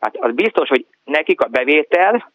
Hát 0.00 0.16
az 0.16 0.34
biztos, 0.34 0.68
hogy 0.68 0.86
nekik 1.04 1.40
a 1.40 1.48
bevétel, 1.48 2.32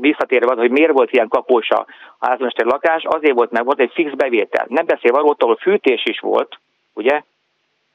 visszatérve 0.00 0.52
az, 0.52 0.58
hogy 0.58 0.70
miért 0.70 0.92
volt 0.92 1.12
ilyen 1.12 1.28
kapós 1.28 1.70
a 1.70 1.86
házmester 2.20 2.66
lakás, 2.66 3.04
azért 3.04 3.34
volt, 3.34 3.50
mert 3.50 3.64
volt 3.64 3.80
egy 3.80 3.92
fix 3.94 4.12
bevétel. 4.12 4.66
Nem 4.68 4.86
beszél 4.86 5.12
arról, 5.12 5.34
ahol 5.38 5.56
fűtés 5.56 6.04
is 6.04 6.20
volt, 6.20 6.58
ugye? 6.92 7.22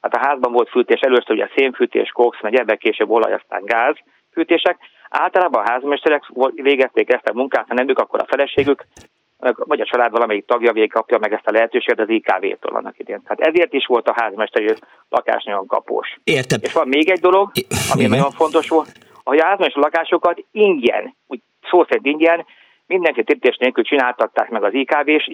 Hát 0.01 0.15
a 0.15 0.27
házban 0.27 0.51
volt 0.51 0.69
fűtés, 0.69 0.99
először 0.99 1.31
ugye 1.31 1.49
szénfűtés, 1.55 2.09
koks, 2.09 2.41
meg 2.41 2.55
ebben 2.55 2.77
később 2.77 3.09
olaj, 3.09 3.33
aztán 3.33 3.65
gáz 3.65 3.95
fűtések. 4.31 4.77
Általában 5.09 5.63
a 5.63 5.69
házmesterek 5.69 6.23
végezték 6.53 7.13
ezt 7.13 7.29
a 7.29 7.33
munkát, 7.33 7.67
ha 7.67 7.73
nem 7.73 7.89
ők, 7.89 7.99
akkor 7.99 8.21
a 8.21 8.25
feleségük, 8.25 8.85
vagy 9.55 9.81
a 9.81 9.85
család 9.85 10.11
valamelyik 10.11 10.45
tagja 10.45 10.87
kapja 10.87 11.17
meg 11.17 11.33
ezt 11.33 11.47
a 11.47 11.51
lehetőséget 11.51 11.99
az 11.99 12.09
IKV-től 12.09 12.75
annak 12.75 12.99
idén. 12.99 13.21
Tehát 13.23 13.39
ezért 13.39 13.73
is 13.73 13.85
volt 13.85 14.07
a 14.07 14.13
házmesteri 14.15 14.73
lakás 15.09 15.43
nagyon 15.43 15.67
kapós. 15.67 16.19
Értem. 16.23 16.59
És 16.63 16.73
van 16.73 16.87
még 16.87 17.09
egy 17.09 17.19
dolog, 17.19 17.51
ami 17.91 18.03
Igen. 18.03 18.17
nagyon 18.17 18.31
fontos 18.31 18.69
volt, 18.69 18.89
hogy 19.23 19.39
a 19.39 19.45
házmesteri 19.45 19.81
lakásokat 19.81 20.43
ingyen, 20.51 21.15
úgy 21.27 21.39
szó 21.69 21.83
szerint 21.83 22.05
ingyen, 22.05 22.45
mindenki 22.87 23.23
tépítés 23.23 23.57
nélkül 23.57 23.83
csináltatták 23.83 24.49
meg 24.49 24.63
az 24.63 24.73
IKV-s, 24.73 25.27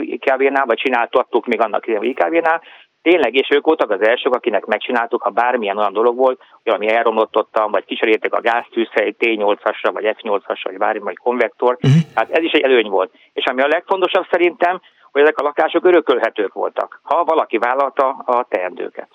IKV-nál, 0.00 0.64
vagy 0.66 0.78
csináltattuk 0.78 1.46
még 1.46 1.60
annak 1.60 1.86
idején 1.86 2.10
IKV-nál, 2.10 2.62
Tényleg, 3.08 3.34
és 3.34 3.48
ők 3.50 3.66
voltak 3.66 3.90
az 3.90 4.00
elsők, 4.00 4.34
akinek 4.34 4.64
megcsináltuk, 4.64 5.22
ha 5.22 5.30
bármilyen 5.30 5.78
olyan 5.78 5.92
dolog 5.92 6.16
volt, 6.16 6.40
hogy 6.62 6.72
ami 6.72 6.88
elromlottam, 6.88 7.70
vagy 7.70 7.84
kicseréltek 7.84 8.34
a 8.34 8.40
gáztűzhely 8.40 9.14
T8-asra, 9.18 9.90
vagy 9.92 10.04
F8-asra, 10.16 10.62
vagy 10.62 10.78
bármi, 10.78 10.98
vagy 10.98 11.16
konvektor. 11.16 11.78
Uh-huh. 11.82 12.00
Hát 12.14 12.30
ez 12.30 12.42
is 12.42 12.52
egy 12.52 12.62
előny 12.62 12.88
volt. 12.88 13.10
És 13.32 13.44
ami 13.44 13.62
a 13.62 13.66
legfontosabb 13.66 14.26
szerintem, 14.30 14.80
hogy 15.12 15.22
ezek 15.22 15.38
a 15.38 15.42
lakások 15.42 15.84
örökölhetők 15.84 16.52
voltak, 16.52 17.00
ha 17.02 17.24
valaki 17.24 17.58
vállalta 17.58 18.08
a 18.08 18.46
teendőket. 18.48 19.08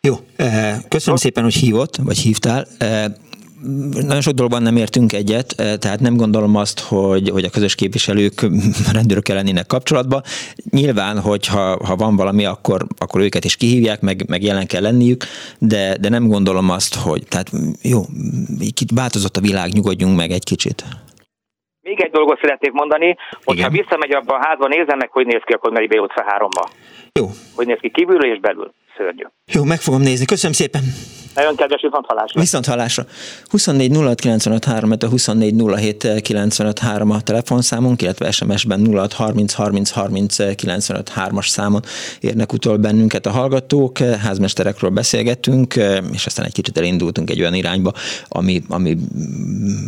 Jó, 0.00 0.14
eh, 0.36 0.76
köszönöm 0.88 1.16
szépen, 1.16 1.42
hogy 1.42 1.54
hívott, 1.54 1.96
vagy 2.04 2.18
hívtál. 2.18 2.64
Nagyon 4.06 4.20
sok 4.20 4.34
dologban 4.34 4.62
nem 4.62 4.76
értünk 4.76 5.12
egyet, 5.12 5.54
eh, 5.56 5.76
tehát 5.76 6.00
nem 6.00 6.16
gondolom 6.16 6.56
azt, 6.56 6.80
hogy, 6.80 7.28
hogy 7.28 7.44
a 7.44 7.50
közös 7.50 7.74
képviselők 7.74 8.46
rendőrökkel 8.96 9.36
lennének 9.36 9.66
kapcsolatban. 9.66 10.22
Nyilván, 10.70 11.20
hogyha 11.20 11.86
ha 11.86 11.96
van 11.96 12.16
valami, 12.16 12.44
akkor, 12.44 12.86
akkor 12.98 13.20
őket 13.20 13.44
is 13.44 13.56
kihívják, 13.56 14.00
meg, 14.00 14.24
meg 14.28 14.42
jelen 14.42 14.66
kell 14.66 14.82
lenniük, 14.82 15.24
de, 15.58 15.96
de 16.00 16.08
nem 16.08 16.26
gondolom 16.26 16.70
azt, 16.70 16.94
hogy 16.94 17.22
tehát 17.28 17.50
jó, 17.82 18.00
kicsit 18.58 18.90
változott 18.94 19.36
a 19.36 19.40
világ, 19.40 19.72
nyugodjunk 19.72 20.16
meg 20.16 20.30
egy 20.30 20.44
kicsit. 20.44 20.84
Még 21.80 22.00
egy 22.00 22.10
dolgot 22.10 22.40
szeretnék 22.40 22.72
mondani, 22.72 23.16
hogyha 23.44 23.68
Igen. 23.68 23.82
visszamegy 23.82 24.12
abba 24.12 24.34
a 24.34 24.44
házba, 24.46 24.66
nézem 24.66 24.98
meg, 24.98 25.10
hogy 25.10 25.26
néz 25.26 25.42
ki 25.44 25.52
a 25.52 25.58
Konmeri 25.58 25.98
utca 25.98 26.24
3-ba. 26.38 26.64
Jó. 27.12 27.26
Hogy 27.54 27.66
néz 27.66 27.78
ki 27.80 27.90
kívülről 27.90 28.32
és 28.32 28.40
belül. 28.40 28.72
Szörnyű. 28.98 29.24
Jó, 29.52 29.64
meg 29.64 29.80
fogom 29.80 30.00
nézni. 30.00 30.24
Köszönöm 30.24 30.52
szépen. 30.52 30.82
Nagyon 31.34 31.56
kedves, 31.56 31.80
viszont 31.82 32.06
hallásra. 32.06 32.40
Viszont 32.40 32.66
hallásra. 32.66 33.06
24 33.48 33.96
06 34.64 35.02
a 35.02 35.08
24 35.08 35.54
07 35.76 36.04
a 36.58 37.20
telefonszámunk, 37.22 38.02
illetve 38.02 38.30
SMS-ben 38.30 38.94
06 38.94 39.12
30 39.12 39.52
30 39.52 39.90
30 39.90 40.38
as 41.30 41.48
számon 41.48 41.82
érnek 42.20 42.52
utol 42.52 42.76
bennünket 42.76 43.26
a 43.26 43.30
hallgatók. 43.30 43.98
Házmesterekről 43.98 44.90
beszélgettünk, 44.90 45.74
és 46.12 46.26
aztán 46.26 46.44
egy 46.44 46.52
kicsit 46.52 46.78
elindultunk 46.78 47.30
egy 47.30 47.40
olyan 47.40 47.54
irányba, 47.54 47.92
ami, 48.28 48.62
ami 48.68 48.96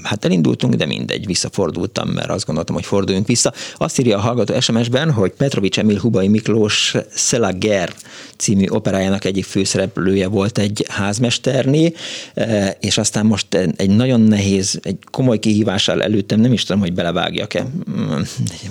hát 0.02 0.24
elindultunk, 0.24 0.74
de 0.74 0.86
mindegy, 0.86 1.26
visszafordultam, 1.26 2.08
mert 2.08 2.30
azt 2.30 2.46
gondoltam, 2.46 2.74
hogy 2.74 2.84
forduljunk 2.84 3.26
vissza. 3.26 3.52
Azt 3.76 3.98
írja 3.98 4.16
a 4.16 4.20
hallgató 4.20 4.60
SMS-ben, 4.60 5.12
hogy 5.12 5.30
Petrovics 5.30 5.78
Emil 5.78 5.98
Hubai 5.98 6.28
Miklós 6.28 6.94
Szelager 7.10 7.92
című 8.36 8.64
operájának 9.00 9.24
egyik 9.24 9.44
főszereplője 9.44 10.26
volt 10.26 10.58
egy 10.58 10.84
házmester, 10.88 11.54
mesterné, 11.54 11.92
e, 12.34 12.76
és 12.80 12.98
aztán 12.98 13.26
most 13.26 13.54
egy 13.76 13.90
nagyon 13.90 14.20
nehéz, 14.20 14.80
egy 14.82 14.96
komoly 15.10 15.38
kihívással 15.38 16.02
előttem, 16.02 16.40
nem 16.40 16.52
is 16.52 16.64
tudom, 16.64 16.80
hogy 16.80 16.92
belevágjak-e. 16.92 17.66
Mm, 17.90 18.20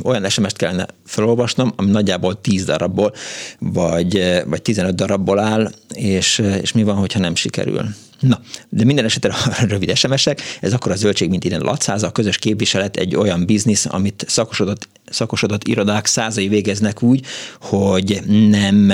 olyan 0.04 0.30
SMS-t 0.30 0.58
kellene 0.58 0.86
felolvasnom, 1.06 1.74
ami 1.76 1.92
nagyjából 1.92 2.42
10 2.42 2.66
darabból, 2.66 3.14
vagy, 3.60 4.16
e, 4.16 4.44
vagy 4.44 4.62
15 4.62 4.96
darabból 4.96 5.40
áll, 5.40 5.72
és, 5.94 6.40
e, 6.40 6.56
és 6.56 6.72
mi 6.72 6.84
van, 6.84 6.96
hogyha 6.96 7.20
nem 7.20 7.36
sikerül. 7.36 7.86
Na, 8.20 8.40
de 8.70 8.84
minden 8.84 9.06
esetre 9.06 9.34
rövid 9.68 9.96
SMS-ek, 9.96 10.42
ez 10.62 10.74
akkor 10.74 10.92
a 10.92 10.96
zöldség, 10.96 11.30
mint 11.30 11.44
innen 11.44 11.62
latszáza, 11.62 12.08
a 12.08 12.12
közös 12.12 12.38
képviselet 12.38 12.98
egy 12.98 13.16
olyan 13.16 13.46
biznisz, 13.46 13.86
amit 13.90 14.26
szakosodott, 14.28 14.88
szakosodott 15.10 15.68
irodák 15.68 16.06
százai 16.06 16.48
végeznek 16.48 17.02
úgy, 17.02 17.26
hogy 17.60 18.22
nem, 18.50 18.92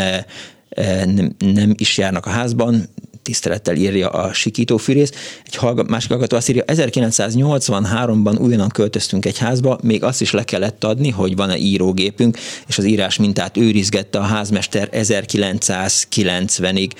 nem, 1.06 1.36
nem 1.38 1.74
is 1.78 1.98
járnak 1.98 2.26
a 2.26 2.30
házban, 2.30 2.88
tisztelettel 3.26 3.76
írja 3.76 4.10
a 4.10 4.34
sikító 4.34 4.78
fűrész. 4.78 5.12
Egy 5.46 5.56
hallga, 5.56 5.84
másik 5.84 6.10
hallgató 6.10 6.38
azt 6.38 6.50
írja, 6.50 6.64
1983-ban 6.68 8.40
újonnan 8.40 8.70
költöztünk 8.70 9.26
egy 9.26 9.38
házba, 9.38 9.80
még 9.84 10.04
azt 10.04 10.22
is 10.22 10.32
le 10.32 10.44
kellett 10.44 10.84
adni, 10.84 11.10
hogy 11.10 11.36
van-e 11.36 11.58
írógépünk, 11.58 12.38
és 12.68 12.78
az 12.78 12.84
írás 12.84 13.18
mintát 13.18 13.58
őrizgette 13.58 14.20
a 14.20 14.22
házmester 14.22 14.90
1990-ig. 14.92 16.92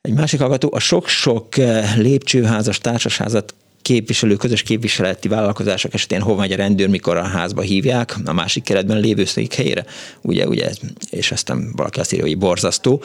Egy 0.00 0.12
másik 0.12 0.40
hallgató, 0.40 0.68
a 0.72 0.78
sok-sok 0.78 1.58
eh, 1.58 1.96
lépcsőházas 1.96 2.78
társasházat 2.78 3.54
képviselő, 3.82 4.36
közös 4.36 4.62
képviseleti 4.62 5.28
vállalkozások 5.28 5.94
esetén 5.94 6.20
hova 6.20 6.40
megy 6.40 6.52
a 6.52 6.56
rendőr, 6.56 6.88
mikor 6.88 7.16
a 7.16 7.22
házba 7.22 7.60
hívják, 7.60 8.16
a 8.24 8.32
másik 8.32 8.62
keretben 8.62 9.00
lévő 9.00 9.24
helyére, 9.56 9.84
ugye, 10.22 10.48
ugye, 10.48 10.70
és 11.10 11.32
aztán 11.32 11.72
valaki 11.76 12.00
azt 12.00 12.12
írja, 12.12 12.24
hogy 12.26 12.38
borzasztó. 12.38 13.02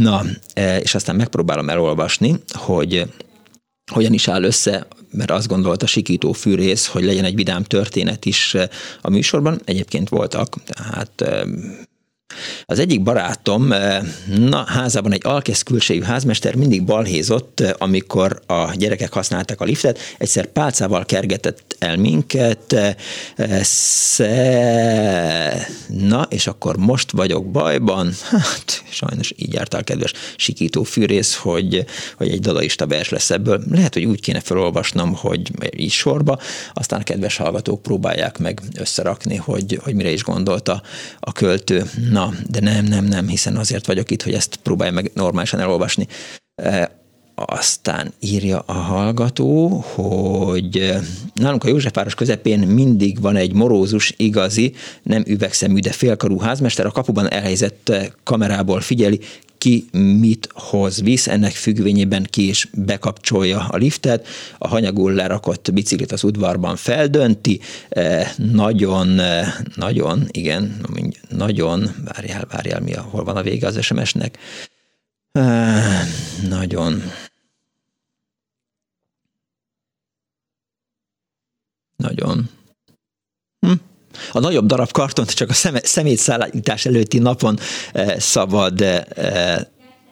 Na, 0.00 0.22
e, 0.54 0.78
és 0.78 0.94
aztán 0.94 1.16
megpróbálom 1.16 1.68
elolvasni, 1.68 2.34
hogy 2.52 3.06
hogyan 3.92 4.12
is 4.12 4.28
áll 4.28 4.42
össze, 4.42 4.86
mert 5.10 5.30
azt 5.30 5.48
gondolta 5.48 5.86
Sikító 5.86 6.32
Fűrész, 6.32 6.86
hogy 6.86 7.04
legyen 7.04 7.24
egy 7.24 7.34
vidám 7.34 7.62
történet 7.62 8.24
is 8.24 8.54
e, 8.54 8.70
a 9.00 9.10
műsorban. 9.10 9.60
Egyébként 9.64 10.08
voltak, 10.08 10.56
tehát 10.64 11.20
e, 11.20 11.46
az 12.66 12.78
egyik 12.78 13.02
barátom, 13.02 13.72
eh, 13.72 14.00
na, 14.36 14.64
házában 14.66 15.12
egy 15.12 15.20
alkész 15.24 15.62
külsejű 15.62 16.02
házmester 16.02 16.54
mindig 16.54 16.84
balhézott, 16.84 17.60
eh, 17.60 17.70
amikor 17.78 18.40
a 18.46 18.74
gyerekek 18.74 19.12
használták 19.12 19.60
a 19.60 19.64
liftet, 19.64 19.98
egyszer 20.18 20.46
pálcával 20.46 21.04
kergetett 21.04 21.76
el 21.78 21.96
minket, 21.96 22.72
eh, 22.72 22.94
sze... 23.62 25.66
na, 25.88 26.26
és 26.28 26.46
akkor 26.46 26.76
most 26.76 27.10
vagyok 27.10 27.50
bajban, 27.50 28.12
hát 28.30 28.82
sajnos 28.90 29.32
így 29.36 29.52
jártál, 29.52 29.84
kedves 29.84 30.12
sikító 30.36 30.82
fűrész, 30.82 31.34
hogy, 31.34 31.84
hogy 32.16 32.28
egy 32.28 32.40
dadaista 32.40 32.86
vers 32.86 33.08
lesz 33.08 33.30
ebből. 33.30 33.62
Lehet, 33.70 33.94
hogy 33.94 34.04
úgy 34.04 34.20
kéne 34.20 34.40
felolvasnom, 34.40 35.14
hogy 35.14 35.50
így 35.76 35.90
sorba, 35.90 36.38
aztán 36.74 37.00
a 37.00 37.04
kedves 37.04 37.36
hallgatók 37.36 37.82
próbálják 37.82 38.38
meg 38.38 38.60
összerakni, 38.78 39.36
hogy, 39.36 39.80
hogy 39.82 39.94
mire 39.94 40.10
is 40.10 40.22
gondolta 40.22 40.82
a 41.20 41.32
költő. 41.32 41.90
Na, 42.10 42.21
Na, 42.22 42.32
de 42.50 42.60
nem, 42.60 42.84
nem, 42.84 43.04
nem, 43.04 43.28
hiszen 43.28 43.56
azért 43.56 43.86
vagyok 43.86 44.10
itt, 44.10 44.22
hogy 44.22 44.32
ezt 44.34 44.56
próbálj 44.56 44.90
meg 44.90 45.10
normálisan 45.14 45.60
elolvasni. 45.60 46.06
Aztán 47.34 48.12
írja 48.20 48.58
a 48.58 48.72
hallgató, 48.72 49.68
hogy 49.68 50.94
nálunk 51.34 51.64
a 51.64 51.68
Józsefváros 51.68 52.14
közepén 52.14 52.58
mindig 52.58 53.20
van 53.20 53.36
egy 53.36 53.52
morózus, 53.52 54.14
igazi, 54.16 54.72
nem 55.02 55.24
üvegszemű, 55.26 55.78
de 55.78 55.90
félkarú 55.90 56.38
házmester, 56.38 56.86
a 56.86 56.90
kapuban 56.90 57.30
elhelyezett 57.30 57.92
kamerából 58.24 58.80
figyeli, 58.80 59.20
ki 59.62 59.84
mit 59.92 60.48
hoz. 60.52 61.02
Visz, 61.02 61.26
ennek 61.26 61.52
függvényében 61.52 62.26
ki 62.30 62.48
is 62.48 62.68
bekapcsolja 62.74 63.66
a 63.70 63.76
liftet, 63.76 64.26
a 64.58 64.68
hanyagul 64.68 65.12
lerakott 65.12 65.72
biciklit 65.72 66.12
az 66.12 66.24
udvarban 66.24 66.76
feldönti, 66.76 67.60
eh, 67.88 68.32
nagyon, 68.36 69.18
eh, 69.18 69.54
nagyon, 69.74 70.26
igen, 70.30 70.80
nagyon, 71.28 71.90
várjál, 72.04 72.46
várjál, 72.50 72.80
mi, 72.80 72.92
hol 72.94 73.24
van 73.24 73.36
a 73.36 73.42
vége 73.42 73.66
az 73.66 73.82
SMS-nek, 73.82 74.38
eh, 75.32 76.06
nagyon, 76.48 77.02
nagyon? 81.96 82.48
A 84.32 84.38
nagyobb 84.38 84.66
darab 84.66 84.90
kartont 84.90 85.30
csak 85.30 85.50
a 85.50 85.78
szemétszállítás 85.82 86.86
előtti 86.86 87.18
napon 87.18 87.58
eh, 87.92 88.14
szabad 88.18 88.80
eh, 88.80 89.56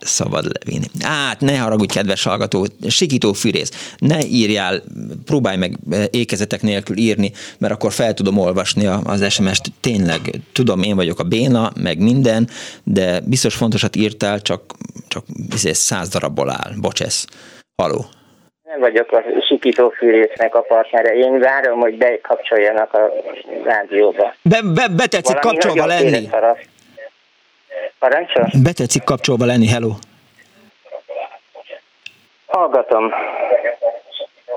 szabad 0.00 0.52
levinni. 0.58 0.86
Hát, 1.00 1.40
ne 1.40 1.58
haragudj, 1.58 1.92
kedves 1.92 2.22
hallgató, 2.22 2.66
sikító 2.88 3.32
fűrész, 3.32 3.70
ne 3.98 4.26
írjál, 4.26 4.82
próbálj 5.24 5.56
meg 5.56 5.78
eh, 5.90 6.04
ékezetek 6.10 6.62
nélkül 6.62 6.96
írni, 6.96 7.32
mert 7.58 7.72
akkor 7.72 7.92
fel 7.92 8.14
tudom 8.14 8.38
olvasni 8.38 8.86
az 8.86 9.32
SMS-t. 9.32 9.72
Tényleg, 9.80 10.40
tudom, 10.52 10.82
én 10.82 10.96
vagyok 10.96 11.18
a 11.18 11.24
béna, 11.24 11.72
meg 11.80 11.98
minden, 11.98 12.48
de 12.84 13.20
biztos 13.20 13.54
fontosat 13.54 13.96
írtál, 13.96 14.42
csak, 14.42 14.74
csak 15.08 15.24
száz 15.72 16.08
darabból 16.08 16.50
áll. 16.50 16.72
Bocsesz. 16.76 17.26
Haló 17.82 18.06
nem 18.70 18.80
vagyok 18.80 19.12
a 19.12 19.22
sikítófűrésznek 19.48 20.54
a 20.54 20.60
partnere. 20.60 21.14
Én 21.14 21.38
várom, 21.38 21.80
hogy 21.80 21.96
bekapcsoljanak 21.96 22.94
a 22.94 23.12
rádióba. 23.64 24.34
Be, 24.42 24.60
be, 24.74 24.88
betetszik 24.88 25.42
Valami 25.42 25.58
kapcsolva 25.58 25.86
lenni. 25.86 26.28
Parancsol? 27.98 28.50
Betetszik 28.62 29.04
kapcsolva 29.04 29.44
lenni, 29.44 29.66
hello. 29.66 29.90
Hallgatom. 32.46 33.12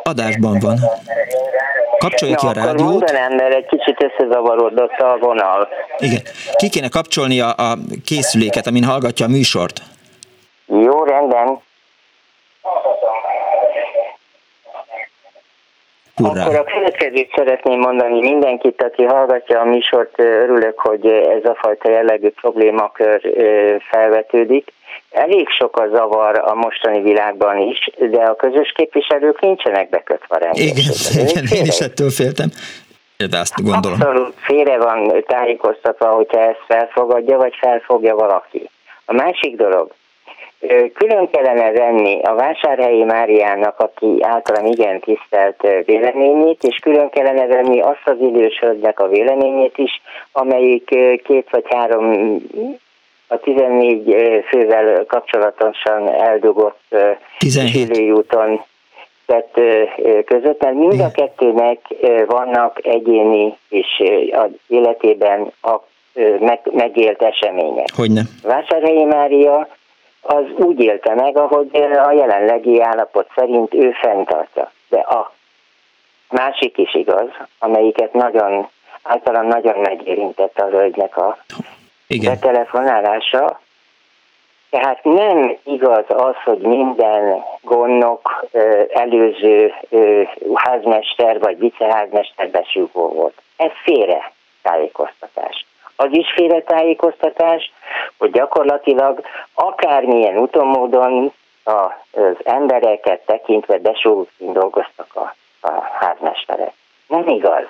Adásban 0.03 0.59
van. 0.59 0.77
Kapcsolja 1.97 2.35
ki 2.35 2.45
a 2.45 2.51
rádiót. 2.51 2.89
mondanám, 2.89 3.35
mert 3.35 3.53
egy 3.53 3.65
kicsit 3.65 4.03
összezavarodott 4.03 4.99
a 4.99 5.17
vonal. 5.19 5.67
Igen. 5.97 6.21
Ki 6.55 6.69
kéne 6.69 6.89
kapcsolni 6.89 7.39
a, 7.39 7.47
a 7.57 7.77
készüléket, 8.05 8.67
amin 8.67 8.83
hallgatja 8.83 9.25
a 9.25 9.29
műsort? 9.29 9.81
Jó, 10.65 11.03
rendben. 11.03 11.61
Hurrá. 16.15 16.45
Akkor 16.45 16.55
a 16.55 16.63
következőt 16.63 17.31
szeretném 17.35 17.79
mondani 17.79 18.19
mindenkit, 18.19 18.81
aki 18.83 19.03
hallgatja 19.03 19.59
a 19.59 19.65
műsort, 19.65 20.19
örülök, 20.19 20.79
hogy 20.79 21.05
ez 21.07 21.49
a 21.49 21.57
fajta 21.61 21.89
jellegű 21.89 22.29
problémakör 22.29 23.21
felvetődik. 23.89 24.73
Elég 25.11 25.49
sok 25.49 25.77
a 25.77 25.87
zavar 25.93 26.41
a 26.45 26.53
mostani 26.53 27.01
világban 27.01 27.57
is, 27.57 27.89
de 28.11 28.21
a 28.21 28.35
közös 28.35 28.71
képviselők 28.75 29.41
nincsenek 29.41 29.89
bekötve 29.89 30.35
a 30.35 30.49
Igen, 30.53 30.93
igen 31.27 31.45
én 31.55 31.65
is 31.65 31.79
ettől 31.79 32.09
féltem. 32.09 32.49
De 33.29 33.37
azt 33.37 33.63
gondolom. 33.63 34.01
Abszolút 34.01 34.33
félre 34.37 34.77
van 34.77 35.23
tájékoztatva, 35.27 36.07
hogyha 36.07 36.39
ezt 36.39 36.63
felfogadja, 36.67 37.37
vagy 37.37 37.53
felfogja 37.59 38.15
valaki. 38.15 38.69
A 39.05 39.13
másik 39.13 39.55
dolog, 39.55 39.91
Külön 40.93 41.29
kellene 41.31 41.71
venni 41.71 42.21
a 42.21 42.33
Vásárhelyi 42.33 43.03
Máriának, 43.03 43.79
aki 43.79 44.17
általán 44.21 44.65
igen 44.65 44.99
tisztelt 44.99 45.67
véleményét, 45.85 46.63
és 46.63 46.77
külön 46.77 47.09
kellene 47.09 47.47
venni 47.47 47.81
azt 47.81 48.01
az 48.05 48.17
idős 48.19 48.59
hölgynek 48.59 48.99
a 48.99 49.07
véleményét 49.07 49.77
is, 49.77 50.01
amelyik 50.31 50.85
két 51.23 51.47
vagy 51.51 51.65
három 51.69 52.37
a 53.27 53.37
14 53.37 54.15
fővel 54.47 55.05
kapcsolatosan 55.05 56.09
eldugott 56.09 56.95
úton 58.11 58.63
tett 59.25 59.59
között, 60.25 60.61
mert 60.63 60.75
mind 60.75 60.99
a 60.99 61.11
kettőnek 61.11 61.79
vannak 62.25 62.79
egyéni 62.85 63.57
és 63.69 64.03
az 64.31 64.49
életében 64.67 65.51
a 65.61 65.79
megélt 66.71 67.21
események. 67.21 67.87
Hogyne. 67.95 68.21
Vásárhelyi 68.43 69.03
Mária 69.03 69.67
az 70.23 70.43
úgy 70.55 70.79
élte 70.79 71.13
meg, 71.13 71.37
ahogy 71.37 71.69
a 72.05 72.11
jelenlegi 72.11 72.81
állapot 72.81 73.29
szerint 73.35 73.73
ő 73.73 73.91
fenntartja. 73.91 74.71
De 74.89 74.99
a 74.99 75.33
másik 76.29 76.77
is 76.77 76.93
igaz, 76.93 77.29
amelyiket 77.59 78.13
nagyon, 78.13 78.67
általán 79.03 79.45
nagyon 79.45 79.79
megérintett 79.79 80.59
a 80.59 80.65
hölgynek 80.65 81.17
a 81.17 81.37
Igen. 82.07 82.33
betelefonálása. 82.33 83.61
Tehát 84.69 85.03
nem 85.03 85.57
igaz 85.63 86.05
az, 86.07 86.35
hogy 86.43 86.59
minden 86.59 87.43
gondnok 87.61 88.45
előző 88.93 89.73
házmester 90.53 91.39
vagy 91.39 91.57
viceházmester 91.59 92.49
besúgó 92.49 93.07
volt. 93.07 93.41
Ez 93.55 93.71
félre 93.83 94.31
tájékoztatás. 94.61 95.65
Az 96.03 96.09
is 96.11 96.33
félretájékoztatás, 96.35 97.71
hogy 98.17 98.31
gyakorlatilag 98.31 99.21
akármilyen 99.53 100.37
utomódon 100.37 101.33
az 101.63 102.35
embereket 102.43 103.25
tekintve 103.25 103.77
besúgóként 103.77 104.53
dolgoztak 104.53 105.07
a, 105.13 105.35
a 105.61 105.71
házmesterek. 105.99 106.73
Nem 107.07 107.27
igaz. 107.27 107.63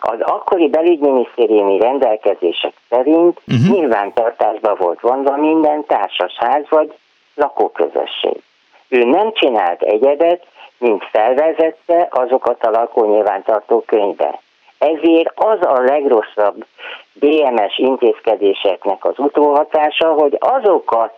Az 0.00 0.20
akkori 0.20 0.68
belügyminisztériumi 0.68 1.78
rendelkezések 1.78 2.72
szerint 2.88 3.40
uh-huh. 3.46 3.76
nyilvántartásba 3.76 4.74
volt 4.74 5.00
vonva 5.00 5.36
minden 5.36 5.84
társasház 5.84 6.64
vagy 6.68 6.94
lakóközösség. 7.34 8.42
Ő 8.88 9.04
nem 9.04 9.32
csinált 9.32 9.82
egyebet, 9.82 10.46
mint 10.78 11.04
felvezette 11.10 12.08
azokat 12.10 12.64
a 12.64 12.70
lakónyilvántartó 12.70 13.82
könyvbe. 13.86 14.40
Ezért 14.78 15.32
az 15.34 15.58
a 15.60 15.80
legrosszabb 15.80 16.64
BMS 17.12 17.78
intézkedéseknek 17.78 19.04
az 19.04 19.14
utóhatása, 19.16 20.12
hogy 20.12 20.36
azokat 20.38 21.14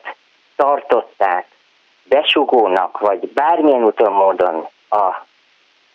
tartották 0.56 1.46
besugónak, 2.04 2.98
vagy 2.98 3.28
bármilyen 3.28 3.84
úton 3.84 4.12
módon 4.12 4.66
a 4.90 5.26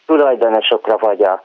tulajdonosokra, 0.05 0.97
vagy 0.97 1.23
a 1.23 1.41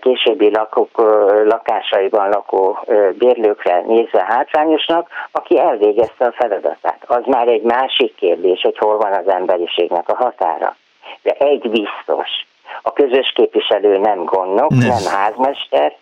későbbi 0.00 0.50
lakók, 0.50 0.98
lakásaiban 1.44 2.28
lakó 2.28 2.78
bérlőkre 3.12 3.80
nézve 3.86 4.24
hátrányosnak, 4.28 5.08
aki 5.30 5.58
elvégezte 5.58 6.24
a 6.24 6.32
feladatát. 6.32 7.02
Az 7.06 7.22
már 7.26 7.48
egy 7.48 7.62
másik 7.62 8.14
kérdés, 8.14 8.60
hogy 8.62 8.78
hol 8.78 8.96
van 8.96 9.12
az 9.12 9.28
emberiségnek 9.28 10.08
a 10.08 10.14
határa. 10.14 10.76
De 11.22 11.30
egy 11.30 11.70
biztos, 11.70 12.46
a 12.82 12.92
közös 12.92 13.32
képviselő 13.34 13.98
nem 13.98 14.24
gondnok, 14.24 14.70
nem, 14.70 14.78
nem 14.78 15.04
házmester, 15.04 15.96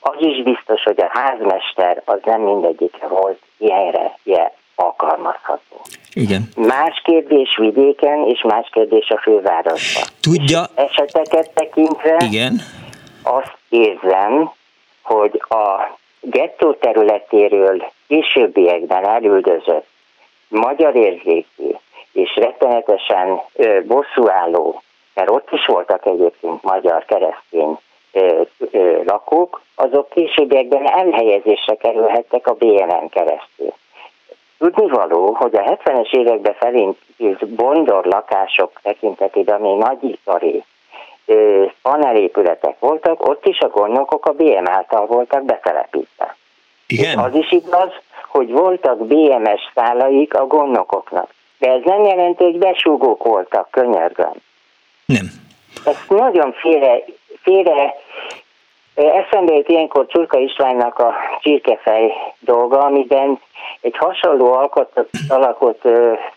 az 0.00 0.16
is 0.18 0.42
biztos, 0.42 0.82
hogy 0.82 1.00
a 1.00 1.10
házmester 1.18 2.02
az 2.04 2.18
nem 2.24 2.40
mindegyik 2.40 2.96
volt 3.08 3.40
ilyenre 3.58 4.18
ilyen 4.22 4.50
alkalmazható. 4.74 5.80
Igen. 6.12 6.48
Más 6.56 7.00
kérdés 7.04 7.56
vidéken, 7.56 8.26
és 8.26 8.42
más 8.42 8.68
kérdés 8.72 9.08
a 9.08 9.18
fővárosban. 9.18 10.02
Tudja... 10.20 10.62
És 10.62 10.82
eseteket 10.82 11.50
tekintve 11.54 12.16
Igen. 12.18 12.60
azt 13.22 13.56
érzem, 13.68 14.50
hogy 15.02 15.42
a 15.48 15.96
gettó 16.20 16.72
területéről 16.72 17.90
későbbiekben 18.06 19.08
elüldözött 19.08 19.86
magyar 20.48 20.96
érzékű 20.96 21.70
és 22.12 22.36
rettenetesen 22.36 23.40
bosszúálló, 23.86 24.82
mert 25.16 25.30
ott 25.30 25.48
is 25.50 25.66
voltak 25.66 26.06
egyébként 26.06 26.62
magyar 26.62 27.04
keresztény 27.04 27.78
ö, 28.12 28.42
ö, 28.70 29.02
lakók, 29.04 29.62
azok 29.74 30.08
későbbiekben 30.08 30.86
elhelyezésre 30.86 31.74
kerülhettek 31.74 32.46
a 32.46 32.54
BNN 32.54 33.08
keresztül. 33.08 33.72
Tudnivaló, 34.58 35.32
hogy 35.32 35.54
a 35.54 35.62
70-es 35.62 36.12
években 36.12 36.54
felint 36.54 36.98
bondor 37.46 38.04
lakások 38.04 38.80
tekintetében, 38.82 39.60
ami 39.60 39.74
nagyipari 39.74 40.64
panelépületek 41.82 42.78
voltak, 42.78 43.28
ott 43.28 43.46
is 43.46 43.60
a 43.60 43.68
gondnokok 43.68 44.26
a 44.26 44.32
BM 44.32 44.68
által 44.68 45.06
voltak 45.06 45.44
betelepítve. 45.44 46.36
Igen. 46.86 47.10
És 47.10 47.16
az 47.16 47.34
is 47.34 47.52
igaz, 47.52 47.90
hogy 48.28 48.50
voltak 48.50 49.06
BMS 49.06 49.60
szálaik 49.74 50.34
a 50.34 50.46
gondnokoknak. 50.46 51.34
De 51.58 51.70
ez 51.70 51.80
nem 51.84 52.04
jelenti, 52.04 52.44
hogy 52.44 52.58
besúgók 52.58 53.24
voltak, 53.24 53.70
könyörgöm. 53.70 54.32
Nem. 55.06 55.26
Ez 55.84 55.96
nagyon 56.08 56.52
félre, 56.52 57.04
félre 57.42 57.94
Eszembe 58.96 59.54
jött 59.54 59.68
ilyenkor 59.68 60.06
Csurka 60.06 60.38
Istvánnak 60.38 60.98
a 60.98 61.14
csirkefej 61.40 62.12
dolga, 62.38 62.78
amiben 62.78 63.40
egy 63.80 63.96
hasonló 63.96 64.52
alkotott, 64.52 65.10
alakot 65.28 65.82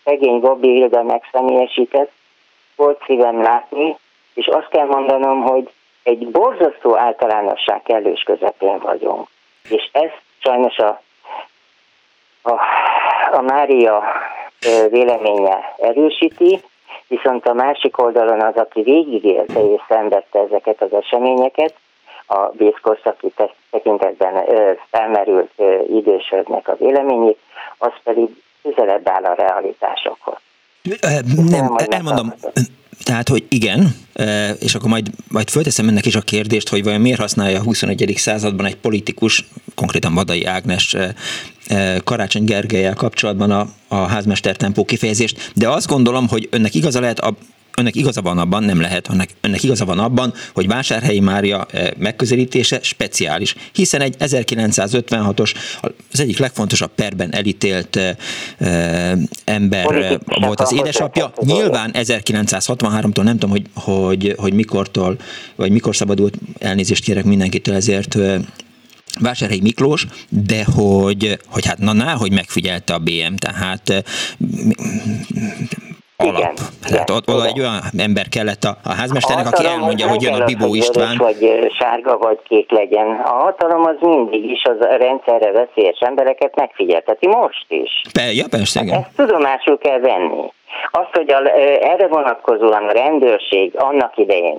szegény 0.04 0.40
Bobby 0.40 0.68
Hilda 0.68 1.02
megszemélyesített, 1.02 2.12
volt 2.76 3.02
szívem 3.06 3.42
látni, 3.42 3.96
és 4.34 4.46
azt 4.46 4.68
kell 4.68 4.86
mondanom, 4.86 5.42
hogy 5.42 5.70
egy 6.02 6.28
borzasztó 6.28 6.96
általánosság 6.96 7.82
kellős 7.82 8.22
közepén 8.22 8.78
vagyunk. 8.78 9.28
És 9.68 9.88
ezt 9.92 10.20
sajnos 10.38 10.76
a, 10.76 11.02
a, 12.42 12.52
a 13.32 13.40
Mária 13.40 14.02
véleménye 14.90 15.74
erősíti, 15.78 16.60
viszont 17.10 17.46
a 17.46 17.52
másik 17.52 18.02
oldalon 18.02 18.40
az, 18.40 18.56
aki 18.56 18.82
végigélte 18.82 19.60
és 19.60 19.80
szenvedte 19.88 20.38
ezeket 20.38 20.82
az 20.82 20.92
eseményeket, 20.92 21.74
a 22.26 22.50
vészkorszaki 22.50 23.32
tekintetben 23.70 24.44
felmerült 24.90 25.52
idősödnek 25.88 26.68
a 26.68 26.76
véleményét, 26.78 27.38
az 27.78 27.92
pedig 28.04 28.28
közelebb 28.62 29.08
áll 29.08 29.24
a 29.24 29.34
realitásokhoz. 29.34 30.38
Nem, 31.50 31.76
elmondom, 31.88 32.32
tehát, 33.02 33.28
hogy 33.28 33.44
igen, 33.48 33.94
és 34.58 34.74
akkor 34.74 34.88
majd, 34.88 35.10
majd 35.28 35.50
fölteszem 35.50 35.88
ennek 35.88 36.06
is 36.06 36.14
a 36.14 36.20
kérdést, 36.20 36.68
hogy 36.68 36.84
vajon 36.84 37.00
miért 37.00 37.20
használja 37.20 37.58
a 37.58 37.62
21. 37.62 38.12
században 38.16 38.66
egy 38.66 38.76
politikus, 38.76 39.44
konkrétan 39.74 40.14
Vadai 40.14 40.44
Ágnes 40.44 40.96
Karácsony 42.04 42.44
Gergelyel 42.44 42.94
kapcsolatban 42.94 43.50
a, 43.50 43.68
a 43.88 43.96
házmester 43.96 44.56
tempó 44.56 44.84
kifejezést, 44.84 45.52
de 45.54 45.68
azt 45.68 45.86
gondolom, 45.86 46.28
hogy 46.28 46.48
önnek 46.50 46.74
igaza 46.74 47.00
lehet 47.00 47.18
a, 47.18 47.36
önnek 47.76 47.94
igaza 47.94 48.22
van 48.22 48.38
abban, 48.38 48.62
nem 48.62 48.80
lehet, 48.80 49.08
önnek, 49.10 49.28
önnek 49.40 49.62
igaza 49.62 49.84
van 49.84 49.98
abban, 49.98 50.34
hogy 50.54 50.66
Vásárhelyi 50.66 51.20
Mária 51.20 51.66
eh, 51.70 51.88
megközelítése 51.98 52.78
speciális, 52.82 53.54
hiszen 53.72 54.00
egy 54.00 54.14
1956-os, 54.18 55.54
az 56.12 56.20
egyik 56.20 56.38
legfontosabb 56.38 56.90
perben 56.94 57.34
elítélt 57.34 57.96
e, 57.96 58.16
e, 58.58 59.18
ember 59.44 60.18
volt 60.40 60.60
az 60.60 60.72
édesapja. 60.72 61.32
Nyilván 61.40 61.90
1963-tól 61.94 63.22
nem 63.22 63.38
tudom, 63.38 63.50
hogy, 63.50 63.66
hogy, 63.74 64.34
hogy 64.36 64.52
mikortól, 64.52 65.16
vagy 65.56 65.70
mikor 65.70 65.96
szabadult, 65.96 66.34
elnézést 66.58 67.04
kérek 67.04 67.24
mindenkitől 67.24 67.74
ezért, 67.74 68.18
Vásárhelyi 69.18 69.60
Miklós, 69.60 70.06
de 70.28 70.64
hogy, 70.64 71.38
hogy 71.46 71.66
hát 71.66 71.78
na, 71.78 71.92
na 71.92 72.16
hogy 72.16 72.32
megfigyelte 72.32 72.94
a 72.94 72.98
BM, 72.98 73.34
tehát 73.34 74.04
alap. 76.20 76.38
Igen, 76.38 76.54
Tehát 76.82 77.10
ott 77.10 77.28
oda 77.28 77.44
egy 77.46 77.60
olyan 77.60 77.78
ember 77.98 78.28
kellett 78.28 78.64
a, 78.64 78.76
a 78.84 78.92
házmesternek, 78.92 79.46
a 79.46 79.48
aki 79.48 79.66
elmondja, 79.66 80.08
hogy 80.08 80.22
jön 80.22 80.40
a 80.40 80.44
Bibó 80.44 80.74
István. 80.74 81.16
Vagy 81.16 81.70
sárga, 81.78 82.18
vagy 82.18 82.38
kék 82.48 82.70
legyen. 82.70 83.06
A 83.24 83.28
hatalom 83.28 83.84
az 83.84 83.96
mindig 84.00 84.44
is 84.44 84.62
az 84.62 84.78
rendszerre 84.80 85.50
veszélyes 85.52 85.98
embereket 86.00 86.54
megfigyelteti, 86.54 87.26
most 87.26 87.66
is. 87.68 88.02
Be, 88.14 88.32
ja, 88.32 88.44
persze, 88.50 88.80
igen. 88.82 88.98
Ezt 88.98 89.16
tudomásul 89.16 89.78
kell 89.78 89.98
venni. 89.98 90.52
Azt, 90.90 91.10
hogy 91.12 91.30
a, 91.30 91.48
erre 91.82 92.06
vonatkozóan 92.06 92.88
a 92.88 92.92
rendőrség 92.92 93.72
annak 93.76 94.16
idején 94.16 94.58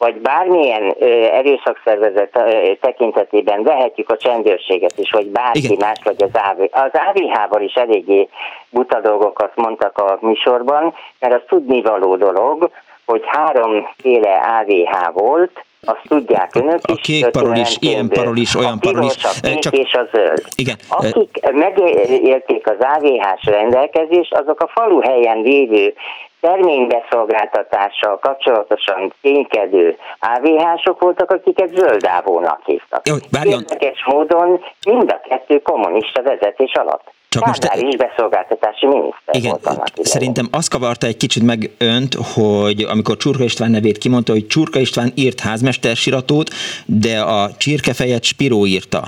vagy 0.00 0.20
bármilyen 0.20 0.94
erőszakszervezet 1.32 2.38
tekintetében 2.80 3.62
vehetjük 3.62 4.10
a 4.10 4.16
csendőrséget 4.16 4.98
is, 4.98 5.10
vagy 5.10 5.26
bárki 5.26 5.64
Igen. 5.64 5.76
más, 5.80 5.98
vagy 6.04 6.22
az 6.22 6.30
AV. 6.32 6.60
Az 6.70 6.90
AVH-val 6.92 7.62
is 7.62 7.74
eléggé 7.74 8.28
buta 8.70 9.00
dolgokat 9.00 9.52
mondtak 9.56 9.98
a 9.98 10.18
műsorban, 10.20 10.94
mert 11.18 11.34
az 11.34 11.40
tudnivaló 11.48 12.16
dolog, 12.16 12.70
hogy 13.06 13.22
háromféle 13.26 14.34
AVH 14.36 15.12
volt, 15.12 15.64
azt 15.84 16.02
tudják 16.08 16.54
önök 16.54 16.80
is. 16.88 16.94
A 16.94 17.00
kék 17.02 17.28
parol 17.28 17.56
is, 17.56 17.76
ilyen 17.80 18.08
parol 18.08 18.36
is, 18.36 18.54
olyan 18.54 18.78
parol 18.78 19.04
is. 19.04 19.24
A 19.24 19.28
piros, 19.40 19.58
Csak... 19.58 19.76
és 19.76 19.92
a 19.92 20.08
zöld. 20.12 20.44
Igen. 20.56 20.76
Akik 20.88 21.50
megélték 21.52 22.66
az 22.68 22.76
AVH-s 22.78 23.44
rendelkezést, 23.44 24.34
azok 24.34 24.60
a 24.60 24.68
falu 24.74 25.00
helyen 25.00 25.40
lévő 25.40 25.94
terménybeszolgáltatással 26.40 28.18
kapcsolatosan 28.18 29.12
ténykedő 29.20 29.96
AVH-sok 30.18 31.00
voltak, 31.00 31.30
akiket 31.30 31.74
zöldávónak 31.74 32.60
hívtak. 32.64 33.08
Jó, 33.08 33.14
Érdekes 33.42 34.04
módon 34.04 34.60
mind 34.86 35.10
a 35.10 35.20
kettő 35.28 35.58
kommunista 35.58 36.22
vezetés 36.22 36.72
alatt. 36.72 37.12
Csak 37.28 37.46
most 37.46 37.60
te... 37.60 37.78
is 37.78 37.96
beszolgáltatási 37.96 38.86
miniszter 38.86 39.34
Igen, 39.34 39.50
volt 39.50 39.66
annak 39.66 39.88
szerintem 40.02 40.46
azt 40.52 40.70
kavarta 40.70 41.06
egy 41.06 41.16
kicsit 41.16 41.42
meg 41.42 41.70
önt, 41.78 42.14
hogy 42.34 42.82
amikor 42.82 43.16
Csurka 43.16 43.44
István 43.44 43.70
nevét 43.70 43.98
kimondta, 43.98 44.32
hogy 44.32 44.46
Csurka 44.46 44.78
István 44.78 45.12
írt 45.14 45.40
házmester 45.40 45.96
siratót, 45.96 46.48
de 46.86 47.20
a 47.20 47.50
csirkefejet 47.58 48.24
Spiró 48.24 48.66
írta. 48.66 49.02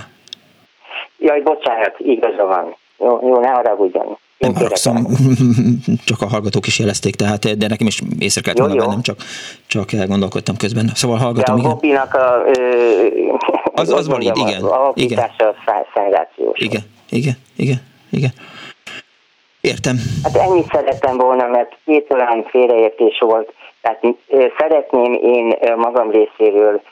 Jaj, 1.18 1.40
bocsánat, 1.40 1.94
igaza 1.98 2.46
van. 2.46 2.76
Jó, 2.98 3.18
jó 3.28 3.38
ne 3.40 3.48
haragudjon. 3.48 4.18
Nem 4.42 4.54
haragszom, 4.54 5.06
csak 6.10 6.20
a 6.20 6.26
hallgatók 6.26 6.66
is 6.66 6.78
jelezték, 6.78 7.14
tehát, 7.14 7.58
de 7.58 7.66
nekem 7.68 7.86
is 7.86 8.02
észre 8.18 8.40
kellett 8.40 8.58
volna 8.58 8.74
bennem, 8.74 9.02
csak, 9.02 9.16
csak 9.66 9.92
elgondolkodtam 9.92 10.56
közben. 10.56 10.90
Szóval 10.94 11.18
hallgatom, 11.18 11.62
de 11.62 11.68
a 11.68 11.78
igen. 11.80 12.00
a... 12.00 12.42
Ö, 12.46 13.06
az, 13.82 13.90
az 13.90 14.08
valid, 14.08 14.36
igen. 14.36 14.62
A 14.62 14.92
igen. 14.94 15.30
szenzációs. 15.94 16.58
Igen, 16.58 16.82
igen, 17.10 17.34
igen, 17.56 17.80
igen. 18.10 18.30
Értem. 19.60 19.96
Hát 20.22 20.36
ennyit 20.36 20.66
szerettem 20.72 21.16
volna, 21.16 21.46
mert 21.46 21.76
két 21.84 22.06
olyan 22.10 22.44
félreértés 22.48 23.18
volt. 23.18 23.52
Tehát 23.80 24.00
szeretném 24.58 25.12
én 25.12 25.56
magam 25.76 26.10
részéről 26.10 26.82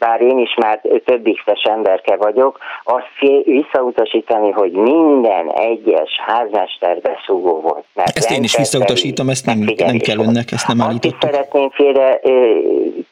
bár 0.00 0.20
én 0.20 0.38
is 0.38 0.54
már 0.54 0.80
több 1.04 1.28
x 1.44 1.62
emberke 1.62 2.16
vagyok, 2.16 2.58
azt 2.84 3.06
visszautasítani, 3.44 4.50
hogy 4.50 4.72
minden 4.72 5.50
egyes 5.50 6.20
házmester 6.26 7.00
beszúgó 7.00 7.60
volt. 7.60 7.84
Mert 7.94 8.16
ezt 8.16 8.30
én 8.30 8.42
is 8.42 8.56
visszautasítom, 8.56 9.28
ezt 9.28 9.46
nem, 9.46 9.58
nem 9.76 9.98
kell 9.98 10.18
önnek, 10.18 10.52
ezt 10.52 10.68
nem 10.68 10.80
állítottuk. 10.80 11.22
Azt 11.22 11.32
szeretném 11.32 11.70
félre 11.70 12.20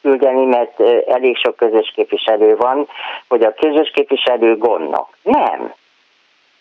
küldeni, 0.01 0.45
mert 0.45 0.79
elég 1.07 1.37
sok 1.37 1.55
közös 1.55 1.91
képviselő 1.95 2.55
van, 2.55 2.87
hogy 3.27 3.43
a 3.43 3.53
közös 3.53 3.91
képviselő 3.93 4.57
gondok. 4.57 5.07
Nem. 5.21 5.73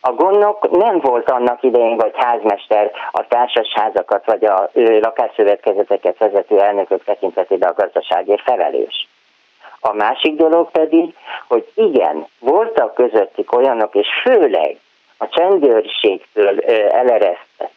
A 0.00 0.12
gondok 0.12 0.70
nem 0.70 0.98
volt 1.00 1.30
annak 1.30 1.62
idején, 1.62 1.96
vagy 1.96 2.12
házmester 2.14 2.90
a 3.12 3.26
társasházakat, 3.26 4.26
vagy 4.26 4.44
a 4.44 4.70
lakásszövetkezeteket 5.00 6.18
vezető 6.18 6.60
elnökök 6.60 7.04
tekintetében 7.04 7.70
a 7.70 7.82
gazdaságért 7.82 8.42
felelős. 8.42 9.08
A 9.80 9.92
másik 9.92 10.36
dolog 10.36 10.70
pedig, 10.70 11.14
hogy 11.48 11.70
igen, 11.74 12.26
voltak 12.38 12.94
közöttük 12.94 13.52
olyanok, 13.52 13.94
és 13.94 14.06
főleg 14.22 14.78
a 15.16 15.28
csendőrségtől 15.28 16.60
eleresztett 16.90 17.76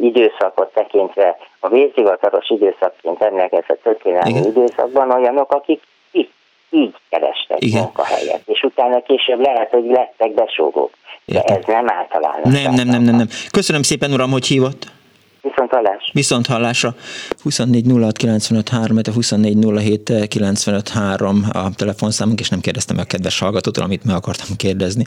időszakot 0.00 0.72
tekintve 0.72 1.36
a 1.60 1.68
vészhivatalos 1.68 2.48
időszakként 2.48 3.22
emlékezett 3.22 3.82
történelmi 3.82 4.46
időszakban 4.46 5.10
olyanok, 5.10 5.52
akik 5.52 5.82
így, 6.12 6.30
így 6.70 6.94
kerestek 7.08 7.64
Igen. 7.64 7.82
munkahelyet, 7.82 8.42
és 8.46 8.62
utána 8.62 9.02
később 9.02 9.40
lehet, 9.40 9.70
hogy 9.70 9.84
lettek 9.84 10.34
besógók. 10.34 10.90
De 11.24 11.42
ez 11.42 11.64
nem 11.66 11.90
általános. 11.90 12.62
Nem, 12.62 12.74
nem, 12.74 12.86
nem, 12.86 13.02
nem, 13.02 13.16
nem. 13.16 13.28
Köszönöm 13.50 13.82
szépen, 13.82 14.12
uram, 14.12 14.30
hogy 14.30 14.46
hívott. 14.46 14.86
Viszont 15.42 15.70
hallás. 15.70 16.10
Viszont 16.12 16.46
hallásra. 16.46 16.94
24 17.42 17.86
06 17.86 18.16
95 18.16 18.68
3, 18.68 18.96
a 18.96 19.12
24 19.12 19.66
07 19.76 20.28
95 20.28 20.88
3 20.88 21.44
a 21.52 21.74
telefonszámunk, 21.74 22.40
és 22.40 22.48
nem 22.48 22.60
kérdeztem 22.60 22.96
meg 22.96 23.04
a 23.04 23.08
kedves 23.08 23.38
hallgatótól, 23.38 23.84
amit 23.84 24.04
meg 24.04 24.16
akartam 24.16 24.56
kérdezni 24.56 25.04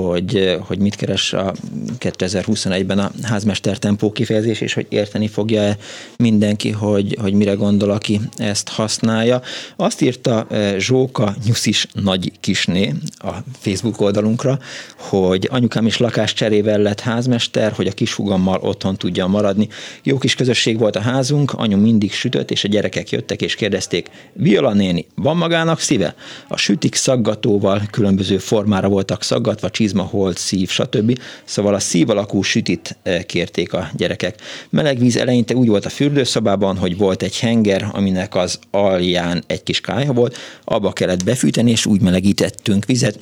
hogy, 0.00 0.58
hogy 0.60 0.78
mit 0.78 0.94
keres 0.94 1.32
a 1.32 1.52
2021-ben 1.98 2.98
a 2.98 3.10
házmester 3.22 3.78
tempó 3.78 4.12
kifejezés, 4.12 4.60
és 4.60 4.74
hogy 4.74 4.86
érteni 4.88 5.28
fogja 5.28 5.76
mindenki, 6.16 6.70
hogy, 6.70 7.16
hogy 7.20 7.32
mire 7.32 7.52
gondol, 7.52 7.90
aki 7.90 8.20
ezt 8.36 8.68
használja. 8.68 9.42
Azt 9.76 10.00
írta 10.00 10.46
eh, 10.50 10.74
Zsóka 10.78 11.34
Nyuszis 11.46 11.86
Nagy 11.92 12.32
Kisné 12.40 12.94
a 13.18 13.32
Facebook 13.58 14.00
oldalunkra, 14.00 14.58
hogy 14.96 15.48
anyukám 15.50 15.86
is 15.86 16.00
cserével 16.34 16.78
lett 16.78 17.00
házmester, 17.00 17.72
hogy 17.72 17.86
a 17.86 17.92
kishugammal 17.92 18.60
otthon 18.62 18.96
tudja 18.96 19.26
maradni. 19.26 19.68
Jó 20.02 20.18
kis 20.18 20.34
közösség 20.34 20.78
volt 20.78 20.96
a 20.96 21.00
házunk, 21.00 21.52
anyu 21.52 21.76
mindig 21.76 22.12
sütött, 22.12 22.50
és 22.50 22.64
a 22.64 22.68
gyerekek 22.68 23.10
jöttek 23.10 23.42
és 23.42 23.54
kérdezték, 23.54 24.10
Viola 24.32 24.72
néni, 24.72 25.06
van 25.14 25.36
magának 25.36 25.80
szíve? 25.80 26.14
A 26.48 26.56
sütik 26.56 26.94
szaggatóval 26.94 27.82
különböző 27.90 28.38
formára 28.38 28.88
voltak 28.88 29.22
szaggatva, 29.22 29.70
csizma, 29.84 30.02
holt, 30.02 30.38
szív, 30.38 30.68
stb. 30.68 31.18
Szóval 31.44 31.74
a 31.74 31.78
szív 31.78 32.10
alakú 32.10 32.42
sütit 32.42 32.96
eh, 33.02 33.22
kérték 33.22 33.72
a 33.72 33.90
gyerekek. 33.96 34.40
Meleg 34.70 34.98
víz 34.98 35.16
eleinte 35.16 35.54
úgy 35.54 35.68
volt 35.68 35.84
a 35.84 35.88
fürdőszobában, 35.88 36.76
hogy 36.76 36.96
volt 36.96 37.22
egy 37.22 37.38
henger, 37.38 37.88
aminek 37.92 38.34
az 38.34 38.58
alján 38.70 39.44
egy 39.46 39.62
kis 39.62 39.80
kályha 39.80 40.12
volt, 40.12 40.36
abba 40.64 40.92
kellett 40.92 41.24
befűteni, 41.24 41.70
és 41.70 41.86
úgy 41.86 42.00
melegítettünk 42.00 42.84
vizet, 42.84 43.18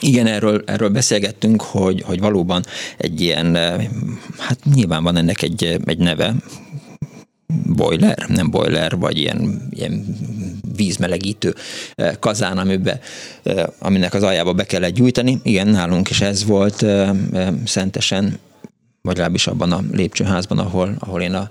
igen, 0.00 0.26
erről, 0.26 0.62
erről 0.66 0.88
beszélgettünk, 0.88 1.62
hogy, 1.62 2.02
hogy 2.02 2.20
valóban 2.20 2.64
egy 2.96 3.20
ilyen, 3.20 3.56
eh, 3.56 3.86
hát 4.38 4.58
nyilván 4.74 5.02
van 5.02 5.16
ennek 5.16 5.42
egy, 5.42 5.78
egy 5.84 5.98
neve, 5.98 6.34
boiler, 7.64 8.26
nem 8.28 8.50
boiler, 8.50 8.98
vagy 8.98 9.18
ilyen, 9.18 9.68
ilyen 9.70 10.04
vízmelegítő 10.76 11.54
eh, 11.94 12.12
kazán, 12.20 12.58
amiben, 12.58 13.00
eh, 13.42 13.64
aminek 13.78 14.14
az 14.14 14.22
aljába 14.22 14.52
be 14.52 14.64
kellett 14.64 14.94
gyújtani. 14.94 15.40
Igen, 15.42 15.68
nálunk 15.68 16.10
is 16.10 16.20
ez 16.20 16.44
volt 16.44 16.82
eh, 16.82 17.10
szentesen, 17.64 18.38
vagy 19.02 19.16
legalábbis 19.16 19.46
abban 19.46 19.72
a 19.72 19.84
lépcsőházban, 19.92 20.58
ahol, 20.58 20.96
ahol 20.98 21.22
én 21.22 21.34
a, 21.34 21.50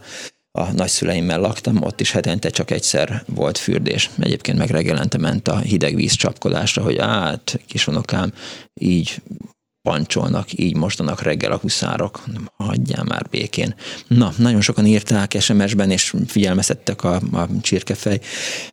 a 0.51 0.71
nagyszüleimmel 0.71 1.39
laktam, 1.39 1.83
ott 1.83 2.01
is 2.01 2.11
hetente 2.11 2.49
csak 2.49 2.71
egyszer 2.71 3.23
volt 3.27 3.57
fürdés. 3.57 4.09
Egyébként 4.19 4.57
meg 4.57 4.69
reggelente 4.69 5.17
ment 5.17 5.47
a 5.47 5.57
hideg 5.57 5.95
víz 5.95 6.13
csapkodásra, 6.13 6.83
hogy 6.83 6.97
át, 6.97 7.59
kisonokám, 7.67 8.33
így 8.73 9.21
pancsolnak, 9.85 10.53
így 10.53 10.75
mostanak 10.75 11.21
reggel 11.21 11.51
a 11.51 11.57
huszárok, 11.57 12.23
hagyjál 12.57 13.03
már 13.03 13.25
békén. 13.29 13.75
Na, 14.07 14.33
nagyon 14.37 14.61
sokan 14.61 14.85
írták 14.85 15.35
SMS-ben, 15.39 15.91
és 15.91 16.13
figyelmeztettek 16.27 17.03
a, 17.03 17.15
a 17.15 17.47
csirkefej 17.61 18.19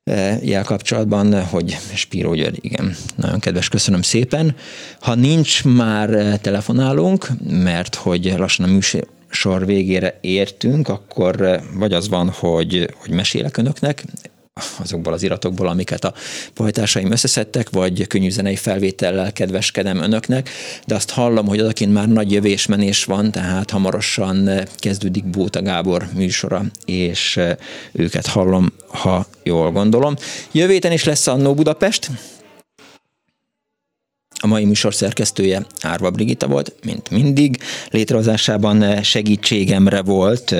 eh, 0.04 0.46
jel 0.46 0.64
kapcsolatban, 0.64 1.44
hogy 1.44 1.78
Spíró 1.94 2.34
György, 2.34 2.58
igen, 2.60 2.96
nagyon 3.16 3.38
kedves, 3.38 3.68
köszönöm 3.68 4.02
szépen. 4.02 4.56
Ha 5.00 5.14
nincs 5.14 5.64
már 5.64 6.10
eh, 6.10 6.38
telefonálunk, 6.38 7.28
mert 7.48 7.94
hogy 7.94 8.34
lassan 8.36 8.68
a 8.68 8.72
műsor 8.72 9.66
végére 9.66 10.18
értünk, 10.20 10.88
akkor 10.88 11.40
eh, 11.40 11.62
vagy 11.74 11.92
az 11.92 12.08
van, 12.08 12.30
hogy, 12.30 12.94
hogy 12.96 13.10
mesélek 13.10 13.56
önöknek, 13.56 14.04
azokból 14.80 15.12
az 15.12 15.22
iratokból, 15.22 15.68
amiket 15.68 16.04
a 16.04 16.14
poetársaim 16.54 17.10
összeszedtek, 17.10 17.70
vagy 17.70 18.06
könnyűzenei 18.06 18.56
felvétellel 18.56 19.32
kedveskedem 19.32 19.98
önöknek, 19.98 20.50
de 20.86 20.94
azt 20.94 21.10
hallom, 21.10 21.46
hogy 21.46 21.60
odakint 21.60 21.92
már 21.92 22.08
nagy 22.08 22.32
jövésmenés 22.32 23.04
van, 23.04 23.30
tehát 23.30 23.70
hamarosan 23.70 24.50
kezdődik 24.76 25.24
Bóta 25.24 25.62
Gábor 25.62 26.08
műsora, 26.14 26.64
és 26.84 27.40
őket 27.92 28.26
hallom, 28.26 28.72
ha 28.88 29.26
jól 29.42 29.70
gondolom. 29.70 30.14
Jövő 30.52 30.72
héten 30.72 30.92
is 30.92 31.04
lesz 31.04 31.26
Annó 31.26 31.54
Budapest, 31.54 32.10
a 34.40 34.46
mai 34.46 34.64
műsor 34.64 34.94
szerkesztője 34.94 35.66
Árva 35.80 36.10
Brigita 36.10 36.46
volt, 36.46 36.74
mint 36.84 37.10
mindig. 37.10 37.58
Létrehozásában 37.90 39.02
segítségemre 39.02 40.02
volt 40.02 40.54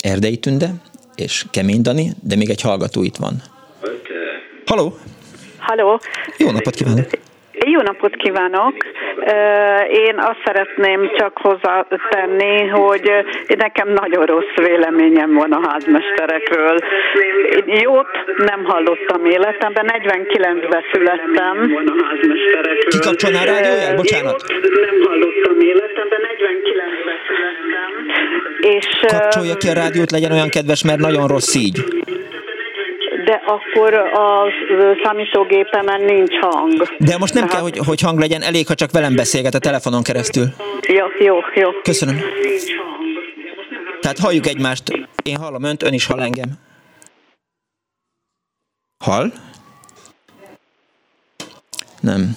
Erdei 0.00 0.36
Tünde, 0.36 0.74
és 1.16 1.44
Kemény 1.50 1.82
Dani, 1.82 2.12
de 2.22 2.36
még 2.36 2.50
egy 2.50 2.60
hallgató 2.60 3.02
itt 3.02 3.16
van. 3.16 3.42
Haló! 4.66 4.98
Haló! 5.58 6.00
Jó 6.38 6.50
napot 6.50 6.74
kívánok! 6.74 7.06
Jó 7.54 7.80
napot 7.80 8.16
kívánok! 8.16 8.74
Én 9.88 10.14
azt 10.18 10.40
szeretném 10.44 11.10
csak 11.16 11.38
hozzátenni, 11.38 12.66
hogy 12.66 13.10
nekem 13.58 13.88
nagyon 13.88 14.24
rossz 14.26 14.54
véleményem 14.56 15.34
van 15.34 15.52
a 15.52 15.70
házmesterekről. 15.70 16.78
Jót 17.66 18.12
nem 18.36 18.64
hallottam 18.64 19.24
életemben, 19.24 19.86
49-ben 19.86 20.82
születtem. 20.92 21.56
Kikapcsolná 22.88 23.40
a 23.40 23.44
rádióját? 23.44 23.96
Bocsánat. 23.96 24.44
nem 24.86 24.96
hallottam 25.06 25.60
életemben, 25.60 26.20
49-ben 26.38 27.18
születtem. 27.26 27.90
És, 28.60 28.86
Kapcsolja 29.06 29.54
ki 29.54 29.68
a 29.68 29.72
rádiót, 29.72 30.10
legyen 30.10 30.32
olyan 30.32 30.48
kedves, 30.48 30.84
mert 30.84 30.98
nagyon 30.98 31.26
rossz 31.26 31.54
így 31.54 31.78
de 33.24 33.42
akkor 33.46 33.94
a 33.94 34.44
számítógépemen 35.02 36.00
nincs 36.00 36.34
hang. 36.40 36.88
De 36.98 37.18
most 37.18 37.34
nem 37.34 37.46
Tehát... 37.46 37.50
kell, 37.50 37.70
hogy, 37.70 37.86
hogy 37.86 38.00
hang 38.00 38.18
legyen, 38.18 38.42
elég, 38.42 38.66
ha 38.66 38.74
csak 38.74 38.90
velem 38.90 39.14
beszélget 39.14 39.54
a 39.54 39.58
telefonon 39.58 40.02
keresztül. 40.02 40.46
Jó, 40.88 41.06
jó, 41.18 41.38
jó. 41.54 41.70
Köszönöm. 41.82 42.20
Tehát 44.00 44.18
halljuk 44.18 44.46
egymást. 44.46 44.82
Én 45.22 45.36
hallom 45.36 45.62
önt, 45.62 45.82
ön 45.82 45.92
is 45.92 46.06
hall 46.06 46.20
engem. 46.20 46.50
Hall? 49.04 49.30
Nem. 52.00 52.36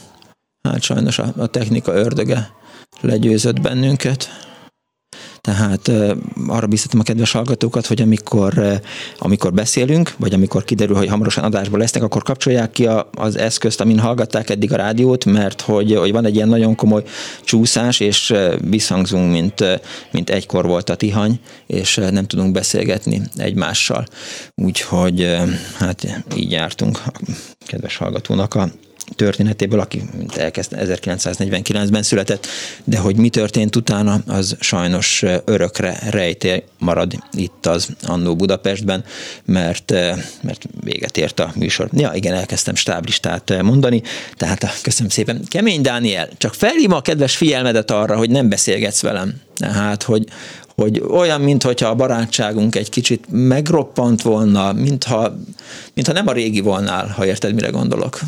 Hát 0.64 0.82
sajnos 0.82 1.20
a, 1.20 1.26
a 1.38 1.48
technika 1.48 1.94
ördöge 1.94 2.38
legyőzött 3.02 3.62
bennünket. 3.62 4.47
Tehát 5.48 5.92
arra 6.48 6.68
biztatom 6.68 7.00
a 7.00 7.04
kedves 7.04 7.32
hallgatókat, 7.32 7.86
hogy 7.86 8.02
amikor, 8.02 8.80
amikor 9.18 9.54
beszélünk, 9.54 10.14
vagy 10.18 10.34
amikor 10.34 10.64
kiderül, 10.64 10.96
hogy 10.96 11.08
hamarosan 11.08 11.44
adásban 11.44 11.80
lesznek, 11.80 12.04
akkor 12.04 12.24
kapcsolják 12.24 12.72
ki 12.72 12.90
az 13.12 13.38
eszközt, 13.38 13.82
amin 13.82 14.00
hallgatták 14.00 14.50
eddig 14.50 14.74
a 14.74 14.76
rádiót, 14.76 15.26
mert 15.26 15.62
hogy, 15.62 15.96
hogy 15.96 16.12
van 16.12 16.26
egy 16.26 16.36
ilyen 16.36 16.48
nagyon 16.48 16.76
komoly 16.76 17.04
csúszás, 17.44 18.00
és 18.00 18.34
visszhangzunk, 18.70 19.32
mint, 19.32 19.64
mint 20.12 20.30
egykor 20.30 20.66
volt 20.66 20.90
a 20.90 20.96
tihany, 20.96 21.40
és 21.68 21.96
nem 22.12 22.26
tudunk 22.26 22.52
beszélgetni 22.52 23.22
egymással. 23.36 24.06
Úgyhogy 24.56 25.36
hát 25.78 26.24
így 26.36 26.52
jártunk 26.52 27.02
a 27.06 27.12
kedves 27.66 27.98
hallgatónak 27.98 28.56
a 28.56 28.70
történetéből, 29.16 29.80
aki 29.80 30.04
elkezd 30.36 30.76
1949-ben 30.76 32.04
született, 32.04 32.48
de 32.84 32.98
hogy 32.98 33.16
mi 33.16 33.30
történt 33.30 33.76
utána, 33.76 34.22
az 34.28 34.56
sajnos 34.60 35.24
örökre 35.46 36.00
rejtély 36.10 36.64
marad 36.80 37.14
itt 37.32 37.66
az 37.66 37.88
Annó 38.02 38.36
Budapestben, 38.36 39.04
mert, 39.46 39.92
mert 40.42 40.66
véget 40.84 41.18
ért 41.18 41.40
a 41.40 41.52
műsor. 41.56 41.90
Ja, 41.92 42.12
igen, 42.14 42.34
elkezdtem 42.34 42.76
stáblistát 42.76 43.62
mondani, 43.62 44.02
tehát 44.36 44.82
köszönöm 44.82 45.10
szépen. 45.10 45.42
Kemény 45.48 45.82
Dániel, 45.82 46.30
csak 46.38 46.54
felhívom 46.54 46.98
a 46.98 47.02
kedves 47.02 47.36
figyelmedet 47.36 47.92
arra, 47.92 48.18
hogy 48.18 48.30
nem 48.30 48.50
beszélgetsz 48.50 49.02
velem. 49.02 49.34
Tehát, 49.56 50.04
hogy, 50.04 50.26
hogy 50.76 51.04
olyan, 51.10 51.42
mintha 51.42 51.88
a 51.88 51.96
barátságunk 51.96 52.76
egy 52.76 52.90
kicsit 52.90 53.26
megroppant 53.30 54.22
volna, 54.22 54.74
mintha, 54.74 55.38
mintha 55.94 56.14
nem 56.14 56.28
a 56.28 56.32
régi 56.32 56.60
volnál, 56.60 57.08
ha 57.08 57.26
érted, 57.26 57.54
mire 57.54 57.70
gondolok. 57.70 58.20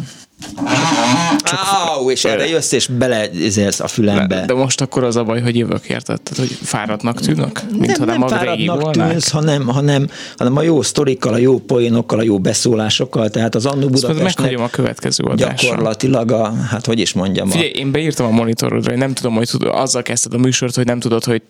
Csak 1.44 1.60
Áú, 1.88 2.12
és 2.12 2.26
erre 2.26 2.48
jössz, 2.48 2.72
és 2.72 2.88
beleizélsz 2.88 3.80
a 3.80 3.88
fülembe. 3.88 4.36
De, 4.36 4.46
de, 4.46 4.54
most 4.54 4.82
akkor 4.82 5.04
az 5.04 5.16
a 5.16 5.24
baj, 5.24 5.42
hogy 5.42 5.58
jövök, 5.58 5.86
érted? 5.86 6.22
Tehát, 6.22 6.50
hogy 6.50 6.58
fáradtnak 6.62 7.20
tűnök? 7.20 7.62
Mint 7.72 7.98
nem, 7.98 8.08
nem, 8.08 8.20
nem 8.20 8.28
fáradtnak 8.28 8.92
tűnsz, 8.92 9.30
hanem, 9.30 9.68
hanem, 9.68 10.10
hanem 10.38 10.58
a 10.58 10.62
jó 10.62 10.82
sztorikkal, 10.82 11.34
a 11.34 11.38
jó 11.38 11.60
poénokkal, 11.60 12.20
a 12.20 12.24
jó 12.24 12.40
beszólásokkal, 12.40 13.30
tehát 13.30 13.56
az 13.56 13.66
Annu 13.66 13.90
Budapestnek 13.90 14.60
a 14.60 14.68
következő 14.68 15.24
adásra. 15.24 15.70
Gyakorlatilag 15.70 16.32
a, 16.32 16.54
hát 16.70 16.86
hogy 16.86 17.00
is 17.00 17.14
mondjam. 17.14 17.50
Figyelj, 17.50 17.72
a... 17.76 17.78
én 17.78 17.92
beírtam 17.92 18.26
a 18.26 18.30
monitorodra, 18.30 18.90
hogy 18.90 19.00
nem 19.00 19.14
tudom, 19.14 19.34
hogy 19.34 19.50
tud, 19.50 19.64
azzal 19.64 20.02
kezdted 20.02 20.34
a 20.34 20.38
műsort, 20.38 20.76
hogy 20.76 20.86
nem 20.86 21.00
tudod, 21.00 21.24
hogy 21.24 21.42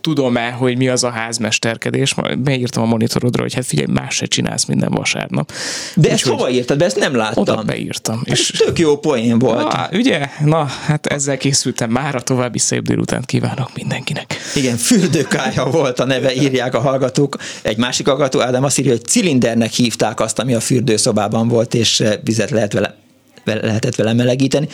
tudom-e, 0.00 0.50
hogy 0.50 0.76
mi 0.76 0.88
az 0.88 1.04
a 1.04 1.10
házmesterkedés, 1.10 2.14
beírtam 2.38 2.82
a 2.82 2.86
monitorodra, 2.86 3.42
hogy 3.42 3.54
hát 3.54 3.66
figyelj, 3.66 3.86
más 3.92 4.14
se 4.14 4.26
csinálsz 4.26 4.64
minden 4.64 4.90
vasárnap. 4.90 5.52
De 5.94 6.10
ezt 6.10 6.26
hova 6.26 6.50
írtad? 6.50 6.78
De 6.78 6.84
ezt 6.84 6.98
nem 6.98 7.14
láttam. 7.14 7.42
Oda 7.42 7.62
beírtam. 7.62 8.22
Ez 8.24 8.38
és 8.38 8.46
tök 8.46 8.78
jó 8.78 8.98
poén 8.98 9.38
volt. 9.38 9.72
Na, 9.72 9.88
ugye? 9.92 10.28
Na, 10.44 10.64
hát 10.64 11.06
ezzel 11.06 11.36
készültem 11.36 11.90
már, 11.90 12.14
a 12.14 12.20
további 12.20 12.58
szép 12.58 12.82
délután 12.82 13.22
kívánok 13.26 13.70
mindenkinek. 13.74 14.36
Igen, 14.54 14.76
fürdőkája 14.76 15.64
volt 15.64 16.00
a 16.00 16.04
neve, 16.04 16.34
írják 16.34 16.74
a 16.74 16.80
hallgatók. 16.80 17.36
Egy 17.62 17.76
másik 17.76 18.06
hallgató, 18.06 18.40
Ádám 18.40 18.64
azt 18.64 18.78
írja, 18.78 18.90
hogy 18.90 19.04
cilindernek 19.04 19.70
hívták 19.70 20.20
azt, 20.20 20.38
ami 20.38 20.54
a 20.54 20.60
fürdőszobában 20.60 21.48
volt, 21.48 21.74
és 21.74 22.02
vizet 22.22 22.50
lehet 22.50 22.72
vele 22.72 22.96
lehetett 23.44 23.94
vele 23.94 24.12
melegíteni. 24.12 24.68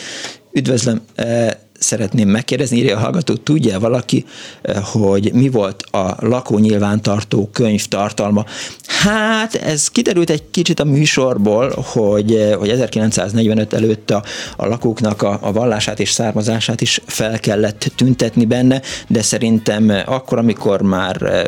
Üdvözlöm, 0.51 1.01
eh, 1.15 1.49
szeretném 1.79 2.29
megkérdezni, 2.29 2.77
írja 2.77 2.97
a 2.97 2.99
hallgató, 2.99 3.33
tudja 3.33 3.79
valaki, 3.79 4.25
eh, 4.61 4.75
hogy 4.83 5.33
mi 5.33 5.49
volt 5.49 5.83
a 5.91 6.15
lakónyilvántartó 6.19 7.49
könyv 7.53 7.85
tartalma? 7.85 8.45
Hát 8.85 9.55
ez 9.55 9.87
kiderült 9.87 10.29
egy 10.29 10.43
kicsit 10.51 10.79
a 10.79 10.83
műsorból, 10.83 11.73
hogy, 11.85 12.35
eh, 12.35 12.55
hogy 12.55 12.69
1945 12.69 13.73
előtt 13.73 14.11
a, 14.11 14.23
a 14.57 14.65
lakóknak 14.65 15.21
a, 15.21 15.39
a 15.41 15.51
vallását 15.51 15.99
és 15.99 16.11
származását 16.11 16.81
is 16.81 17.01
fel 17.05 17.39
kellett 17.39 17.91
tüntetni 17.95 18.45
benne, 18.45 18.81
de 19.07 19.21
szerintem 19.21 20.03
akkor, 20.05 20.37
amikor 20.37 20.81
már 20.81 21.43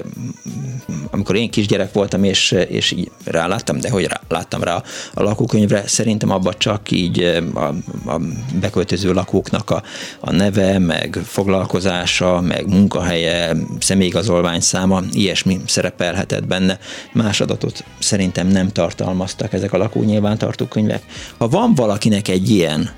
amikor 1.11 1.35
én 1.35 1.49
kisgyerek 1.49 1.93
voltam, 1.93 2.23
és, 2.23 2.51
és 2.51 2.91
így 2.91 3.11
ráláttam, 3.23 3.79
de 3.79 3.89
hogy 3.89 4.05
rá, 4.05 4.21
láttam 4.27 4.63
rá 4.63 4.83
a 5.13 5.23
lakókönyvre, 5.23 5.87
szerintem 5.87 6.29
abban 6.29 6.53
csak 6.57 6.91
így 6.91 7.41
a, 7.53 7.65
a 8.11 8.21
beköltöző 8.59 9.13
lakóknak 9.13 9.69
a, 9.69 9.83
a 10.19 10.31
neve, 10.31 10.79
meg 10.79 11.19
foglalkozása, 11.23 12.41
meg 12.41 12.67
munkahelye, 12.67 13.55
személyigazolvány 13.79 14.59
száma, 14.59 15.01
ilyesmi 15.11 15.59
szerepelhetett 15.65 16.47
benne. 16.47 16.79
Más 17.13 17.41
adatot 17.41 17.83
szerintem 17.99 18.47
nem 18.47 18.71
tartalmaztak 18.71 19.53
ezek 19.53 19.73
a 19.73 19.77
lakónyilvántartó 19.77 20.65
könyvek. 20.65 21.03
Ha 21.37 21.47
van 21.47 21.75
valakinek 21.75 22.27
egy 22.27 22.49
ilyen, 22.49 22.89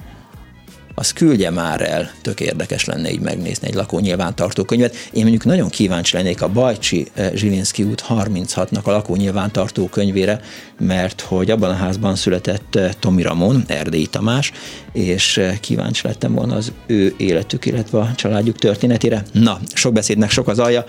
az 0.99 1.11
küldje 1.13 1.49
már 1.49 1.81
el, 1.81 2.11
tök 2.21 2.39
érdekes 2.39 2.85
lenne 2.85 3.11
így 3.11 3.19
megnézni 3.19 3.67
egy 3.67 3.73
lakó 3.73 3.99
nyilvántartó 3.99 4.63
könyvet. 4.63 4.95
Én 5.11 5.21
mondjuk 5.21 5.45
nagyon 5.45 5.69
kíváncsi 5.69 6.15
lennék 6.15 6.41
a 6.41 6.47
Bajcsi 6.47 7.07
eh, 7.13 7.31
Zsilinszki 7.33 7.83
út 7.83 8.03
36-nak 8.09 8.83
a 8.83 8.91
lakó 8.91 9.15
nyilvántartó 9.15 9.87
könyvére, 9.87 10.41
mert 10.79 11.21
hogy 11.21 11.51
abban 11.51 11.69
a 11.69 11.73
házban 11.73 12.15
született 12.15 12.75
eh, 12.75 12.91
Tomi 12.99 13.21
Ramon, 13.21 13.63
Erdélyi 13.67 14.05
Tamás, 14.05 14.51
és 14.93 15.37
eh, 15.37 15.57
kíváncsi 15.59 16.07
lettem 16.07 16.33
volna 16.33 16.55
az 16.55 16.71
ő 16.87 17.13
életük, 17.17 17.65
illetve 17.65 17.99
a 17.99 18.11
családjuk 18.15 18.57
történetére. 18.57 19.23
Na, 19.31 19.59
sok 19.73 19.93
beszédnek 19.93 20.29
sok 20.29 20.47
az 20.47 20.59
alja, 20.59 20.85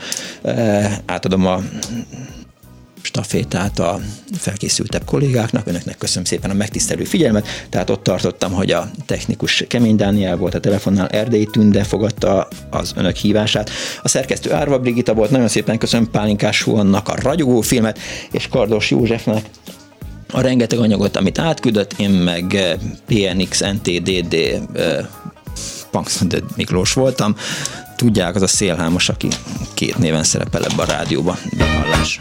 átadom 1.07 1.47
a 1.47 1.61
stafétát 3.02 3.78
a 3.78 4.01
felkészültebb 4.39 5.05
kollégáknak. 5.05 5.66
Önöknek 5.66 5.98
köszönöm 5.98 6.24
szépen 6.24 6.51
a 6.51 6.55
megtisztelő 6.55 7.05
figyelmet. 7.05 7.47
Tehát 7.68 7.90
ott 7.90 8.02
tartottam, 8.02 8.52
hogy 8.52 8.70
a 8.70 8.90
technikus 9.06 9.64
Kemény 9.68 9.97
Dániel 9.97 10.36
volt 10.36 10.55
a 10.55 10.60
telefonnál, 10.60 11.09
Erdély 11.09 11.44
Tünde 11.44 11.85
fogadta 11.85 12.48
az 12.70 12.93
önök 12.97 13.16
hívását. 13.16 13.70
A 14.02 14.09
szerkesztő 14.09 14.52
Árva 14.52 14.78
Brigita 14.78 15.14
volt, 15.14 15.31
nagyon 15.31 15.48
szépen 15.48 15.78
köszönöm 15.78 16.10
Pálinkás 16.10 16.62
Huannak 16.62 17.09
a 17.09 17.14
ragyogó 17.22 17.60
filmet, 17.60 17.98
és 18.31 18.48
Kardos 18.48 18.90
Józsefnek 18.90 19.51
a 20.32 20.40
rengeteg 20.40 20.78
anyagot, 20.78 21.16
amit 21.16 21.39
átküldött, 21.39 21.93
én 21.98 22.10
meg 22.10 22.55
eh, 22.55 22.74
PNX, 23.06 23.60
NTDD, 23.60 24.35
eh, 24.35 25.06
Punks 25.90 26.18
Miklós 26.56 26.93
voltam 26.93 27.36
tudják, 28.01 28.35
az 28.35 28.43
a 28.43 28.47
szélhámos, 28.47 29.09
aki 29.09 29.28
két 29.74 29.98
néven 29.98 30.22
szerepel 30.22 30.64
ebbe 30.64 30.82
a 30.82 30.86
rádióba. 30.86 31.36
Behallás. 31.56 32.20